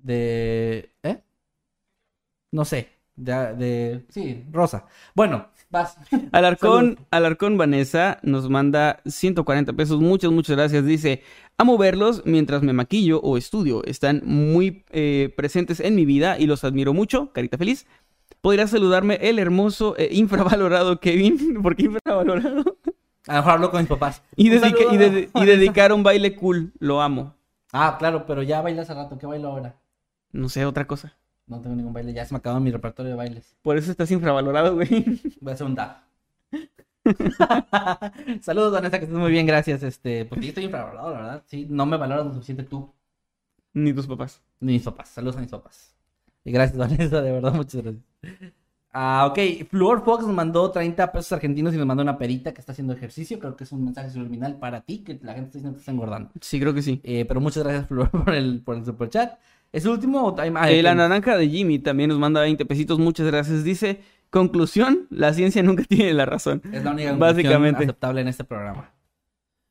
De. 0.03 0.91
¿Eh? 1.03 1.19
No 2.51 2.65
sé. 2.65 2.89
De, 3.15 3.33
de- 3.55 4.05
Sí, 4.09 4.45
rosa. 4.51 4.87
Bueno, 5.15 5.47
vas. 5.71 5.97
Alarcón, 6.33 6.99
Alarcón 7.11 7.57
Vanessa 7.59 8.19
nos 8.23 8.49
manda 8.49 9.01
140 9.07 9.73
pesos. 9.75 10.01
Muchas, 10.01 10.31
muchas 10.33 10.57
gracias. 10.57 10.85
Dice, 10.85 11.23
amo 11.59 11.77
verlos 11.79 12.23
mientras 12.25 12.63
me 12.63 12.73
maquillo 12.73 13.21
o 13.21 13.37
estudio. 13.37 13.85
Están 13.85 14.23
muy 14.25 14.85
eh, 14.91 15.33
presentes 15.37 15.81
en 15.81 15.95
mi 15.95 16.05
vida 16.07 16.39
y 16.39 16.47
los 16.47 16.65
admiro 16.65 16.93
mucho. 16.95 17.33
Carita 17.33 17.59
feliz. 17.59 17.87
¿Podrías 18.41 18.71
saludarme 18.71 19.17
el 19.23 19.39
hermoso 19.39 19.95
e 19.97 20.09
infravalorado 20.15 20.99
Kevin? 20.99 21.59
¿Por 21.63 21.77
qué 21.77 21.85
infravalorado? 21.85 22.65
A 23.29 23.35
lo 23.35 23.39
mejor 23.39 23.53
hablo 23.53 23.71
con 23.71 23.81
mis 23.83 23.89
papás. 23.89 24.23
Y, 24.35 24.49
Un 24.51 24.57
dedique- 24.57 24.79
saludo 24.85 24.93
y, 24.95 24.97
a- 24.97 25.11
de- 25.11 25.31
y 25.35 25.45
dedicar 25.47 25.93
un 25.93 26.03
baile 26.03 26.35
cool. 26.35 26.73
Lo 26.81 27.01
amo. 27.03 27.35
Ah, 27.73 27.97
claro, 27.99 28.27
pero 28.27 28.43
ya 28.43 28.63
bailé 28.63 28.81
hace 28.81 28.95
rato. 28.95 29.17
¿Qué 29.19 29.27
bailo 29.27 29.49
ahora? 29.49 29.77
No 30.33 30.49
sé, 30.49 30.65
otra 30.65 30.87
cosa. 30.87 31.15
No 31.47 31.61
tengo 31.61 31.77
ningún 31.77 31.93
baile. 31.93 32.13
Ya 32.13 32.25
se 32.25 32.35
me 32.35 32.39
acabó 32.39 32.59
mi 32.61 32.71
repertorio 32.71 33.11
de 33.11 33.17
bailes. 33.17 33.55
Por 33.63 33.77
eso 33.77 33.91
estás 33.91 34.11
infravalorado, 34.11 34.75
güey. 34.75 35.21
Voy 35.41 35.51
a 35.51 35.55
hacer 35.55 35.67
un 35.67 35.75
da. 35.75 36.07
Saludos, 38.41 38.73
Vanessa, 38.73 38.99
que 38.99 39.05
estés 39.05 39.19
muy 39.19 39.31
bien, 39.31 39.47
gracias. 39.47 39.83
Este, 39.83 40.25
porque 40.25 40.47
yo 40.47 40.49
estoy 40.51 40.65
infravalorado, 40.65 41.11
la 41.11 41.21
verdad. 41.21 41.43
Sí, 41.47 41.67
no 41.69 41.87
me 41.87 41.97
valoras 41.97 42.27
lo 42.27 42.35
suficiente 42.35 42.63
tú. 42.63 42.93
Ni 43.75 43.93
tus 43.93 44.07
papás. 44.07 44.41
Ni 44.61 44.75
mis 44.75 44.83
papás. 44.83 45.09
Saludos 45.09 45.37
a 45.37 45.41
mis 45.41 45.51
papás. 45.51 45.95
Y 46.45 46.53
gracias, 46.53 46.79
Vanessa, 46.91 47.21
de 47.21 47.33
verdad, 47.33 47.53
muchas 47.53 47.83
gracias. 47.83 48.05
Ah, 48.93 49.27
ok. 49.31 49.39
Flor 49.71 50.05
Fox 50.05 50.25
nos 50.25 50.35
mandó 50.35 50.71
30 50.71 51.13
pesos 51.13 51.33
argentinos 51.33 51.73
y 51.75 51.79
nos 51.79 51.87
mandó 51.87 52.03
una 52.03 52.19
perita 52.19 52.53
que 52.53 52.61
está 52.61 52.73
haciendo 52.73 52.93
ejercicio. 52.93 53.39
Creo 53.39 53.57
que 53.57 53.65
es 53.65 53.73
un 53.73 53.85
mensaje 53.85 54.11
subliminal 54.11 54.59
para 54.59 54.83
ti, 54.83 54.99
que 54.99 55.19
la 55.23 55.33
gente 55.33 55.47
está 55.47 55.59
diciendo 55.59 55.73
que 55.77 55.81
está 55.81 55.93
engordando. 55.93 56.31
Sí, 56.41 56.61
creo 56.61 56.75
que 56.75 56.83
sí. 56.83 57.01
Eh, 57.03 57.25
pero 57.27 57.41
muchas 57.41 57.63
gracias, 57.63 57.89
Flor, 57.89 58.11
por 58.25 58.35
el, 58.35 58.61
por 58.63 58.77
el 58.77 58.85
super 58.85 59.09
chat. 59.09 59.39
¿Es 59.73 59.85
el 59.85 59.91
último? 59.93 60.23
o 60.27 60.37
ah, 60.39 60.71
Eh, 60.71 60.83
la 60.83 60.95
naranja 60.95 61.37
de 61.37 61.49
Jimmy 61.49 61.79
también 61.79 62.11
nos 62.11 62.19
manda 62.19 62.41
20 62.43 62.65
pesitos. 62.67 62.99
Muchas 62.99 63.27
gracias. 63.27 63.65
Dice, 63.65 64.01
conclusión, 64.31 65.07
la 65.11 65.33
ciencia 65.33 65.63
nunca 65.63 65.83
tiene 65.89 66.13
la 66.13 66.27
razón. 66.27 66.61
Es 66.73 66.85
la 66.85 66.91
única 66.93 67.11
conclusión 67.11 67.19
Básicamente. 67.19 67.85
aceptable 67.85 68.21
en 68.21 68.29
este 68.29 68.45
programa. 68.45 68.93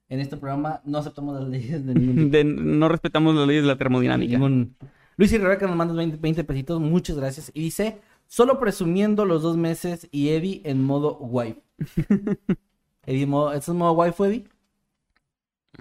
En 0.09 0.19
este 0.19 0.35
programa 0.37 0.81
no 0.85 0.97
aceptamos 0.97 1.39
las 1.39 1.47
leyes 1.49 1.85
de 1.85 1.93
ningún. 1.93 2.31
De- 2.31 2.43
no 2.43 2.89
respetamos 2.89 3.35
las 3.35 3.47
leyes 3.47 3.63
de 3.63 3.67
la 3.69 3.77
termodinámica. 3.77 4.33
Ningún- 4.37 4.75
Luis 5.17 5.31
y 5.33 5.37
Rebeca 5.37 5.67
nos 5.67 5.75
mandan 5.75 5.97
20, 5.97 6.17
20 6.17 6.43
pesitos, 6.45 6.79
muchas 6.81 7.15
gracias. 7.15 7.51
Y 7.53 7.61
dice, 7.61 7.99
solo 8.25 8.59
presumiendo 8.59 9.23
los 9.25 9.43
dos 9.43 9.55
meses 9.55 10.07
y 10.11 10.29
Eddie 10.29 10.61
en 10.65 10.83
modo 10.83 11.17
wife. 11.19 11.61
Eddie 13.05 13.23
en 13.23 13.29
modo, 13.29 13.53
¿eso 13.53 13.71
es 13.71 13.77
modo 13.77 13.91
wife, 13.93 14.23
Eddie? 14.25 14.45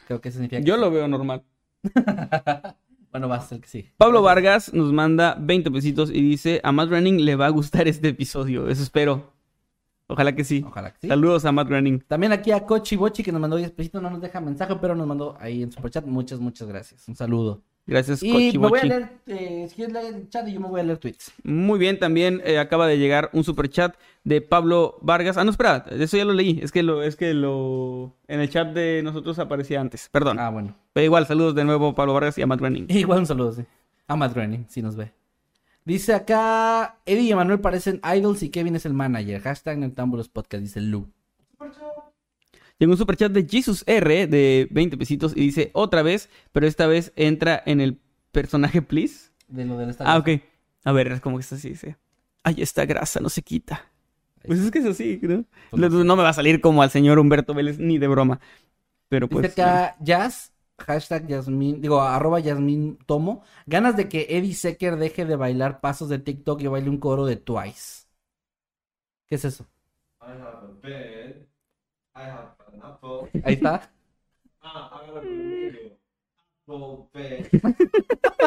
Creo 0.07 0.21
que 0.21 0.31
significa 0.31 0.59
que 0.61 0.67
Yo 0.67 0.75
sí. 0.75 0.81
lo 0.81 0.91
veo 0.91 1.09
normal. 1.09 1.43
Bueno, 3.11 3.29
va 3.29 3.37
a 3.37 3.41
ser 3.41 3.61
que 3.61 3.69
sí. 3.69 3.89
Pablo 3.97 4.23
Vargas 4.23 4.73
nos 4.73 4.93
manda 4.93 5.37
20 5.41 5.71
pesitos 5.71 6.11
y 6.11 6.21
dice, 6.21 6.61
a 6.63 6.71
Matt 6.71 6.91
Groening 6.91 7.25
le 7.25 7.35
va 7.35 7.47
a 7.47 7.51
gustar 7.51 7.89
este 7.89 8.09
episodio. 8.09 8.69
Eso 8.69 8.83
espero. 8.83 9.33
Ojalá 10.07 10.35
que 10.35 10.45
sí. 10.45 10.65
Ojalá 10.67 10.93
que 10.93 10.99
sí. 11.03 11.09
Saludos 11.09 11.45
a 11.45 11.53
Matt 11.53 11.69
Groening. 11.69 12.01
También 12.01 12.33
aquí 12.33 12.53
a 12.53 12.65
Cochi 12.65 12.97
Bochi 12.97 13.23
que 13.23 13.33
nos 13.33 13.41
mandó 13.41 13.57
10 13.57 13.71
pesitos, 13.73 14.03
no 14.03 14.11
nos 14.11 14.21
deja 14.21 14.41
mensaje, 14.41 14.77
pero 14.81 14.95
nos 14.95 15.07
mandó 15.07 15.37
ahí 15.41 15.63
en 15.63 15.73
superchat. 15.73 16.05
Muchas, 16.05 16.41
muchas 16.41 16.69
gracias. 16.69 17.07
Un 17.09 17.17
saludo. 17.17 17.63
Gracias, 17.87 18.23
Y 18.23 18.31
Cochi 18.31 18.59
me 18.59 18.69
voy 18.69 18.79
a 18.79 18.85
leer, 18.85 19.09
eh, 19.27 19.67
si 19.69 19.75
quieres 19.75 19.93
leer 19.93 20.15
el 20.15 20.29
chat 20.29 20.47
y 20.47 20.53
yo 20.53 20.61
me 20.61 20.69
voy 20.69 20.81
a 20.81 20.85
leer 20.85 20.99
tweets. 20.99 21.33
Muy 21.43 21.79
bien, 21.79 21.99
también 21.99 22.41
eh, 22.45 22.59
acaba 22.59 22.87
de 22.87 22.99
llegar 22.99 23.31
un 23.33 23.43
super 23.43 23.69
chat 23.69 23.97
de 24.23 24.41
Pablo 24.41 24.99
Vargas. 25.01 25.37
Ah, 25.37 25.45
no, 25.45 25.51
espera, 25.51 25.85
eso 25.91 26.17
ya 26.17 26.25
lo 26.25 26.33
leí. 26.33 26.61
Es 26.63 26.71
que 26.71 26.83
lo, 26.83 27.03
es 27.03 27.17
que 27.17 27.35
lo 27.35 28.15
en 28.29 28.41
el 28.41 28.49
chat 28.49 28.69
de 28.73 29.03
nosotros 29.03 29.39
aparecía 29.41 29.81
antes. 29.81 30.09
Perdón. 30.13 30.39
Ah, 30.39 30.51
bueno. 30.51 30.77
Pero 30.93 31.05
igual, 31.05 31.27
saludos 31.27 31.55
de 31.55 31.65
nuevo 31.65 31.89
a 31.89 31.95
Pablo 31.95 32.15
Vargas 32.15 32.39
y 32.39 32.43
a 32.43 32.47
Matt 32.47 32.61
Groening. 32.61 32.87
Igual 32.91 33.21
un 33.21 33.27
saludo, 33.27 33.53
sí. 33.53 33.63
A 34.07 34.15
Matt 34.15 34.35
Groening, 34.35 34.67
si 34.69 34.83
nos 34.83 34.95
ve. 34.95 35.13
Dice 35.85 36.15
acá, 36.15 36.99
Eddie 37.07 37.23
y 37.23 37.33
Emanuel 37.33 37.61
parecen 37.61 38.01
idols 38.15 38.43
y 38.43 38.51
Kevin 38.51 38.77
es 38.77 38.87
el 38.87 38.93
manager. 38.93 39.41
Hashtag 39.41 39.79
Noctámbulos 39.79 40.29
Podcast, 40.29 40.63
dice 40.63 40.81
Lu. 40.81 41.11
Llegó 42.81 42.93
un 42.93 42.99
super 42.99 43.15
chat 43.15 43.31
de 43.31 43.47
Jesus 43.47 43.85
R 43.87 44.27
de 44.27 44.67
20 44.71 44.97
pesitos 44.97 45.37
y 45.37 45.41
dice 45.41 45.71
otra 45.75 46.03
vez, 46.03 46.31
pero 46.51 46.67
esta 46.67 46.87
vez 46.87 47.13
entra 47.15 47.63
en 47.67 47.83
el 47.83 48.01
personaje, 48.33 48.81
please. 48.81 49.31
De 49.49 49.67
lo 49.67 49.77
del 49.77 49.95
Ah, 49.99 50.17
ok. 50.17 50.31
A 50.85 50.93
ver, 50.93 51.13
es 51.13 51.21
como 51.21 51.37
que 51.37 51.43
está 51.43 51.57
así, 51.57 51.69
dice. 51.69 51.99
Ay, 52.43 52.57
esta 52.63 52.87
grasa 52.87 53.21
no 53.21 53.29
se 53.29 53.43
quita. 53.43 53.85
Pues 54.47 54.61
es 54.61 54.71
que 54.71 54.79
es 54.79 54.87
así, 54.87 55.21
¿no? 55.23 55.45
Pues 55.71 55.93
no 55.93 56.17
me 56.17 56.23
va 56.23 56.31
a 56.31 56.33
salir 56.33 56.63
como 56.63 56.83
al 56.83 56.91
señor 56.91 57.19
Humberto 57.19 57.53
Vélez 57.53 57.79
ni 57.79 57.99
de 57.99 58.09
broma. 58.09 58.41
Pero 59.11 59.27
Dice 59.27 59.41
pues. 59.41 59.53
acá, 59.53 59.97
Jazz, 60.01 60.55
hashtag 60.79 61.27
Yasmin, 61.27 61.83
digo, 61.83 62.01
arroba 62.01 62.41
Yasmin 62.41 62.97
Tomo. 63.05 63.43
Ganas 63.67 63.95
de 63.95 64.09
que 64.09 64.27
Eddie 64.31 64.55
Secker 64.55 64.97
deje 64.97 65.27
de 65.27 65.37
bailar 65.37 65.83
pasos 65.83 66.09
de 66.09 66.19
TikTok 66.19 66.63
y 66.63 66.67
baile 66.69 66.89
un 66.89 66.97
coro 66.97 67.27
de 67.27 67.37
Twice. 67.37 68.07
¿Qué 69.27 69.35
es 69.35 69.45
eso? 69.45 69.67
I 70.23 70.31
have 70.31 70.65
a 70.65 70.81
bed. 70.81 71.50
I 72.15 72.23
have 72.23 72.55
an 72.73 72.81
apple. 72.83 73.29
Ahí 73.45 73.55
está. 73.55 73.91
Ah, 74.63 74.91
hágalo 74.93 75.21
conmigo. 75.27 75.97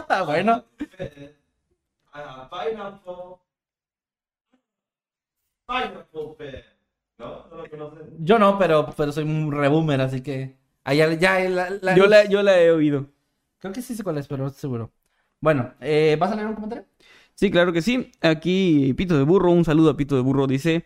Apple 0.10 0.26
bueno, 0.26 0.64
bed. 1.00 1.32
I 2.14 2.20
have 2.22 2.50
pineapple. 2.52 3.40
Pineapple 5.68 6.36
bed. 6.38 6.64
¿No? 7.20 7.46
¿No 7.52 7.78
lo 7.78 7.94
yo 8.20 8.40
no, 8.40 8.58
pero, 8.58 8.94
pero 8.96 9.12
soy 9.12 9.24
un 9.24 9.52
reboomer, 9.52 10.02
así 10.02 10.22
que... 10.22 10.58
ahí 10.84 10.98
ya, 10.98 11.14
ya 11.14 11.40
la- 11.50 11.70
la- 11.70 11.96
Yo 11.96 12.08
la, 12.08 12.26
yo 12.26 12.44
la 12.44 12.60
he 12.62 12.72
oído. 12.72 13.10
Creo 13.60 13.74
que 13.74 13.82
sí 13.82 13.96
sé 13.96 14.04
cuál 14.04 14.18
es, 14.18 14.28
pero 14.28 14.44
no 14.44 14.48
estoy 14.48 14.62
seguro. 14.62 14.92
Bueno, 15.40 15.74
eh, 15.82 16.18
¿vas 16.20 16.32
a 16.32 16.36
leer 16.36 16.48
un 16.48 16.56
comentario? 16.56 16.86
Sí, 17.36 17.50
claro 17.52 17.74
que 17.74 17.82
sí. 17.82 18.12
Aquí 18.22 18.94
Pito 18.96 19.18
de 19.18 19.24
Burro, 19.24 19.52
un 19.52 19.66
saludo 19.66 19.90
a 19.92 19.98
Pito 19.98 20.16
de 20.16 20.22
Burro. 20.22 20.48
Dice: 20.48 20.86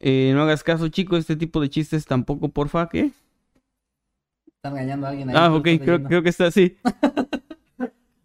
eh, 0.00 0.32
No 0.34 0.42
hagas 0.42 0.62
caso, 0.62 0.88
chico, 0.88 1.16
este 1.16 1.36
tipo 1.36 1.60
de 1.60 1.68
chistes 1.68 2.04
tampoco, 2.04 2.48
porfa, 2.48 2.88
¿qué? 2.88 3.10
Están 4.56 4.72
engañando 4.72 5.06
a 5.06 5.10
alguien 5.10 5.30
ahí. 5.30 5.36
Ah, 5.38 5.54
ok, 5.54 5.68
creo, 6.08 6.22
que 6.22 6.28
está 6.28 6.46
así. 6.46 6.76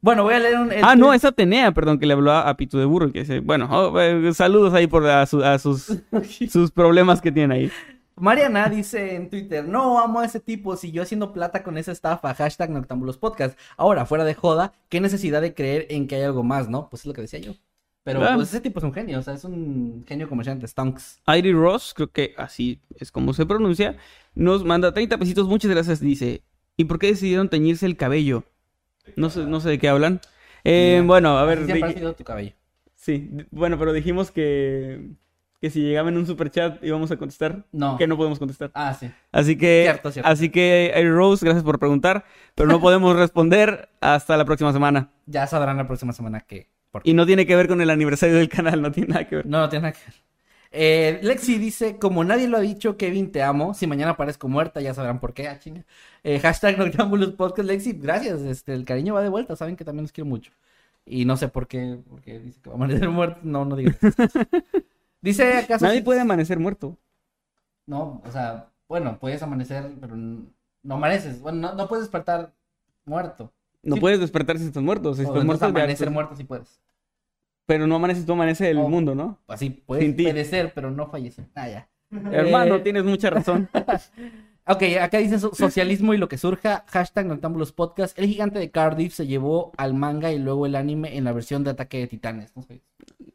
Bueno, 0.02 0.24
voy 0.24 0.34
a 0.34 0.40
leer 0.40 0.60
un... 0.60 0.70
Ah, 0.82 0.98
no, 0.98 1.14
es 1.14 1.24
Atenea, 1.24 1.72
perdón, 1.72 1.98
que 1.98 2.06
le 2.06 2.12
habló 2.12 2.34
a, 2.34 2.54
Pito 2.58 2.78
de 2.78 2.84
Burro. 2.84 3.10
Que 3.14 3.20
dice: 3.22 3.40
Bueno, 3.40 3.70
oh, 3.72 3.98
eh, 4.02 4.34
saludos 4.34 4.74
ahí 4.74 4.86
por 4.86 5.08
a, 5.08 5.26
su- 5.26 5.42
a 5.42 5.58
sus, 5.58 5.98
sus 6.50 6.72
problemas 6.72 7.22
que 7.22 7.32
tiene 7.32 7.56
ahí. 7.56 7.72
Mariana 8.16 8.70
dice 8.70 9.16
en 9.16 9.30
Twitter, 9.30 9.66
no 9.66 10.00
amo 10.00 10.20
a 10.20 10.26
ese 10.26 10.40
tipo, 10.40 10.76
siguió 10.76 11.02
haciendo 11.02 11.34
plata 11.34 11.64
con 11.64 11.78
esa 11.78 11.92
estafa, 11.92 12.34
hashtag 12.36 12.70
Noctámbulos 12.70 13.18
Podcast. 13.18 13.58
Ahora, 13.76 14.06
fuera 14.06 14.24
de 14.24 14.34
joda, 14.34 14.74
qué 14.90 15.00
necesidad 15.00 15.42
de 15.42 15.54
creer 15.54 15.88
en 15.90 16.08
que 16.08 16.16
hay 16.16 16.24
algo 16.24 16.44
más, 16.44 16.70
¿no? 16.70 16.90
Pues 16.90 17.04
es 17.04 17.06
lo 17.06 17.14
que 17.14 17.22
decía 17.22 17.40
yo. 17.40 17.54
Pero 18.04 18.22
Ah. 18.24 18.34
pues 18.36 18.50
ese 18.50 18.60
tipo 18.62 18.80
es 18.80 18.84
un 18.84 18.94
genio, 18.94 19.20
o 19.20 19.22
sea, 19.22 19.34
es 19.34 19.44
un 19.46 20.04
genio 20.08 20.28
comerciante, 20.28 20.68
Stonks. 20.68 21.22
Airi 21.26 21.54
Ross, 21.54 21.94
creo 21.96 22.12
que 22.12 22.34
así 22.38 22.82
es 22.98 23.12
como 23.12 23.34
se 23.34 23.46
pronuncia, 23.46 23.96
nos 24.36 24.66
manda 24.66 24.94
30 24.94 25.18
pesitos, 25.18 25.48
muchas 25.48 25.72
gracias. 25.72 26.00
Dice: 26.02 26.44
¿Y 26.76 26.84
por 26.86 27.00
qué 27.00 27.08
decidieron 27.08 27.48
teñirse 27.50 27.86
el 27.86 27.96
cabello? 27.96 28.44
No 29.16 29.30
sé, 29.30 29.46
no 29.46 29.60
sé 29.62 29.70
de 29.70 29.80
qué 29.80 29.88
hablan. 29.90 30.20
Eh, 30.66 30.96
Mira, 30.98 31.08
bueno, 31.08 31.38
a 31.38 31.46
ver, 31.46 31.66
siempre 31.66 31.90
ha 31.90 31.94
sido 31.94 32.14
tu 32.14 32.24
cabello. 32.24 32.52
Sí, 32.96 33.30
bueno, 33.52 33.78
pero 33.78 33.92
dijimos 33.94 34.32
que, 34.32 35.10
que 35.62 35.70
si 35.70 35.82
llegaba 35.82 36.08
en 36.10 36.18
un 36.18 36.26
super 36.26 36.50
chat 36.50 36.82
íbamos 36.84 37.12
a 37.12 37.18
contestar. 37.18 37.66
No. 37.74 37.98
Que 37.98 38.08
no 38.08 38.16
podemos 38.18 38.40
contestar. 38.40 38.72
Ah, 38.74 38.94
sí. 38.98 39.10
Así 39.32 39.58
que, 39.58 39.84
Cierto, 39.84 40.12
cierto. 40.12 40.30
así 40.30 40.50
que, 40.50 40.92
Air 40.96 41.12
Rose, 41.14 41.46
gracias 41.46 41.64
por 41.66 41.80
preguntar, 41.80 42.24
pero 42.56 42.70
no 42.70 42.80
podemos 42.80 43.14
responder 43.18 43.90
hasta 44.02 44.36
la 44.38 44.46
próxima 44.46 44.72
semana. 44.74 45.12
Ya 45.26 45.48
sabrán 45.48 45.78
la 45.78 45.86
próxima 45.88 46.12
semana 46.14 46.42
que... 46.42 46.70
Y 47.04 47.14
no 47.14 47.26
tiene 47.26 47.46
que 47.46 47.56
ver 47.56 47.68
con 47.68 47.82
el 47.82 47.90
aniversario 47.90 48.36
del 48.36 48.50
canal, 48.50 48.82
no 48.82 48.92
tiene 48.92 49.10
nada 49.14 49.28
que 49.28 49.38
ver. 49.38 49.46
No, 49.46 49.60
no 49.60 49.70
tiene 49.70 49.84
nada 49.84 49.94
que 49.94 50.06
ver. 50.06 50.16
Eh, 50.76 51.20
Lexi 51.22 51.58
dice, 51.60 51.98
como 51.98 52.24
nadie 52.24 52.48
lo 52.48 52.58
ha 52.58 52.62
dicho, 52.62 52.98
Kevin, 52.98 53.32
te 53.32 53.44
amo. 53.44 53.74
Si 53.76 53.86
mañana 53.88 54.12
aparezco 54.12 54.48
muerta, 54.48 54.82
ya 54.82 54.94
sabrán 54.94 55.20
por 55.20 55.34
qué. 55.34 55.48
Ah, 55.48 55.60
chinga. 55.60 55.84
Eh, 56.24 56.40
hashtag 56.40 56.78
Noctámbulos 56.80 57.32
Podcast, 57.34 57.68
Lexi. 57.68 57.94
Gracias, 57.94 58.42
este, 58.42 58.74
el 58.74 58.84
cariño 58.86 59.14
va 59.14 59.22
de 59.22 59.30
vuelta. 59.30 59.56
Saben 59.56 59.76
que 59.76 59.86
también 59.86 60.04
los 60.04 60.12
quiero 60.12 60.28
mucho. 60.30 60.52
Y 61.06 61.26
no 61.26 61.36
sé 61.38 61.48
por 61.50 61.68
qué, 61.68 62.00
porque 62.10 62.40
dice 62.40 62.60
que 62.62 62.70
va 62.70 62.76
a 62.76 62.78
amanecer 62.78 63.10
muerto. 63.10 63.40
No, 63.44 63.66
no 63.66 63.76
digas. 63.76 63.98
dice 65.22 65.58
acaso... 65.58 65.86
Nadie 65.86 66.02
puede 66.02 66.22
amanecer 66.22 66.60
muerto. 66.60 66.98
No, 67.86 68.22
o 68.26 68.32
sea, 68.32 68.70
bueno, 68.88 69.18
puedes 69.20 69.44
amanecer, 69.44 69.92
pero 70.00 70.16
no 70.16 70.96
amaneces. 70.96 71.42
Bueno, 71.42 71.60
no, 71.60 71.76
no 71.76 71.88
puedes 71.88 72.06
despertar 72.06 72.54
muerto. 73.06 73.52
No 73.84 73.96
Sí. 73.96 74.02
puedes 74.02 74.20
despertar 74.22 74.58
si 74.58 74.66
estás 74.66 74.82
muerto. 74.82 75.14
Si 75.14 75.22
O 75.22 75.28
estás 75.28 75.44
muerto, 75.46 75.66
amanecer 75.66 75.92
estás- 76.08 76.12
muerto 76.14 76.36
si 76.36 76.46
puedes. 76.46 76.80
Pero 77.66 77.88
no 77.88 77.96
amaneces 77.96 78.26
tú, 78.26 78.34
amanece 78.34 78.70
el 78.70 78.78
Oh. 78.78 78.90
mundo, 78.90 79.16
¿no? 79.16 79.40
Así 79.48 79.70
puedes 79.70 80.16
ti. 80.16 80.24
perecer, 80.26 80.72
pero 80.76 80.92
no 80.92 81.08
fallecer. 81.08 81.46
Ah, 81.56 81.70
ya. 81.70 81.90
Hermano, 82.32 82.76
Eh, 82.76 82.80
tienes 82.80 83.04
mucha 83.04 83.30
razón. 83.30 83.70
Ok, 84.66 84.82
acá 85.02 85.18
dice 85.18 85.40
so- 85.40 85.54
socialismo 85.54 86.14
y 86.14 86.18
lo 86.18 86.30
que 86.30 86.38
surja. 86.38 86.86
Hashtag 86.88 87.26
Noctámbulos 87.26 87.74
Podcast. 87.74 88.18
El 88.18 88.28
gigante 88.28 88.60
de 88.60 88.72
Cardiff 88.72 89.14
se 89.14 89.28
llevó 89.28 89.74
al 89.76 89.94
manga 89.94 90.32
y 90.32 90.40
luego 90.40 90.66
el 90.66 90.76
anime 90.78 91.18
en 91.18 91.26
la 91.26 91.34
versión 91.34 91.66
de 91.66 91.72
Ataque 91.72 91.98
de 92.00 92.08
Titanes. 92.08 92.56
No 92.56 92.62
sé. 92.62 92.82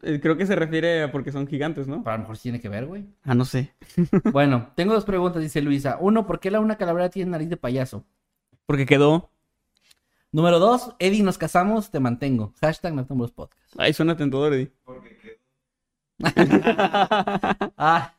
Eh, 0.01 0.21
Creo 0.23 0.39
que 0.39 0.47
se 0.47 0.57
refiere 0.57 1.03
a 1.03 1.13
porque 1.13 1.31
son 1.31 1.47
gigantes, 1.47 1.87
¿no? 1.87 2.03
Pero 2.03 2.15
a 2.15 2.17
lo 2.17 2.21
mejor 2.23 2.39
sí 2.39 2.45
tiene 2.45 2.61
que 2.61 2.71
ver, 2.71 2.87
güey. 2.87 3.05
Ah, 3.25 3.35
no 3.35 3.45
sé. 3.45 3.75
Bueno, 4.33 4.69
tengo 4.75 4.95
dos 4.95 5.05
preguntas, 5.05 5.43
dice 5.43 5.61
Luisa. 5.61 5.99
Uno, 6.01 6.27
¿por 6.27 6.41
qué 6.41 6.51
la 6.51 6.61
una 6.61 6.77
calavera 6.79 7.11
tiene 7.11 7.31
nariz 7.33 7.51
de 7.51 7.59
payaso? 7.59 8.07
Porque 8.65 8.87
quedó. 8.87 9.29
Número 10.31 10.59
dos, 10.59 10.95
Eddie, 10.99 11.23
nos 11.23 11.39
casamos, 11.39 11.91
te 11.91 12.01
mantengo. 12.01 12.53
Hashtag 12.61 12.93
Noctámbulos 12.95 13.33
Podcast. 13.33 13.75
Ay, 13.79 13.95
suena 13.95 14.15
tentador, 14.15 14.53
Eddie. 14.53 14.71
Porque 14.85 15.17
quedó. 15.17 15.35
Ah. 17.79 18.15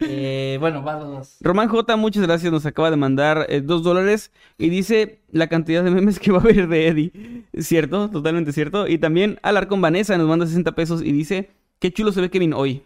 Eh, 0.00 0.56
bueno, 0.58 0.82
va 0.82 0.94
dos. 0.94 1.36
Román 1.40 1.68
J, 1.68 1.96
muchas 1.96 2.24
gracias. 2.24 2.52
Nos 2.52 2.66
acaba 2.66 2.90
de 2.90 2.96
mandar 2.96 3.46
eh, 3.48 3.60
dos 3.60 3.84
dólares 3.84 4.32
y 4.58 4.68
dice 4.68 5.20
la 5.30 5.46
cantidad 5.46 5.84
de 5.84 5.92
memes 5.92 6.18
que 6.18 6.32
va 6.32 6.38
a 6.38 6.40
haber 6.40 6.66
de 6.66 6.88
Eddie. 6.88 7.44
¿Cierto? 7.56 8.10
Totalmente 8.10 8.52
cierto. 8.52 8.88
Y 8.88 8.98
también 8.98 9.38
Alarcón 9.42 9.80
Vanessa 9.80 10.18
nos 10.18 10.26
manda 10.26 10.46
60 10.46 10.74
pesos 10.74 11.02
y 11.02 11.12
dice: 11.12 11.52
Qué 11.78 11.92
chulo 11.92 12.10
se 12.10 12.20
ve 12.20 12.30
Kevin 12.30 12.52
hoy. 12.52 12.82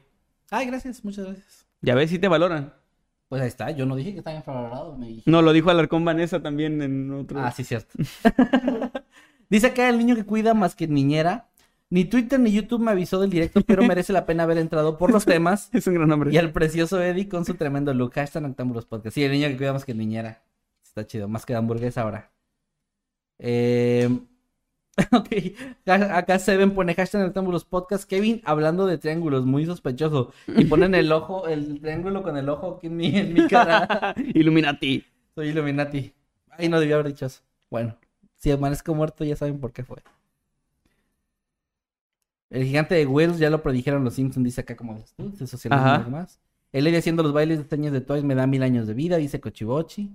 Ay, 0.51 0.67
gracias, 0.67 1.03
muchas 1.05 1.25
gracias. 1.25 1.67
Ya 1.81 1.95
ves 1.95 2.11
si 2.11 2.19
te 2.19 2.29
valoran. 2.29 2.75
Pues 3.29 3.43
ahí 3.43 3.49
está, 3.49 3.71
yo 3.73 3.87
no 3.87 3.97
dije 3.97 4.13
que 4.13 4.19
estaba 4.19 4.37
infravalorado, 4.37 4.97
me 4.97 5.09
dije. 5.09 5.31
No, 5.31 5.43
lo 5.43 5.53
dijo 5.53 5.71
Alarcón 5.71 6.05
Vanessa 6.05 6.41
también 6.41 6.81
en 6.81 7.11
otro. 7.13 7.41
Ah, 7.41 7.51
sí, 7.51 7.65
cierto. 7.65 7.99
Dice 9.49 9.69
acá 9.69 9.89
el 9.89 9.99
niño 9.99 10.17
que 10.17 10.25
cuida 10.25 10.55
más 10.55 10.75
que 10.75 10.87
niñera. 10.87 11.49
Ni 11.89 12.05
Twitter 12.05 12.41
ni 12.41 12.51
YouTube 12.51 12.81
me 12.81 12.91
avisó 12.91 13.21
del 13.21 13.31
directo, 13.31 13.61
pero 13.63 13.83
merece 13.87 14.13
la 14.13 14.27
pena 14.27 14.43
haber 14.43 14.59
entrado 14.59 14.99
por 14.99 15.13
los 15.13 15.25
temas. 15.25 15.71
Es 15.73 15.87
un 15.87 15.95
gran 15.95 16.09
nombre. 16.09 16.33
Y 16.33 16.37
al 16.37 16.53
precioso 16.53 17.01
Eddie 17.01 17.29
con 17.29 17.45
su 17.45 17.55
tremendo 17.55 17.95
look. 17.95 18.13
Hashtag 18.15 18.43
Noctámbulos 18.43 18.87
Podcast. 18.87 19.15
Sí, 19.15 19.25
el 19.25 19.33
niño 19.33 19.49
que 19.49 19.57
cuida 19.57 19.73
más 19.73 19.85
que 19.85 19.95
niñera. 19.95 20.43
Está 20.83 21.07
chido, 21.07 21.29
más 21.29 21.47
que 21.47 21.53
de 21.53 21.59
hamburguesa 21.59 22.03
ahora. 22.03 22.31
Eh... 23.39 24.09
ok, 25.13 25.29
acá 25.87 26.39
Seven 26.39 26.75
pone 26.75 26.95
hashtag 26.95 27.23
Noctámbulos 27.23 27.65
Podcast. 27.65 28.09
Kevin 28.09 28.41
hablando 28.45 28.87
de 28.87 28.97
triángulos, 28.97 29.45
muy 29.45 29.67
sospechoso. 29.67 30.33
Y 30.47 30.65
ponen 30.65 30.95
el 30.95 31.13
ojo, 31.13 31.49
el 31.49 31.81
triángulo 31.81 32.23
con 32.23 32.37
el 32.37 32.49
ojo 32.49 32.77
aquí 32.77 32.87
en 32.87 32.97
mi, 32.97 33.15
en 33.17 33.35
mi 33.35 33.47
cara. 33.47 34.15
Illuminati. 34.35 35.05
Soy 35.35 35.49
Illuminati. 35.49 36.15
Ay, 36.51 36.69
no 36.71 36.81
debía 36.81 36.95
haber 36.95 37.09
dicho 37.09 37.27
eso. 37.27 37.43
Bueno, 37.71 37.97
si 38.37 38.51
amanezco 38.51 38.95
muerto, 38.95 39.25
ya 39.25 39.37
saben 39.37 39.61
por 39.61 39.73
qué 39.73 39.85
fue. 39.85 39.99
El 42.49 42.65
gigante 42.65 42.95
de 42.95 43.07
Wells 43.07 43.39
ya 43.39 43.51
lo 43.51 43.63
predijeron 43.63 44.05
los 44.05 44.15
Simpsons, 44.15 44.45
dice 44.45 44.63
acá 44.63 44.77
como 44.77 45.05
tú, 45.17 45.33
Ajá. 45.71 46.01
y 46.01 46.05
demás. 46.05 46.41
El 46.73 46.87
Eddie 46.87 46.99
haciendo 46.99 47.23
los 47.23 47.33
bailes 47.33 47.59
de 47.59 47.65
teñas 47.65 47.93
de 47.93 48.01
Toys 48.01 48.25
me 48.25 48.35
da 48.35 48.47
mil 48.47 48.63
años 48.63 48.87
de 48.87 48.95
vida, 48.95 49.17
dice 49.17 49.41
Cochibochi. 49.41 50.11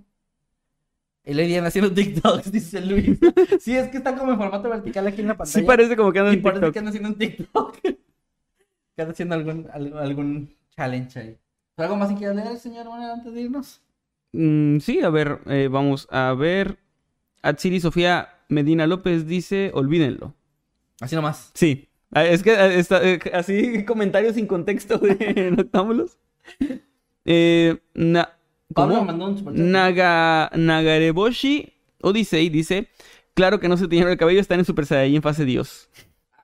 El 1.23 1.39
Eddie 1.39 1.57
anda 1.57 1.67
haciendo 1.67 1.91
TikToks, 1.93 2.51
dice 2.51 2.81
Luis. 2.81 3.19
sí, 3.59 3.75
es 3.75 3.89
que 3.89 3.97
está 3.97 4.15
como 4.15 4.31
en 4.31 4.37
formato 4.37 4.69
vertical 4.69 5.07
aquí 5.07 5.21
en 5.21 5.27
la 5.27 5.37
pantalla. 5.37 5.59
Sí 5.59 5.65
parece 5.65 5.95
como 5.95 6.11
que 6.11 6.19
anda 6.19 6.31
Y 6.33 6.37
en 6.37 6.41
parece 6.41 6.59
TikTok. 6.61 6.73
que 6.73 6.79
anda 6.79 6.89
haciendo 6.89 7.09
un 7.09 7.15
TikTok. 7.17 7.77
que 7.81 9.01
anda 9.01 9.11
haciendo 9.11 9.35
algún, 9.35 9.67
algún, 9.73 10.55
challenge 10.75 11.19
ahí. 11.19 11.37
¿Algo 11.77 11.95
más 11.95 12.09
que 12.09 12.15
quieras 12.15 12.35
leer, 12.35 12.57
señor 12.57 12.85
Manuel, 12.89 13.11
antes 13.11 13.33
de 13.33 13.41
irnos? 13.41 13.81
Mm, 14.33 14.79
sí, 14.79 15.01
a 15.01 15.09
ver, 15.09 15.39
eh, 15.47 15.67
vamos 15.71 16.07
a 16.11 16.33
ver. 16.33 16.77
Atsiri 17.41 17.79
Sofía 17.79 18.29
Medina 18.49 18.87
López 18.87 19.25
dice: 19.27 19.71
Olvídenlo. 19.73 20.33
Así 20.99 21.15
nomás. 21.15 21.51
Sí. 21.55 21.89
Ah, 22.11 22.25
Es 22.25 22.43
que 22.43 22.77
está, 22.77 23.01
eh, 23.07 23.19
así 23.33 23.83
comentarios 23.85 24.35
sin 24.35 24.45
contexto 24.47 24.97
de 24.97 25.51
Noctámbulos. 25.55 26.17
Eh, 27.25 27.77
na- 27.93 28.37
Pablo 28.73 29.03
mandó 29.03 29.27
un 29.27 29.37
superchat. 29.37 29.65
Naga, 29.65 30.51
Nagareboshi 30.55 31.73
Odyssey 32.01 32.49
dice: 32.49 32.89
Claro 33.33 33.59
que 33.59 33.67
no 33.67 33.77
se 33.77 33.87
tiñeron 33.87 34.11
el 34.11 34.17
cabello, 34.17 34.39
están 34.39 34.59
en 34.59 34.65
Super 34.65 34.85
Saiyajin 34.85 35.21
fase 35.21 35.45
Dios. 35.45 35.89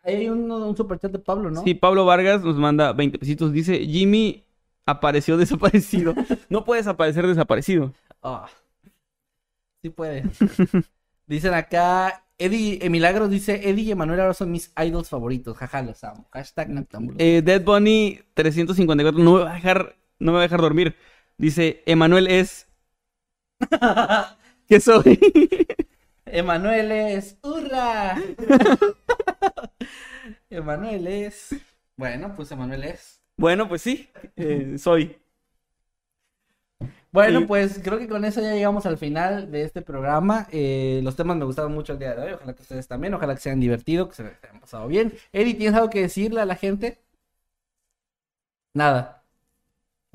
Hay 0.04 0.30
un, 0.30 0.50
un 0.50 0.78
superchat 0.78 1.12
de 1.12 1.20
Pablo, 1.20 1.52
¿no? 1.52 1.64
Sí, 1.64 1.74
Pablo 1.74 2.06
Vargas 2.06 2.44
nos 2.44 2.56
manda 2.56 2.94
20 2.94 3.20
pesitos. 3.20 3.52
Dice: 3.52 3.86
Jimmy 3.86 4.44
apareció 4.86 5.38
desaparecido. 5.38 6.16
no 6.50 6.64
puedes 6.64 6.88
aparecer 6.88 7.28
desaparecido. 7.28 7.94
Ah. 8.24 8.48
Sí 9.82 9.90
puede. 9.90 10.24
Dicen 11.28 11.54
acá, 11.54 12.24
Eddie, 12.38 12.80
eh, 12.82 12.90
Milagros 12.90 13.30
dice, 13.30 13.70
Eddie 13.70 13.84
y 13.84 13.92
Emanuel 13.92 14.22
ahora 14.22 14.34
son 14.34 14.52
mis 14.52 14.72
idols 14.84 15.10
favoritos. 15.10 15.58
Jaja, 15.58 15.82
los 15.82 16.04
amo. 16.04 16.28
Hashtag 16.32 16.70
Noctámbulos. 16.70 17.20
Eh, 17.20 17.42
Dead 17.44 17.64
Bunny 17.64 18.20
354 18.34 19.22
no 19.22 19.34
me 19.34 19.44
va 19.44 19.52
a 19.52 19.56
dejar, 19.56 19.96
no 20.20 20.32
me 20.32 20.36
va 20.38 20.40
a 20.40 20.44
dejar 20.44 20.62
dormir. 20.62 20.96
Dice: 21.38 21.84
Emanuel 21.86 22.28
es. 22.28 22.68
¿Qué 24.68 24.80
soy? 24.80 25.20
Emanuel 26.26 26.92
es, 26.92 27.38
¡hurra! 27.42 28.18
Emanuel 30.50 31.08
es... 31.08 31.56
Bueno, 31.96 32.34
pues 32.36 32.52
Emanuel 32.52 32.84
es. 32.84 33.22
bueno, 33.38 33.68
pues 33.68 33.82
sí, 33.82 34.10
eh, 34.36 34.78
soy. 34.78 35.18
Bueno, 37.12 37.40
Sí. 37.40 37.46
pues 37.48 37.80
creo 37.84 37.98
que 37.98 38.08
con 38.08 38.26
eso 38.26 38.42
ya 38.42 38.54
llegamos 38.54 38.86
al 38.86 38.98
final 38.98 39.50
de 39.52 39.64
este 39.64 39.82
programa. 39.82 40.48
Eh, 40.52 41.00
los 41.04 41.16
temas 41.16 41.38
me 41.38 41.46
gustaron 41.46 41.74
mucho 41.74 41.94
el 41.94 42.00
día 42.00 42.14
de 42.16 42.22
hoy. 42.24 42.34
Ojalá 42.34 42.54
que 42.54 42.62
ustedes 42.62 42.88
también. 42.88 43.14
Ojalá 43.14 43.34
que 43.36 43.42
se 43.42 43.50
hayan 43.50 43.60
divertido, 43.62 44.10
que 44.10 44.16
se 44.16 44.24
hayan 44.24 44.60
pasado 44.60 44.88
bien. 44.88 45.14
Eddie, 45.32 45.56
¿tienes 45.56 45.76
algo 45.76 45.90
que 45.90 46.02
decirle 46.02 46.42
a 46.42 46.46
la 46.46 46.56
gente? 46.56 47.00
Nada. 48.74 49.17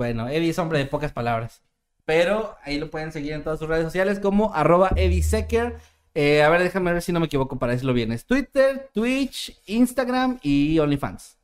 Bueno, 0.03 0.29
Eddie 0.29 0.51
es 0.51 0.59
hombre 0.59 0.81
de 0.81 0.87
pocas 0.87 1.13
palabras. 1.13 1.63
Pero 2.05 2.57
ahí 2.65 2.77
lo 2.81 2.91
pueden 2.91 3.13
seguir 3.13 3.35
en 3.35 3.45
todas 3.45 3.61
sus 3.61 3.69
redes 3.69 3.85
sociales 3.85 4.19
como 4.19 4.53
arroba 4.53 4.91
Secker. 5.23 5.77
Eh, 6.13 6.43
a 6.43 6.49
ver, 6.49 6.61
déjame 6.61 6.93
ver 6.93 7.03
si 7.03 7.13
no 7.13 7.21
me 7.21 7.27
equivoco 7.27 7.57
para 7.57 7.71
decirlo 7.71 7.95
bien. 7.95 8.11
Es 8.11 8.27
Twitter, 8.27 8.91
Twitch, 8.93 9.57
Instagram 9.67 10.41
y 10.43 10.77
OnlyFans. 10.81 11.39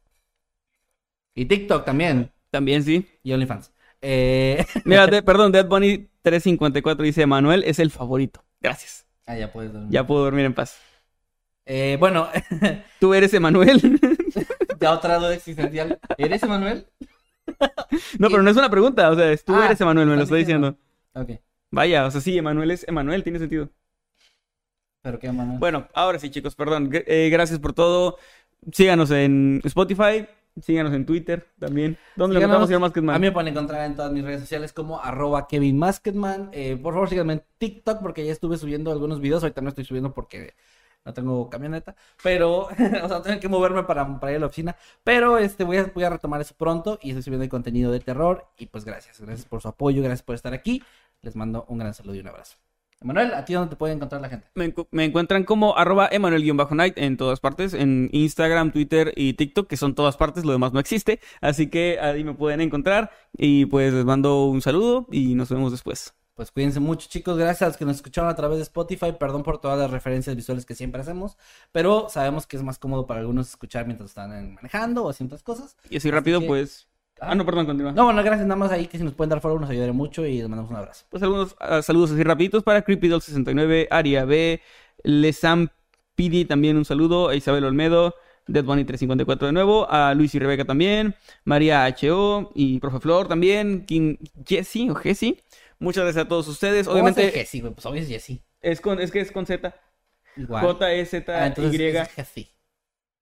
Y 1.36 1.44
TikTok 1.44 1.84
también. 1.84 2.32
También 2.50 2.82
sí. 2.82 3.06
Y 3.22 3.32
OnlyFans. 3.32 3.70
Eh... 4.02 4.66
Mira, 4.84 5.06
de- 5.06 5.22
perdón, 5.22 5.52
Dead 5.52 5.64
Bunny 5.68 6.08
354 6.22 7.04
dice: 7.04 7.22
Emanuel 7.22 7.62
es 7.62 7.78
el 7.78 7.92
favorito. 7.92 8.44
Gracias. 8.60 9.06
Ah, 9.24 9.36
ya 9.36 9.52
puedes 9.52 9.72
dormir. 9.72 9.92
Ya 9.92 10.04
puedo 10.04 10.24
dormir 10.24 10.46
en 10.46 10.54
paz. 10.54 10.78
Eh, 11.64 11.96
bueno, 12.00 12.28
¿Tú 12.98 13.14
eres 13.14 13.32
Emanuel? 13.34 14.00
ya 14.80 14.92
otra 14.92 15.18
duda 15.18 15.34
existencial. 15.34 16.00
¿Eres 16.16 16.42
Emanuel? 16.42 16.88
no, 18.18 18.28
pero 18.28 18.42
no 18.42 18.50
es 18.50 18.56
una 18.56 18.70
pregunta. 18.70 19.10
O 19.10 19.14
sea, 19.14 19.32
es 19.32 19.44
tú 19.44 19.54
Ah, 19.54 19.66
eres 19.66 19.80
Emanuel, 19.80 20.08
me 20.08 20.16
lo 20.16 20.22
estoy 20.22 20.40
diciendo. 20.40 20.76
Ok. 21.14 21.30
Vaya, 21.70 22.06
o 22.06 22.10
sea, 22.10 22.20
sí, 22.20 22.36
Emanuel 22.36 22.70
es 22.70 22.86
Emanuel, 22.88 23.22
tiene 23.22 23.38
sentido. 23.38 23.70
¿Pero 25.02 25.18
qué, 25.18 25.28
Emanuel? 25.28 25.58
Bueno, 25.58 25.88
ahora 25.94 26.18
sí, 26.18 26.30
chicos, 26.30 26.54
perdón. 26.54 26.90
Eh, 26.92 27.28
gracias 27.30 27.58
por 27.58 27.72
todo. 27.72 28.16
Síganos 28.72 29.10
en 29.10 29.60
Spotify, 29.64 30.26
síganos 30.60 30.92
en 30.92 31.06
Twitter 31.06 31.46
también. 31.58 31.96
¿Dónde 32.16 32.34
lo 32.34 32.40
encontramos, 32.40 32.68
señor 32.68 32.80
Masketman? 32.80 33.14
A 33.14 33.18
mí 33.18 33.26
me 33.26 33.32
pueden 33.32 33.48
encontrar 33.48 33.86
en 33.86 33.94
todas 33.94 34.12
mis 34.12 34.24
redes 34.24 34.40
sociales 34.40 34.72
como 34.72 35.00
arroba 35.00 35.46
Kevin 35.46 35.78
Masketman. 35.78 36.50
Eh, 36.52 36.76
por 36.82 36.94
favor, 36.94 37.08
síganme 37.08 37.34
en 37.34 37.42
TikTok 37.58 38.00
porque 38.00 38.26
ya 38.26 38.32
estuve 38.32 38.56
subiendo 38.58 38.90
algunos 38.90 39.20
videos. 39.20 39.42
Ahorita 39.42 39.60
no 39.60 39.68
estoy 39.68 39.84
subiendo 39.84 40.12
porque 40.12 40.54
no 41.04 41.14
tengo 41.14 41.48
camioneta. 41.50 41.94
Pero, 42.22 42.68
o 43.02 43.08
sea, 43.08 43.22
tengo 43.22 43.40
que 43.40 43.48
moverme 43.48 43.82
para, 43.84 44.18
para 44.20 44.32
ir 44.32 44.36
a 44.36 44.40
la 44.40 44.46
oficina. 44.46 44.76
Pero 45.04 45.38
este, 45.38 45.64
voy, 45.64 45.78
a, 45.78 45.84
voy 45.94 46.04
a 46.04 46.10
retomar 46.10 46.40
eso 46.40 46.54
pronto 46.56 46.98
y 47.02 47.10
estoy 47.10 47.22
subiendo 47.22 47.44
el 47.44 47.50
contenido 47.50 47.90
de 47.92 48.00
terror. 48.00 48.46
Y 48.58 48.66
pues 48.66 48.84
gracias, 48.84 49.20
gracias 49.20 49.46
por 49.48 49.60
su 49.62 49.68
apoyo, 49.68 50.02
gracias 50.02 50.22
por 50.22 50.34
estar 50.34 50.52
aquí. 50.54 50.82
Les 51.22 51.34
mando 51.36 51.64
un 51.68 51.78
gran 51.78 51.94
saludo 51.94 52.14
y 52.14 52.20
un 52.20 52.28
abrazo. 52.28 52.56
Emanuel, 53.00 53.32
¿a 53.34 53.44
ti 53.44 53.52
dónde 53.54 53.70
te 53.70 53.76
puede 53.76 53.92
encontrar 53.94 54.20
la 54.20 54.28
gente? 54.28 54.48
Me, 54.56 54.74
encu- 54.74 54.88
me 54.90 55.04
encuentran 55.04 55.44
como 55.44 55.76
arroba 55.78 56.08
Emanuel-Night 56.10 56.98
en 56.98 57.16
todas 57.16 57.38
partes, 57.38 57.72
en 57.72 58.08
Instagram, 58.12 58.72
Twitter 58.72 59.12
y 59.16 59.34
TikTok, 59.34 59.68
que 59.68 59.76
son 59.76 59.94
todas 59.94 60.16
partes, 60.16 60.44
lo 60.44 60.50
demás 60.52 60.72
no 60.72 60.80
existe. 60.80 61.20
Así 61.40 61.68
que 61.70 62.00
ahí 62.00 62.24
me 62.24 62.34
pueden 62.34 62.60
encontrar 62.60 63.12
y 63.36 63.66
pues 63.66 63.92
les 63.94 64.04
mando 64.04 64.46
un 64.46 64.60
saludo 64.62 65.06
y 65.12 65.34
nos 65.36 65.48
vemos 65.48 65.70
después. 65.70 66.14
Pues 66.38 66.52
cuídense 66.52 66.78
mucho, 66.78 67.08
chicos. 67.08 67.36
Gracias 67.36 67.62
a 67.62 67.66
los 67.66 67.76
que 67.76 67.84
nos 67.84 67.96
escucharon 67.96 68.30
a 68.30 68.36
través 68.36 68.58
de 68.58 68.62
Spotify. 68.62 69.10
Perdón 69.18 69.42
por 69.42 69.60
todas 69.60 69.76
las 69.76 69.90
referencias 69.90 70.36
visuales 70.36 70.64
que 70.64 70.76
siempre 70.76 71.00
hacemos. 71.00 71.36
Pero 71.72 72.06
sabemos 72.08 72.46
que 72.46 72.56
es 72.56 72.62
más 72.62 72.78
cómodo 72.78 73.08
para 73.08 73.18
algunos 73.18 73.48
escuchar 73.48 73.86
mientras 73.86 74.10
están 74.10 74.54
manejando 74.54 75.04
o 75.04 75.10
haciendo 75.10 75.34
otras 75.34 75.42
cosas. 75.42 75.76
Y 75.90 75.96
así 75.96 76.12
rápido, 76.12 76.38
que- 76.38 76.46
pues... 76.46 76.86
Ah, 77.20 77.34
no, 77.34 77.44
perdón, 77.44 77.66
continúa. 77.66 77.90
No, 77.90 78.04
bueno, 78.04 78.22
gracias. 78.22 78.46
Nada 78.46 78.54
más 78.54 78.70
ahí 78.70 78.86
que 78.86 78.98
si 78.98 79.02
nos 79.02 79.14
pueden 79.14 79.30
dar 79.30 79.40
follow 79.40 79.58
nos 79.58 79.68
ayudaré 79.68 79.90
mucho 79.90 80.24
y 80.24 80.38
les 80.38 80.48
mandamos 80.48 80.70
un 80.70 80.76
abrazo. 80.76 81.06
Pues 81.08 81.24
algunos 81.24 81.56
ah, 81.58 81.82
saludos 81.82 82.12
así 82.12 82.22
rapiditos 82.22 82.62
para 82.62 82.84
CreepyDoll69, 82.84 83.88
Aria 83.90 84.24
B, 84.24 84.60
Lesam 85.02 85.70
PD 86.14 86.44
también 86.44 86.76
un 86.76 86.84
saludo, 86.84 87.30
a 87.30 87.34
Isabel 87.34 87.64
Olmedo, 87.64 88.14
Dead 88.46 88.62
Bunny 88.62 88.84
354 88.84 89.48
de 89.48 89.52
nuevo, 89.52 89.90
a 89.90 90.14
Luis 90.14 90.36
y 90.36 90.38
Rebeca 90.38 90.64
también, 90.64 91.16
María 91.42 91.92
HO 92.00 92.52
y 92.54 92.78
Profe 92.78 93.00
Flor 93.00 93.26
también, 93.26 93.84
King 93.86 94.18
Jesse 94.46 94.88
o 94.88 94.94
Jesse. 94.94 95.34
Muchas 95.78 96.04
gracias 96.04 96.24
a 96.24 96.28
todos 96.28 96.48
ustedes. 96.48 96.86
¿Cómo 96.86 97.02
va 97.02 97.10
a 97.10 97.12
ser 97.12 97.24
Obviamente 97.24 97.38
Jessy, 97.40 97.60
güey? 97.60 97.72
Pues 97.74 97.86
obvio 97.86 98.02
es 98.02 98.08
Jessy. 98.08 98.42
es 98.60 98.80
con 98.80 99.00
es 99.00 99.10
que 99.10 99.20
es 99.20 99.30
con 99.32 99.46
Z. 99.46 99.74
Igual. 100.36 100.64
J-E-Z-Y. 100.64 101.34
Ah, 101.34 101.46
entonces 101.46 101.80
es 101.80 102.08
Jesse. 102.14 102.54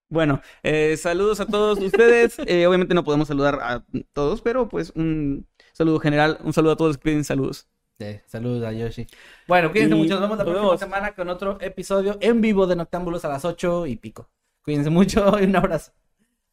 Bueno, 0.09 0.41
eh, 0.63 0.97
saludos 0.97 1.41
a 1.41 1.47
todos 1.47 1.79
ustedes. 1.81 2.37
Eh, 2.47 2.67
obviamente 2.67 2.95
no 2.95 3.05
podemos 3.05 3.29
saludar 3.29 3.59
a 3.61 3.85
todos, 4.13 4.41
pero 4.41 4.69
pues 4.69 4.93
un 4.95 5.47
saludo 5.73 5.99
general, 5.99 6.39
un 6.45 6.53
saludo 6.53 6.73
a 6.73 6.77
todos 6.77 6.91
los 6.91 6.99
que 6.99 7.05
piden 7.05 7.25
saludos. 7.25 7.69
Sí, 7.99 8.21
saludos 8.27 8.63
a 8.65 8.73
Yoshi. 8.73 9.07
Bueno, 9.49 9.71
cuídense 9.73 9.95
Y 9.95 9.99
mucho. 9.99 10.15
Nos 10.15 10.21
vemos 10.21 10.39
la 10.39 10.45
nos 10.45 10.53
próxima 10.53 10.67
vemos. 10.69 10.81
semana 10.81 11.15
con 11.15 11.29
otro 11.31 11.59
episodio 11.61 12.19
en 12.21 12.41
vivo 12.41 12.67
de 12.67 12.77
Noctámbulos 12.77 13.25
a 13.25 13.29
las 13.29 13.45
8 13.45 13.87
y 13.87 13.97
pico. 13.97 14.31
Cuídense 14.63 14.91
mucho 14.91 15.39
y 15.41 15.45
un 15.45 15.57
abrazo. 15.57 15.93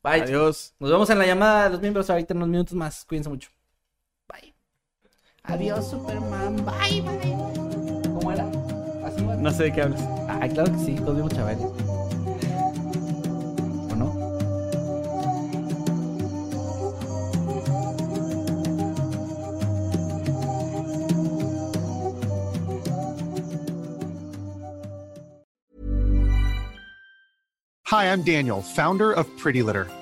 Bye. 0.02 0.22
Adiós. 0.22 0.74
Nos 0.80 0.90
vemos 0.90 1.10
en 1.10 1.20
la 1.20 1.26
llamada 1.26 1.66
de 1.66 1.70
los 1.72 1.82
miembros 1.82 2.10
ahorita 2.10 2.34
en 2.34 2.38
unos 2.38 2.50
minutos 2.50 2.74
más. 2.74 3.06
Cuídense 3.06 3.30
mucho. 3.30 3.50
Bye. 5.46 5.56
Adiós, 5.56 5.90
Superman. 5.90 6.56
Bye, 6.64 7.02
bye. 7.02 7.36
¿Cómo 8.14 8.32
era? 8.32 8.46
¿Así 9.06 9.26
va? 9.26 9.36
No 9.36 9.52
sé 9.52 9.64
de 9.64 9.74
qué 9.74 9.82
hablas. 9.82 10.02
Ay, 10.28 10.50
claro 10.50 10.72
que 10.72 10.80
sí. 10.80 10.96
Todos 10.96 11.18
vimos 11.18 11.34
chavales. 11.34 11.60
¿O 13.92 13.96
no? 13.96 14.14
Hi, 27.86 28.06
I'm 28.06 28.24
Daniel, 28.24 28.62
founder 28.62 29.12
of 29.12 29.28
Pretty 29.38 29.62
Litter. 29.62 29.88